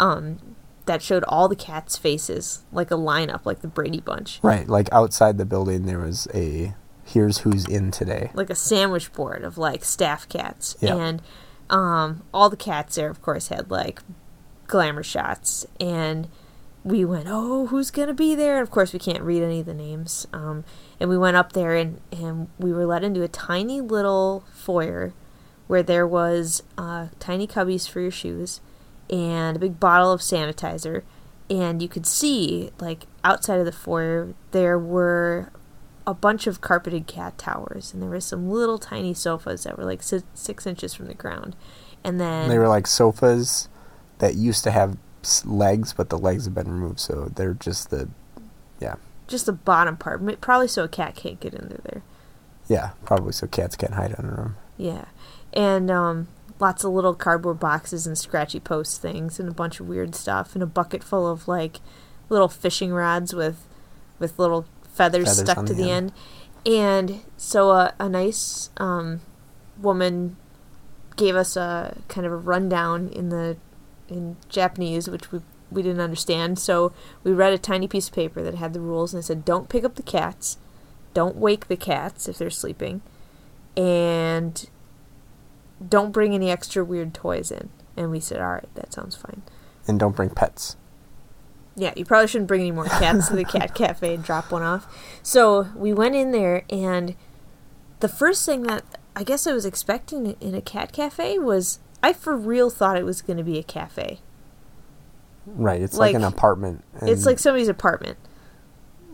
um, 0.00 0.51
that 0.86 1.02
showed 1.02 1.24
all 1.24 1.48
the 1.48 1.56
cats' 1.56 1.96
faces, 1.96 2.62
like 2.72 2.90
a 2.90 2.94
lineup, 2.96 3.40
like 3.44 3.60
the 3.60 3.68
Brady 3.68 4.00
Bunch. 4.00 4.40
Right, 4.42 4.68
like 4.68 4.88
outside 4.92 5.38
the 5.38 5.44
building, 5.44 5.86
there 5.86 5.98
was 6.00 6.26
a 6.34 6.74
here's 7.04 7.38
who's 7.38 7.66
in 7.68 7.90
today. 7.90 8.30
like 8.34 8.48
a 8.50 8.54
sandwich 8.54 9.12
board 9.12 9.42
of 9.44 9.58
like 9.58 9.84
staff 9.84 10.28
cats 10.28 10.76
Yeah. 10.80 10.94
and 10.96 11.22
um, 11.68 12.22
all 12.32 12.48
the 12.48 12.56
cats 12.56 12.94
there 12.94 13.10
of 13.10 13.20
course 13.20 13.48
had 13.48 13.70
like 13.72 14.00
glamour 14.68 15.02
shots 15.02 15.66
and 15.80 16.28
we 16.84 17.04
went 17.04 17.26
oh 17.28 17.66
who's 17.66 17.90
gonna 17.90 18.14
be 18.14 18.34
there 18.36 18.54
and 18.58 18.62
of 18.62 18.70
course 18.70 18.92
we 18.92 18.98
can't 19.00 19.22
read 19.22 19.42
any 19.42 19.60
of 19.60 19.66
the 19.66 19.74
names 19.74 20.26
um, 20.32 20.64
and 21.00 21.10
we 21.10 21.18
went 21.18 21.36
up 21.36 21.52
there 21.52 21.74
and, 21.74 22.00
and 22.12 22.48
we 22.58 22.72
were 22.72 22.86
led 22.86 23.02
into 23.02 23.22
a 23.22 23.28
tiny 23.28 23.80
little 23.80 24.44
foyer 24.54 25.12
where 25.66 25.82
there 25.82 26.06
was 26.06 26.62
uh, 26.78 27.08
tiny 27.18 27.46
cubbies 27.48 27.88
for 27.88 28.00
your 28.00 28.10
shoes 28.12 28.60
and 29.12 29.56
a 29.56 29.60
big 29.60 29.78
bottle 29.78 30.10
of 30.10 30.20
sanitizer. 30.20 31.02
And 31.48 31.80
you 31.80 31.88
could 31.88 32.06
see, 32.06 32.70
like, 32.80 33.06
outside 33.22 33.60
of 33.60 33.66
the 33.66 33.72
foyer, 33.72 34.34
there 34.50 34.78
were 34.78 35.52
a 36.06 36.14
bunch 36.14 36.48
of 36.48 36.60
carpeted 36.60 37.06
cat 37.06 37.38
towers. 37.38 37.92
And 37.92 38.02
there 38.02 38.10
were 38.10 38.20
some 38.20 38.50
little 38.50 38.78
tiny 38.78 39.14
sofas 39.14 39.62
that 39.62 39.78
were 39.78 39.84
like 39.84 40.02
six, 40.02 40.24
six 40.34 40.66
inches 40.66 40.94
from 40.94 41.06
the 41.06 41.14
ground. 41.14 41.54
And 42.02 42.20
then. 42.20 42.48
They 42.48 42.58
were 42.58 42.68
like 42.68 42.88
sofas 42.88 43.68
that 44.18 44.34
used 44.34 44.64
to 44.64 44.70
have 44.70 44.96
legs, 45.44 45.92
but 45.92 46.10
the 46.10 46.18
legs 46.18 46.46
have 46.46 46.54
been 46.54 46.70
removed, 46.70 46.98
so 46.98 47.30
they're 47.34 47.54
just 47.54 47.90
the, 47.90 48.08
yeah, 48.80 48.96
just 49.28 49.46
the 49.46 49.52
bottom 49.52 49.96
part, 49.96 50.40
probably 50.40 50.66
so 50.66 50.84
a 50.84 50.88
cat 50.88 51.14
can't 51.14 51.38
get 51.38 51.54
under 51.54 51.80
there. 51.84 52.02
yeah, 52.68 52.90
probably 53.04 53.32
so 53.32 53.46
cats 53.46 53.76
can't 53.76 53.94
hide 53.94 54.14
under 54.18 54.34
them. 54.34 54.56
Yeah, 54.76 55.04
and 55.52 55.90
um, 55.90 56.28
lots 56.62 56.84
of 56.84 56.92
little 56.92 57.12
cardboard 57.14 57.58
boxes 57.58 58.06
and 58.06 58.16
scratchy 58.16 58.60
post 58.60 59.02
things, 59.02 59.38
and 59.40 59.48
a 59.48 59.52
bunch 59.52 59.80
of 59.80 59.88
weird 59.88 60.14
stuff, 60.14 60.54
and 60.54 60.62
a 60.62 60.66
bucket 60.66 61.02
full 61.02 61.28
of 61.28 61.48
like 61.48 61.80
little 62.30 62.48
fishing 62.48 62.92
rods 62.92 63.34
with 63.34 63.66
with 64.18 64.38
little 64.38 64.64
feathers, 64.94 65.28
Feathers 65.28 65.50
stuck 65.50 65.66
to 65.66 65.74
the 65.74 65.82
the 65.82 65.90
end. 65.90 66.12
end. 66.64 66.74
And 66.74 67.20
so 67.36 67.70
a, 67.72 67.92
a 67.98 68.08
nice 68.08 68.70
um, 68.76 69.20
woman 69.76 70.36
gave 71.16 71.34
us 71.34 71.56
a 71.56 71.98
kind 72.06 72.24
of 72.24 72.32
a 72.32 72.36
rundown 72.36 73.08
in 73.08 73.28
the 73.30 73.56
in 74.08 74.36
Japanese, 74.48 75.10
which 75.10 75.32
we 75.32 75.40
we 75.70 75.82
didn't 75.82 76.00
understand. 76.00 76.58
So 76.60 76.92
we 77.24 77.32
read 77.32 77.52
a 77.52 77.58
tiny 77.58 77.88
piece 77.88 78.06
of 78.08 78.14
paper 78.14 78.40
that 78.42 78.54
had 78.54 78.72
the 78.72 78.80
rules, 78.80 79.12
and 79.12 79.20
it 79.20 79.26
said, 79.26 79.44
"Don't 79.44 79.68
pick 79.68 79.82
up 79.84 79.96
the 79.96 80.02
cats, 80.02 80.58
don't 81.12 81.36
wake 81.36 81.66
the 81.66 81.76
cats 81.76 82.28
if 82.28 82.38
they're 82.38 82.50
sleeping, 82.50 83.02
and 83.76 84.68
don't 85.88 86.12
bring 86.12 86.34
any 86.34 86.50
extra 86.50 86.84
weird 86.84 87.14
toys 87.14 87.50
in." 87.50 87.70
And 87.96 88.10
we 88.10 88.20
said, 88.20 88.40
"All 88.40 88.52
right, 88.52 88.74
that 88.74 88.92
sounds 88.92 89.16
fine." 89.16 89.42
And 89.86 89.98
don't 89.98 90.16
bring 90.16 90.30
pets. 90.30 90.76
Yeah, 91.74 91.92
you 91.96 92.04
probably 92.04 92.28
shouldn't 92.28 92.48
bring 92.48 92.60
any 92.60 92.70
more 92.70 92.84
cats 92.84 93.28
to 93.28 93.36
the 93.36 93.44
cat 93.44 93.74
cafe 93.76 94.14
and 94.14 94.22
drop 94.22 94.52
one 94.52 94.62
off. 94.62 94.86
So 95.22 95.68
we 95.74 95.92
went 95.92 96.14
in 96.14 96.30
there, 96.30 96.64
and 96.70 97.14
the 98.00 98.08
first 98.08 98.44
thing 98.44 98.62
that 98.64 98.84
I 99.16 99.24
guess 99.24 99.46
I 99.46 99.52
was 99.52 99.64
expecting 99.64 100.36
in 100.40 100.54
a 100.54 100.60
cat 100.60 100.92
cafe 100.92 101.38
was 101.38 101.78
I 102.02 102.12
for 102.12 102.36
real 102.36 102.68
thought 102.70 102.96
it 102.96 103.04
was 103.04 103.22
going 103.22 103.36
to 103.36 103.44
be 103.44 103.58
a 103.58 103.62
cafe. 103.62 104.20
Right, 105.46 105.80
it's 105.80 105.96
like, 105.96 106.14
Like, 106.14 106.22
an 106.22 106.24
apartment. 106.24 106.84
It's 107.02 107.26
like 107.26 107.38
somebody's 107.38 107.68
apartment. 107.68 108.18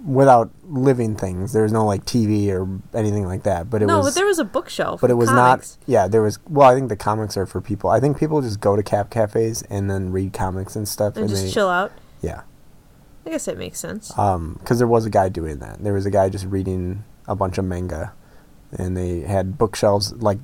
Without 0.06 0.50
living 0.64 1.16
things. 1.16 1.52
There's 1.52 1.72
no 1.72 1.84
like 1.84 2.04
TV 2.04 2.48
or 2.50 2.68
anything 2.96 3.26
like 3.26 3.42
that. 3.42 3.68
But 3.70 3.82
it 3.82 3.86
no, 3.86 3.98
was. 3.98 4.06
but 4.06 4.14
there 4.14 4.26
was 4.26 4.38
a 4.38 4.44
bookshelf. 4.44 5.00
but 5.00 5.10
it 5.10 5.14
was 5.14 5.28
comics. 5.28 5.76
not. 5.80 5.88
Yeah, 5.88 6.08
there 6.08 6.22
was. 6.22 6.38
Well, 6.48 6.68
I 6.70 6.74
think 6.74 6.88
the 6.88 6.96
comics 6.96 7.36
are 7.36 7.46
for 7.46 7.60
people. 7.60 7.90
I 7.90 8.00
think 8.00 8.18
people 8.18 8.40
just 8.40 8.60
go 8.60 8.76
to 8.76 8.82
cat 8.82 9.10
cafes 9.10 9.62
and 9.70 9.90
then 9.90 10.12
read 10.12 10.32
comics 10.32 10.76
and 10.76 10.86
stuff. 10.88 11.16
and 11.16 11.28
just 11.28 11.44
they, 11.46 11.50
chill 11.50 11.68
out. 11.68 11.92
Yeah, 12.22 12.42
I 13.26 13.30
guess 13.30 13.44
that 13.46 13.58
makes 13.58 13.78
sense. 13.78 14.16
Um, 14.18 14.56
because 14.60 14.78
there 14.78 14.88
was 14.88 15.04
a 15.06 15.10
guy 15.10 15.28
doing 15.28 15.58
that. 15.58 15.82
There 15.82 15.92
was 15.94 16.06
a 16.06 16.10
guy 16.10 16.28
just 16.28 16.46
reading 16.46 17.04
a 17.26 17.34
bunch 17.34 17.58
of 17.58 17.64
manga, 17.64 18.12
and 18.72 18.96
they 18.96 19.20
had 19.20 19.58
bookshelves 19.58 20.12
like 20.14 20.38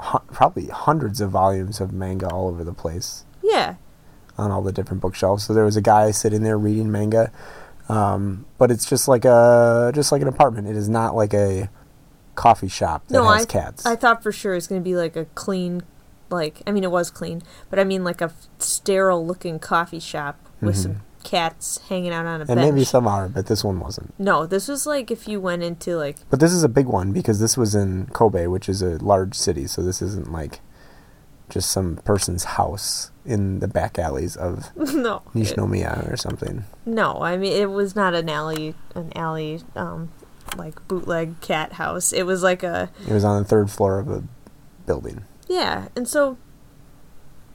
hu- 0.00 0.18
probably 0.32 0.66
hundreds 0.66 1.20
of 1.20 1.30
volumes 1.30 1.80
of 1.80 1.92
manga 1.92 2.28
all 2.28 2.48
over 2.48 2.64
the 2.64 2.72
place 2.72 3.24
Yeah, 3.42 3.74
on 4.36 4.50
all 4.50 4.62
the 4.62 4.72
different 4.72 5.02
bookshelves. 5.02 5.44
So 5.44 5.54
there 5.54 5.64
was 5.64 5.76
a 5.76 5.82
guy 5.82 6.10
sitting 6.10 6.42
there 6.42 6.58
reading 6.58 6.90
manga, 6.90 7.32
um, 7.88 8.46
but 8.58 8.70
it's 8.70 8.88
just 8.88 9.08
like 9.08 9.24
a 9.24 9.90
just 9.94 10.12
like 10.12 10.22
an 10.22 10.28
apartment. 10.28 10.68
It 10.68 10.76
is 10.76 10.88
not 10.88 11.14
like 11.14 11.34
a 11.34 11.70
coffee 12.34 12.68
shop 12.68 13.06
that 13.08 13.14
no, 13.14 13.24
has 13.24 13.42
I 13.42 13.46
cats. 13.46 13.86
I 13.86 13.96
thought 13.96 14.22
for 14.22 14.32
sure 14.32 14.52
it 14.52 14.56
was 14.56 14.66
going 14.66 14.80
to 14.80 14.84
be 14.84 14.94
like 14.94 15.16
a 15.16 15.24
clean, 15.34 15.82
like 16.30 16.62
I 16.66 16.72
mean 16.72 16.84
it 16.84 16.90
was 16.90 17.10
clean, 17.10 17.42
but 17.70 17.78
I 17.78 17.84
mean 17.84 18.04
like 18.04 18.20
a 18.20 18.32
sterile 18.58 19.26
looking 19.26 19.58
coffee 19.58 20.00
shop 20.00 20.38
with 20.60 20.76
some 20.76 21.02
cats 21.24 21.78
hanging 21.88 22.12
out 22.12 22.26
on 22.26 22.40
a 22.40 22.44
Mm-hmm. 22.44 22.52
and 22.52 22.60
maybe 22.60 22.84
some 22.84 23.06
are, 23.06 23.28
but 23.28 23.46
this 23.46 23.62
one 23.64 23.80
wasn't. 23.80 24.18
No, 24.18 24.46
this 24.46 24.68
was 24.68 24.86
like 24.86 25.10
if 25.10 25.28
you 25.28 25.40
went 25.40 25.62
into 25.62 25.96
like 25.96 26.16
But 26.30 26.40
this 26.40 26.52
is 26.52 26.62
a 26.62 26.68
big 26.68 26.86
one 26.86 27.12
because 27.12 27.40
this 27.40 27.56
was 27.56 27.74
in 27.74 28.06
Kobe, 28.12 28.46
which 28.46 28.68
is 28.68 28.82
a 28.82 28.98
large 28.98 29.34
city. 29.34 29.66
So 29.66 29.82
this 29.82 30.00
isn't 30.02 30.30
like 30.32 30.60
just 31.48 31.70
some 31.70 31.96
person's 32.04 32.44
house 32.44 33.10
in 33.24 33.58
the 33.60 33.68
back 33.68 33.98
alleys 33.98 34.36
of 34.36 34.70
no, 34.94 35.22
it- 35.34 35.58
or 35.58 36.16
something. 36.16 36.64
no. 36.86 37.18
I 37.22 37.36
mean 37.36 37.52
it 37.52 37.70
was 37.70 37.94
not 37.96 38.14
an 38.14 38.28
alley, 38.28 38.74
an 38.94 39.12
alley, 39.16 39.60
um, 39.76 40.10
like 40.56 40.86
bootleg 40.88 41.40
cat 41.40 41.74
house. 41.74 42.12
It 42.12 42.24
was 42.24 42.42
like 42.42 42.62
a 42.62 42.90
It 43.06 43.12
was 43.12 43.24
on 43.24 43.42
the 43.42 43.48
third 43.48 43.70
floor 43.70 43.98
of 43.98 44.08
a 44.08 44.22
building. 44.86 45.24
yeah, 45.48 45.88
and 45.96 46.06
so 46.08 46.36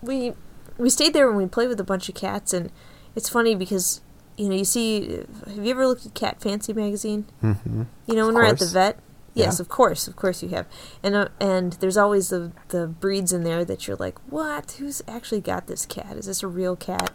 we 0.01 0.33
we 0.77 0.89
stayed 0.89 1.13
there 1.13 1.27
and 1.29 1.37
we 1.37 1.45
played 1.45 1.69
with 1.69 1.79
a 1.79 1.83
bunch 1.83 2.09
of 2.09 2.15
cats, 2.15 2.53
and 2.53 2.71
it's 3.15 3.29
funny 3.29 3.55
because 3.55 4.01
you 4.37 4.49
know 4.49 4.55
you 4.55 4.65
see. 4.65 5.23
Have 5.47 5.57
you 5.63 5.71
ever 5.71 5.87
looked 5.87 6.05
at 6.05 6.13
Cat 6.13 6.41
Fancy 6.41 6.73
magazine? 6.73 7.25
hmm 7.41 7.83
You 8.07 8.15
know, 8.15 8.25
when 8.27 8.35
we're 8.35 8.45
at 8.45 8.59
the 8.59 8.65
vet. 8.65 8.97
Yes, 9.35 9.57
Yeah. 9.57 9.61
of 9.63 9.69
course, 9.69 10.07
of 10.07 10.15
course 10.15 10.43
you 10.43 10.49
have, 10.49 10.67
and 11.01 11.15
uh, 11.15 11.27
and 11.39 11.73
there's 11.73 11.97
always 11.97 12.29
the 12.29 12.51
the 12.69 12.85
breeds 12.87 13.33
in 13.33 13.43
there 13.43 13.65
that 13.65 13.87
you're 13.87 13.97
like, 13.97 14.17
what? 14.31 14.73
Who's 14.73 15.01
actually 15.07 15.41
got 15.41 15.65
this 15.67 15.85
cat? 15.87 16.17
Is 16.17 16.27
this 16.27 16.43
a 16.43 16.47
real 16.47 16.75
cat? 16.75 17.11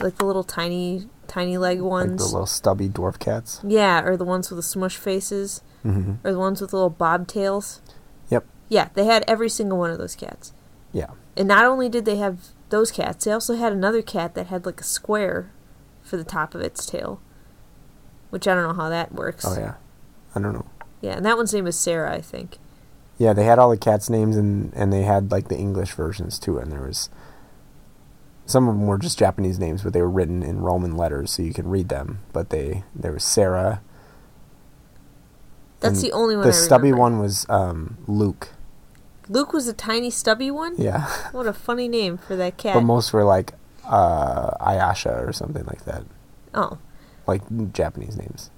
Like 0.00 0.16
the 0.18 0.24
little 0.26 0.44
tiny 0.44 1.08
tiny 1.28 1.56
leg 1.56 1.80
ones, 1.80 2.10
Like 2.10 2.18
the 2.18 2.24
little 2.24 2.46
stubby 2.46 2.88
dwarf 2.90 3.18
cats. 3.18 3.60
yeah, 3.66 4.02
or 4.04 4.16
the 4.18 4.24
ones 4.24 4.50
with 4.50 4.58
the 4.58 4.62
smush 4.62 4.96
faces, 4.96 5.62
hmm 5.82 6.14
or 6.24 6.32
the 6.32 6.38
ones 6.38 6.60
with 6.60 6.70
the 6.70 6.76
little 6.76 6.90
bobtails. 6.90 7.80
Yep. 8.28 8.44
Yeah, 8.68 8.88
they 8.94 9.04
had 9.06 9.24
every 9.26 9.48
single 9.48 9.78
one 9.78 9.90
of 9.90 9.98
those 9.98 10.14
cats, 10.14 10.52
Yeah. 10.92 11.10
and 11.36 11.48
not 11.48 11.64
only 11.64 11.88
did 11.88 12.04
they 12.04 12.16
have 12.16 12.48
those 12.68 12.90
cats, 12.90 13.24
they 13.24 13.32
also 13.32 13.54
had 13.56 13.72
another 13.72 14.02
cat 14.02 14.34
that 14.34 14.48
had 14.48 14.66
like 14.66 14.80
a 14.80 14.84
square 14.84 15.50
for 16.02 16.16
the 16.18 16.24
top 16.24 16.54
of 16.54 16.60
its 16.60 16.84
tail, 16.84 17.20
which 18.30 18.46
I 18.48 18.54
don't 18.54 18.64
know 18.64 18.74
how 18.82 18.88
that 18.90 19.12
works. 19.14 19.44
Oh 19.46 19.54
yeah. 19.58 19.74
I 20.34 20.40
don't 20.40 20.54
know. 20.54 20.66
Yeah, 21.02 21.16
and 21.16 21.26
that 21.26 21.36
one's 21.36 21.52
name 21.52 21.66
is 21.66 21.78
Sarah, 21.78 22.14
I 22.14 22.22
think. 22.22 22.56
Yeah, 23.18 23.34
they 23.34 23.44
had 23.44 23.58
all 23.58 23.68
the 23.68 23.76
cats' 23.76 24.08
names 24.08 24.36
and 24.36 24.72
and 24.74 24.90
they 24.92 25.02
had 25.02 25.30
like 25.30 25.48
the 25.48 25.58
English 25.58 25.92
versions 25.92 26.38
too, 26.38 26.56
and 26.56 26.72
there 26.72 26.80
was 26.80 27.10
some 28.46 28.68
of 28.68 28.74
them 28.74 28.86
were 28.86 28.98
just 28.98 29.18
Japanese 29.18 29.58
names, 29.58 29.82
but 29.82 29.92
they 29.92 30.00
were 30.00 30.10
written 30.10 30.42
in 30.42 30.60
Roman 30.60 30.96
letters, 30.96 31.30
so 31.32 31.42
you 31.42 31.52
could 31.52 31.66
read 31.66 31.88
them. 31.88 32.20
But 32.32 32.50
they 32.50 32.84
there 32.94 33.12
was 33.12 33.24
Sarah. 33.24 33.82
That's 35.80 36.00
the 36.00 36.12
only 36.12 36.36
one 36.36 36.46
The 36.46 36.52
stubby 36.52 36.92
one 36.92 37.18
was 37.18 37.44
um, 37.48 37.98
Luke. 38.06 38.50
Luke 39.28 39.52
was 39.52 39.66
a 39.66 39.72
tiny 39.72 40.10
stubby 40.10 40.50
one. 40.50 40.74
Yeah, 40.78 41.06
What 41.32 41.46
a 41.46 41.52
funny 41.52 41.88
name 41.88 42.18
for 42.18 42.36
that 42.36 42.56
cat. 42.56 42.74
but 42.74 42.82
most 42.82 43.12
were 43.12 43.24
like 43.24 43.54
uh, 43.84 44.50
Ayasha 44.60 45.26
or 45.26 45.32
something 45.32 45.64
like 45.64 45.84
that, 45.84 46.04
oh, 46.54 46.78
like 47.26 47.42
Japanese 47.72 48.16
names. 48.16 48.50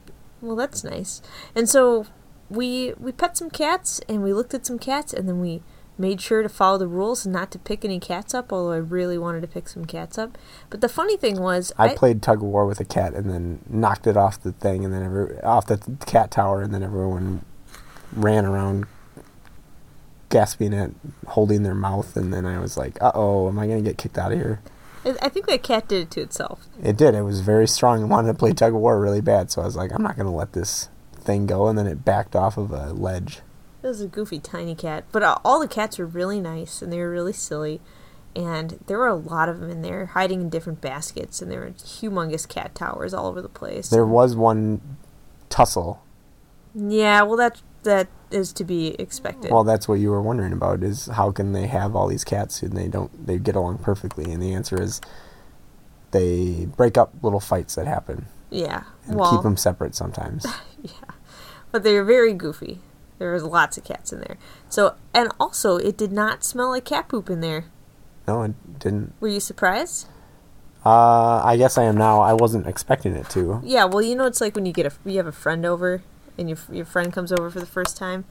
well, 0.42 0.56
that's 0.56 0.84
nice. 0.84 1.22
And 1.54 1.68
so 1.68 2.06
we 2.50 2.92
we 2.98 3.12
pet 3.12 3.36
some 3.36 3.50
cats 3.50 4.00
and 4.08 4.22
we 4.22 4.32
looked 4.32 4.54
at 4.54 4.66
some 4.66 4.78
cats 4.78 5.12
and 5.12 5.28
then 5.28 5.40
we 5.40 5.62
made 5.96 6.20
sure 6.20 6.42
to 6.42 6.48
follow 6.48 6.78
the 6.78 6.88
rules 6.88 7.24
and 7.24 7.32
not 7.32 7.50
to 7.52 7.58
pick 7.58 7.84
any 7.84 8.00
cats 8.00 8.34
up. 8.34 8.52
Although 8.52 8.72
I 8.72 8.78
really 8.78 9.18
wanted 9.18 9.42
to 9.42 9.46
pick 9.46 9.68
some 9.68 9.84
cats 9.84 10.18
up. 10.18 10.36
But 10.70 10.80
the 10.80 10.88
funny 10.88 11.16
thing 11.16 11.40
was, 11.40 11.72
I, 11.78 11.94
played 11.94 12.22
tug 12.22 12.38
of 12.38 12.44
war 12.44 12.66
with 12.66 12.80
a 12.80 12.84
cat 12.84 13.14
and 13.14 13.30
then 13.30 13.60
knocked 13.68 14.06
it 14.06 14.16
off 14.16 14.42
the 14.42 14.52
thing, 14.52 14.84
and 14.84 14.92
then 14.92 15.02
every, 15.02 15.40
off 15.42 15.66
the 15.66 15.76
th- 15.76 16.00
cat 16.00 16.30
tower, 16.30 16.62
and 16.62 16.74
then 16.74 16.82
everyone 16.82 17.44
ran 18.12 18.44
around 18.44 18.86
gasping 20.28 20.74
at 20.74 20.90
holding 21.28 21.62
their 21.62 21.74
mouth, 21.74 22.16
and 22.16 22.32
then 22.32 22.44
I 22.44 22.58
was 22.58 22.76
like, 22.76 23.00
"Uh 23.00 23.12
oh, 23.14 23.48
am 23.48 23.58
I 23.58 23.66
gonna 23.66 23.82
get 23.82 23.98
kicked 23.98 24.18
out 24.18 24.32
of 24.32 24.38
here?" 24.38 24.60
I 25.04 25.14
I 25.22 25.28
think 25.28 25.46
that 25.46 25.62
cat 25.62 25.86
did 25.86 26.02
it 26.02 26.10
to 26.12 26.20
itself. 26.22 26.66
It 26.82 26.96
did. 26.96 27.14
It 27.14 27.22
was 27.22 27.40
very 27.40 27.68
strong 27.68 28.00
and 28.00 28.10
wanted 28.10 28.28
to 28.28 28.34
play 28.34 28.52
tug 28.52 28.74
of 28.74 28.80
war 28.80 29.00
really 29.00 29.20
bad, 29.20 29.50
so 29.50 29.62
I 29.62 29.64
was 29.64 29.76
like, 29.76 29.92
"I'm 29.92 30.02
not 30.02 30.16
gonna 30.16 30.34
let 30.34 30.54
this 30.54 30.88
thing 31.24 31.46
go," 31.46 31.68
and 31.68 31.78
then 31.78 31.86
it 31.86 32.05
backed 32.05 32.36
off 32.36 32.56
of 32.56 32.70
a 32.70 32.92
ledge. 32.92 33.40
It 33.82 33.88
was 33.88 34.01
a 34.01 34.06
goofy 34.06 34.38
tiny 34.38 34.74
cat, 34.74 35.05
but 35.12 35.22
uh, 35.22 35.38
all 35.44 35.60
the 35.60 35.68
cats 35.68 35.98
were 35.98 36.06
really 36.06 36.40
nice 36.40 36.80
and 36.80 36.92
they 36.92 36.98
were 36.98 37.10
really 37.10 37.34
silly. 37.34 37.80
And 38.34 38.80
there 38.86 38.98
were 38.98 39.06
a 39.06 39.14
lot 39.14 39.48
of 39.48 39.60
them 39.60 39.70
in 39.70 39.82
there, 39.82 40.06
hiding 40.06 40.40
in 40.40 40.48
different 40.48 40.80
baskets, 40.80 41.40
and 41.40 41.51
there 41.52 41.60
were 41.60 41.70
humongous 41.70 42.48
cat 42.48 42.74
towers 42.74 43.14
all 43.14 43.26
over 43.26 43.40
the 43.40 43.48
place. 43.48 43.90
There 43.90 44.06
was 44.06 44.34
one 44.34 44.96
tussle. 45.51 46.02
Yeah, 46.74 47.22
well, 47.22 47.36
that 47.36 47.62
that 47.84 48.09
is 48.32 48.52
to 48.55 48.64
be 48.64 48.96
expected. 48.98 49.52
Well, 49.52 49.62
that's 49.62 49.86
what 49.86 50.01
you 50.01 50.10
were 50.10 50.22
wondering 50.22 50.52
about: 50.52 50.82
is 50.82 51.06
how 51.06 51.30
can 51.30 51.52
they 51.52 51.68
have 51.68 51.94
all 51.94 52.09
these 52.09 52.24
cats 52.24 52.62
and 52.62 52.72
they 52.72 52.88
don't 52.88 53.26
they 53.26 53.38
get 53.38 53.55
along 53.55 53.78
perfectly? 53.78 54.32
And 54.32 54.42
the 54.42 54.52
answer 54.52 54.80
is 54.80 55.01
they 56.10 56.66
break 56.76 56.98
up 56.98 57.12
little 57.22 57.40
fights 57.40 57.76
that 57.76 57.86
happen 57.86 58.26
yeah, 58.55 58.84
and 59.06 59.18
well, 59.18 59.32
keep 59.32 59.42
them 59.42 59.56
separate 59.56 59.94
sometimes. 59.94 60.46
yeah, 60.82 60.92
but 61.74 61.82
they're 61.82 62.05
very 62.05 62.32
goofy. 62.32 62.78
There 63.18 63.32
was 63.32 63.42
lots 63.42 63.76
of 63.76 63.82
cats 63.82 64.12
in 64.12 64.20
there. 64.20 64.36
So, 64.68 64.94
and 65.12 65.32
also, 65.40 65.76
it 65.76 65.96
did 65.96 66.12
not 66.12 66.44
smell 66.44 66.68
like 66.68 66.84
cat 66.84 67.09
poop 67.09 67.28
in 67.28 67.40
there. 67.40 67.64
no, 68.28 68.44
it 68.44 68.78
didn't. 68.78 69.12
Were 69.18 69.26
you 69.26 69.40
surprised? 69.40 70.06
Uh, 70.86 71.42
I 71.44 71.56
guess 71.56 71.76
I 71.76 71.82
am 71.82 71.96
now. 71.96 72.20
I 72.20 72.32
wasn't 72.32 72.68
expecting 72.68 73.16
it 73.16 73.28
to. 73.30 73.60
Yeah. 73.64 73.86
Well, 73.86 74.02
you 74.02 74.14
know, 74.14 74.24
it's 74.24 74.40
like 74.40 74.55
when 74.55 74.66
you 74.66 74.72
get 74.72 74.86
a 74.86 74.92
you 75.05 75.16
have 75.16 75.26
a 75.26 75.32
friend 75.32 75.66
over, 75.66 76.05
and 76.38 76.48
your 76.48 76.59
your 76.70 76.84
friend 76.84 77.12
comes 77.12 77.32
over 77.32 77.51
for 77.51 77.59
the 77.59 77.66
first 77.66 77.96
time, 77.96 78.24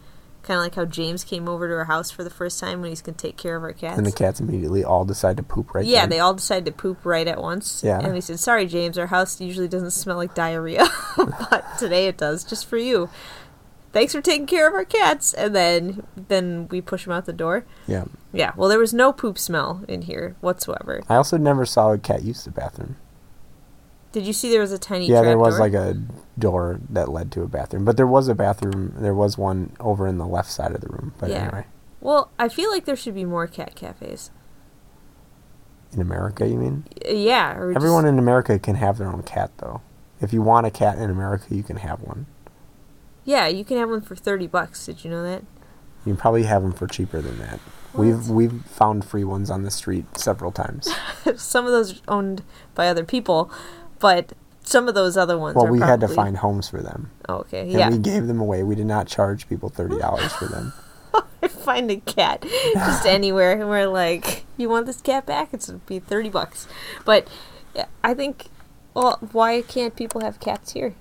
Kind 0.44 0.57
of 0.57 0.64
like 0.64 0.76
how 0.76 0.86
James 0.86 1.24
came 1.24 1.48
over 1.48 1.68
to 1.68 1.74
our 1.74 1.86
house 1.86 2.11
for 2.11 2.24
the 2.24 2.30
first 2.30 2.60
time 2.60 2.82
when 2.82 2.90
he's 2.90 3.02
going 3.02 3.15
to 3.15 3.28
take 3.28 3.38
care 3.38 3.56
of 3.56 3.64
our 3.64 3.74
cats. 3.74 3.98
And 3.98 4.06
the 4.06 4.11
cats 4.11 4.40
immediately 4.40 4.84
all 4.84 5.06
decide 5.06 5.38
to 5.38 5.44
poop 5.44 5.74
right 5.74 5.86
yeah, 5.86 6.02
then. 6.02 6.10
they 6.10 6.20
all 6.20 6.34
decided 6.34 6.65
to 6.65 6.72
poop 6.74 7.06
right 7.06 7.28
at 7.28 7.41
once. 7.41 7.82
Yeah. 7.84 7.99
And 7.99 8.14
we 8.14 8.22
said, 8.22 8.40
sorry, 8.40 8.65
James, 8.65 8.98
our 8.98 9.07
house 9.07 9.40
usually 9.40 9.70
doesn't 9.70 9.91
smell 9.91 10.18
like 10.18 10.36
diarrhea, 10.36 10.86
but 11.18 11.65
today 11.80 12.07
it 12.07 12.18
does, 12.18 12.44
just 12.44 12.65
for 12.68 12.78
you. 12.78 13.10
Thanks 13.94 14.14
for 14.14 14.22
taking 14.22 14.48
care 14.48 14.68
of 14.68 14.74
our 14.74 14.86
cats. 14.86 15.34
And 15.34 15.56
then 15.56 16.06
then 16.15 16.68
we 16.70 16.82
push 16.82 17.06
them 17.06 17.14
out 17.14 17.26
the 17.26 17.32
door. 17.32 17.65
Yeah. 17.88 18.06
Yeah, 18.34 18.52
well, 18.57 18.68
there 18.68 18.80
was 18.80 18.94
no 18.94 19.14
poop 19.14 19.38
smell 19.38 19.84
in 19.88 20.02
here 20.03 20.36
whatsoever. 20.41 21.03
I 21.07 21.15
also 21.15 21.38
never 21.38 21.65
saw 21.65 21.94
a 21.94 21.98
cat 21.99 22.24
use 22.24 22.44
the 22.44 22.52
bathroom. 22.52 22.98
Did 24.14 24.26
you 24.26 24.31
see 24.34 24.49
there 24.49 24.61
was 24.61 24.72
a 24.72 24.77
tiny 24.80 25.07
yeah, 25.07 25.22
there 25.23 25.38
was 25.38 25.56
door? 25.57 25.60
like 25.68 25.73
a 25.73 26.02
door 26.40 26.80
that 26.90 27.10
led 27.10 27.31
to 27.34 27.41
a 27.41 27.48
bathroom, 27.48 27.84
but 27.84 27.98
there 27.98 28.07
was 28.07 28.27
a 28.30 28.35
bathroom. 28.35 28.94
There 28.98 29.14
was 29.14 29.38
one 29.38 29.76
over 29.80 30.07
in 30.07 30.18
the 30.19 30.26
left 30.27 30.49
side 30.52 30.72
of 30.73 30.80
the 30.81 30.88
room. 30.88 31.14
But 31.19 31.30
Yeah. 31.31 31.44
anyway, 31.44 31.65
Well, 31.99 32.31
I 32.40 32.48
feel 32.48 32.69
like 32.72 32.85
there 32.85 32.95
should 32.95 33.15
be 33.15 33.26
more 33.26 33.48
cat 33.48 33.76
cafes. 33.76 34.31
in 35.91 36.02
America, 36.02 36.48
you 36.48 36.57
mean? 36.57 36.85
Uh, 37.07 37.11
Yeah, 37.11 37.56
or 37.57 37.72
just- 37.73 37.77
Everyone 37.84 38.06
in 38.06 38.18
America 38.18 38.57
can 38.57 38.76
have 38.76 38.98
their 38.98 39.07
own 39.07 39.22
cat, 39.23 39.52
though. 39.57 39.81
If 40.22 40.34
you 40.34 40.41
want 40.41 40.65
a 40.65 40.72
cat 40.72 40.98
in 40.98 41.10
America, 41.10 41.53
you 41.53 41.61
can 41.64 41.77
have 41.77 42.02
one. 42.02 42.26
Yeah, 43.26 43.48
you 43.48 43.64
can 43.64 43.77
have 43.77 43.90
one 43.90 44.02
for 44.02 44.15
thirty 44.15 44.48
bucks. 44.48 44.85
Did 44.85 45.03
you 45.03 45.11
know 45.11 45.22
that? 45.23 45.41
You 46.06 46.14
can 46.14 46.18
probably 46.18 46.44
have 46.44 46.61
them 46.64 46.72
for 46.73 46.88
cheaper 46.88 47.22
than 47.22 47.38
that. 47.40 47.60
We've 47.94 48.27
we've 48.30 48.65
found 48.65 49.06
free 49.06 49.23
ones 49.23 49.49
on 49.52 49.61
the 49.64 49.69
street 49.72 50.18
several 50.18 50.52
times. 50.52 50.90
some 51.35 51.65
of 51.65 51.72
those 51.72 51.99
are 51.99 52.02
owned 52.07 52.41
by 52.73 52.88
other 52.88 53.03
people, 53.06 53.52
but 54.04 54.34
some 54.64 54.88
of 54.88 54.94
those 54.96 55.16
other 55.18 55.38
ones. 55.38 55.56
Well, 55.56 55.68
we 55.68 55.80
had 55.80 56.00
to 56.02 56.08
find 56.08 56.38
homes 56.38 56.70
for 56.70 56.82
them, 56.82 57.10
Oh, 57.28 57.38
okay, 57.38 57.62
and 57.62 57.72
yeah. 57.72 57.90
we 57.90 57.98
gave 57.98 58.28
them 58.28 58.40
away. 58.40 58.62
We 58.64 58.76
did 58.76 58.86
not 58.86 59.08
charge 59.08 59.48
people 59.50 59.70
thirty 59.70 59.98
dollars 59.98 60.32
for 60.34 60.46
them. 60.46 60.74
find 61.50 61.90
a 61.92 61.98
cat 61.98 62.46
just 62.74 63.06
anywhere, 63.06 63.54
and 63.60 63.70
we're 63.70 63.88
like, 63.88 64.46
"You 64.58 64.70
want 64.70 64.86
this 64.86 65.02
cat 65.02 65.26
back? 65.26 65.50
It's 65.54 65.68
gonna 65.68 65.80
be 65.88 66.00
thirty 66.00 66.30
bucks." 66.30 66.68
But 67.06 67.28
I 68.04 68.14
think, 68.14 68.48
well, 68.94 69.18
why 69.32 69.62
can't 69.62 69.96
people 69.96 70.22
have 70.22 70.40
cats 70.40 70.74
here? 70.74 70.94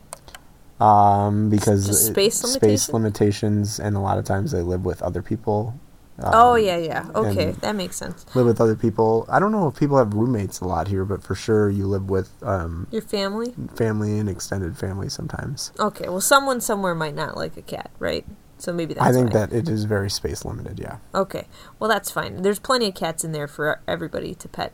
Um, 0.81 1.49
because 1.51 1.89
it- 1.89 1.95
space 1.95 2.41
space 2.41 2.89
limitations, 2.93 3.79
and 3.79 3.97
a 3.97 4.01
lot 4.01 4.19
of 4.19 4.25
times 4.25 4.51
they 4.53 4.63
live 4.63 4.85
with 4.85 5.03
other 5.03 5.23
people. 5.23 5.75
Um, 6.19 6.31
oh 6.35 6.55
yeah, 6.57 6.77
yeah. 6.77 7.09
Okay, 7.15 7.53
that 7.63 7.75
makes 7.75 7.97
sense. 7.97 8.27
live 8.35 8.47
with 8.47 8.61
other 8.61 8.77
people. 8.77 9.27
I 9.29 9.39
don't 9.41 9.51
know 9.51 9.69
if 9.69 9.79
people 9.79 9.97
have 9.97 10.13
roommates 10.13 10.61
a 10.61 10.67
lot 10.67 10.89
here, 10.89 11.05
but 11.05 11.23
for 11.23 11.35
sure 11.35 11.71
you 11.71 11.87
live 11.87 12.11
with 12.11 12.31
um, 12.43 12.87
Your 12.91 13.03
family. 13.03 13.55
family 13.75 14.19
and 14.19 14.29
extended 14.29 14.77
family 14.77 15.09
sometimes. 15.09 15.73
Okay, 15.79 16.09
well, 16.09 16.21
someone 16.21 16.61
somewhere 16.61 16.95
might 16.95 17.15
not 17.15 17.37
like 17.37 17.57
a 17.57 17.63
cat, 17.63 17.91
right? 17.99 18.27
So 18.59 18.73
maybe 18.73 18.95
that's 18.95 19.07
I 19.07 19.13
think 19.13 19.33
why. 19.33 19.47
that 19.47 19.53
it 19.53 19.69
is 19.69 19.85
very 19.85 20.11
space 20.11 20.45
limited. 20.45 20.79
Yeah. 20.79 20.99
Okay, 21.15 21.47
well, 21.79 21.89
that's 21.89 22.11
fine. 22.11 22.43
There's 22.43 22.61
plenty 22.61 22.89
of 22.89 22.95
cats 22.95 23.25
in 23.25 23.33
there 23.33 23.49
for 23.49 23.81
everybody 23.89 24.35
to 24.35 24.49
pet. 24.49 24.73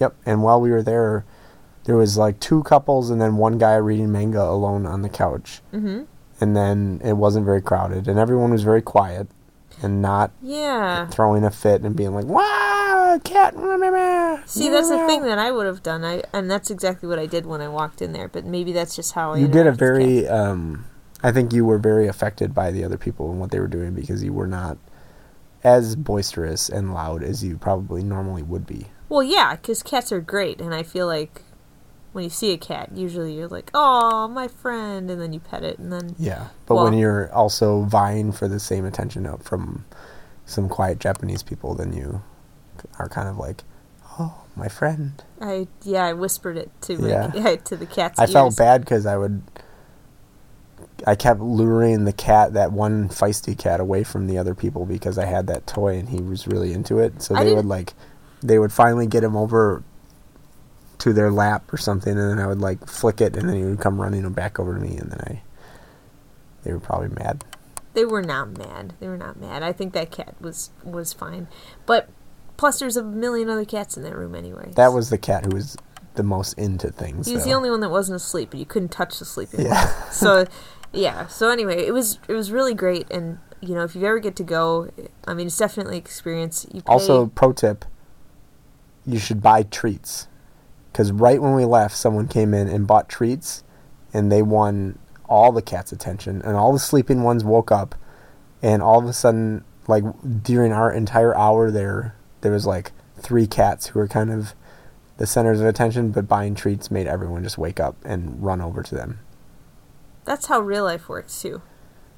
Yep. 0.00 0.14
And 0.24 0.42
while 0.42 0.60
we 0.60 0.70
were 0.70 0.82
there, 0.82 1.24
there 1.84 1.96
was 1.96 2.16
like 2.16 2.40
two 2.40 2.62
couples 2.62 3.10
and 3.10 3.20
then 3.20 3.36
one 3.36 3.58
guy 3.58 3.74
reading 3.74 4.10
manga 4.10 4.42
alone 4.42 4.86
on 4.86 5.02
the 5.02 5.08
couch. 5.08 5.60
Mm-hmm. 5.72 6.04
And 6.40 6.56
then 6.56 7.00
it 7.04 7.12
wasn't 7.14 7.44
very 7.44 7.60
crowded, 7.60 8.08
and 8.08 8.18
everyone 8.18 8.50
was 8.50 8.62
very 8.62 8.82
quiet 8.82 9.28
and 9.82 10.00
not 10.00 10.30
Yeah. 10.40 11.06
throwing 11.08 11.44
a 11.44 11.50
fit 11.50 11.82
and 11.82 11.94
being 11.96 12.14
like, 12.14 12.26
"Wow, 12.26 13.18
cat!" 13.24 13.54
See, 14.46 14.68
that's 14.68 14.88
the 14.88 15.04
thing 15.06 15.22
that 15.22 15.38
I 15.38 15.50
would 15.50 15.66
have 15.66 15.82
done. 15.82 16.04
I 16.04 16.22
and 16.32 16.50
that's 16.50 16.70
exactly 16.70 17.08
what 17.08 17.18
I 17.18 17.26
did 17.26 17.46
when 17.46 17.60
I 17.60 17.68
walked 17.68 18.00
in 18.02 18.12
there. 18.12 18.28
But 18.28 18.44
maybe 18.44 18.72
that's 18.72 18.94
just 18.96 19.12
how 19.12 19.32
I. 19.32 19.38
You 19.38 19.48
did 19.48 19.66
a 19.66 19.70
interact 19.70 19.80
with 19.80 19.90
cats. 19.90 19.98
very. 19.98 20.28
Um, 20.28 20.84
I 21.22 21.30
think 21.32 21.52
you 21.52 21.64
were 21.64 21.78
very 21.78 22.08
affected 22.08 22.52
by 22.54 22.70
the 22.70 22.84
other 22.84 22.98
people 22.98 23.30
and 23.30 23.38
what 23.38 23.50
they 23.50 23.60
were 23.60 23.68
doing 23.68 23.92
because 23.94 24.24
you 24.24 24.32
were 24.32 24.46
not 24.48 24.76
as 25.62 25.94
boisterous 25.94 26.68
and 26.68 26.92
loud 26.92 27.22
as 27.22 27.44
you 27.44 27.56
probably 27.56 28.02
normally 28.02 28.42
would 28.42 28.66
be. 28.66 28.86
Well, 29.08 29.22
yeah, 29.22 29.54
because 29.54 29.82
cats 29.82 30.10
are 30.10 30.20
great, 30.20 30.60
and 30.60 30.74
I 30.74 30.82
feel 30.82 31.06
like 31.06 31.42
when 32.12 32.24
you 32.24 32.30
see 32.30 32.52
a 32.52 32.58
cat, 32.58 32.90
usually 32.94 33.34
you're 33.34 33.48
like, 33.48 33.70
"Oh, 33.74 34.28
my 34.28 34.48
friend," 34.48 35.10
and 35.10 35.20
then 35.20 35.32
you 35.32 35.40
pet 35.40 35.64
it, 35.64 35.78
and 35.78 35.92
then 35.92 36.14
Yeah, 36.18 36.48
but 36.66 36.76
when 36.76 36.92
you're 36.94 37.32
also 37.32 37.82
vying 37.82 38.32
for 38.32 38.48
the 38.48 38.60
same 38.60 38.84
attention 38.84 39.26
from 39.38 39.84
some 40.46 40.68
quiet 40.68 40.98
Japanese 40.98 41.42
people, 41.42 41.74
then 41.74 41.92
you 41.92 42.22
are 42.98 43.08
kind 43.08 43.28
of 43.28 43.38
like, 43.38 43.64
"Oh, 44.18 44.34
my 44.56 44.68
friend." 44.68 45.22
I 45.40 45.68
yeah, 45.82 46.04
I 46.04 46.12
whispered 46.12 46.56
it 46.58 46.70
to 46.82 46.98
my, 46.98 47.08
Yeah. 47.08 47.56
to 47.64 47.76
the 47.76 47.86
cat's 47.86 48.18
I 48.18 48.24
ears. 48.24 48.32
felt 48.32 48.56
bad 48.56 48.82
because 48.82 49.06
I 49.06 49.16
would. 49.16 49.42
I 51.04 51.16
kept 51.16 51.40
luring 51.40 52.04
the 52.04 52.12
cat, 52.12 52.52
that 52.52 52.70
one 52.70 53.08
feisty 53.08 53.58
cat, 53.58 53.80
away 53.80 54.04
from 54.04 54.28
the 54.28 54.38
other 54.38 54.54
people 54.54 54.86
because 54.86 55.18
I 55.18 55.24
had 55.24 55.48
that 55.48 55.66
toy 55.66 55.96
and 55.98 56.08
he 56.08 56.20
was 56.20 56.46
really 56.46 56.72
into 56.72 56.98
it. 57.00 57.22
So 57.22 57.34
I 57.34 57.42
they 57.42 57.54
would 57.54 57.64
like, 57.66 57.94
they 58.40 58.56
would 58.58 58.72
finally 58.72 59.08
get 59.08 59.24
him 59.24 59.34
over 59.34 59.82
to 61.02 61.12
their 61.12 61.32
lap 61.32 61.72
or 61.72 61.76
something, 61.76 62.16
and 62.16 62.30
then 62.30 62.38
I 62.38 62.46
would 62.46 62.60
like 62.60 62.86
flick 62.86 63.20
it, 63.20 63.36
and 63.36 63.48
then 63.48 63.56
he 63.56 63.64
would 63.64 63.80
come 63.80 64.00
running 64.00 64.28
back 64.30 64.60
over 64.60 64.74
to 64.74 64.80
me, 64.80 64.96
and 64.96 65.10
then 65.10 65.20
I. 65.20 65.42
They 66.62 66.72
were 66.72 66.78
probably 66.78 67.08
mad. 67.08 67.44
They 67.94 68.04
were 68.04 68.22
not 68.22 68.56
mad. 68.56 68.94
They 69.00 69.08
were 69.08 69.16
not 69.16 69.36
mad. 69.40 69.64
I 69.64 69.72
think 69.72 69.94
that 69.94 70.12
cat 70.12 70.36
was 70.40 70.70
was 70.84 71.12
fine, 71.12 71.48
but 71.86 72.08
plus 72.56 72.78
there's 72.78 72.96
a 72.96 73.02
million 73.02 73.50
other 73.50 73.64
cats 73.64 73.96
in 73.96 74.04
that 74.04 74.16
room 74.16 74.36
anyway. 74.36 74.70
That 74.76 74.92
was 74.92 75.10
the 75.10 75.18
cat 75.18 75.44
who 75.44 75.56
was 75.56 75.76
the 76.14 76.22
most 76.22 76.52
into 76.54 76.90
things. 76.92 77.26
He 77.26 77.34
was 77.34 77.42
though. 77.42 77.50
the 77.50 77.56
only 77.56 77.70
one 77.70 77.80
that 77.80 77.90
wasn't 77.90 78.16
asleep, 78.16 78.50
but 78.50 78.60
you 78.60 78.66
couldn't 78.66 78.90
touch 78.90 79.18
the 79.18 79.24
sleeping 79.24 79.62
Yeah. 79.62 79.86
one. 79.86 79.94
So, 80.12 80.44
yeah. 80.92 81.26
So 81.26 81.50
anyway, 81.50 81.84
it 81.84 81.92
was 81.92 82.20
it 82.28 82.34
was 82.34 82.52
really 82.52 82.74
great, 82.74 83.10
and 83.10 83.38
you 83.60 83.74
know, 83.74 83.82
if 83.82 83.96
you 83.96 84.06
ever 84.06 84.20
get 84.20 84.36
to 84.36 84.44
go, 84.44 84.88
I 85.26 85.34
mean, 85.34 85.48
it's 85.48 85.56
definitely 85.58 85.98
experience. 85.98 86.64
You 86.72 86.80
pay, 86.82 86.92
Also, 86.92 87.26
pro 87.26 87.52
tip: 87.52 87.84
you 89.04 89.18
should 89.18 89.42
buy 89.42 89.64
treats, 89.64 90.28
because 90.92 91.10
right 91.10 91.40
when 91.40 91.54
we 91.54 91.64
left, 91.64 91.96
someone 91.96 92.28
came 92.28 92.52
in 92.52 92.68
and 92.68 92.86
bought 92.86 93.08
treats, 93.08 93.64
and 94.12 94.30
they 94.30 94.42
won 94.42 94.98
all 95.26 95.50
the 95.50 95.62
cats' 95.62 95.92
attention, 95.92 96.42
and 96.42 96.56
all 96.56 96.72
the 96.72 96.78
sleeping 96.78 97.22
ones 97.22 97.42
woke 97.42 97.72
up, 97.72 97.94
and 98.60 98.82
all 98.82 98.98
of 98.98 99.06
a 99.06 99.12
sudden, 99.12 99.64
like 99.88 100.04
during 100.42 100.72
our 100.72 100.92
entire 100.92 101.34
hour 101.36 101.70
there, 101.70 102.14
there 102.42 102.52
was 102.52 102.66
like 102.66 102.92
three 103.16 103.46
cats 103.46 103.88
who 103.88 103.98
were 103.98 104.08
kind 104.08 104.30
of 104.30 104.54
the 105.16 105.26
centers 105.26 105.60
of 105.60 105.66
attention, 105.66 106.10
but 106.10 106.28
buying 106.28 106.54
treats 106.54 106.90
made 106.90 107.06
everyone 107.06 107.42
just 107.42 107.58
wake 107.58 107.80
up 107.80 107.96
and 108.04 108.42
run 108.42 108.60
over 108.60 108.82
to 108.82 108.94
them. 108.94 109.20
that's 110.24 110.46
how 110.46 110.60
real 110.60 110.84
life 110.84 111.08
works 111.08 111.40
too. 111.40 111.62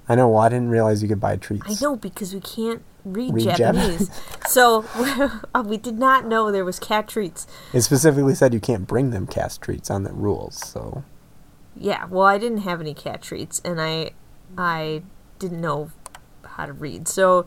I 0.09 0.15
know. 0.17 0.29
Well, 0.29 0.43
I 0.43 0.49
didn't 0.51 0.69
realize 0.69 1.03
you 1.03 1.09
could 1.09 1.21
buy 1.21 1.37
treats. 1.37 1.65
I 1.67 1.83
know 1.83 1.97
because 1.97 2.35
we 2.35 2.41
can't 2.41 2.83
read, 3.05 3.35
Read 3.35 3.57
Japanese, 3.57 4.11
so 4.47 4.85
uh, 5.55 5.63
we 5.65 5.77
did 5.77 5.99
not 5.99 6.27
know 6.27 6.51
there 6.51 6.65
was 6.65 6.79
cat 6.79 7.09
treats. 7.09 7.47
It 7.73 7.83
specifically 7.83 8.35
said 8.35 8.55
you 8.55 8.61
can't 8.61 8.87
bring 8.87 9.11
them 9.11 9.27
cat 9.27 9.59
treats 9.61 9.91
on 9.91 10.05
the 10.05 10.13
rules, 10.13 10.57
so. 10.57 11.05
Yeah, 11.77 12.07
well, 12.07 12.27
I 12.27 12.39
didn't 12.39 12.59
have 12.59 12.81
any 12.81 12.95
cat 12.95 13.23
treats, 13.23 13.61
and 13.65 13.81
I, 13.81 14.13
I 14.57 15.03
didn't 15.39 15.61
know 15.61 15.91
how 16.45 16.67
to 16.67 16.73
read, 16.73 17.09
so 17.09 17.47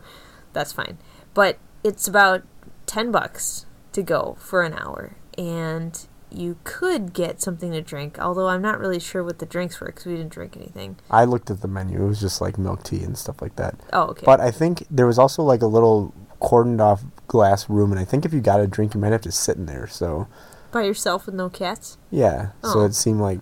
that's 0.52 0.72
fine. 0.72 0.98
But 1.34 1.58
it's 1.82 2.06
about 2.06 2.42
ten 2.86 3.10
bucks 3.10 3.66
to 3.92 4.02
go 4.02 4.36
for 4.40 4.62
an 4.62 4.74
hour, 4.74 5.16
and 5.36 6.07
you 6.30 6.56
could 6.64 7.12
get 7.12 7.40
something 7.40 7.72
to 7.72 7.80
drink. 7.80 8.18
Although 8.18 8.48
I'm 8.48 8.62
not 8.62 8.78
really 8.78 9.00
sure 9.00 9.22
what 9.24 9.38
the 9.38 9.46
drinks 9.46 9.80
were 9.80 9.86
because 9.88 10.06
we 10.06 10.16
didn't 10.16 10.32
drink 10.32 10.56
anything. 10.56 10.96
I 11.10 11.24
looked 11.24 11.50
at 11.50 11.60
the 11.60 11.68
menu. 11.68 12.02
It 12.04 12.06
was 12.08 12.20
just 12.20 12.40
like 12.40 12.58
milk 12.58 12.82
tea 12.82 13.02
and 13.02 13.16
stuff 13.16 13.40
like 13.42 13.56
that. 13.56 13.74
Oh, 13.92 14.08
okay. 14.08 14.24
But 14.26 14.40
I 14.40 14.50
think 14.50 14.84
there 14.90 15.06
was 15.06 15.18
also 15.18 15.42
like 15.42 15.62
a 15.62 15.66
little 15.66 16.14
cordoned 16.40 16.80
off 16.80 17.02
glass 17.26 17.68
room, 17.68 17.90
and 17.92 18.00
I 18.00 18.04
think 18.04 18.24
if 18.24 18.32
you 18.32 18.40
got 18.40 18.60
a 18.60 18.66
drink, 18.66 18.94
you 18.94 19.00
might 19.00 19.12
have 19.12 19.22
to 19.22 19.32
sit 19.32 19.56
in 19.56 19.66
there. 19.66 19.86
So 19.88 20.28
By 20.70 20.82
yourself 20.82 21.26
with 21.26 21.34
no 21.34 21.48
cats? 21.48 21.98
yeah, 22.10 22.50
so 22.62 22.80
Oh. 22.80 22.84
it 22.84 22.94
seemed 22.94 23.20
like 23.20 23.40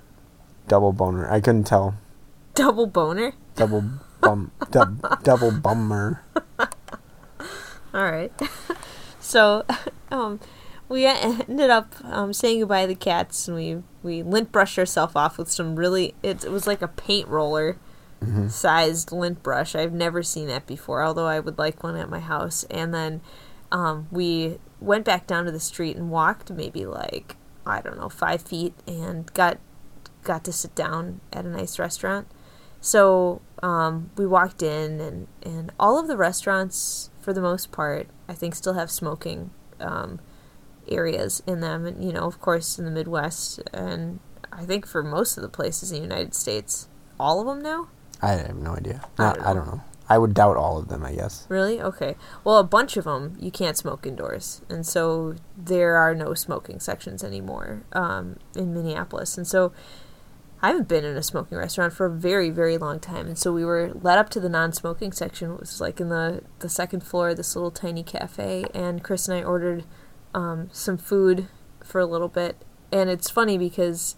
double 0.68 0.92
boner. 0.92 1.30
I 1.30 1.40
couldn't 1.40 1.64
tell. 1.64 1.94
Double 2.54 2.86
boner? 2.86 3.32
Double 3.54 3.84
bum, 4.20 4.50
dub, 4.70 5.22
double 5.22 5.50
bummer. 5.52 6.22
All 7.94 8.10
right. 8.10 8.32
so, 9.20 9.64
um, 10.10 10.40
we 10.88 11.06
ended 11.06 11.70
up 11.70 11.94
um, 12.04 12.32
saying 12.32 12.60
goodbye 12.60 12.82
to 12.82 12.88
the 12.88 12.94
cats, 12.94 13.48
and 13.48 13.56
we 13.56 13.82
we 14.02 14.22
lint 14.22 14.52
brushed 14.52 14.78
ourselves 14.78 15.16
off 15.16 15.38
with 15.38 15.50
some 15.50 15.76
really. 15.76 16.14
It, 16.22 16.44
it 16.44 16.50
was 16.50 16.66
like 16.66 16.82
a 16.82 16.88
paint 16.88 17.28
roller 17.28 17.78
sized 18.48 19.12
lint 19.12 19.42
brush. 19.42 19.74
I've 19.74 19.92
never 19.92 20.22
seen 20.22 20.48
that 20.48 20.66
before. 20.66 21.02
Although 21.02 21.26
I 21.26 21.40
would 21.40 21.58
like 21.58 21.82
one 21.82 21.96
at 21.96 22.08
my 22.08 22.20
house. 22.20 22.64
And 22.70 22.92
then 22.92 23.20
um, 23.70 24.08
we 24.10 24.58
went 24.80 25.04
back 25.04 25.26
down 25.26 25.44
to 25.44 25.52
the 25.52 25.60
street 25.60 25.96
and 25.96 26.10
walked 26.10 26.50
maybe 26.50 26.86
like 26.86 27.36
I 27.64 27.80
don't 27.80 27.98
know 27.98 28.08
five 28.08 28.42
feet, 28.42 28.74
and 28.86 29.32
got 29.34 29.58
got 30.22 30.44
to 30.44 30.52
sit 30.52 30.74
down 30.74 31.20
at 31.32 31.44
a 31.44 31.48
nice 31.48 31.78
restaurant. 31.78 32.28
So 32.80 33.42
um, 33.62 34.10
we 34.16 34.26
walked 34.26 34.62
in, 34.62 35.00
and, 35.00 35.26
and 35.42 35.72
all 35.80 35.98
of 35.98 36.06
the 36.06 36.16
restaurants, 36.16 37.10
for 37.20 37.32
the 37.32 37.40
most 37.40 37.72
part, 37.72 38.08
I 38.28 38.34
think 38.34 38.54
still 38.54 38.74
have 38.74 38.90
smoking 38.90 39.50
um, 39.80 40.20
areas 40.88 41.42
in 41.46 41.60
them. 41.60 41.86
And, 41.86 42.04
you 42.04 42.12
know, 42.12 42.24
of 42.24 42.40
course, 42.40 42.78
in 42.78 42.84
the 42.84 42.90
Midwest, 42.90 43.62
and 43.72 44.20
I 44.52 44.64
think 44.64 44.86
for 44.86 45.02
most 45.02 45.36
of 45.36 45.42
the 45.42 45.48
places 45.48 45.92
in 45.92 45.98
the 45.98 46.02
United 46.02 46.34
States, 46.34 46.88
all 47.18 47.40
of 47.40 47.46
them 47.46 47.62
now? 47.62 47.88
I 48.22 48.32
have 48.32 48.56
no 48.56 48.72
idea. 48.72 49.02
I 49.18 49.32
don't 49.32 49.46
I 49.46 49.54
don't 49.54 49.66
know. 49.66 49.80
I 50.08 50.18
would 50.18 50.34
doubt 50.34 50.56
all 50.56 50.78
of 50.78 50.88
them. 50.88 51.04
I 51.04 51.12
guess. 51.12 51.46
Really? 51.48 51.80
Okay. 51.80 52.16
Well, 52.44 52.58
a 52.58 52.64
bunch 52.64 52.96
of 52.96 53.04
them 53.04 53.36
you 53.38 53.50
can't 53.50 53.76
smoke 53.76 54.06
indoors, 54.06 54.62
and 54.68 54.86
so 54.86 55.34
there 55.56 55.96
are 55.96 56.14
no 56.14 56.32
smoking 56.34 56.80
sections 56.80 57.22
anymore 57.24 57.82
um, 57.92 58.36
in 58.54 58.72
Minneapolis. 58.72 59.36
And 59.36 59.46
so 59.46 59.72
I 60.62 60.68
haven't 60.68 60.88
been 60.88 61.04
in 61.04 61.16
a 61.16 61.22
smoking 61.22 61.58
restaurant 61.58 61.92
for 61.92 62.06
a 62.06 62.10
very, 62.10 62.50
very 62.50 62.78
long 62.78 62.98
time. 62.98 63.26
And 63.26 63.38
so 63.38 63.52
we 63.52 63.64
were 63.64 63.92
led 63.94 64.18
up 64.18 64.30
to 64.30 64.40
the 64.40 64.48
non-smoking 64.48 65.12
section, 65.12 65.52
which 65.52 65.60
was 65.60 65.80
like 65.80 66.00
in 66.00 66.08
the 66.08 66.42
the 66.60 66.68
second 66.68 67.02
floor, 67.02 67.30
of 67.30 67.36
this 67.36 67.54
little 67.54 67.70
tiny 67.70 68.02
cafe. 68.02 68.64
And 68.74 69.02
Chris 69.02 69.28
and 69.28 69.38
I 69.38 69.42
ordered 69.42 69.84
um, 70.36 70.68
some 70.70 70.98
food 70.98 71.48
for 71.82 71.98
a 71.98 72.06
little 72.06 72.28
bit. 72.28 72.56
And 72.92 73.08
it's 73.08 73.30
funny 73.30 73.56
because, 73.56 74.16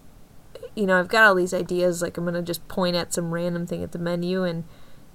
you 0.75 0.85
know, 0.85 0.99
I've 0.99 1.07
got 1.07 1.23
all 1.23 1.33
these 1.33 1.53
ideas. 1.53 2.01
Like 2.01 2.17
I'm 2.17 2.25
gonna 2.25 2.41
just 2.41 2.67
point 2.67 2.95
at 2.95 3.13
some 3.13 3.33
random 3.33 3.65
thing 3.65 3.81
at 3.81 3.93
the 3.93 3.99
menu 3.99 4.43
and 4.43 4.65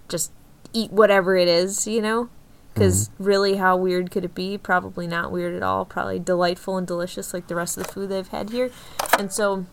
just 0.08 0.32
eat 0.72 0.90
whatever 0.90 1.36
it 1.36 1.46
is, 1.46 1.86
you 1.86 2.00
know? 2.00 2.30
Because 2.72 3.10
really, 3.20 3.54
how 3.56 3.76
weird 3.76 4.10
could 4.10 4.24
it 4.24 4.34
be? 4.34 4.58
Probably 4.58 5.06
not 5.06 5.30
weird 5.30 5.54
at 5.54 5.62
all. 5.62 5.84
Probably 5.84 6.18
delightful 6.18 6.76
and 6.76 6.84
delicious, 6.84 7.32
like 7.32 7.46
the 7.46 7.54
rest 7.54 7.78
of 7.78 7.86
the 7.86 7.92
food 7.92 8.08
they've 8.08 8.26
had 8.26 8.50
here. 8.50 8.72
And 9.16 9.32
so, 9.32 9.66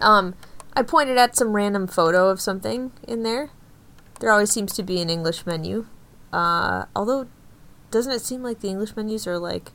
um, 0.00 0.34
I 0.72 0.84
pointed 0.84 1.18
at 1.18 1.36
some 1.36 1.52
random 1.52 1.86
photo 1.86 2.30
of 2.30 2.40
something 2.40 2.92
in 3.06 3.24
there. 3.24 3.50
There 4.20 4.30
always 4.30 4.50
seems 4.50 4.72
to 4.74 4.82
be 4.82 5.02
an 5.02 5.10
English 5.10 5.44
menu. 5.44 5.86
Uh, 6.32 6.86
although, 6.96 7.26
doesn't 7.90 8.12
it 8.12 8.22
seem 8.22 8.42
like 8.42 8.60
the 8.60 8.68
English 8.68 8.96
menus 8.96 9.26
are 9.26 9.38
like 9.38 9.72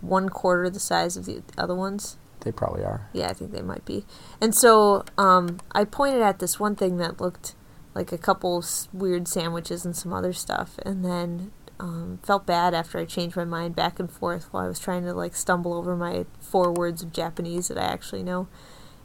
one 0.00 0.28
quarter 0.28 0.68
the 0.70 0.80
size 0.80 1.16
of 1.16 1.26
the 1.26 1.42
other 1.58 1.74
ones? 1.74 2.16
They 2.40 2.52
probably 2.52 2.84
are. 2.84 3.08
Yeah, 3.12 3.28
I 3.28 3.32
think 3.34 3.52
they 3.52 3.60
might 3.62 3.84
be. 3.84 4.06
And 4.40 4.54
so 4.54 5.04
um, 5.18 5.60
I 5.72 5.84
pointed 5.84 6.22
at 6.22 6.38
this 6.38 6.58
one 6.58 6.74
thing 6.74 6.96
that 6.96 7.20
looked 7.20 7.54
like 7.94 8.12
a 8.12 8.18
couple 8.18 8.64
weird 8.92 9.28
sandwiches 9.28 9.84
and 9.84 9.94
some 9.94 10.12
other 10.12 10.32
stuff, 10.32 10.78
and 10.86 11.04
then 11.04 11.52
um, 11.78 12.18
felt 12.22 12.46
bad 12.46 12.72
after 12.72 12.98
I 12.98 13.04
changed 13.04 13.36
my 13.36 13.44
mind 13.44 13.74
back 13.76 13.98
and 14.00 14.10
forth 14.10 14.48
while 14.52 14.64
I 14.64 14.68
was 14.68 14.78
trying 14.78 15.04
to 15.04 15.12
like 15.12 15.34
stumble 15.34 15.74
over 15.74 15.96
my 15.96 16.24
four 16.40 16.72
words 16.72 17.02
of 17.02 17.12
Japanese 17.12 17.68
that 17.68 17.78
I 17.78 17.82
actually 17.84 18.22
know. 18.22 18.48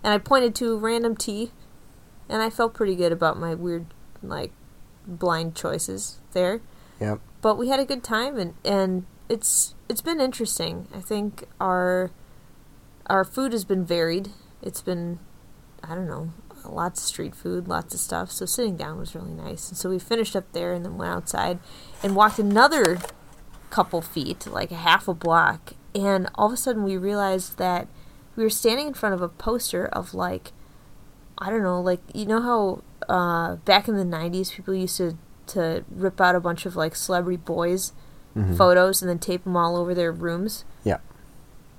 And 0.03 0.13
I 0.13 0.17
pointed 0.17 0.55
to 0.55 0.77
random 0.77 1.15
tea, 1.17 1.51
and 2.29 2.41
I 2.41 2.49
felt 2.49 2.73
pretty 2.73 2.95
good 2.95 3.11
about 3.11 3.37
my 3.37 3.53
weird 3.53 3.87
like 4.23 4.51
blind 5.07 5.55
choices 5.55 6.19
there 6.33 6.61
Yep. 6.99 7.19
but 7.41 7.57
we 7.59 7.69
had 7.69 7.79
a 7.79 7.85
good 7.85 8.03
time 8.03 8.37
and 8.39 8.55
and 8.65 9.05
it's 9.29 9.75
it's 9.89 10.01
been 10.01 10.19
interesting. 10.19 10.87
I 10.93 10.99
think 10.99 11.45
our 11.59 12.11
our 13.07 13.23
food 13.23 13.51
has 13.51 13.65
been 13.65 13.85
varied. 13.85 14.29
It's 14.61 14.81
been 14.81 15.19
i 15.83 15.93
don't 15.93 16.07
know 16.07 16.31
lots 16.63 16.99
of 16.99 17.05
street 17.05 17.35
food 17.35 17.67
lots 17.67 17.93
of 17.93 17.99
stuff. 17.99 18.31
So 18.31 18.45
sitting 18.45 18.75
down 18.75 18.97
was 18.97 19.15
really 19.15 19.33
nice. 19.33 19.69
And 19.69 19.77
so 19.77 19.89
we 19.89 19.99
finished 19.99 20.35
up 20.35 20.51
there 20.51 20.73
and 20.73 20.83
then 20.83 20.97
went 20.97 21.11
outside 21.11 21.59
and 22.01 22.15
walked 22.15 22.39
another 22.39 22.97
couple 23.69 24.01
feet 24.01 24.47
like 24.47 24.71
half 24.71 25.07
a 25.07 25.13
block. 25.13 25.73
And 25.93 26.29
all 26.35 26.47
of 26.47 26.53
a 26.53 26.57
sudden 26.57 26.83
we 26.83 26.97
realized 26.97 27.57
that 27.57 27.87
we 28.35 28.43
were 28.43 28.49
standing 28.49 28.87
in 28.87 28.93
front 28.93 29.15
of 29.15 29.21
a 29.21 29.29
poster 29.29 29.85
of 29.85 30.13
like 30.13 30.51
I 31.37 31.49
don't 31.49 31.63
know, 31.63 31.81
like 31.81 31.99
you 32.13 32.25
know 32.25 32.41
how 32.41 32.83
uh, 33.13 33.57
back 33.57 33.87
in 33.87 33.95
the 33.97 34.03
'90s 34.05 34.53
people 34.53 34.73
used 34.73 34.97
to 34.97 35.17
to 35.47 35.83
rip 35.89 36.19
out 36.19 36.35
a 36.35 36.39
bunch 36.39 36.65
of 36.65 36.75
like 36.75 36.95
celebrity 36.95 37.37
boys 37.37 37.91
Mhm. 38.35 38.57
photos 38.57 39.01
and 39.01 39.09
then 39.09 39.19
tape 39.19 39.43
them 39.45 39.55
all 39.55 39.75
over 39.77 39.93
their 39.93 40.11
rooms. 40.11 40.65
Yeah. 40.83 40.97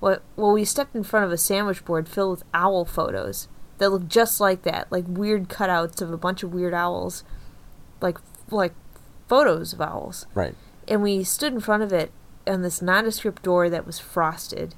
Well, 0.00 0.18
well, 0.36 0.52
we 0.52 0.64
stepped 0.64 0.94
in 0.94 1.02
front 1.02 1.26
of 1.26 1.32
a 1.32 1.36
sandwich 1.38 1.84
board 1.84 2.08
filled 2.08 2.30
with 2.30 2.44
owl 2.54 2.84
photos 2.84 3.48
that 3.78 3.90
look 3.90 4.08
just 4.08 4.40
like 4.40 4.62
that, 4.62 4.86
like 4.90 5.04
weird 5.06 5.48
cutouts 5.48 6.00
of 6.00 6.10
a 6.12 6.16
bunch 6.16 6.42
of 6.42 6.52
weird 6.54 6.72
owls, 6.74 7.24
like 8.00 8.18
like 8.50 8.74
photos 9.28 9.72
of 9.72 9.80
owls 9.80 10.26
Right. 10.34 10.54
and 10.86 11.02
we 11.02 11.24
stood 11.24 11.52
in 11.52 11.60
front 11.60 11.82
of 11.82 11.92
it 11.92 12.12
on 12.46 12.62
this 12.62 12.80
nondescript 12.80 13.42
door 13.42 13.68
that 13.68 13.84
was 13.84 13.98
frosted 13.98 14.74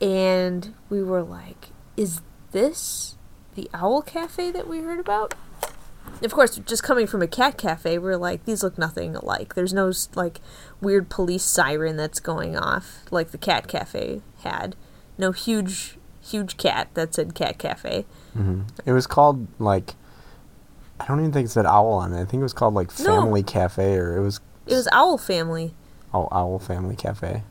and 0.00 0.72
we 0.88 1.02
were 1.02 1.22
like 1.22 1.70
is 1.96 2.20
this 2.52 3.16
the 3.54 3.68
owl 3.74 4.02
cafe 4.02 4.50
that 4.52 4.68
we 4.68 4.80
heard 4.80 5.00
about 5.00 5.34
of 6.22 6.32
course 6.32 6.56
just 6.56 6.82
coming 6.82 7.06
from 7.06 7.22
a 7.22 7.26
cat 7.26 7.58
cafe 7.58 7.98
we're 7.98 8.16
like 8.16 8.44
these 8.44 8.62
look 8.62 8.78
nothing 8.78 9.14
alike 9.14 9.54
there's 9.54 9.72
no 9.74 9.92
like 10.14 10.40
weird 10.80 11.08
police 11.08 11.44
siren 11.44 11.96
that's 11.96 12.20
going 12.20 12.56
off 12.56 13.04
like 13.10 13.30
the 13.30 13.38
cat 13.38 13.68
cafe 13.68 14.22
had 14.42 14.74
no 15.18 15.32
huge 15.32 15.98
huge 16.22 16.56
cat 16.56 16.88
that 16.94 17.14
said 17.14 17.34
cat 17.34 17.58
cafe 17.58 18.04
hmm 18.32 18.62
It 18.84 18.92
was 18.92 19.06
called 19.06 19.46
like 19.58 19.94
I 20.98 21.04
don't 21.06 21.20
even 21.20 21.32
think 21.32 21.44
it 21.44 21.50
said 21.50 21.66
owl 21.66 21.92
on 21.92 22.14
it. 22.14 22.22
I 22.22 22.24
think 22.24 22.40
it 22.40 22.44
was 22.44 22.54
called 22.54 22.72
like 22.72 22.88
No. 23.00 23.04
Family 23.20 23.42
Cafe 23.42 23.96
or 23.98 24.16
it 24.16 24.22
was 24.22 24.40
it 24.66 24.74
was 24.74 24.88
owl 24.92 25.18
family 25.18 25.74
oh, 26.14 26.26
Owl 26.32 26.58
Family 26.58 26.96
Cafe. 26.96 27.42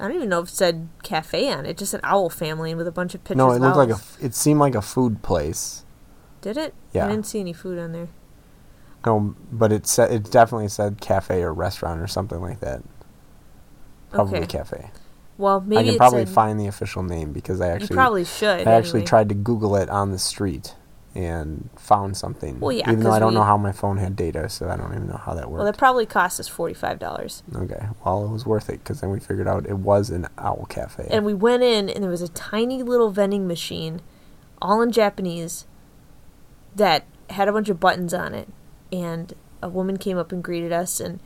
i 0.00 0.08
don't 0.08 0.16
even 0.16 0.28
know 0.28 0.40
if 0.40 0.48
it 0.48 0.54
said 0.54 0.88
cafe 1.04 1.50
on 1.52 1.64
it 1.64 1.78
just 1.78 1.92
said 1.92 2.00
owl 2.02 2.28
family 2.28 2.72
and 2.72 2.78
with 2.78 2.88
a 2.88 2.92
bunch 2.92 3.14
of 3.14 3.22
pictures 3.22 3.36
no, 3.36 3.52
it 3.52 3.60
looked 3.60 3.76
like 3.76 3.90
a. 3.90 4.00
It 4.20 4.34
seemed 4.34 4.58
like 4.58 4.74
a 4.74 4.82
food 4.82 5.22
place. 5.22 5.84
Did 6.42 6.56
it 6.58 6.74
Yeah. 6.92 7.06
i 7.06 7.10
didn't 7.10 7.26
see 7.26 7.40
any 7.40 7.52
food 7.54 7.78
on 7.78 7.92
there 7.92 8.08
No, 9.06 9.34
but 9.50 9.72
it 9.72 9.86
said 9.86 10.12
it 10.12 10.30
definitely 10.30 10.68
said 10.68 11.00
cafe 11.00 11.42
or 11.42 11.52
restaurant 11.52 12.00
or 12.00 12.06
something 12.06 12.40
like 12.40 12.60
that. 12.60 12.82
Probably 14.10 14.38
Okay. 14.38 14.46
cafe. 14.46 14.90
Well, 15.38 15.60
maybe 15.60 15.80
I 15.80 15.84
can 15.84 15.96
probably 15.98 16.26
find 16.26 16.60
the 16.60 16.66
official 16.68 17.02
name 17.02 17.32
because 17.32 17.60
I 17.60 17.66
You 17.68 17.72
actually 17.72 17.96
probably 17.96 18.24
should. 18.24 18.68
I 18.68 18.72
actually 18.72 19.02
tried 19.02 19.28
to 19.30 19.34
Google 19.34 19.74
it 19.76 19.88
on 19.90 20.12
the 20.12 20.18
street 20.18 20.76
and 21.16 21.68
found 21.76 22.16
something. 22.16 22.60
Well, 22.60 22.70
yeah, 22.72 22.90
even 22.90 23.00
though 23.02 23.10
I 23.10 23.18
don't 23.18 23.30
we- 23.30 23.34
know 23.34 23.42
how 23.42 23.56
my 23.56 23.72
phone 23.72 23.96
had 23.96 24.14
data, 24.14 24.48
so 24.48 24.68
I 24.68 24.76
don't 24.76 24.92
even 24.94 25.08
know 25.08 25.16
how 25.16 25.34
that 25.34 25.50
worked. 25.50 25.56
Well, 25.56 25.64
that 25.64 25.76
probably 25.78 26.06
cost 26.06 26.38
us 26.38 26.46
forty 26.46 26.74
five 26.74 26.98
dollars. 27.00 27.42
okay, 27.56 27.86
well, 28.04 28.24
it 28.24 28.30
was 28.30 28.46
worth 28.46 28.68
it 28.70 28.84
because 28.84 29.00
then 29.00 29.10
we 29.10 29.18
figured 29.18 29.48
out 29.48 29.66
it 29.66 29.78
was 29.78 30.10
an 30.10 30.28
owl 30.38 30.66
cafe. 30.68 31.08
And 31.10 31.24
we 31.24 31.34
went 31.34 31.62
in, 31.64 31.88
and 31.88 32.04
there 32.04 32.10
was 32.10 32.22
a 32.22 32.28
tiny 32.28 32.82
little 32.84 33.10
vending 33.10 33.48
machine, 33.48 34.00
all 34.60 34.80
in 34.80 34.92
Japanese, 34.92 35.66
that 36.74 37.04
had 37.30 37.48
a 37.48 37.52
bunch 37.52 37.68
of 37.68 37.80
buttons 37.80 38.14
on 38.14 38.34
it. 38.34 38.48
And 38.90 39.34
a 39.62 39.68
woman 39.68 39.96
came 39.96 40.18
up 40.18 40.32
and 40.32 40.42
greeted 40.42 40.72
us, 40.72 41.00
and 41.00 41.20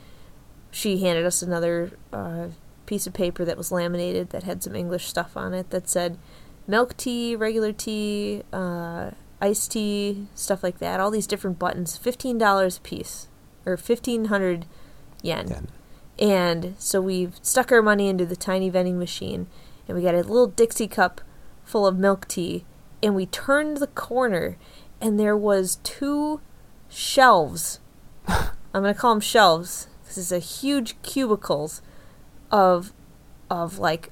she 0.71 0.99
handed 0.99 1.25
us 1.25 1.43
another 1.43 1.93
uh, 2.13 2.49
piece 2.87 3.07
of 3.07 3.13
paper 3.15 3.45
that 3.45 3.57
was 3.57 3.73
laminated 3.73 4.31
that 4.31 4.45
had 4.45 4.63
some 4.63 4.77
English 4.77 5.07
stuff 5.07 5.37
on 5.37 5.55
it 5.55 5.71
that 5.71 5.89
said 5.89 6.19
milk 6.67 6.97
tea, 6.97 7.35
regular 7.35 7.73
tea, 7.73 8.43
uh, 8.53 9.11
iced 9.41 9.73
tea, 9.73 10.27
stuff 10.35 10.63
like 10.63 10.79
that. 10.79 11.01
All 11.01 11.11
these 11.11 11.27
different 11.27 11.59
buttons, 11.59 11.97
fifteen 11.97 12.39
dollars 12.39 12.77
a 12.79 12.81
piece, 12.81 13.29
or 13.65 13.77
fifteen 13.77 14.27
hundred 14.27 14.67
yen. 15.23 15.49
Yeah. 15.49 15.61
And 16.19 16.75
so 16.79 17.01
we 17.01 17.31
stuck 17.43 17.71
our 17.71 17.83
money 17.83 18.09
into 18.09 18.25
the 18.25 18.37
tiny 18.37 18.71
vending 18.71 18.99
machine 18.99 19.49
and 19.87 19.97
we 19.97 20.03
got 20.03 20.15
a 20.15 20.19
little 20.19 20.47
Dixie 20.47 20.89
cup 20.89 21.21
full 21.65 21.87
of 21.87 21.99
milk 21.99 22.27
tea 22.27 22.65
and 23.03 23.15
we 23.15 23.27
turned 23.27 23.77
the 23.77 23.87
corner 23.89 24.57
and 25.01 25.19
there 25.19 25.37
was 25.37 25.77
two 25.83 26.41
shelves. 26.89 27.81
I'm 28.29 28.83
going 28.83 28.95
to 28.95 29.01
call 29.01 29.15
them 29.15 29.21
shelves. 29.21 29.89
This 30.07 30.19
is 30.19 30.33
a 30.33 30.39
huge 30.39 31.01
cubicles 31.03 31.83
of 32.51 32.93
of 33.51 33.79
like 33.79 34.11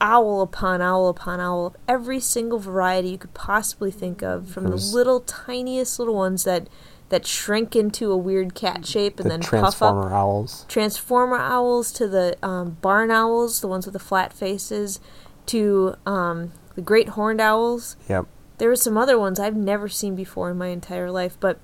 owl 0.00 0.42
upon 0.42 0.82
owl 0.82 1.08
upon 1.08 1.40
owl 1.40 1.66
of 1.66 1.76
every 1.88 2.20
single 2.20 2.58
variety 2.58 3.10
you 3.10 3.18
could 3.18 3.32
possibly 3.32 3.90
think 3.90 4.22
of 4.22 4.48
from 4.48 4.64
the 4.64 4.76
little 4.76 5.20
tiniest 5.20 5.98
little 5.98 6.14
ones 6.14 6.44
that 6.44 6.68
that 7.08 7.26
shrink 7.26 7.76
into 7.76 8.10
a 8.10 8.16
weird 8.16 8.54
cat 8.54 8.84
shape 8.84 9.18
and 9.20 9.26
the 9.26 9.38
then 9.38 9.40
puff 9.40 9.52
up 9.52 9.94
Transformer 9.94 10.12
owls. 10.12 10.66
transformer 10.68 11.36
owls 11.36 11.92
to 11.92 12.08
the 12.08 12.36
um, 12.42 12.76
barn 12.80 13.10
owls, 13.10 13.60
the 13.60 13.68
ones 13.68 13.86
with 13.86 13.92
the 13.92 13.98
flat 14.00 14.32
faces, 14.32 15.00
to 15.46 15.94
um, 16.04 16.52
the 16.74 16.82
great 16.82 17.10
horned 17.10 17.40
owls. 17.40 17.96
Yep. 18.08 18.26
There 18.58 18.68
were 18.68 18.76
some 18.76 18.96
other 18.96 19.18
ones 19.18 19.38
I've 19.38 19.56
never 19.56 19.88
seen 19.88 20.14
before 20.14 20.50
in 20.50 20.58
my 20.58 20.68
entire 20.68 21.10
life, 21.10 21.36
but 21.38 21.58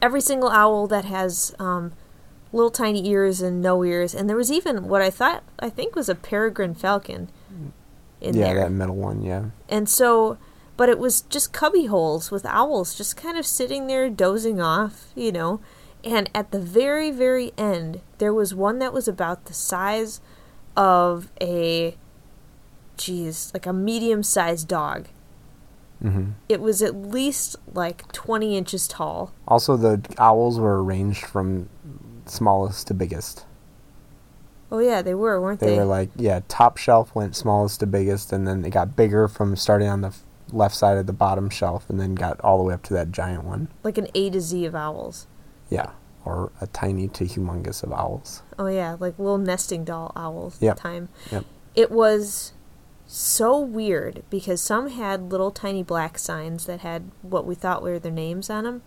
every 0.00 0.20
single 0.20 0.50
owl 0.50 0.86
that 0.88 1.04
has 1.04 1.54
um, 1.58 1.92
little 2.52 2.70
tiny 2.70 3.08
ears 3.08 3.40
and 3.40 3.62
no 3.62 3.84
ears, 3.84 4.14
and 4.14 4.28
there 4.28 4.36
was 4.36 4.50
even 4.50 4.88
what 4.88 5.00
I 5.00 5.10
thought 5.10 5.42
I 5.58 5.70
think 5.70 5.94
was 5.94 6.08
a 6.08 6.14
peregrine 6.14 6.74
falcon 6.74 7.30
in 8.20 8.36
yeah, 8.36 8.54
there. 8.54 8.62
that 8.64 8.72
metal 8.72 8.96
one. 8.96 9.22
Yeah. 9.22 9.46
And 9.68 9.88
so, 9.88 10.38
but 10.76 10.88
it 10.88 10.98
was 10.98 11.22
just 11.22 11.52
cubby 11.52 11.86
holes 11.86 12.30
with 12.30 12.46
owls 12.46 12.94
just 12.94 13.16
kind 13.16 13.36
of 13.36 13.46
sitting 13.46 13.86
there 13.86 14.08
dozing 14.08 14.60
off, 14.60 15.10
you 15.14 15.32
know. 15.32 15.60
And 16.04 16.30
at 16.34 16.50
the 16.50 16.58
very, 16.58 17.10
very 17.10 17.52
end, 17.56 18.00
there 18.18 18.34
was 18.34 18.54
one 18.54 18.78
that 18.80 18.92
was 18.92 19.06
about 19.06 19.44
the 19.44 19.54
size 19.54 20.20
of 20.76 21.30
a, 21.40 21.96
geez, 22.96 23.52
like 23.54 23.66
a 23.66 23.72
medium 23.72 24.22
sized 24.22 24.66
dog. 24.66 25.08
Hmm 26.02 26.30
It 26.48 26.60
was 26.60 26.82
at 26.82 26.94
least 26.94 27.56
like 27.72 28.10
20 28.12 28.56
inches 28.56 28.86
tall. 28.88 29.32
Also, 29.48 29.76
the 29.76 30.02
owls 30.18 30.58
were 30.58 30.82
arranged 30.84 31.24
from 31.24 31.68
smallest 32.26 32.88
to 32.88 32.94
biggest. 32.94 33.46
Oh, 34.70 34.78
yeah, 34.78 35.02
they 35.02 35.14
were, 35.14 35.40
weren't 35.40 35.60
They, 35.60 35.66
they? 35.66 35.76
were 35.78 35.84
like, 35.84 36.10
yeah, 36.16 36.40
top 36.48 36.76
shelf 36.78 37.14
went 37.14 37.36
smallest 37.36 37.80
to 37.80 37.86
biggest, 37.86 38.32
and 38.32 38.46
then 38.48 38.62
they 38.62 38.70
got 38.70 38.96
bigger 38.96 39.28
from 39.28 39.54
starting 39.54 39.86
on 39.88 40.00
the 40.00 40.08
f- 40.08 40.22
left 40.50 40.74
side 40.74 40.96
of 40.96 41.06
the 41.06 41.12
bottom 41.12 41.50
shelf, 41.50 41.88
and 41.90 42.00
then 42.00 42.14
got 42.14 42.40
all 42.40 42.56
the 42.58 42.64
way 42.64 42.72
up 42.74 42.82
to 42.84 42.94
that 42.94 43.12
giant 43.12 43.44
one. 43.44 43.68
like 43.82 43.98
an 43.98 44.08
A 44.14 44.30
to 44.30 44.40
Z 44.40 44.64
of 44.64 44.74
owls. 44.74 45.26
Yeah, 45.68 45.90
or 46.24 46.52
a 46.60 46.66
tiny 46.68 47.08
to 47.08 47.24
humongous 47.24 47.82
of 47.82 47.92
owls. 47.92 48.42
Oh 48.58 48.66
yeah, 48.66 48.96
like 48.98 49.18
little 49.18 49.36
nesting 49.38 49.84
doll 49.84 50.10
owls. 50.16 50.56
Yep. 50.60 50.76
Time. 50.78 51.08
Yep. 51.30 51.44
It 51.74 51.90
was 51.90 52.52
so 53.12 53.58
weird 53.58 54.22
because 54.30 54.60
some 54.60 54.88
had 54.88 55.30
little 55.30 55.50
tiny 55.50 55.82
black 55.82 56.18
signs 56.18 56.64
that 56.64 56.80
had 56.80 57.10
what 57.20 57.44
we 57.44 57.54
thought 57.54 57.82
were 57.82 57.98
their 57.98 58.10
names 58.10 58.48
on 58.48 58.64
them, 58.64 58.82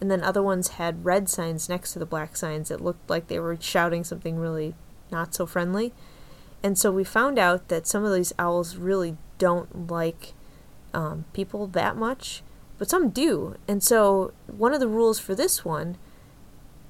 and 0.00 0.10
then 0.10 0.22
other 0.22 0.42
ones 0.42 0.68
had 0.70 1.04
red 1.04 1.28
signs 1.28 1.68
next 1.68 1.92
to 1.92 1.98
the 2.00 2.06
black 2.06 2.36
signs 2.36 2.68
that 2.68 2.82
looked 2.82 3.08
like 3.08 3.28
they 3.28 3.38
were 3.38 3.56
shouting 3.60 4.02
something 4.02 4.38
really 4.38 4.74
not 5.12 5.34
so 5.34 5.46
friendly. 5.46 5.92
And 6.64 6.76
so 6.76 6.90
we 6.90 7.04
found 7.04 7.38
out 7.38 7.68
that 7.68 7.86
some 7.86 8.04
of 8.04 8.12
these 8.12 8.32
owls 8.38 8.76
really 8.76 9.16
don't 9.38 9.88
like 9.88 10.32
um, 10.92 11.24
people 11.32 11.68
that 11.68 11.96
much, 11.96 12.42
but 12.76 12.90
some 12.90 13.10
do. 13.10 13.54
And 13.68 13.82
so 13.82 14.32
one 14.46 14.74
of 14.74 14.80
the 14.80 14.88
rules 14.88 15.20
for 15.20 15.34
this 15.34 15.64
one, 15.64 15.96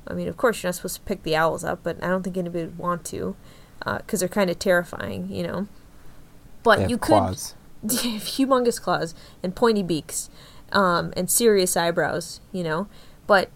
I 0.07 0.15
mean, 0.15 0.29
of 0.29 0.37
course, 0.37 0.63
you're 0.63 0.69
not 0.69 0.77
supposed 0.77 0.97
to 0.97 1.03
pick 1.03 1.25
the 1.25 1.37
owls 1.37 1.63
up, 1.63 1.81
but 1.83 2.03
I 2.03 2.09
don't 2.09 2.23
think 2.23 2.39
anybody 2.39 2.65
would 2.65 2.79
want 2.79 3.05
to 3.07 3.37
because 3.85 4.21
they're 4.21 4.29
kind 4.29 4.51
of 4.51 4.59
terrifying, 4.59 5.31
you 5.31 5.43
know. 5.43 5.69
But 6.63 6.91
you 6.91 6.99
could 6.99 7.15
have 7.23 7.37
humongous 7.83 8.81
claws 8.81 9.15
and 9.43 9.55
pointy 9.55 9.83
beaks 9.83 10.31
um, 10.73 11.13
and 11.17 11.31
serious 11.31 11.77
eyebrows, 11.77 12.41
you 12.53 12.63
know. 12.63 12.89
But 13.27 13.51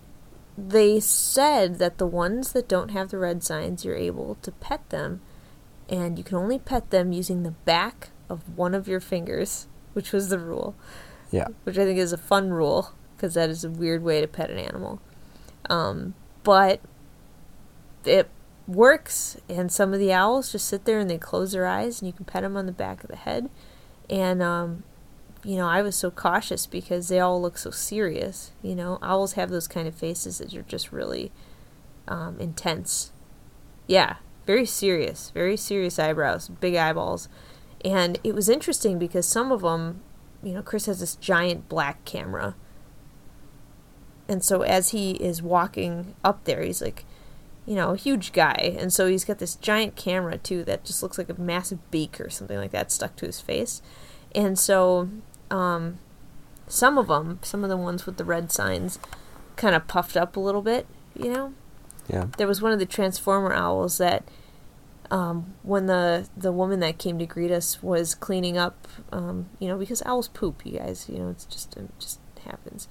they 0.56 1.00
said 1.00 1.78
that 1.78 1.98
the 1.98 2.06
ones 2.06 2.52
that 2.52 2.68
don't 2.68 2.90
have 2.90 3.10
the 3.10 3.18
red 3.18 3.42
signs, 3.42 3.84
you're 3.84 3.96
able 3.96 4.36
to 4.42 4.52
pet 4.52 4.88
them, 4.90 5.20
and 5.88 6.16
you 6.16 6.24
can 6.24 6.36
only 6.36 6.58
pet 6.58 6.90
them 6.90 7.12
using 7.12 7.42
the 7.42 7.50
back 7.50 8.10
of 8.28 8.56
one 8.56 8.74
of 8.74 8.88
your 8.88 9.00
fingers, 9.00 9.66
which 9.92 10.12
was 10.12 10.28
the 10.28 10.38
rule. 10.38 10.74
Yeah. 11.30 11.48
Which 11.64 11.78
I 11.78 11.84
think 11.84 11.98
is 11.98 12.12
a 12.12 12.18
fun 12.18 12.50
rule 12.50 12.92
because 13.16 13.34
that 13.34 13.50
is 13.50 13.64
a 13.64 13.70
weird 13.70 14.02
way 14.02 14.20
to 14.20 14.28
pet 14.28 14.50
an 14.50 14.58
animal. 14.58 15.00
Um, 15.68 16.14
but 16.42 16.80
it 18.04 18.28
works, 18.66 19.36
and 19.48 19.70
some 19.70 19.92
of 19.92 20.00
the 20.00 20.12
owls 20.12 20.52
just 20.52 20.68
sit 20.68 20.84
there 20.84 20.98
and 20.98 21.10
they 21.10 21.18
close 21.18 21.52
their 21.52 21.66
eyes, 21.66 22.00
and 22.00 22.06
you 22.06 22.12
can 22.12 22.24
pet 22.24 22.42
them 22.42 22.56
on 22.56 22.66
the 22.66 22.72
back 22.72 23.02
of 23.04 23.10
the 23.10 23.16
head. 23.16 23.50
And 24.08 24.42
um, 24.42 24.84
you 25.44 25.56
know, 25.56 25.68
I 25.68 25.82
was 25.82 25.94
so 25.94 26.10
cautious 26.10 26.66
because 26.66 27.08
they 27.08 27.20
all 27.20 27.40
look 27.40 27.58
so 27.58 27.70
serious. 27.70 28.52
You 28.62 28.74
know, 28.74 28.98
owls 29.02 29.34
have 29.34 29.50
those 29.50 29.68
kind 29.68 29.86
of 29.86 29.94
faces 29.94 30.38
that 30.38 30.54
are 30.54 30.62
just 30.62 30.90
really 30.90 31.30
um, 32.08 32.40
intense. 32.40 33.12
Yeah, 33.86 34.16
very 34.46 34.64
serious, 34.64 35.30
very 35.30 35.56
serious 35.56 35.98
eyebrows, 35.98 36.48
big 36.48 36.76
eyeballs. 36.76 37.28
And 37.84 38.18
it 38.24 38.34
was 38.34 38.48
interesting 38.48 38.98
because 38.98 39.26
some 39.26 39.52
of 39.52 39.60
them, 39.60 40.00
you 40.42 40.52
know, 40.54 40.62
Chris 40.62 40.86
has 40.86 41.00
this 41.00 41.16
giant 41.16 41.68
black 41.68 42.04
camera. 42.06 42.56
And 44.26 44.42
so 44.42 44.62
as 44.62 44.90
he 44.90 45.12
is 45.12 45.42
walking 45.42 46.14
up 46.24 46.44
there, 46.44 46.62
he's 46.62 46.80
like, 46.80 47.04
you 47.66 47.74
know, 47.74 47.90
a 47.90 47.96
huge 47.96 48.32
guy. 48.32 48.76
And 48.78 48.92
so 48.92 49.06
he's 49.06 49.24
got 49.24 49.38
this 49.38 49.54
giant 49.54 49.96
camera 49.96 50.38
too 50.38 50.64
that 50.64 50.84
just 50.84 51.02
looks 51.02 51.18
like 51.18 51.28
a 51.28 51.40
massive 51.40 51.90
beak 51.90 52.20
or 52.20 52.30
something 52.30 52.56
like 52.56 52.72
that 52.72 52.92
stuck 52.92 53.16
to 53.16 53.26
his 53.26 53.40
face. 53.40 53.80
And 54.34 54.58
so 54.58 55.08
um, 55.50 55.98
some 56.66 56.98
of 56.98 57.08
them, 57.08 57.38
some 57.42 57.64
of 57.64 57.70
the 57.70 57.76
ones 57.76 58.06
with 58.06 58.16
the 58.16 58.24
red 58.24 58.52
signs, 58.52 58.98
kind 59.56 59.74
of 59.74 59.86
puffed 59.86 60.16
up 60.16 60.36
a 60.36 60.40
little 60.40 60.62
bit, 60.62 60.86
you 61.16 61.32
know? 61.32 61.54
Yeah. 62.08 62.26
there 62.36 62.46
was 62.46 62.60
one 62.60 62.72
of 62.72 62.78
the 62.78 62.86
transformer 62.86 63.54
owls 63.54 63.96
that 63.98 64.24
um, 65.10 65.54
when 65.62 65.86
the 65.86 66.28
the 66.36 66.52
woman 66.52 66.80
that 66.80 66.98
came 66.98 67.18
to 67.18 67.26
greet 67.26 67.50
us 67.50 67.82
was 67.82 68.14
cleaning 68.14 68.58
up 68.58 68.86
um, 69.12 69.46
you 69.58 69.68
know 69.68 69.78
because 69.78 70.02
owls 70.04 70.28
poop 70.28 70.66
you 70.66 70.78
guys 70.78 71.06
you 71.08 71.18
know 71.18 71.30
it's 71.30 71.44
just 71.44 71.76
it 71.76 71.88
just 71.98 72.20
happens 72.44 72.88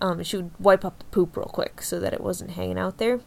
um, 0.00 0.22
she 0.22 0.36
would 0.36 0.50
wipe 0.58 0.84
up 0.84 0.98
the 0.98 1.04
poop 1.06 1.36
real 1.36 1.46
quick 1.46 1.82
so 1.82 1.98
that 1.98 2.12
it 2.12 2.20
wasn't 2.20 2.52
hanging 2.52 2.78
out 2.78 2.98
there 2.98 3.20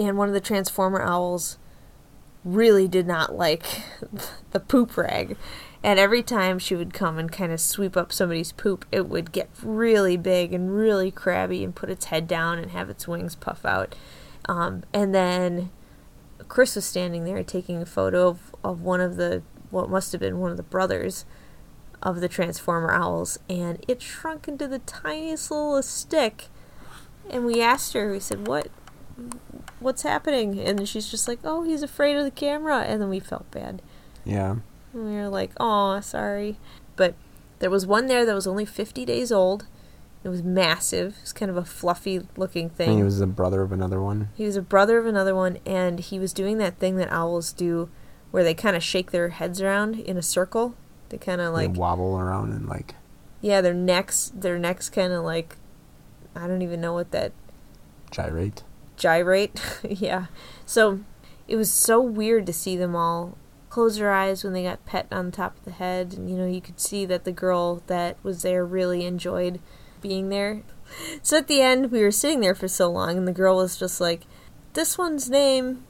and 0.00 0.16
one 0.16 0.28
of 0.28 0.34
the 0.34 0.40
transformer 0.40 1.02
owls 1.02 1.58
really 2.44 2.88
did 2.88 3.06
not 3.06 3.34
like 3.34 3.82
the 4.50 4.60
poop 4.60 4.96
rag. 4.96 5.36
And 5.82 5.98
every 5.98 6.22
time 6.22 6.58
she 6.58 6.74
would 6.74 6.92
come 6.92 7.18
and 7.18 7.30
kind 7.30 7.52
of 7.52 7.60
sweep 7.60 7.96
up 7.96 8.12
somebody's 8.12 8.52
poop 8.52 8.84
it 8.92 9.08
would 9.08 9.32
get 9.32 9.48
really 9.62 10.16
big 10.16 10.52
and 10.52 10.74
really 10.74 11.10
crabby 11.10 11.64
and 11.64 11.74
put 11.74 11.90
its 11.90 12.06
head 12.06 12.26
down 12.26 12.58
and 12.58 12.70
have 12.70 12.90
its 12.90 13.06
wings 13.06 13.34
puff 13.34 13.64
out. 13.64 13.94
Um, 14.48 14.82
and 14.92 15.14
then 15.14 15.70
Chris 16.48 16.74
was 16.74 16.84
standing 16.84 17.24
there 17.24 17.42
taking 17.42 17.82
a 17.82 17.86
photo 17.86 18.28
of, 18.28 18.54
of 18.64 18.82
one 18.82 19.00
of 19.00 19.16
the 19.16 19.42
what 19.70 19.88
must 19.88 20.10
have 20.12 20.20
been 20.20 20.38
one 20.38 20.50
of 20.50 20.56
the 20.56 20.64
brothers 20.64 21.24
of 22.02 22.20
the 22.20 22.28
transformer 22.28 22.90
owls 22.90 23.38
and 23.48 23.84
it 23.86 24.02
shrunk 24.02 24.48
into 24.48 24.66
the 24.66 24.80
tiniest 24.80 25.50
little 25.50 25.82
stick. 25.82 26.46
And 27.30 27.44
we 27.44 27.62
asked 27.62 27.92
her 27.92 28.10
we 28.10 28.18
said 28.18 28.48
what 28.48 28.68
what's 29.78 30.02
happening 30.02 30.58
and 30.60 30.88
she's 30.88 31.10
just 31.10 31.26
like 31.28 31.38
oh 31.44 31.62
he's 31.62 31.82
afraid 31.82 32.16
of 32.16 32.24
the 32.24 32.30
camera 32.30 32.80
and 32.80 33.00
then 33.00 33.08
we 33.08 33.20
felt 33.20 33.50
bad 33.50 33.80
Yeah. 34.24 34.56
and 34.92 35.04
we 35.04 35.12
were 35.12 35.28
like 35.28 35.52
oh 35.58 36.00
sorry 36.00 36.58
but 36.96 37.14
there 37.60 37.70
was 37.70 37.86
one 37.86 38.06
there 38.06 38.24
that 38.26 38.34
was 38.34 38.46
only 38.46 38.64
50 38.64 39.04
days 39.04 39.30
old 39.32 39.66
it 40.22 40.28
was 40.28 40.42
massive 40.42 41.14
it 41.16 41.20
was 41.22 41.32
kind 41.32 41.50
of 41.50 41.56
a 41.56 41.64
fluffy 41.64 42.20
looking 42.36 42.66
And 42.66 42.76
thing 42.76 42.96
he 42.98 43.02
was 43.02 43.18
the 43.20 43.26
brother 43.26 43.62
of 43.62 43.72
another 43.72 44.00
one. 44.02 44.28
he 44.34 44.44
was 44.44 44.56
a 44.56 44.62
brother 44.62 44.98
of 44.98 45.06
another 45.06 45.34
one, 45.34 45.58
and 45.64 45.98
he 45.98 46.18
was 46.18 46.32
doing 46.34 46.58
that 46.58 46.78
thing 46.78 46.96
that 46.96 47.10
owls 47.10 47.52
do 47.54 47.88
where 48.30 48.44
they 48.44 48.52
kind 48.54 48.76
of 48.76 48.82
shake 48.82 49.10
their 49.12 49.30
heads 49.30 49.60
around 49.62 49.98
in 49.98 50.16
a 50.18 50.22
circle. 50.22 50.74
They 51.08 51.16
kind 51.18 51.40
of 51.40 51.52
like, 51.54 51.72
they 51.72 51.78
wobble 51.78 52.18
around 52.18 52.52
and 52.52 52.68
like 52.68 52.94
yeah, 53.40 53.62
their 53.62 53.72
necks, 53.74 54.30
their 54.34 54.58
necks 54.58 54.90
kind 54.90 55.12
of 55.14 55.24
like, 55.24 55.56
I 56.36 56.46
don't 56.46 56.60
even 56.60 56.82
know 56.82 56.92
what 56.92 57.10
that 57.12 57.32
gyrate. 58.10 58.62
Gyrate. 59.00 59.60
yeah. 59.88 60.26
So 60.64 61.00
it 61.48 61.56
was 61.56 61.72
so 61.72 62.00
weird 62.00 62.46
to 62.46 62.52
see 62.52 62.76
them 62.76 62.94
all 62.94 63.36
close 63.68 63.96
their 63.96 64.12
eyes 64.12 64.44
when 64.44 64.52
they 64.52 64.62
got 64.64 64.84
pet 64.86 65.06
on 65.10 65.30
top 65.32 65.56
of 65.56 65.64
the 65.64 65.72
head. 65.72 66.14
And, 66.14 66.30
you 66.30 66.36
know, 66.36 66.46
you 66.46 66.60
could 66.60 66.78
see 66.78 67.04
that 67.06 67.24
the 67.24 67.32
girl 67.32 67.82
that 67.86 68.16
was 68.22 68.42
there 68.42 68.64
really 68.64 69.04
enjoyed 69.04 69.60
being 70.00 70.28
there. 70.28 70.62
So 71.22 71.36
at 71.36 71.46
the 71.46 71.60
end, 71.60 71.92
we 71.92 72.02
were 72.02 72.10
sitting 72.10 72.40
there 72.40 72.54
for 72.54 72.66
so 72.66 72.90
long, 72.90 73.16
and 73.16 73.28
the 73.28 73.32
girl 73.32 73.58
was 73.58 73.76
just 73.76 74.00
like, 74.00 74.22
This 74.72 74.98
one's 74.98 75.30
name 75.30 75.84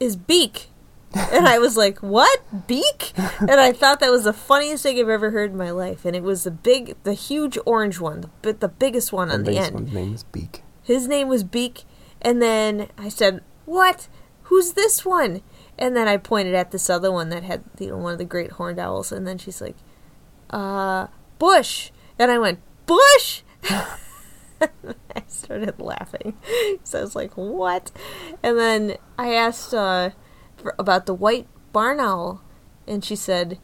is 0.00 0.16
Beak. 0.16 0.66
and 1.14 1.46
I 1.46 1.60
was 1.60 1.76
like, 1.76 1.98
"What 2.00 2.66
beak?" 2.66 3.12
And 3.38 3.60
I 3.60 3.70
thought 3.72 4.00
that 4.00 4.10
was 4.10 4.24
the 4.24 4.32
funniest 4.32 4.82
thing 4.82 4.98
I've 4.98 5.08
ever 5.08 5.30
heard 5.30 5.52
in 5.52 5.56
my 5.56 5.70
life. 5.70 6.04
And 6.04 6.16
it 6.16 6.24
was 6.24 6.42
the 6.42 6.50
big, 6.50 6.96
the 7.04 7.14
huge 7.14 7.56
orange 7.64 8.00
one, 8.00 8.22
the, 8.22 8.30
but 8.42 8.58
the 8.58 8.68
biggest 8.68 9.12
one 9.12 9.30
on 9.30 9.44
the 9.44 9.52
the 9.52 9.58
end. 9.58 9.74
one's 9.74 9.92
name 9.92 10.14
is 10.14 10.24
Beak. 10.24 10.62
His 10.86 11.08
name 11.08 11.26
was 11.26 11.42
Beak, 11.42 11.82
and 12.22 12.40
then 12.40 12.90
I 12.96 13.08
said, 13.08 13.42
"What? 13.64 14.06
Who's 14.44 14.74
this 14.74 15.04
one?" 15.04 15.42
And 15.76 15.96
then 15.96 16.06
I 16.06 16.16
pointed 16.16 16.54
at 16.54 16.70
this 16.70 16.88
other 16.88 17.10
one 17.10 17.28
that 17.30 17.42
had, 17.42 17.64
one 17.80 18.12
of 18.12 18.18
the 18.18 18.24
great 18.24 18.52
horned 18.52 18.78
owls, 18.78 19.10
and 19.10 19.26
then 19.26 19.36
she's 19.36 19.60
like, 19.60 19.74
"Uh, 20.48 21.08
Bush," 21.40 21.90
and 22.20 22.30
I 22.30 22.38
went, 22.38 22.60
"Bush." 22.86 23.42
I 24.60 25.24
started 25.26 25.80
laughing, 25.80 26.38
so 26.84 27.00
I 27.00 27.02
was 27.02 27.16
like, 27.16 27.32
"What?" 27.32 27.90
And 28.40 28.56
then 28.56 28.96
I 29.18 29.34
asked 29.34 29.74
uh, 29.74 30.10
for, 30.56 30.76
about 30.78 31.06
the 31.06 31.14
white 31.14 31.48
barn 31.72 31.98
owl, 31.98 32.42
and 32.86 33.04
she 33.04 33.16
said, 33.16 33.58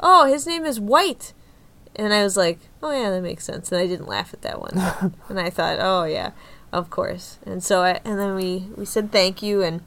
"Oh, 0.00 0.24
his 0.24 0.44
name 0.44 0.64
is 0.64 0.80
White." 0.80 1.34
And 1.96 2.12
I 2.12 2.22
was 2.22 2.36
like, 2.36 2.58
"Oh 2.82 2.90
yeah, 2.90 3.10
that 3.10 3.22
makes 3.22 3.44
sense." 3.44 3.70
And 3.70 3.80
I 3.80 3.86
didn't 3.86 4.08
laugh 4.08 4.32
at 4.32 4.42
that 4.42 4.60
one. 4.60 4.78
and 5.28 5.38
I 5.38 5.50
thought, 5.50 5.78
"Oh 5.80 6.04
yeah, 6.04 6.32
of 6.72 6.90
course." 6.90 7.38
And 7.44 7.62
so 7.62 7.82
I 7.82 8.00
and 8.04 8.18
then 8.18 8.34
we 8.34 8.68
we 8.76 8.84
said 8.84 9.12
thank 9.12 9.42
you 9.42 9.62
and 9.62 9.82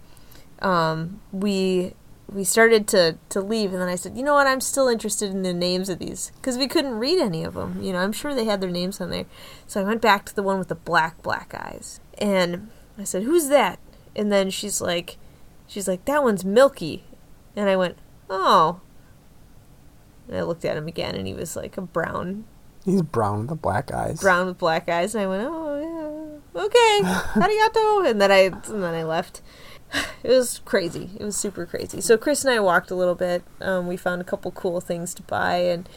um 0.60 1.20
we 1.32 1.94
we 2.32 2.44
started 2.44 2.88
to 2.88 3.18
to 3.30 3.42
leave 3.42 3.74
and 3.74 3.82
then 3.82 3.90
I 3.90 3.96
said, 3.96 4.18
"You 4.18 4.24
know 4.24 4.34
what? 4.36 4.48
I'm 4.48 4.62
still 4.62 4.88
interested 4.88 5.32
in 5.32 5.42
the 5.42 5.54
names 5.54 5.90
of 5.90 6.00
these 6.00 6.32
because 6.36 6.58
we 6.58 6.68
couldn't 6.68 7.00
read 7.00 7.20
any 7.20 7.44
of 7.44 7.56
them. 7.56 7.82
You 7.82 7.94
know, 7.94 8.00
I'm 8.00 8.14
sure 8.14 8.34
they 8.34 8.46
had 8.46 8.62
their 8.62 8.70
names 8.70 9.02
on 9.02 9.10
there." 9.10 9.26
So 9.68 9.82
I 9.82 9.84
went 9.84 10.02
back 10.02 10.26
to 10.26 10.36
the 10.36 10.44
one 10.44 10.60
with 10.60 10.68
the 10.68 10.76
black 10.76 11.22
black 11.24 11.54
eyes. 11.56 12.00
And 12.18 12.70
I 12.98 13.04
said, 13.04 13.24
"Who's 13.24 13.48
that?" 13.50 13.80
And 14.16 14.32
then 14.32 14.50
she's 14.50 14.80
like 14.80 15.18
she's 15.68 15.88
like, 15.88 16.06
"That 16.06 16.24
one's 16.24 16.46
Milky." 16.46 17.04
And 17.56 17.70
I 17.70 17.76
went, 17.76 17.98
"Oh." 18.30 18.82
And 20.28 20.38
I 20.38 20.42
looked 20.44 20.66
at 20.66 20.78
him 20.78 20.88
again 20.88 21.16
and 21.16 21.28
he 21.28 21.34
was 21.34 21.56
like 21.56 21.78
a 21.78 21.82
brown 21.82 22.46
He's 22.84 23.02
brown 23.02 23.40
with 23.40 23.50
the 23.50 23.56
black 23.56 23.92
eyes. 23.92 24.22
brown 24.22 24.46
with 24.46 24.60
black 24.60 24.88
eyes, 24.88 25.16
and 25.16 25.24
I 25.24 25.28
went, 25.28 25.42
"Oh 25.44 26.42
yeah, 26.54 26.62
okay, 26.62 27.02
arigato," 27.34 28.08
and 28.08 28.22
then 28.22 28.32
I 28.32 28.42
and 28.42 28.84
then 28.84 28.94
I 28.94 29.04
left. 29.04 29.42
It 30.24 30.30
was 30.30 30.60
crazy. 30.66 31.12
It 31.20 31.24
was 31.24 31.36
super 31.38 31.66
crazy. 31.66 32.02
So 32.02 32.18
Chris 32.18 32.44
and 32.44 32.54
I 32.54 32.60
walked 32.60 32.92
a 32.92 32.96
little 32.96 33.16
bit. 33.16 33.44
Um, 33.62 33.88
we 33.88 33.96
found 33.98 34.22
a 34.22 34.24
couple 34.24 34.52
cool 34.52 34.82
things 34.82 35.14
to 35.16 35.24
buy 35.24 35.58
and 35.58 35.88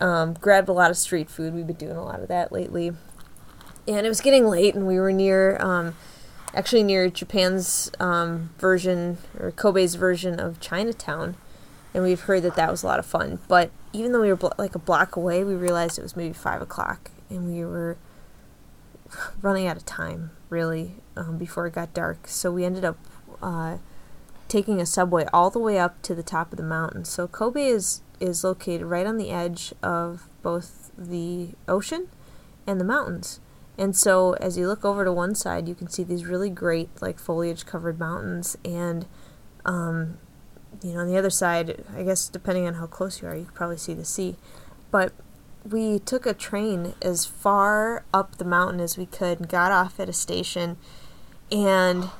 um, 0.00 0.34
grabbed 0.34 0.68
a 0.68 0.72
lot 0.72 0.90
of 0.90 0.96
street 0.98 1.28
food. 1.30 1.54
We've 1.54 1.66
been 1.66 1.76
doing 1.76 1.96
a 1.96 2.04
lot 2.04 2.20
of 2.20 2.28
that 2.28 2.52
lately. 2.52 2.88
And 3.86 4.04
it 4.04 4.08
was 4.08 4.20
getting 4.20 4.46
late, 4.46 4.74
and 4.74 4.86
we 4.86 4.98
were 5.00 5.12
near, 5.12 5.56
um, 5.60 5.96
actually 6.54 6.82
near 6.82 7.08
Japan's 7.08 7.90
um, 7.98 8.50
version 8.58 9.16
or 9.40 9.50
Kobe's 9.50 9.94
version 9.94 10.38
of 10.38 10.60
Chinatown, 10.60 11.36
and 11.94 12.02
we've 12.02 12.20
heard 12.20 12.42
that 12.42 12.56
that 12.56 12.70
was 12.70 12.82
a 12.82 12.86
lot 12.86 12.98
of 12.98 13.06
fun. 13.06 13.38
But 13.48 13.70
even 13.92 14.12
though 14.12 14.20
we 14.20 14.28
were 14.28 14.36
blo- 14.36 14.52
like 14.58 14.74
a 14.74 14.78
block 14.78 15.16
away, 15.16 15.44
we 15.44 15.54
realized 15.54 15.98
it 15.98 16.02
was 16.02 16.16
maybe 16.16 16.34
five 16.34 16.62
o'clock, 16.62 17.10
and 17.30 17.52
we 17.52 17.64
were 17.64 17.96
running 19.42 19.66
out 19.66 19.76
of 19.76 19.84
time, 19.84 20.30
really, 20.48 20.96
um, 21.16 21.38
before 21.38 21.66
it 21.66 21.74
got 21.74 21.94
dark. 21.94 22.26
So 22.28 22.50
we 22.50 22.64
ended 22.64 22.84
up 22.84 22.98
uh, 23.42 23.78
taking 24.48 24.80
a 24.80 24.86
subway 24.86 25.26
all 25.32 25.50
the 25.50 25.58
way 25.58 25.78
up 25.78 26.00
to 26.02 26.14
the 26.14 26.22
top 26.22 26.52
of 26.52 26.56
the 26.56 26.62
mountain. 26.62 27.04
So 27.04 27.26
Kobe 27.26 27.66
is 27.66 28.02
is 28.20 28.42
located 28.42 28.82
right 28.82 29.06
on 29.06 29.16
the 29.16 29.30
edge 29.30 29.72
of 29.80 30.28
both 30.42 30.90
the 30.98 31.50
ocean 31.68 32.08
and 32.66 32.80
the 32.80 32.84
mountains. 32.84 33.38
And 33.76 33.94
so 33.94 34.32
as 34.34 34.58
you 34.58 34.66
look 34.66 34.84
over 34.84 35.04
to 35.04 35.12
one 35.12 35.36
side, 35.36 35.68
you 35.68 35.74
can 35.76 35.88
see 35.88 36.02
these 36.02 36.26
really 36.26 36.50
great 36.50 36.90
like 37.00 37.20
foliage 37.20 37.64
covered 37.64 37.98
mountains 37.98 38.58
and 38.64 39.06
um, 39.64 40.18
you 40.82 40.94
know, 40.94 41.00
on 41.00 41.08
the 41.08 41.16
other 41.16 41.30
side, 41.30 41.84
I 41.96 42.02
guess 42.02 42.28
depending 42.28 42.66
on 42.66 42.74
how 42.74 42.86
close 42.86 43.22
you 43.22 43.28
are, 43.28 43.36
you 43.36 43.44
could 43.44 43.54
probably 43.54 43.78
see 43.78 43.94
the 43.94 44.04
sea. 44.04 44.36
But 44.90 45.12
we 45.68 45.98
took 45.98 46.26
a 46.26 46.34
train 46.34 46.94
as 47.02 47.26
far 47.26 48.04
up 48.14 48.38
the 48.38 48.44
mountain 48.44 48.80
as 48.80 48.96
we 48.96 49.06
could 49.06 49.48
got 49.48 49.72
off 49.72 50.00
at 50.00 50.08
a 50.08 50.12
station 50.12 50.76
and 51.50 52.10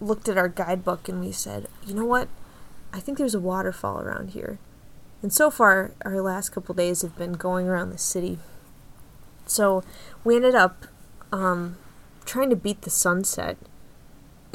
looked 0.00 0.28
at 0.28 0.36
our 0.36 0.48
guidebook 0.48 1.08
and 1.08 1.20
we 1.20 1.32
said, 1.32 1.68
you 1.86 1.94
know 1.94 2.04
what? 2.04 2.28
I 2.92 3.00
think 3.00 3.18
there's 3.18 3.34
a 3.34 3.40
waterfall 3.40 4.00
around 4.00 4.30
here. 4.30 4.58
And 5.22 5.32
so 5.32 5.50
far, 5.50 5.92
our 6.02 6.20
last 6.20 6.50
couple 6.50 6.74
days 6.74 7.02
have 7.02 7.16
been 7.16 7.32
going 7.32 7.66
around 7.66 7.90
the 7.90 7.98
city. 7.98 8.38
So 9.46 9.82
we 10.24 10.36
ended 10.36 10.54
up 10.54 10.86
um, 11.32 11.76
trying 12.24 12.50
to 12.50 12.56
beat 12.56 12.82
the 12.82 12.90
sunset 12.90 13.56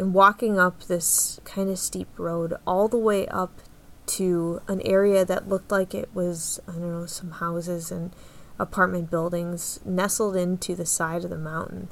and 0.01 0.15
walking 0.15 0.57
up 0.57 0.85
this 0.85 1.39
kind 1.45 1.69
of 1.69 1.77
steep 1.77 2.07
road 2.17 2.55
all 2.65 2.87
the 2.87 2.97
way 2.97 3.27
up 3.27 3.61
to 4.07 4.59
an 4.67 4.81
area 4.81 5.23
that 5.23 5.47
looked 5.47 5.71
like 5.71 5.93
it 5.93 6.09
was, 6.11 6.59
I 6.67 6.71
don't 6.71 6.91
know, 6.91 7.05
some 7.05 7.31
houses 7.33 7.91
and 7.91 8.11
apartment 8.57 9.11
buildings 9.11 9.79
nestled 9.85 10.35
into 10.35 10.73
the 10.73 10.87
side 10.87 11.23
of 11.23 11.29
the 11.29 11.37
mountain. 11.37 11.87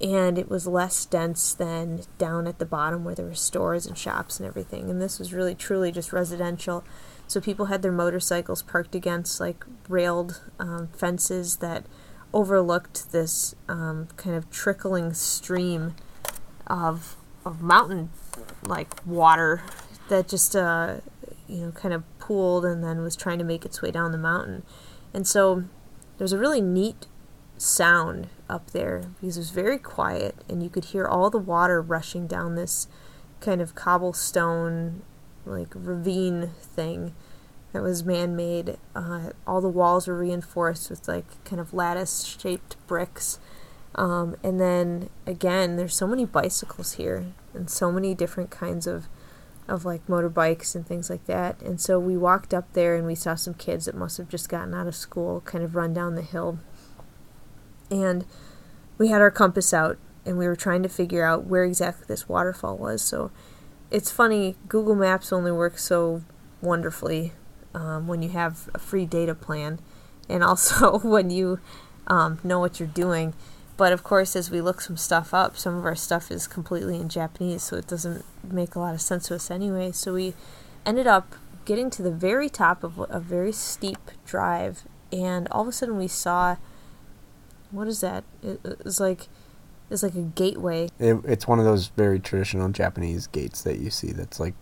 And 0.00 0.38
it 0.38 0.48
was 0.48 0.68
less 0.68 1.04
dense 1.04 1.52
than 1.52 2.02
down 2.16 2.46
at 2.46 2.60
the 2.60 2.64
bottom 2.64 3.04
where 3.04 3.16
there 3.16 3.26
were 3.26 3.34
stores 3.34 3.86
and 3.86 3.98
shops 3.98 4.38
and 4.38 4.46
everything. 4.46 4.88
And 4.88 5.02
this 5.02 5.18
was 5.18 5.34
really 5.34 5.56
truly 5.56 5.90
just 5.90 6.12
residential. 6.12 6.84
So 7.26 7.40
people 7.40 7.66
had 7.66 7.82
their 7.82 7.90
motorcycles 7.90 8.62
parked 8.62 8.94
against 8.94 9.40
like 9.40 9.64
railed 9.88 10.40
um, 10.60 10.90
fences 10.96 11.56
that 11.56 11.86
overlooked 12.32 13.10
this 13.10 13.56
um, 13.68 14.06
kind 14.16 14.36
of 14.36 14.48
trickling 14.48 15.12
stream 15.12 15.96
of 16.68 17.16
of 17.48 17.62
mountain 17.62 18.10
like 18.62 18.94
water 19.06 19.62
that 20.08 20.28
just 20.28 20.54
uh, 20.54 20.96
you 21.48 21.58
know 21.58 21.72
kind 21.72 21.94
of 21.94 22.04
pooled 22.18 22.64
and 22.64 22.84
then 22.84 23.02
was 23.02 23.16
trying 23.16 23.38
to 23.38 23.44
make 23.44 23.64
its 23.64 23.82
way 23.82 23.90
down 23.90 24.12
the 24.12 24.18
mountain. 24.18 24.62
And 25.14 25.26
so 25.26 25.64
there's 26.18 26.32
a 26.32 26.38
really 26.38 26.60
neat 26.60 27.06
sound 27.56 28.28
up 28.48 28.70
there 28.70 29.10
because 29.20 29.36
it 29.36 29.40
was 29.40 29.50
very 29.50 29.78
quiet 29.78 30.36
and 30.48 30.62
you 30.62 30.68
could 30.68 30.86
hear 30.86 31.06
all 31.06 31.30
the 31.30 31.38
water 31.38 31.82
rushing 31.82 32.26
down 32.26 32.54
this 32.54 32.86
kind 33.40 33.60
of 33.60 33.74
cobblestone 33.74 35.02
like 35.44 35.68
ravine 35.74 36.50
thing 36.60 37.14
that 37.72 37.82
was 37.82 38.04
man-made 38.04 38.76
uh, 38.94 39.30
all 39.46 39.60
the 39.60 39.68
walls 39.68 40.06
were 40.06 40.16
reinforced 40.16 40.88
with 40.88 41.08
like 41.08 41.42
kind 41.44 41.60
of 41.60 41.74
lattice 41.74 42.24
shaped 42.24 42.76
bricks 42.86 43.40
um, 43.94 44.36
and 44.42 44.60
then 44.60 45.10
again 45.26 45.76
there's 45.76 45.96
so 45.96 46.06
many 46.06 46.24
bicycles 46.24 46.94
here 46.94 47.26
and 47.54 47.70
so 47.70 47.90
many 47.90 48.14
different 48.14 48.50
kinds 48.50 48.86
of 48.86 49.08
of 49.68 49.84
like 49.84 50.06
motorbikes 50.06 50.74
and 50.74 50.86
things 50.86 51.10
like 51.10 51.26
that. 51.26 51.60
And 51.60 51.80
so 51.80 52.00
we 52.00 52.16
walked 52.16 52.54
up 52.54 52.72
there 52.72 52.96
and 52.96 53.06
we 53.06 53.14
saw 53.14 53.34
some 53.34 53.54
kids 53.54 53.84
that 53.84 53.94
must 53.94 54.16
have 54.16 54.28
just 54.28 54.48
gotten 54.48 54.74
out 54.74 54.86
of 54.86 54.96
school 54.96 55.42
kind 55.42 55.62
of 55.62 55.76
run 55.76 55.92
down 55.92 56.14
the 56.14 56.22
hill. 56.22 56.58
And 57.90 58.24
we 58.96 59.08
had 59.08 59.20
our 59.20 59.30
compass 59.30 59.74
out 59.74 59.98
and 60.24 60.38
we 60.38 60.46
were 60.46 60.56
trying 60.56 60.82
to 60.82 60.88
figure 60.88 61.24
out 61.24 61.44
where 61.44 61.64
exactly 61.64 62.06
this 62.08 62.28
waterfall 62.28 62.78
was. 62.78 63.02
So 63.02 63.30
it's 63.90 64.10
funny, 64.10 64.56
Google 64.68 64.94
Maps 64.94 65.32
only 65.32 65.52
works 65.52 65.84
so 65.84 66.22
wonderfully 66.62 67.32
um, 67.74 68.06
when 68.06 68.22
you 68.22 68.30
have 68.30 68.70
a 68.74 68.78
free 68.78 69.04
data 69.04 69.34
plan 69.34 69.80
and 70.28 70.42
also 70.42 70.98
when 71.02 71.28
you 71.28 71.60
um, 72.06 72.38
know 72.42 72.58
what 72.58 72.80
you're 72.80 72.88
doing. 72.88 73.34
But 73.78 73.92
of 73.92 74.02
course, 74.02 74.34
as 74.36 74.50
we 74.50 74.60
look 74.60 74.80
some 74.80 74.96
stuff 74.96 75.32
up, 75.32 75.56
some 75.56 75.76
of 75.76 75.86
our 75.86 75.94
stuff 75.94 76.32
is 76.32 76.48
completely 76.48 76.96
in 76.96 77.08
Japanese, 77.08 77.62
so 77.62 77.76
it 77.76 77.86
doesn't 77.86 78.24
make 78.42 78.74
a 78.74 78.80
lot 78.80 78.92
of 78.92 79.00
sense 79.00 79.28
to 79.28 79.36
us 79.36 79.50
anyway. 79.50 79.92
So 79.92 80.14
we 80.14 80.34
ended 80.84 81.06
up 81.06 81.36
getting 81.64 81.88
to 81.90 82.02
the 82.02 82.10
very 82.10 82.50
top 82.50 82.82
of 82.82 82.98
a 83.08 83.20
very 83.20 83.52
steep 83.52 84.10
drive, 84.26 84.82
and 85.12 85.46
all 85.52 85.62
of 85.62 85.68
a 85.68 85.72
sudden 85.72 85.96
we 85.96 86.08
saw 86.08 86.56
what 87.70 87.86
is 87.86 88.00
that? 88.00 88.24
It, 88.42 88.60
it's 88.64 88.98
like 88.98 89.28
it's 89.90 90.02
like 90.02 90.16
a 90.16 90.22
gateway. 90.22 90.88
It, 90.98 91.20
it's 91.24 91.46
one 91.46 91.60
of 91.60 91.64
those 91.64 91.88
very 91.88 92.18
traditional 92.18 92.68
Japanese 92.70 93.28
gates 93.28 93.62
that 93.62 93.78
you 93.78 93.90
see. 93.90 94.10
That's 94.10 94.40
like 94.40 94.54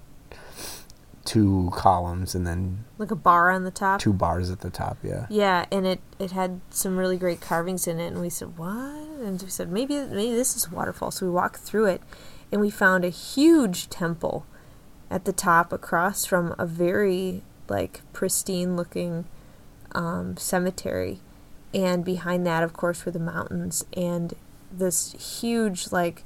two 1.26 1.70
columns 1.74 2.34
and 2.34 2.46
then 2.46 2.84
like 2.98 3.10
a 3.10 3.16
bar 3.16 3.50
on 3.50 3.64
the 3.64 3.70
top. 3.70 4.00
Two 4.00 4.12
bars 4.12 4.50
at 4.50 4.60
the 4.60 4.70
top, 4.70 4.96
yeah. 5.02 5.26
Yeah, 5.28 5.66
and 5.70 5.86
it 5.86 6.00
it 6.18 6.30
had 6.30 6.60
some 6.70 6.96
really 6.96 7.18
great 7.18 7.40
carvings 7.40 7.86
in 7.86 7.98
it, 7.98 8.08
and 8.08 8.20
we 8.20 8.30
said 8.30 8.56
what? 8.56 8.74
And 8.74 9.42
we 9.42 9.50
said 9.50 9.70
maybe 9.70 9.94
maybe 9.94 10.34
this 10.34 10.56
is 10.56 10.66
a 10.66 10.74
waterfall. 10.74 11.10
So 11.10 11.26
we 11.26 11.32
walked 11.32 11.58
through 11.58 11.86
it, 11.86 12.02
and 12.50 12.60
we 12.60 12.70
found 12.70 13.04
a 13.04 13.10
huge 13.10 13.90
temple 13.90 14.46
at 15.10 15.24
the 15.24 15.32
top 15.32 15.72
across 15.72 16.24
from 16.24 16.54
a 16.58 16.66
very 16.66 17.42
like 17.68 18.00
pristine 18.12 18.76
looking 18.76 19.24
um, 19.92 20.36
cemetery, 20.36 21.20
and 21.74 22.04
behind 22.04 22.46
that, 22.46 22.62
of 22.62 22.72
course, 22.72 23.04
were 23.04 23.12
the 23.12 23.18
mountains 23.18 23.84
and 23.96 24.34
this 24.70 25.12
huge 25.40 25.92
like 25.92 26.24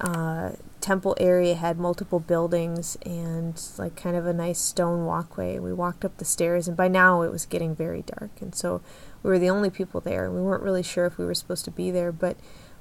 uh, 0.00 0.52
temple 0.86 1.16
area 1.18 1.56
had 1.56 1.80
multiple 1.80 2.20
buildings 2.20 2.96
and 3.04 3.60
like 3.76 3.96
kind 3.96 4.14
of 4.14 4.24
a 4.24 4.32
nice 4.32 4.60
stone 4.60 5.04
walkway. 5.04 5.58
We 5.58 5.72
walked 5.72 6.04
up 6.04 6.16
the 6.18 6.24
stairs, 6.24 6.68
and 6.68 6.76
by 6.76 6.86
now 6.86 7.22
it 7.22 7.32
was 7.32 7.44
getting 7.44 7.74
very 7.74 8.02
dark, 8.02 8.30
and 8.40 8.54
so 8.54 8.80
we 9.24 9.30
were 9.30 9.38
the 9.40 9.50
only 9.50 9.68
people 9.68 10.00
there. 10.00 10.30
We 10.30 10.40
weren't 10.40 10.62
really 10.62 10.84
sure 10.84 11.04
if 11.04 11.18
we 11.18 11.26
were 11.26 11.34
supposed 11.34 11.64
to 11.64 11.72
be 11.72 11.90
there, 11.90 12.12
but 12.12 12.36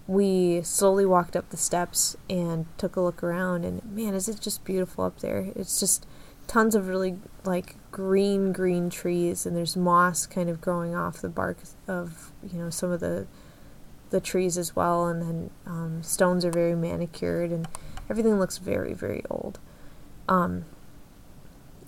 we 0.05 0.61
slowly 0.61 1.03
walked 1.03 1.35
up 1.35 1.49
the 1.49 1.57
steps 1.57 2.15
and 2.29 2.67
took 2.77 2.95
a 2.95 3.01
look 3.01 3.23
around. 3.23 3.65
And 3.65 3.83
man, 3.83 4.13
is 4.13 4.29
it 4.29 4.39
just 4.39 4.63
beautiful 4.63 5.03
up 5.03 5.21
there? 5.21 5.51
It's 5.55 5.79
just 5.79 6.05
tons 6.45 6.75
of 6.75 6.87
really 6.87 7.17
like 7.43 7.75
green, 7.89 8.51
green 8.51 8.91
trees, 8.91 9.47
and 9.47 9.57
there's 9.57 9.75
moss 9.75 10.27
kind 10.27 10.47
of 10.47 10.61
growing 10.61 10.93
off 10.93 11.21
the 11.21 11.29
bark 11.29 11.57
of 11.87 12.31
you 12.47 12.59
know 12.59 12.69
some 12.69 12.91
of 12.91 12.99
the 12.99 13.25
the 14.11 14.21
trees 14.21 14.59
as 14.59 14.75
well, 14.75 15.07
and 15.07 15.23
then 15.23 15.49
um, 15.65 16.03
stones 16.03 16.45
are 16.45 16.51
very 16.51 16.75
manicured, 16.75 17.49
and 17.49 17.67
everything 18.09 18.39
looks 18.39 18.57
very, 18.57 18.93
very 18.93 19.23
old. 19.29 19.59
Um, 20.27 20.65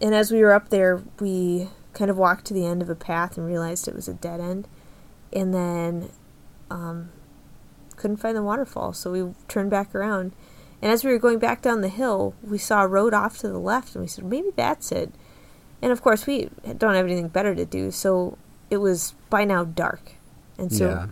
and 0.02 0.14
as 0.14 0.32
we 0.32 0.42
were 0.42 0.54
up 0.54 0.70
there, 0.70 1.02
we 1.20 1.70
kind 1.94 2.12
of 2.12 2.18
walked 2.18 2.46
to 2.46 2.54
the 2.54 2.66
end 2.66 2.82
of 2.82 2.90
a 2.90 2.96
path 2.96 3.38
and 3.38 3.48
realized 3.48 3.88
it 3.88 3.96
was 3.96 4.08
a 4.08 4.14
dead 4.14 4.40
end, 4.40 4.68
and 5.34 5.54
then 5.54 6.10
um, 6.70 7.10
couldn't 7.96 8.18
find 8.18 8.38
the 8.38 8.44
waterfall, 8.44 8.94
so 8.94 9.12
we 9.12 9.34
turned 9.48 9.72
back 9.72 9.96
around. 9.96 10.34
And 10.82 10.92
as 10.92 11.04
we 11.04 11.12
were 11.12 11.18
going 11.18 11.40
back 11.40 11.64
down 11.64 11.82
the 11.82 11.90
hill, 11.90 12.36
we 12.44 12.60
saw 12.60 12.84
a 12.84 12.88
road 12.88 13.14
off 13.14 13.40
to 13.40 13.48
the 13.48 13.58
left, 13.58 13.96
and 13.96 14.04
we 14.04 14.08
said, 14.08 14.26
maybe 14.26 14.50
that's 14.56 14.92
it. 14.92 15.12
And 15.82 15.92
of 15.92 16.02
course, 16.02 16.28
we 16.28 16.50
don't 16.78 16.94
have 16.94 17.06
anything 17.06 17.30
better 17.30 17.56
to 17.56 17.66
do, 17.66 17.90
so 17.90 18.38
it 18.70 18.78
was 18.78 19.16
by 19.30 19.44
now 19.44 19.64
dark. 19.64 20.14
And 20.60 20.72
so 20.72 20.90
yeah 20.90 21.08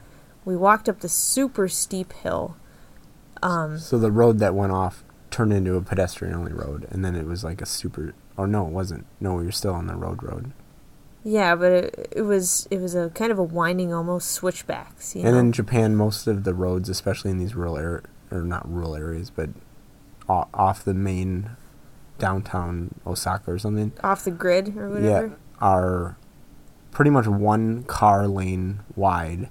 we 0.46 0.56
walked 0.56 0.88
up 0.88 1.00
the 1.00 1.10
super 1.10 1.68
steep 1.68 2.14
hill. 2.14 2.56
Um, 3.42 3.78
so 3.78 3.98
the 3.98 4.12
road 4.12 4.40
that 4.40 4.56
went 4.56 4.72
off 4.72 5.04
turned 5.32 5.54
into 5.54 5.76
a 5.76 5.82
pedestrian 5.82 6.34
only 6.34 6.54
road, 6.54 6.88
and 6.90 7.04
then 7.04 7.16
it 7.16 7.26
was 7.26 7.44
like 7.44 7.62
a 7.62 7.66
super. 7.66 8.14
Or 8.38 8.48
no, 8.48 8.68
it 8.68 8.72
wasn't. 8.72 9.06
No, 9.20 9.40
you're 9.40 9.52
still 9.52 9.74
on 9.74 9.88
the 9.88 9.96
road 9.96 10.24
road. 10.24 10.52
Yeah, 11.24 11.56
but 11.56 11.72
it, 11.72 12.08
it 12.12 12.22
was 12.22 12.68
it 12.70 12.80
was 12.80 12.94
a 12.94 13.10
kind 13.10 13.32
of 13.32 13.40
a 13.40 13.44
winding, 13.44 13.94
almost 13.94 14.32
switchbacks. 14.32 15.16
and 15.16 15.24
know? 15.24 15.38
in 15.38 15.52
Japan, 15.52 15.96
most 15.96 16.28
of 16.28 16.44
the 16.44 16.54
roads, 16.54 16.88
especially 16.88 17.32
in 17.32 17.40
these 17.40 17.56
rural 17.56 17.78
areas, 17.78 18.06
or 18.32 18.44
not 18.44 18.72
rural 18.72 18.96
areas, 18.96 19.30
but 19.30 19.50
off 20.30 20.84
the 20.84 20.94
main 20.94 21.50
downtown 22.18 22.94
Osaka 23.06 23.52
or 23.52 23.60
something, 23.60 23.92
off 24.04 24.24
the 24.24 24.32
grid 24.32 24.78
or 24.78 24.90
whatever, 24.90 25.28
yeah, 25.28 25.36
are 25.60 26.18
pretty 26.92 27.12
much 27.12 27.28
one 27.28 27.84
car 27.84 28.28
lane 28.28 28.80
wide 28.96 29.50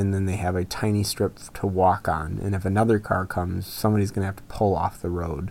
and 0.00 0.14
then 0.14 0.24
they 0.24 0.36
have 0.36 0.56
a 0.56 0.64
tiny 0.64 1.04
strip 1.04 1.38
to 1.52 1.66
walk 1.66 2.08
on. 2.08 2.40
And 2.42 2.54
if 2.54 2.64
another 2.64 2.98
car 2.98 3.26
comes, 3.26 3.66
somebody's 3.66 4.10
going 4.10 4.22
to 4.22 4.26
have 4.26 4.36
to 4.36 4.42
pull 4.44 4.74
off 4.74 5.02
the 5.02 5.10
road, 5.10 5.50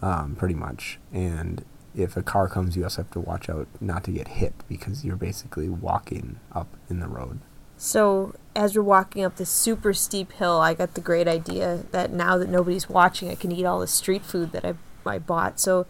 um, 0.00 0.36
pretty 0.36 0.54
much. 0.54 1.00
And 1.12 1.64
if 1.92 2.16
a 2.16 2.22
car 2.22 2.48
comes, 2.48 2.76
you 2.76 2.84
also 2.84 3.02
have 3.02 3.10
to 3.10 3.20
watch 3.20 3.50
out 3.50 3.66
not 3.80 4.04
to 4.04 4.12
get 4.12 4.28
hit 4.28 4.54
because 4.68 5.04
you're 5.04 5.16
basically 5.16 5.68
walking 5.68 6.38
up 6.52 6.68
in 6.88 7.00
the 7.00 7.08
road. 7.08 7.40
So, 7.76 8.36
as 8.54 8.76
we're 8.76 8.84
walking 8.84 9.24
up 9.24 9.36
this 9.36 9.50
super 9.50 9.92
steep 9.92 10.30
hill, 10.30 10.60
I 10.60 10.74
got 10.74 10.94
the 10.94 11.00
great 11.00 11.26
idea 11.26 11.84
that 11.90 12.12
now 12.12 12.38
that 12.38 12.48
nobody's 12.48 12.88
watching, 12.88 13.28
I 13.28 13.34
can 13.34 13.50
eat 13.50 13.64
all 13.64 13.80
the 13.80 13.88
street 13.88 14.24
food 14.24 14.52
that 14.52 14.64
I, 14.64 14.74
I 15.04 15.18
bought. 15.18 15.58
So, 15.58 15.86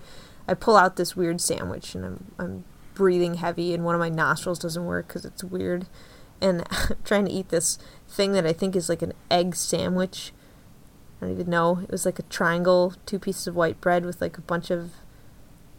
I 0.48 0.55
pull 0.55 0.78
out 0.78 0.97
this 0.97 1.15
weird 1.15 1.43
sandwich 1.43 1.94
and 1.94 2.05
I'm, 2.06 2.32
I'm 2.39 2.65
breathing 2.94 3.35
heavy, 3.35 3.74
and 3.74 3.85
one 3.85 3.94
of 3.94 3.98
my 3.98 4.09
nostrils 4.09 4.59
doesn't 4.59 4.86
work 4.86 5.09
because 5.09 5.27
it's 5.27 5.44
weird 5.44 5.86
and 6.44 6.64
trying 7.04 7.24
to 7.24 7.32
eat 7.32 7.48
this 7.48 7.78
thing 8.08 8.32
that 8.32 8.46
I 8.46 8.52
think 8.52 8.76
is 8.76 8.88
like 8.88 9.02
an 9.02 9.14
egg 9.30 9.56
sandwich. 9.56 10.32
I 11.20 11.26
don't 11.26 11.34
even 11.34 11.50
know. 11.50 11.80
It 11.82 11.90
was 11.90 12.04
like 12.04 12.18
a 12.18 12.24
triangle, 12.24 12.94
two 13.06 13.18
pieces 13.18 13.46
of 13.46 13.56
white 13.56 13.80
bread 13.80 14.04
with 14.04 14.20
like 14.20 14.36
a 14.36 14.42
bunch 14.42 14.70
of 14.70 14.92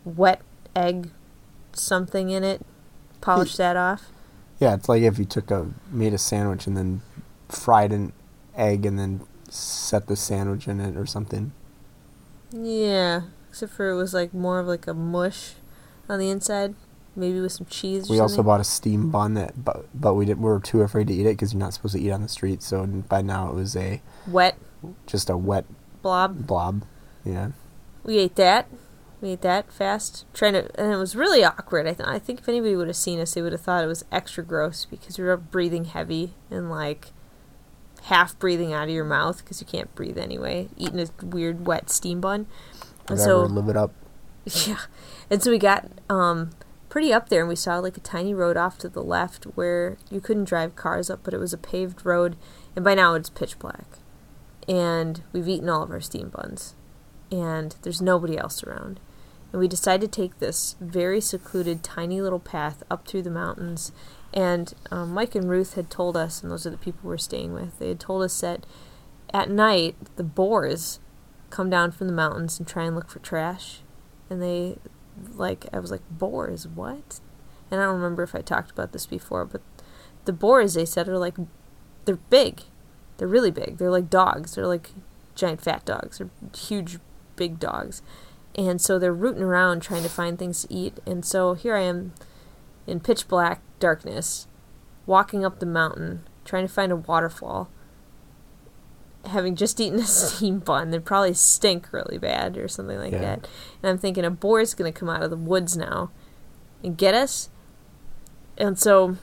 wet 0.03 0.41
egg 0.75 1.11
something 1.73 2.29
in 2.29 2.43
it. 2.43 2.65
Polish 3.21 3.55
that 3.57 3.77
off. 3.77 4.09
Yeah, 4.59 4.73
it's 4.73 4.89
like 4.89 5.03
if 5.03 5.19
you 5.19 5.25
took 5.25 5.51
a 5.51 5.71
made 5.91 6.13
a 6.13 6.17
sandwich 6.17 6.67
and 6.67 6.75
then 6.75 7.01
fried 7.49 7.91
an 7.91 8.13
egg 8.55 8.85
and 8.85 8.97
then 8.97 9.21
set 9.49 10.07
the 10.07 10.15
sandwich 10.15 10.67
in 10.67 10.79
it 10.79 10.97
or 10.97 11.05
something. 11.05 11.51
Yeah, 12.51 13.21
except 13.49 13.73
for 13.73 13.89
it 13.89 13.95
was 13.95 14.13
like 14.13 14.33
more 14.33 14.59
of 14.59 14.67
like 14.67 14.87
a 14.87 14.93
mush 14.93 15.53
on 16.07 16.19
the 16.19 16.29
inside, 16.29 16.75
maybe 17.15 17.39
with 17.41 17.51
some 17.51 17.65
cheese. 17.67 18.09
Or 18.09 18.13
We 18.13 18.19
also 18.19 18.35
something. 18.35 18.45
bought 18.47 18.59
a 18.61 18.63
steam 18.65 19.09
bun 19.11 19.33
that, 19.35 19.63
but 19.63 19.85
but 19.93 20.13
we 20.15 20.25
didn't. 20.25 20.39
We 20.41 20.49
were 20.49 20.59
too 20.59 20.81
afraid 20.81 21.07
to 21.07 21.13
eat 21.13 21.25
it 21.25 21.33
because 21.37 21.53
you're 21.53 21.59
not 21.59 21.73
supposed 21.73 21.95
to 21.95 22.01
eat 22.01 22.11
on 22.11 22.21
the 22.21 22.27
street. 22.29 22.61
So 22.61 22.85
by 22.85 23.21
now 23.21 23.49
it 23.49 23.55
was 23.55 23.75
a 23.75 24.01
wet 24.27 24.57
just 25.07 25.29
a 25.29 25.37
wet 25.37 25.65
blob. 26.01 26.45
blob. 26.45 26.83
Yeah. 27.23 27.51
We 28.03 28.19
ate 28.19 28.35
that. 28.35 28.67
We 29.21 29.29
ate 29.31 29.41
that 29.41 29.71
fast. 29.71 30.25
Trying 30.33 30.53
to, 30.53 30.79
and 30.79 30.93
it 30.93 30.97
was 30.97 31.15
really 31.15 31.43
awkward. 31.43 31.87
I, 31.87 31.93
th- 31.93 32.07
I 32.07 32.19
think 32.19 32.41
if 32.41 32.49
anybody 32.49 32.75
would 32.75 32.87
have 32.87 32.95
seen 32.95 33.19
us, 33.19 33.33
they 33.33 33.41
would 33.41 33.53
have 33.53 33.61
thought 33.61 33.83
it 33.83 33.87
was 33.87 34.05
extra 34.11 34.43
gross 34.43 34.85
because 34.85 35.17
we 35.17 35.23
were 35.23 35.37
breathing 35.37 35.85
heavy 35.85 36.33
and 36.51 36.69
like 36.69 37.07
half 38.03 38.37
breathing 38.37 38.71
out 38.73 38.83
of 38.83 38.89
your 38.93 39.05
mouth 39.05 39.39
because 39.39 39.59
you 39.61 39.65
can't 39.65 39.93
breathe 39.95 40.17
anyway. 40.19 40.69
Eating 40.77 40.99
a 40.99 41.25
weird 41.25 41.65
wet 41.65 41.89
steam 41.89 42.21
bun, 42.21 42.45
and 43.09 43.19
so 43.19 43.41
live 43.43 43.69
it 43.69 43.77
up. 43.77 43.91
yeah, 44.67 44.81
and 45.31 45.41
so 45.41 45.49
we 45.49 45.57
got 45.57 45.89
um 46.09 46.51
pretty 46.95 47.11
up 47.11 47.27
there, 47.27 47.41
and 47.41 47.49
we 47.49 47.57
saw 47.57 47.77
like 47.77 47.97
a 47.97 47.99
tiny 47.99 48.34
road 48.34 48.55
off 48.55 48.77
to 48.77 48.88
the 48.88 49.03
left 49.03 49.43
where 49.55 49.97
you 50.09 50.22
couldn't 50.22 50.45
drive 50.45 50.77
cars 50.77 51.09
up, 51.09 51.19
but 51.26 51.34
it 51.34 51.39
was 51.41 51.51
a 51.51 51.57
paved 51.57 52.05
road, 52.05 52.38
and 52.73 52.85
by 52.85 52.95
now 52.95 53.15
it's 53.15 53.30
pitch 53.30 53.59
black, 53.59 53.97
and 54.65 55.22
we've 55.34 55.49
eaten 55.49 55.67
all 55.67 55.84
of 55.84 55.91
our 55.91 55.99
steam 55.99 56.30
buns, 56.30 56.73
and 57.30 57.76
there's 57.81 58.01
nobody 58.01 58.38
else 58.38 58.63
around, 58.63 59.01
and 59.51 59.59
we 59.59 59.67
decided 59.67 60.09
to 60.09 60.22
take 60.22 60.39
this 60.39 60.77
very 60.80 61.19
secluded, 61.19 61.84
tiny 61.84 62.22
little 62.22 62.39
path 62.39 62.81
up 62.89 63.05
through 63.05 63.23
the 63.23 63.30
mountains. 63.30 63.91
And 64.34 64.73
um, 64.89 65.13
Mike 65.13 65.35
and 65.35 65.49
Ruth 65.49 65.73
had 65.73 65.89
told 65.89 66.15
us, 66.15 66.41
and 66.41 66.49
those 66.49 66.65
are 66.65 66.69
the 66.69 66.77
people 66.77 67.09
we're 67.09 67.17
staying 67.17 67.51
with, 67.51 67.77
they 67.77 67.89
had 67.89 67.99
told 67.99 68.23
us 68.23 68.39
that 68.39 68.65
at 69.34 69.49
night 69.49 69.97
the 70.15 70.23
boars 70.23 71.01
come 71.49 71.69
down 71.69 71.91
from 71.91 72.07
the 72.07 72.13
mountains 72.13 72.57
and 72.57 72.65
try 72.65 72.85
and 72.85 72.95
look 72.95 73.09
for 73.09 73.19
trash. 73.19 73.81
And 74.30 74.41
they, 74.41 74.77
like, 75.35 75.65
I 75.73 75.79
was 75.79 75.91
like, 75.91 76.01
boars, 76.09 76.67
what? 76.67 77.19
And 77.71 77.81
I 77.81 77.85
don't 77.85 77.95
remember 77.95 78.23
if 78.23 78.35
I 78.35 78.41
talked 78.41 78.71
about 78.71 78.91
this 78.91 79.05
before, 79.05 79.45
but 79.45 79.61
the 80.25 80.33
boars, 80.33 80.73
they 80.73 80.85
said, 80.85 81.07
are 81.07 81.17
like, 81.17 81.35
they're 82.05 82.19
big. 82.29 82.61
They're 83.17 83.27
really 83.27 83.51
big. 83.51 83.77
They're 83.77 83.91
like 83.91 84.09
dogs. 84.09 84.55
They're 84.55 84.67
like 84.67 84.91
giant 85.35 85.61
fat 85.61 85.85
dogs. 85.85 86.17
They're 86.17 86.29
huge, 86.55 86.99
big 87.35 87.59
dogs. 87.59 88.01
And 88.55 88.79
so 88.79 88.97
they're 88.97 89.13
rooting 89.13 89.43
around 89.43 89.81
trying 89.81 90.03
to 90.03 90.09
find 90.09 90.39
things 90.39 90.61
to 90.61 90.73
eat. 90.73 90.99
And 91.05 91.25
so 91.25 91.53
here 91.53 91.75
I 91.75 91.81
am 91.81 92.13
in 92.87 92.99
pitch 92.99 93.27
black 93.27 93.61
darkness, 93.79 94.47
walking 95.05 95.43
up 95.43 95.59
the 95.59 95.65
mountain, 95.65 96.23
trying 96.45 96.65
to 96.65 96.73
find 96.73 96.91
a 96.91 96.95
waterfall, 96.95 97.69
having 99.27 99.56
just 99.56 99.80
eaten 99.80 99.99
a 99.99 100.03
steam 100.06 100.60
bun 100.60 100.91
that 100.91 101.06
probably 101.06 101.34
stink 101.34 101.91
really 101.91 102.18
bad 102.18 102.57
or 102.57 102.68
something 102.68 102.97
like 102.97 103.11
Yeah. 103.14 103.19
that. 103.22 103.47
And 103.81 103.89
I'm 103.89 103.97
thinking 103.97 104.23
a 104.26 104.30
boar's 104.31 104.73
going 104.73 104.91
to 104.91 104.97
come 104.99 105.10
out 105.10 105.22
of 105.23 105.30
the 105.30 105.38
woods 105.38 105.76
now 105.77 106.11
and 106.84 106.97
get 106.97 107.14
us. 107.14 107.49
And 108.57 108.77
so 108.80 109.18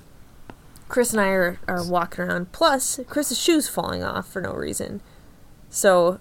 Chris 0.89 1.12
and 1.12 1.20
I 1.20 1.29
are, 1.29 1.59
are 1.66 1.87
walking 1.87 2.24
around. 2.24 2.53
Plus, 2.53 3.01
Chris's 3.09 3.39
shoe's 3.41 3.69
falling 3.69 4.03
off 4.03 4.27
for 4.29 4.43
no 4.43 4.53
reason. 4.53 5.01
So 5.70 6.20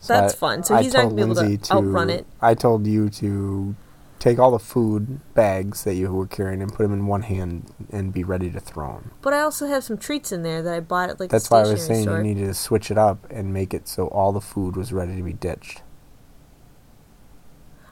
So 0.00 0.12
That's 0.14 0.34
I- 0.34 0.36
fun. 0.36 0.62
So 0.62 0.76
he's 0.76 0.94
not 0.94 1.04
gonna 1.04 1.14
be 1.16 1.22
able 1.22 1.34
to 1.34 1.40
Lindsay 1.42 1.72
outrun 1.72 2.08
it. 2.10 2.26
I 2.40 2.54
told 2.54 2.86
you 2.86 3.08
to 3.10 3.74
take 4.18 4.38
all 4.38 4.50
the 4.50 4.58
food 4.58 5.20
bags 5.34 5.84
that 5.84 5.94
you 5.94 6.12
were 6.12 6.26
carrying 6.26 6.60
and 6.60 6.72
put 6.72 6.82
them 6.82 6.92
in 6.92 7.06
one 7.06 7.22
hand 7.22 7.72
and 7.90 8.12
be 8.12 8.24
ready 8.24 8.50
to 8.50 8.58
throw 8.58 8.94
them. 8.94 9.12
But 9.22 9.32
I 9.32 9.40
also 9.40 9.66
have 9.66 9.84
some 9.84 9.96
treats 9.96 10.32
in 10.32 10.42
there 10.42 10.62
that 10.62 10.74
I 10.74 10.80
bought 10.80 11.10
at 11.10 11.20
like 11.20 11.30
That's 11.30 11.50
why 11.50 11.60
I 11.60 11.72
was 11.72 11.86
saying 11.86 12.02
store. 12.02 12.18
you 12.18 12.22
needed 12.24 12.46
to 12.46 12.54
switch 12.54 12.90
it 12.90 12.98
up 12.98 13.26
and 13.30 13.52
make 13.52 13.72
it 13.72 13.86
so 13.86 14.08
all 14.08 14.32
the 14.32 14.40
food 14.40 14.76
was 14.76 14.92
ready 14.92 15.16
to 15.16 15.22
be 15.22 15.32
ditched. 15.32 15.82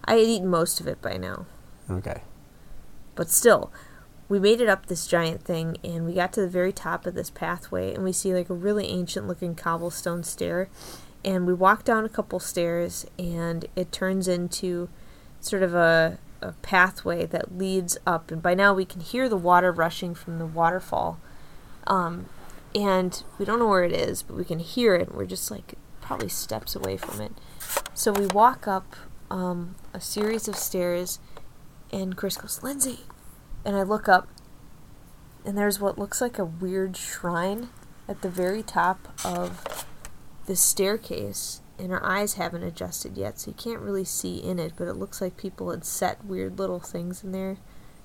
I 0.04 0.14
had 0.14 0.26
eaten 0.26 0.48
most 0.48 0.80
of 0.80 0.86
it 0.86 1.00
by 1.00 1.16
now. 1.16 1.46
Okay. 1.90 2.22
But 3.14 3.30
still, 3.30 3.72
we 4.28 4.38
made 4.38 4.60
it 4.60 4.68
up 4.68 4.86
this 4.86 5.06
giant 5.06 5.42
thing 5.42 5.76
and 5.84 6.04
we 6.04 6.14
got 6.14 6.32
to 6.34 6.40
the 6.40 6.48
very 6.48 6.72
top 6.72 7.06
of 7.06 7.14
this 7.14 7.30
pathway 7.30 7.94
and 7.94 8.02
we 8.02 8.12
see 8.12 8.34
like 8.34 8.50
a 8.50 8.54
really 8.54 8.88
ancient 8.88 9.28
looking 9.28 9.54
cobblestone 9.54 10.24
stair. 10.24 10.68
And 11.24 11.46
we 11.46 11.54
walk 11.54 11.84
down 11.84 12.04
a 12.04 12.08
couple 12.08 12.38
stairs 12.40 13.06
and 13.18 13.66
it 13.74 13.90
turns 13.92 14.28
into 14.28 14.88
sort 15.46 15.62
of 15.62 15.74
a, 15.74 16.18
a 16.40 16.52
pathway 16.62 17.26
that 17.26 17.56
leads 17.56 17.96
up. 18.06 18.30
And 18.30 18.42
by 18.42 18.54
now 18.54 18.74
we 18.74 18.84
can 18.84 19.00
hear 19.00 19.28
the 19.28 19.36
water 19.36 19.72
rushing 19.72 20.14
from 20.14 20.38
the 20.38 20.46
waterfall. 20.46 21.20
Um, 21.86 22.26
and 22.74 23.22
we 23.38 23.44
don't 23.44 23.58
know 23.58 23.68
where 23.68 23.84
it 23.84 23.92
is, 23.92 24.22
but 24.22 24.36
we 24.36 24.44
can 24.44 24.58
hear 24.58 24.94
it. 24.94 25.14
We're 25.14 25.24
just 25.26 25.50
like 25.50 25.74
probably 26.00 26.28
steps 26.28 26.76
away 26.76 26.96
from 26.96 27.20
it. 27.20 27.32
So 27.94 28.12
we 28.12 28.26
walk 28.26 28.68
up 28.68 28.96
um, 29.30 29.74
a 29.92 30.00
series 30.00 30.46
of 30.46 30.56
stairs, 30.56 31.18
and 31.92 32.16
Chris 32.16 32.36
goes, 32.36 32.62
Lindsay. 32.62 33.00
And 33.64 33.74
I 33.74 33.82
look 33.82 34.08
up, 34.08 34.28
and 35.44 35.56
there's 35.56 35.80
what 35.80 35.98
looks 35.98 36.20
like 36.20 36.38
a 36.38 36.44
weird 36.44 36.96
shrine 36.96 37.70
at 38.08 38.22
the 38.22 38.28
very 38.28 38.62
top 38.62 39.08
of 39.24 39.86
the 40.46 40.54
staircase. 40.54 41.60
And 41.78 41.92
our 41.92 42.02
eyes 42.02 42.34
haven't 42.34 42.62
adjusted 42.62 43.18
yet, 43.18 43.38
so 43.38 43.50
you 43.50 43.54
can't 43.54 43.80
really 43.80 44.04
see 44.04 44.38
in 44.38 44.58
it, 44.58 44.72
but 44.76 44.88
it 44.88 44.94
looks 44.94 45.20
like 45.20 45.36
people 45.36 45.70
had 45.70 45.84
set 45.84 46.24
weird 46.24 46.58
little 46.58 46.80
things 46.80 47.22
in 47.22 47.32
there. 47.32 47.58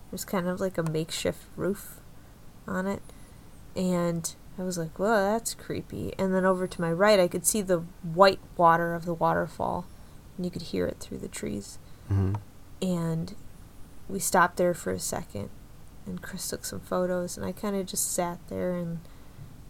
There's 0.10 0.26
kind 0.26 0.48
of 0.48 0.60
like 0.60 0.78
a 0.78 0.84
makeshift 0.84 1.46
roof 1.56 2.02
on 2.68 2.86
it. 2.86 3.02
And 3.76 4.36
I 4.60 4.64
was 4.64 4.78
like, 4.78 5.00
whoa, 5.00 5.32
that's 5.32 5.54
creepy. 5.54 6.14
And 6.18 6.36
then 6.36 6.46
over 6.46 6.68
to 6.68 6.82
my 6.82 6.92
right, 6.92 7.20
I 7.20 7.30
could 7.30 7.46
see 7.46 7.62
the 7.62 7.80
white 8.04 8.42
water 8.58 8.94
of 8.94 9.06
the 9.06 9.14
waterfall, 9.14 9.86
and 10.36 10.46
you 10.46 10.52
could 10.52 10.64
hear 10.64 10.86
it 10.86 10.98
through 11.00 11.20
the 11.20 11.30
trees. 11.30 11.80
hmm 12.10 12.34
And 12.82 13.36
we 14.10 14.20
stopped 14.20 14.58
there 14.58 14.74
for 14.74 14.92
a 14.92 15.00
second, 15.00 15.50
and 16.06 16.22
Chris 16.22 16.50
took 16.50 16.66
some 16.66 16.82
photos, 16.82 17.38
and 17.38 17.46
I 17.46 17.54
kind 17.54 17.78
of 17.78 17.86
just 17.86 18.12
sat 18.14 18.40
there, 18.50 18.74
and 18.76 19.00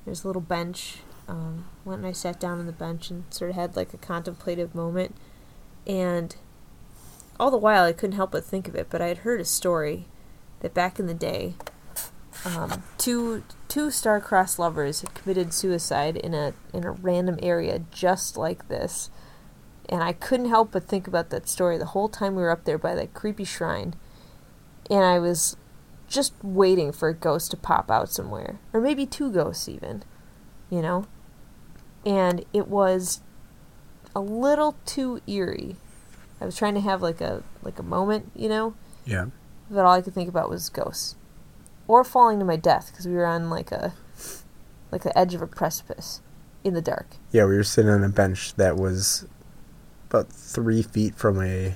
there's 0.06 0.24
a 0.24 0.28
little 0.28 0.42
bench. 0.42 0.98
Um, 1.32 1.66
went 1.86 2.00
and 2.00 2.08
I 2.08 2.12
sat 2.12 2.42
down 2.42 2.60
on 2.60 2.66
the 2.66 2.74
bench 2.74 3.10
and 3.10 3.24
sort 3.30 3.52
of 3.52 3.56
had 3.56 3.78
like 3.78 3.94
a 3.94 3.98
contemplative 3.98 4.76
moment. 4.76 5.16
And 5.88 6.36
all 7.40 7.50
the 7.50 7.58
while, 7.58 7.86
I 7.86 7.94
couldn't 7.94 8.18
help 8.18 8.32
but 8.32 8.44
think 8.44 8.68
of 8.68 8.76
it, 8.76 8.88
but 8.90 9.02
I 9.02 9.08
had 9.08 9.20
heard 9.20 9.40
a 9.40 9.46
story 9.46 10.08
that 10.60 10.74
back 10.74 11.00
in 11.00 11.08
the 11.08 11.14
day, 11.14 11.56
um, 12.46 12.84
two 12.98 13.44
two 13.70 13.90
star-crossed 13.92 14.60
lovers 14.60 15.02
had 15.02 15.14
committed 15.14 15.54
suicide 15.54 16.18
in 16.18 16.34
a 16.34 16.54
in 16.74 16.84
a 16.84 16.92
random 16.92 17.40
area 17.42 17.82
just 17.92 18.36
like 18.36 18.68
this, 18.68 19.10
and 19.88 20.04
I 20.04 20.14
couldn't 20.14 20.50
help 20.50 20.72
but 20.72 20.84
think 20.84 21.08
about 21.08 21.30
that 21.30 21.48
story 21.48 21.78
the 21.78 21.86
whole 21.86 22.10
time 22.10 22.36
we 22.36 22.42
were 22.42 22.52
up 22.52 22.66
there 22.66 22.78
by 22.78 22.94
that 22.96 23.14
creepy 23.14 23.46
shrine, 23.46 23.94
and 24.90 25.04
I 25.04 25.18
was 25.20 25.56
just 26.08 26.34
waiting 26.44 26.92
for 26.92 27.10
a 27.10 27.14
ghost 27.14 27.52
to 27.52 27.58
pop 27.58 27.90
out 27.90 28.10
somewhere, 28.10 28.60
or 28.74 28.82
maybe 28.82 29.06
two 29.06 29.32
ghosts 29.32 29.70
even, 29.70 30.04
you 30.70 30.82
know, 30.82 31.06
and 32.06 32.46
it 32.54 32.68
was 32.68 33.22
a 34.16 34.20
little 34.20 34.76
too 34.86 35.22
eerie. 35.28 35.76
I 36.40 36.46
was 36.46 36.56
trying 36.56 36.74
to 36.76 36.82
have 36.82 37.02
like 37.02 37.22
a 37.22 37.44
like 37.64 37.80
a 37.80 37.84
moment, 37.84 38.32
you 38.36 38.50
know, 38.50 38.74
Yeah. 39.06 39.28
but 39.70 39.86
all 39.86 39.94
I 39.94 40.02
could 40.02 40.14
think 40.14 40.28
about 40.30 40.50
was 40.50 40.70
ghosts, 40.70 41.16
or 41.88 42.04
falling 42.04 42.40
to 42.40 42.46
my 42.46 42.56
death 42.56 42.90
because 42.92 43.08
we 43.08 43.14
were 43.14 43.26
on 43.28 43.50
like 43.50 43.72
a 43.72 43.94
like 44.92 45.04
the 45.04 45.18
edge 45.18 45.34
of 45.34 45.42
a 45.42 45.48
precipice 45.48 46.22
in 46.64 46.74
the 46.74 46.82
dark. 46.82 47.08
Yeah, 47.32 47.46
we 47.46 47.56
were 47.56 47.64
sitting 47.64 47.90
on 47.92 48.04
a 48.04 48.10
bench 48.10 48.56
that 48.56 48.76
was 48.76 49.26
about 50.10 50.30
three 50.30 50.82
feet 50.82 51.16
from 51.16 51.42
a, 51.42 51.76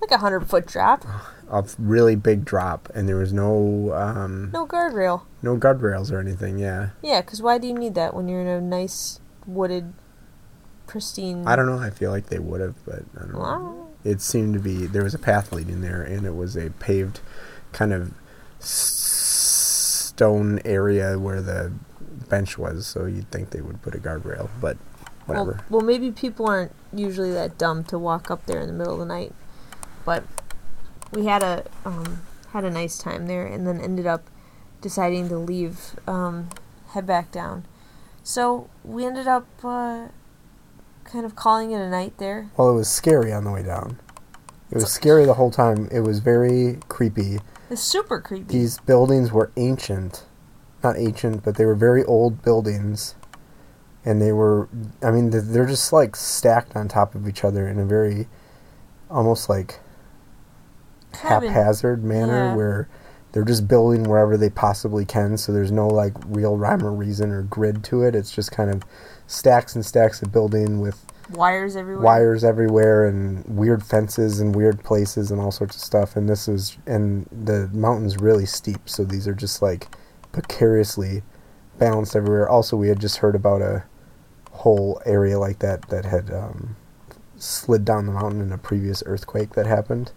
Like 0.00 0.10
a 0.10 0.18
hundred 0.18 0.48
foot 0.48 0.66
drop, 0.66 1.04
a 1.52 1.64
really 1.78 2.16
big 2.16 2.44
drop, 2.44 2.88
and 2.94 3.08
there 3.08 3.16
was 3.16 3.32
no 3.32 3.92
um, 3.94 4.50
no 4.52 4.66
guardrail. 4.66 5.22
no 5.42 5.56
guardrails 5.56 6.10
or 6.10 6.18
anything. 6.18 6.58
Yeah, 6.58 6.90
Yeah, 7.02 7.20
because 7.20 7.40
why 7.42 7.58
do 7.58 7.66
you 7.68 7.74
need 7.74 7.94
that 7.94 8.14
when 8.14 8.26
you're 8.28 8.40
in 8.40 8.46
a 8.48 8.60
nice 8.60 9.20
wooded, 9.46 9.92
pristine? 10.86 11.46
I 11.46 11.54
don't 11.56 11.66
know. 11.66 11.78
I 11.78 11.90
feel 11.90 12.10
like 12.10 12.26
they 12.26 12.38
would 12.38 12.60
have, 12.60 12.82
but 12.84 13.02
I 13.16 13.20
don't 13.20 13.32
know. 13.34 13.88
It 14.04 14.20
seemed 14.20 14.54
to 14.54 14.60
be 14.60 14.86
there 14.86 15.04
was 15.04 15.14
a 15.14 15.18
path 15.18 15.52
leading 15.52 15.80
there, 15.82 16.02
and 16.02 16.26
it 16.26 16.34
was 16.34 16.56
a 16.56 16.70
paved 16.70 17.20
kind 17.72 17.92
of 17.92 18.12
s- 18.60 20.08
stone 20.08 20.60
area 20.64 21.18
where 21.18 21.40
the 21.40 21.72
bench 22.28 22.58
was. 22.58 22.86
So 22.86 23.04
you'd 23.06 23.30
think 23.30 23.50
they 23.50 23.60
would 23.60 23.80
put 23.82 23.94
a 23.94 23.98
guardrail, 23.98 24.48
but 24.60 24.76
whatever. 25.26 25.52
Well, 25.68 25.78
well, 25.78 25.86
maybe 25.86 26.10
people 26.10 26.48
aren't 26.48 26.72
usually 26.92 27.32
that 27.32 27.58
dumb 27.58 27.84
to 27.84 27.98
walk 27.98 28.30
up 28.30 28.46
there 28.46 28.58
in 28.60 28.66
the 28.66 28.72
middle 28.72 28.94
of 28.94 28.98
the 29.00 29.04
night, 29.06 29.34
but 30.04 30.24
we 31.12 31.26
had 31.26 31.42
a 31.42 31.64
um, 31.84 32.22
had 32.52 32.64
a 32.64 32.70
nice 32.70 32.98
time 32.98 33.26
there, 33.26 33.46
and 33.46 33.66
then 33.66 33.80
ended 33.80 34.06
up 34.06 34.28
deciding 34.80 35.28
to 35.28 35.38
leave, 35.38 35.96
um, 36.06 36.50
head 36.88 37.06
back 37.06 37.30
down. 37.30 37.64
So 38.22 38.68
we 38.84 39.04
ended 39.04 39.26
up 39.26 39.46
uh, 39.64 40.08
kind 41.04 41.24
of 41.24 41.34
calling 41.36 41.72
it 41.72 41.80
a 41.80 41.88
night 41.88 42.18
there. 42.18 42.50
Well, 42.56 42.70
it 42.70 42.74
was 42.74 42.88
scary 42.88 43.32
on 43.32 43.44
the 43.44 43.50
way 43.50 43.62
down. 43.62 43.98
It 44.70 44.76
was 44.76 44.90
scary 44.90 45.24
the 45.24 45.34
whole 45.34 45.50
time. 45.50 45.88
It 45.92 46.00
was 46.00 46.20
very 46.20 46.78
creepy. 46.88 47.38
It's 47.68 47.82
super 47.82 48.20
creepy. 48.20 48.52
These 48.52 48.78
buildings 48.80 49.30
were 49.30 49.50
ancient. 49.56 50.24
Not 50.82 50.96
ancient, 50.96 51.44
but 51.44 51.56
they 51.56 51.66
were 51.66 51.74
very 51.74 52.02
old 52.04 52.42
buildings. 52.42 53.14
And 54.04 54.20
they 54.20 54.32
were, 54.32 54.68
I 55.02 55.10
mean, 55.10 55.30
they're 55.30 55.66
just 55.66 55.92
like 55.92 56.16
stacked 56.16 56.74
on 56.74 56.88
top 56.88 57.14
of 57.14 57.28
each 57.28 57.44
other 57.44 57.68
in 57.68 57.78
a 57.78 57.84
very, 57.84 58.28
almost 59.10 59.48
like 59.48 59.78
Haphazard 61.16 62.02
manner 62.04 62.48
yeah. 62.48 62.54
where 62.54 62.88
they're 63.32 63.44
just 63.44 63.66
building 63.66 64.04
wherever 64.04 64.36
they 64.36 64.50
possibly 64.50 65.04
can. 65.04 65.36
So 65.36 65.52
there's 65.52 65.72
no 65.72 65.88
like 65.88 66.12
real 66.26 66.56
rhyme 66.56 66.84
or 66.84 66.92
reason 66.92 67.30
or 67.30 67.42
grid 67.42 67.82
to 67.84 68.02
it. 68.02 68.14
It's 68.14 68.30
just 68.30 68.52
kind 68.52 68.70
of 68.70 68.82
stacks 69.26 69.74
and 69.74 69.84
stacks 69.84 70.22
of 70.22 70.30
building 70.30 70.80
with 70.80 71.06
wires 71.30 71.76
everywhere. 71.76 72.04
wires 72.04 72.44
everywhere 72.44 73.06
and 73.06 73.44
weird 73.46 73.82
fences 73.82 74.40
and 74.40 74.54
weird 74.54 74.82
places 74.84 75.30
and 75.30 75.40
all 75.40 75.50
sorts 75.50 75.76
of 75.76 75.80
stuff 75.80 76.16
and 76.16 76.28
this 76.28 76.48
is 76.48 76.76
and 76.86 77.26
the 77.30 77.68
mountain's 77.72 78.18
really 78.18 78.44
steep 78.44 78.88
so 78.88 79.04
these 79.04 79.26
are 79.26 79.34
just 79.34 79.62
like 79.62 79.96
precariously 80.32 81.22
balanced 81.78 82.14
everywhere 82.14 82.48
also 82.48 82.76
we 82.76 82.88
had 82.88 83.00
just 83.00 83.18
heard 83.18 83.34
about 83.34 83.62
a 83.62 83.84
whole 84.50 85.00
area 85.06 85.38
like 85.38 85.60
that 85.60 85.88
that 85.88 86.04
had 86.04 86.30
um, 86.30 86.76
slid 87.36 87.84
down 87.84 88.06
the 88.06 88.12
mountain 88.12 88.40
in 88.40 88.52
a 88.52 88.58
previous 88.58 89.02
earthquake 89.06 89.54
that 89.54 89.66
happened 89.66 90.12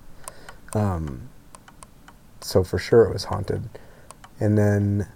um, 0.75 1.29
so 2.41 2.63
for 2.63 2.77
sure 2.77 3.05
it 3.05 3.13
was 3.13 3.25
haunted. 3.25 3.69
And 4.39 4.57
then 4.57 5.07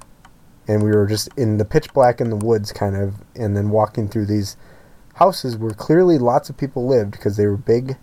and 0.68 0.84
we 0.84 0.92
were 0.92 1.08
just 1.08 1.30
in 1.36 1.58
the 1.58 1.66
pitch 1.66 1.94
black 1.94 2.22
in 2.22 2.30
the 2.30 2.36
woods 2.36 2.72
kind 2.72 2.96
of 2.96 3.16
and 3.36 3.56
then 3.56 3.70
walking 3.70 4.08
through 4.08 4.26
these 4.26 4.56
houses 5.16 5.58
where 5.58 5.72
clearly 5.72 6.18
lots 6.18 6.50
of 6.50 6.58
people 6.58 6.88
lived 6.88 7.12
because 7.12 7.38
they 7.38 7.46
were 7.46 7.58
big 7.58 7.98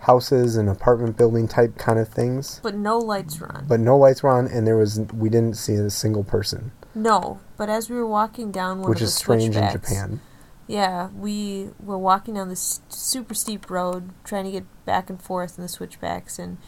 houses 0.00 0.56
and 0.56 0.68
apartment 0.68 1.16
building 1.16 1.46
type 1.46 1.76
kind 1.76 1.98
of 1.98 2.08
things. 2.08 2.58
But 2.62 2.74
no 2.74 2.98
lights 2.98 3.38
were 3.38 3.52
on. 3.54 3.66
but 3.66 3.80
no 3.80 3.96
lights 3.96 4.22
were 4.22 4.30
on 4.30 4.46
and 4.46 4.66
there 4.66 4.76
was 4.76 5.00
we 5.14 5.28
didn't 5.28 5.56
see 5.56 5.74
a 5.74 5.90
single 5.90 6.24
person. 6.24 6.72
No, 6.94 7.40
but 7.56 7.68
as 7.68 7.88
we 7.88 7.96
were 7.96 8.06
walking 8.06 8.50
down 8.50 8.80
one 8.80 8.90
which 8.90 8.98
of 9.00 9.04
is 9.04 9.14
the 9.14 9.18
strange 9.18 9.56
in 9.56 9.70
japan. 9.70 10.20
Yeah, 10.66 11.08
we 11.08 11.70
were 11.80 11.98
walking 11.98 12.34
down 12.34 12.48
this 12.48 12.80
super 12.88 13.34
steep 13.34 13.68
road, 13.68 14.10
trying 14.22 14.44
to 14.44 14.52
get 14.52 14.64
back 14.84 15.10
and 15.10 15.20
forth 15.20 15.58
in 15.58 15.62
the 15.62 15.68
switchbacks, 15.68 16.38
and 16.38 16.58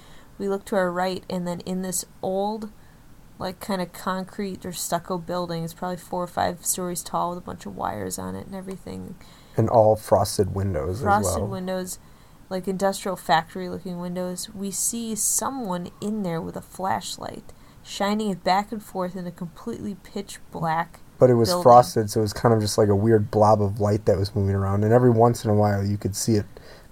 we 0.42 0.48
look 0.48 0.64
to 0.64 0.74
our 0.74 0.90
right, 0.90 1.22
and 1.30 1.46
then 1.46 1.60
in 1.60 1.82
this 1.82 2.04
old, 2.20 2.72
like 3.38 3.60
kind 3.60 3.80
of 3.80 3.92
concrete 3.92 4.66
or 4.66 4.72
stucco 4.72 5.16
building, 5.16 5.62
it's 5.62 5.72
probably 5.72 5.96
four 5.96 6.24
or 6.24 6.26
five 6.26 6.66
stories 6.66 7.04
tall 7.04 7.30
with 7.30 7.38
a 7.38 7.42
bunch 7.42 7.64
of 7.64 7.76
wires 7.76 8.18
on 8.18 8.34
it 8.34 8.46
and 8.46 8.54
everything. 8.56 9.14
and 9.56 9.70
all 9.70 9.94
frosted 9.94 10.52
windows 10.52 11.00
Frosted 11.00 11.34
as 11.34 11.38
well 11.38 11.46
windows, 11.46 12.00
like 12.50 12.66
industrial 12.66 13.14
factory 13.16 13.68
looking 13.68 14.00
windows. 14.00 14.50
We 14.52 14.72
see 14.72 15.14
someone 15.14 15.90
in 16.00 16.24
there 16.24 16.40
with 16.40 16.56
a 16.56 16.60
flashlight, 16.60 17.52
shining 17.84 18.30
it 18.30 18.42
back 18.42 18.72
and 18.72 18.82
forth 18.82 19.14
in 19.14 19.28
a 19.28 19.30
completely 19.30 19.94
pitch 20.02 20.40
black. 20.50 20.98
but 21.20 21.30
it 21.30 21.34
was 21.34 21.50
building. 21.50 21.62
frosted 21.62 22.10
so 22.10 22.18
it 22.18 22.22
was 22.22 22.32
kind 22.32 22.52
of 22.52 22.60
just 22.60 22.76
like 22.76 22.88
a 22.88 22.96
weird 22.96 23.30
blob 23.30 23.62
of 23.62 23.78
light 23.78 24.06
that 24.06 24.18
was 24.18 24.34
moving 24.34 24.56
around 24.56 24.82
and 24.82 24.92
every 24.92 25.10
once 25.10 25.44
in 25.44 25.50
a 25.52 25.54
while 25.54 25.84
you 25.84 25.96
could 25.96 26.16
see 26.16 26.34
it 26.34 26.46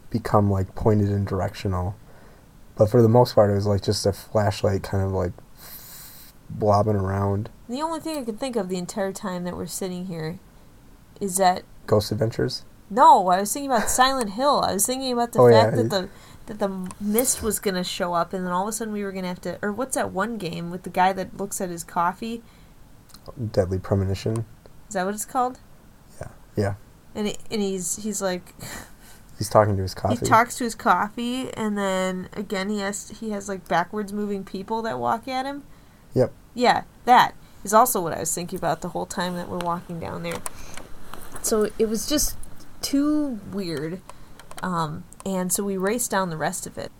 become 0.09 0.48
like 0.48 0.72
pointed 0.77 1.09
and 1.09 1.27
directional 1.27 1.97
but 2.81 2.90
for 2.90 3.02
the 3.02 3.09
most 3.11 3.35
part 3.35 3.51
it 3.51 3.55
was 3.55 3.66
like 3.66 3.82
just 3.82 4.07
a 4.07 4.12
flashlight 4.12 4.82
kind 4.82 5.05
of 5.05 5.12
like 5.12 5.32
blobbing 6.48 6.97
around 6.97 7.51
The 7.69 7.82
only 7.82 8.01
thing 8.01 8.16
I 8.19 8.24
can 8.24 8.39
think 8.39 8.57
of 8.57 8.70
the 8.70 8.78
entire 8.78 9.12
time 9.12 9.44
that 9.44 9.55
we're 9.55 9.66
sitting 9.66 10.07
here 10.07 10.39
is 11.20 11.36
that 11.36 11.62
ghost 11.86 12.11
adventures 12.11 12.65
no, 12.93 13.28
I 13.28 13.39
was 13.39 13.52
thinking 13.52 13.70
about 13.70 13.89
Silent 13.89 14.31
Hill. 14.31 14.62
I 14.66 14.73
was 14.73 14.85
thinking 14.85 15.12
about 15.12 15.31
the 15.32 15.39
Oh, 15.39 15.48
fact 15.48 15.77
yeah. 15.77 15.82
that 15.85 15.90
the 15.90 16.09
that 16.47 16.59
the 16.59 16.90
mist 17.01 17.40
was 17.40 17.61
gonna 17.61 17.85
show 17.85 18.15
up, 18.15 18.32
and 18.32 18.44
then 18.44 18.52
all 18.52 18.65
of 18.65 18.69
a 18.69 18.73
sudden 18.73 18.93
we 18.93 19.05
were 19.05 19.12
gonna 19.12 19.28
have 19.28 19.40
to. 19.43 19.61
Or 19.62 19.70
what's 19.70 19.94
that 19.94 20.11
one 20.11 20.39
game 20.39 20.73
with 20.73 20.82
the 20.82 20.90
guy 20.90 21.12
that 21.12 21.36
looks 21.36 21.61
at 21.61 21.69
his 21.69 21.85
coffee? 21.85 22.43
deadly 23.52 23.78
premonition 23.78 24.44
Is 24.89 24.94
that 24.94 25.05
what 25.07 25.15
it's 25.15 25.24
called? 25.24 25.61
yeah 26.20 26.28
Yeah. 26.57 26.74
And 27.15 27.28
he, 27.28 27.36
and 27.52 27.62
he's 27.62 28.02
he's 28.02 28.20
like 28.20 28.55
he's 29.40 29.48
talking 29.48 29.74
to 29.74 29.82
his 29.82 29.94
coffee 29.94 30.16
he 30.16 30.26
talks 30.26 30.56
to 30.58 30.64
his 30.64 30.74
coffee, 30.74 31.50
and 31.54 31.78
then 31.78 32.28
again 32.34 32.68
he 32.68 32.80
has 32.80 33.08
he 33.20 33.30
has 33.30 33.48
like 33.48 33.66
backwards 33.66 34.12
moving 34.12 34.44
people 34.44 34.82
that 34.82 34.98
walk 34.98 35.26
at 35.26 35.46
him. 35.46 35.64
Yep. 36.14 36.30
Yeah, 36.52 36.82
that 37.06 37.34
is 37.64 37.72
also 37.72 38.02
what 38.02 38.12
I 38.12 38.20
was 38.20 38.34
thinking 38.34 38.58
about 38.58 38.82
the 38.82 38.90
whole 38.90 39.06
time 39.06 39.36
that 39.36 39.48
we're 39.48 39.58
walking 39.58 39.98
down 39.98 40.22
there. 40.22 40.42
So 41.40 41.70
it 41.78 41.88
was 41.88 42.06
just 42.06 42.36
too 42.82 43.40
weird. 43.50 44.02
Um, 44.62 45.04
and 45.24 45.50
so 45.50 45.64
we 45.64 45.78
raced 45.78 46.10
down 46.10 46.28
the 46.28 46.36
rest 46.36 46.66
of 46.66 46.76
it. 46.76 46.92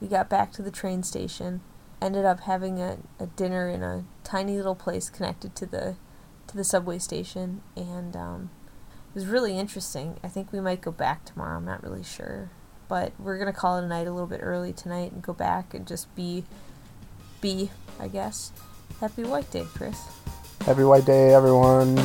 We 0.00 0.08
got 0.08 0.30
back 0.30 0.50
to 0.52 0.62
the 0.62 0.70
train 0.70 1.02
station, 1.02 1.60
ended 2.00 2.24
up 2.24 2.40
having 2.40 2.80
a, 2.80 2.98
a 3.20 3.26
dinner 3.26 3.68
in 3.68 3.82
a 3.82 4.04
tiny 4.24 4.56
little 4.56 4.74
place 4.74 5.10
connected 5.10 5.54
to 5.56 5.66
the 5.66 5.96
to 6.46 6.56
the 6.56 6.64
subway 6.64 6.98
station, 6.98 7.60
and 7.76 8.16
um, 8.16 8.50
was 9.14 9.26
really 9.26 9.58
interesting. 9.58 10.18
I 10.22 10.28
think 10.28 10.52
we 10.52 10.60
might 10.60 10.80
go 10.80 10.90
back 10.90 11.24
tomorrow. 11.24 11.56
I'm 11.56 11.64
not 11.64 11.82
really 11.82 12.02
sure, 12.02 12.50
but 12.88 13.12
we're 13.18 13.38
gonna 13.38 13.52
call 13.52 13.78
it 13.78 13.84
a 13.84 13.88
night 13.88 14.06
a 14.06 14.12
little 14.12 14.26
bit 14.26 14.40
early 14.42 14.72
tonight 14.72 15.12
and 15.12 15.22
go 15.22 15.32
back 15.32 15.74
and 15.74 15.86
just 15.86 16.14
be 16.14 16.44
be, 17.40 17.70
I 18.00 18.08
guess. 18.08 18.52
Happy 19.00 19.24
White 19.24 19.50
Day, 19.50 19.66
Chris. 19.74 20.00
Happy 20.64 20.84
White 20.84 21.04
Day, 21.04 21.34
everyone. 21.34 21.96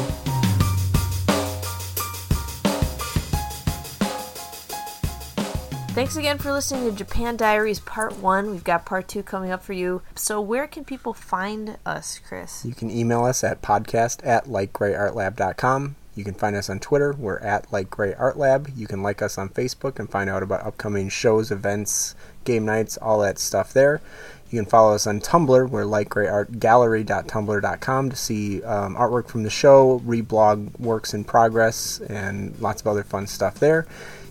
Thanks 5.98 6.16
again 6.16 6.38
for 6.38 6.52
listening 6.52 6.88
to 6.88 6.96
Japan 6.96 7.38
Diaries 7.38 7.80
Part 7.80 8.20
1. 8.20 8.52
We've 8.52 8.64
got 8.64 8.86
Part 8.86 9.08
2 9.08 9.24
coming 9.24 9.50
up 9.50 9.64
for 9.64 9.74
you. 9.74 10.04
So, 10.14 10.40
where 10.40 10.68
can 10.68 10.86
people 10.86 11.12
find 11.12 11.78
us, 11.88 12.20
Chris? 12.20 12.64
You 12.64 12.76
can 12.76 12.92
email 12.92 13.24
us 13.24 13.44
at 13.44 13.64
podcast 13.64 14.24
at 14.24 14.46
lightgrayartlab.com. 14.46 15.96
You 16.18 16.24
can 16.24 16.34
find 16.34 16.56
us 16.56 16.68
on 16.68 16.80
Twitter. 16.80 17.14
We're 17.14 17.38
at 17.40 17.72
Light 17.72 17.92
Gray 17.92 18.16
Art 18.16 18.38
Lab. 18.38 18.72
You 18.76 18.88
can 18.88 19.04
like 19.04 19.22
us 19.22 19.38
on 19.38 19.50
Facebook 19.50 20.00
and 20.00 20.10
find 20.10 20.32
out 20.32 20.42
about 20.42 20.66
upcoming 20.66 21.10
shows, 21.10 21.52
events, 21.52 22.16
game 22.44 22.66
nights, 22.66 22.98
all 22.98 23.20
that 23.20 23.38
stuff 23.38 23.72
there. 23.72 24.02
You 24.50 24.60
can 24.60 24.66
follow 24.66 24.96
us 24.96 25.06
on 25.06 25.22
Tumblr. 25.22 25.70
We're 25.70 25.84
lightgrayartgallery.tumblr.com 25.84 28.10
to 28.10 28.16
see 28.16 28.64
um, 28.64 28.96
artwork 28.96 29.28
from 29.28 29.44
the 29.44 29.52
show, 29.52 30.00
reblog 30.00 30.80
works 30.80 31.14
in 31.14 31.24
progress, 31.24 32.00
and 32.00 32.60
lots 32.60 32.82
of 32.82 32.88
other 32.88 33.04
fun 33.04 33.28
stuff 33.28 33.60
there. 33.60 33.86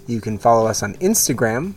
You 0.09 0.21
can 0.21 0.39
follow 0.39 0.67
us 0.67 0.83
on 0.83 0.95
Instagram, 0.95 1.75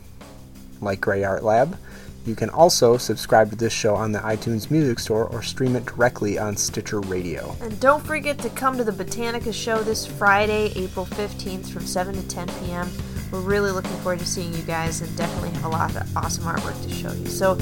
Light 0.82 1.02
Gray 1.02 1.24
Art 1.24 1.44
Lab. 1.44 1.78
You 2.26 2.36
can 2.36 2.50
also 2.50 2.98
subscribe 2.98 3.50
to 3.50 3.56
this 3.56 3.74
show 3.74 3.96
on 3.96 4.12
the 4.12 4.20
iTunes 4.20 4.70
Music 4.70 5.00
Store 5.00 5.26
or 5.26 5.42
stream 5.42 5.76
it 5.76 5.86
directly 5.86 6.38
on 6.38 6.56
Stitcher 6.58 7.00
Radio. 7.02 7.56
And 7.62 7.80
don't 7.80 8.06
forget 8.06 8.38
to 8.40 8.50
come 8.50 8.78
to 8.78 8.84
the 8.84 8.92
Botanica 8.92 9.54
show 9.54 9.82
this 9.84 10.06
Friday, 10.06 10.72
April 10.76 11.06
15th 11.06 11.70
from 11.70 11.86
7 11.86 12.16
to 12.16 12.28
10 12.28 12.48
p.m. 12.60 12.90
We're 13.32 13.42
really 13.42 13.72
looking 13.72 13.96
forward 13.98 14.20
to 14.20 14.26
seeing 14.26 14.54
you 14.54 14.64
guys 14.64 15.02
and 15.02 15.16
definitely 15.18 15.52
have 15.52 15.66
a 15.66 15.70
lot 15.70 15.96
of 15.96 16.18
awesome 16.18 16.44
artwork 16.46 16.82
to 16.84 16.94
show 16.94 17.12
you. 17.14 17.28
So, 17.28 17.58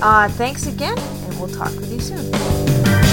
uh, 0.00 0.28
thanks 0.30 0.66
again, 0.66 0.98
and 0.98 1.38
we'll 1.38 1.48
talk 1.48 1.74
with 1.76 1.92
you 1.92 2.00
soon. 2.00 3.05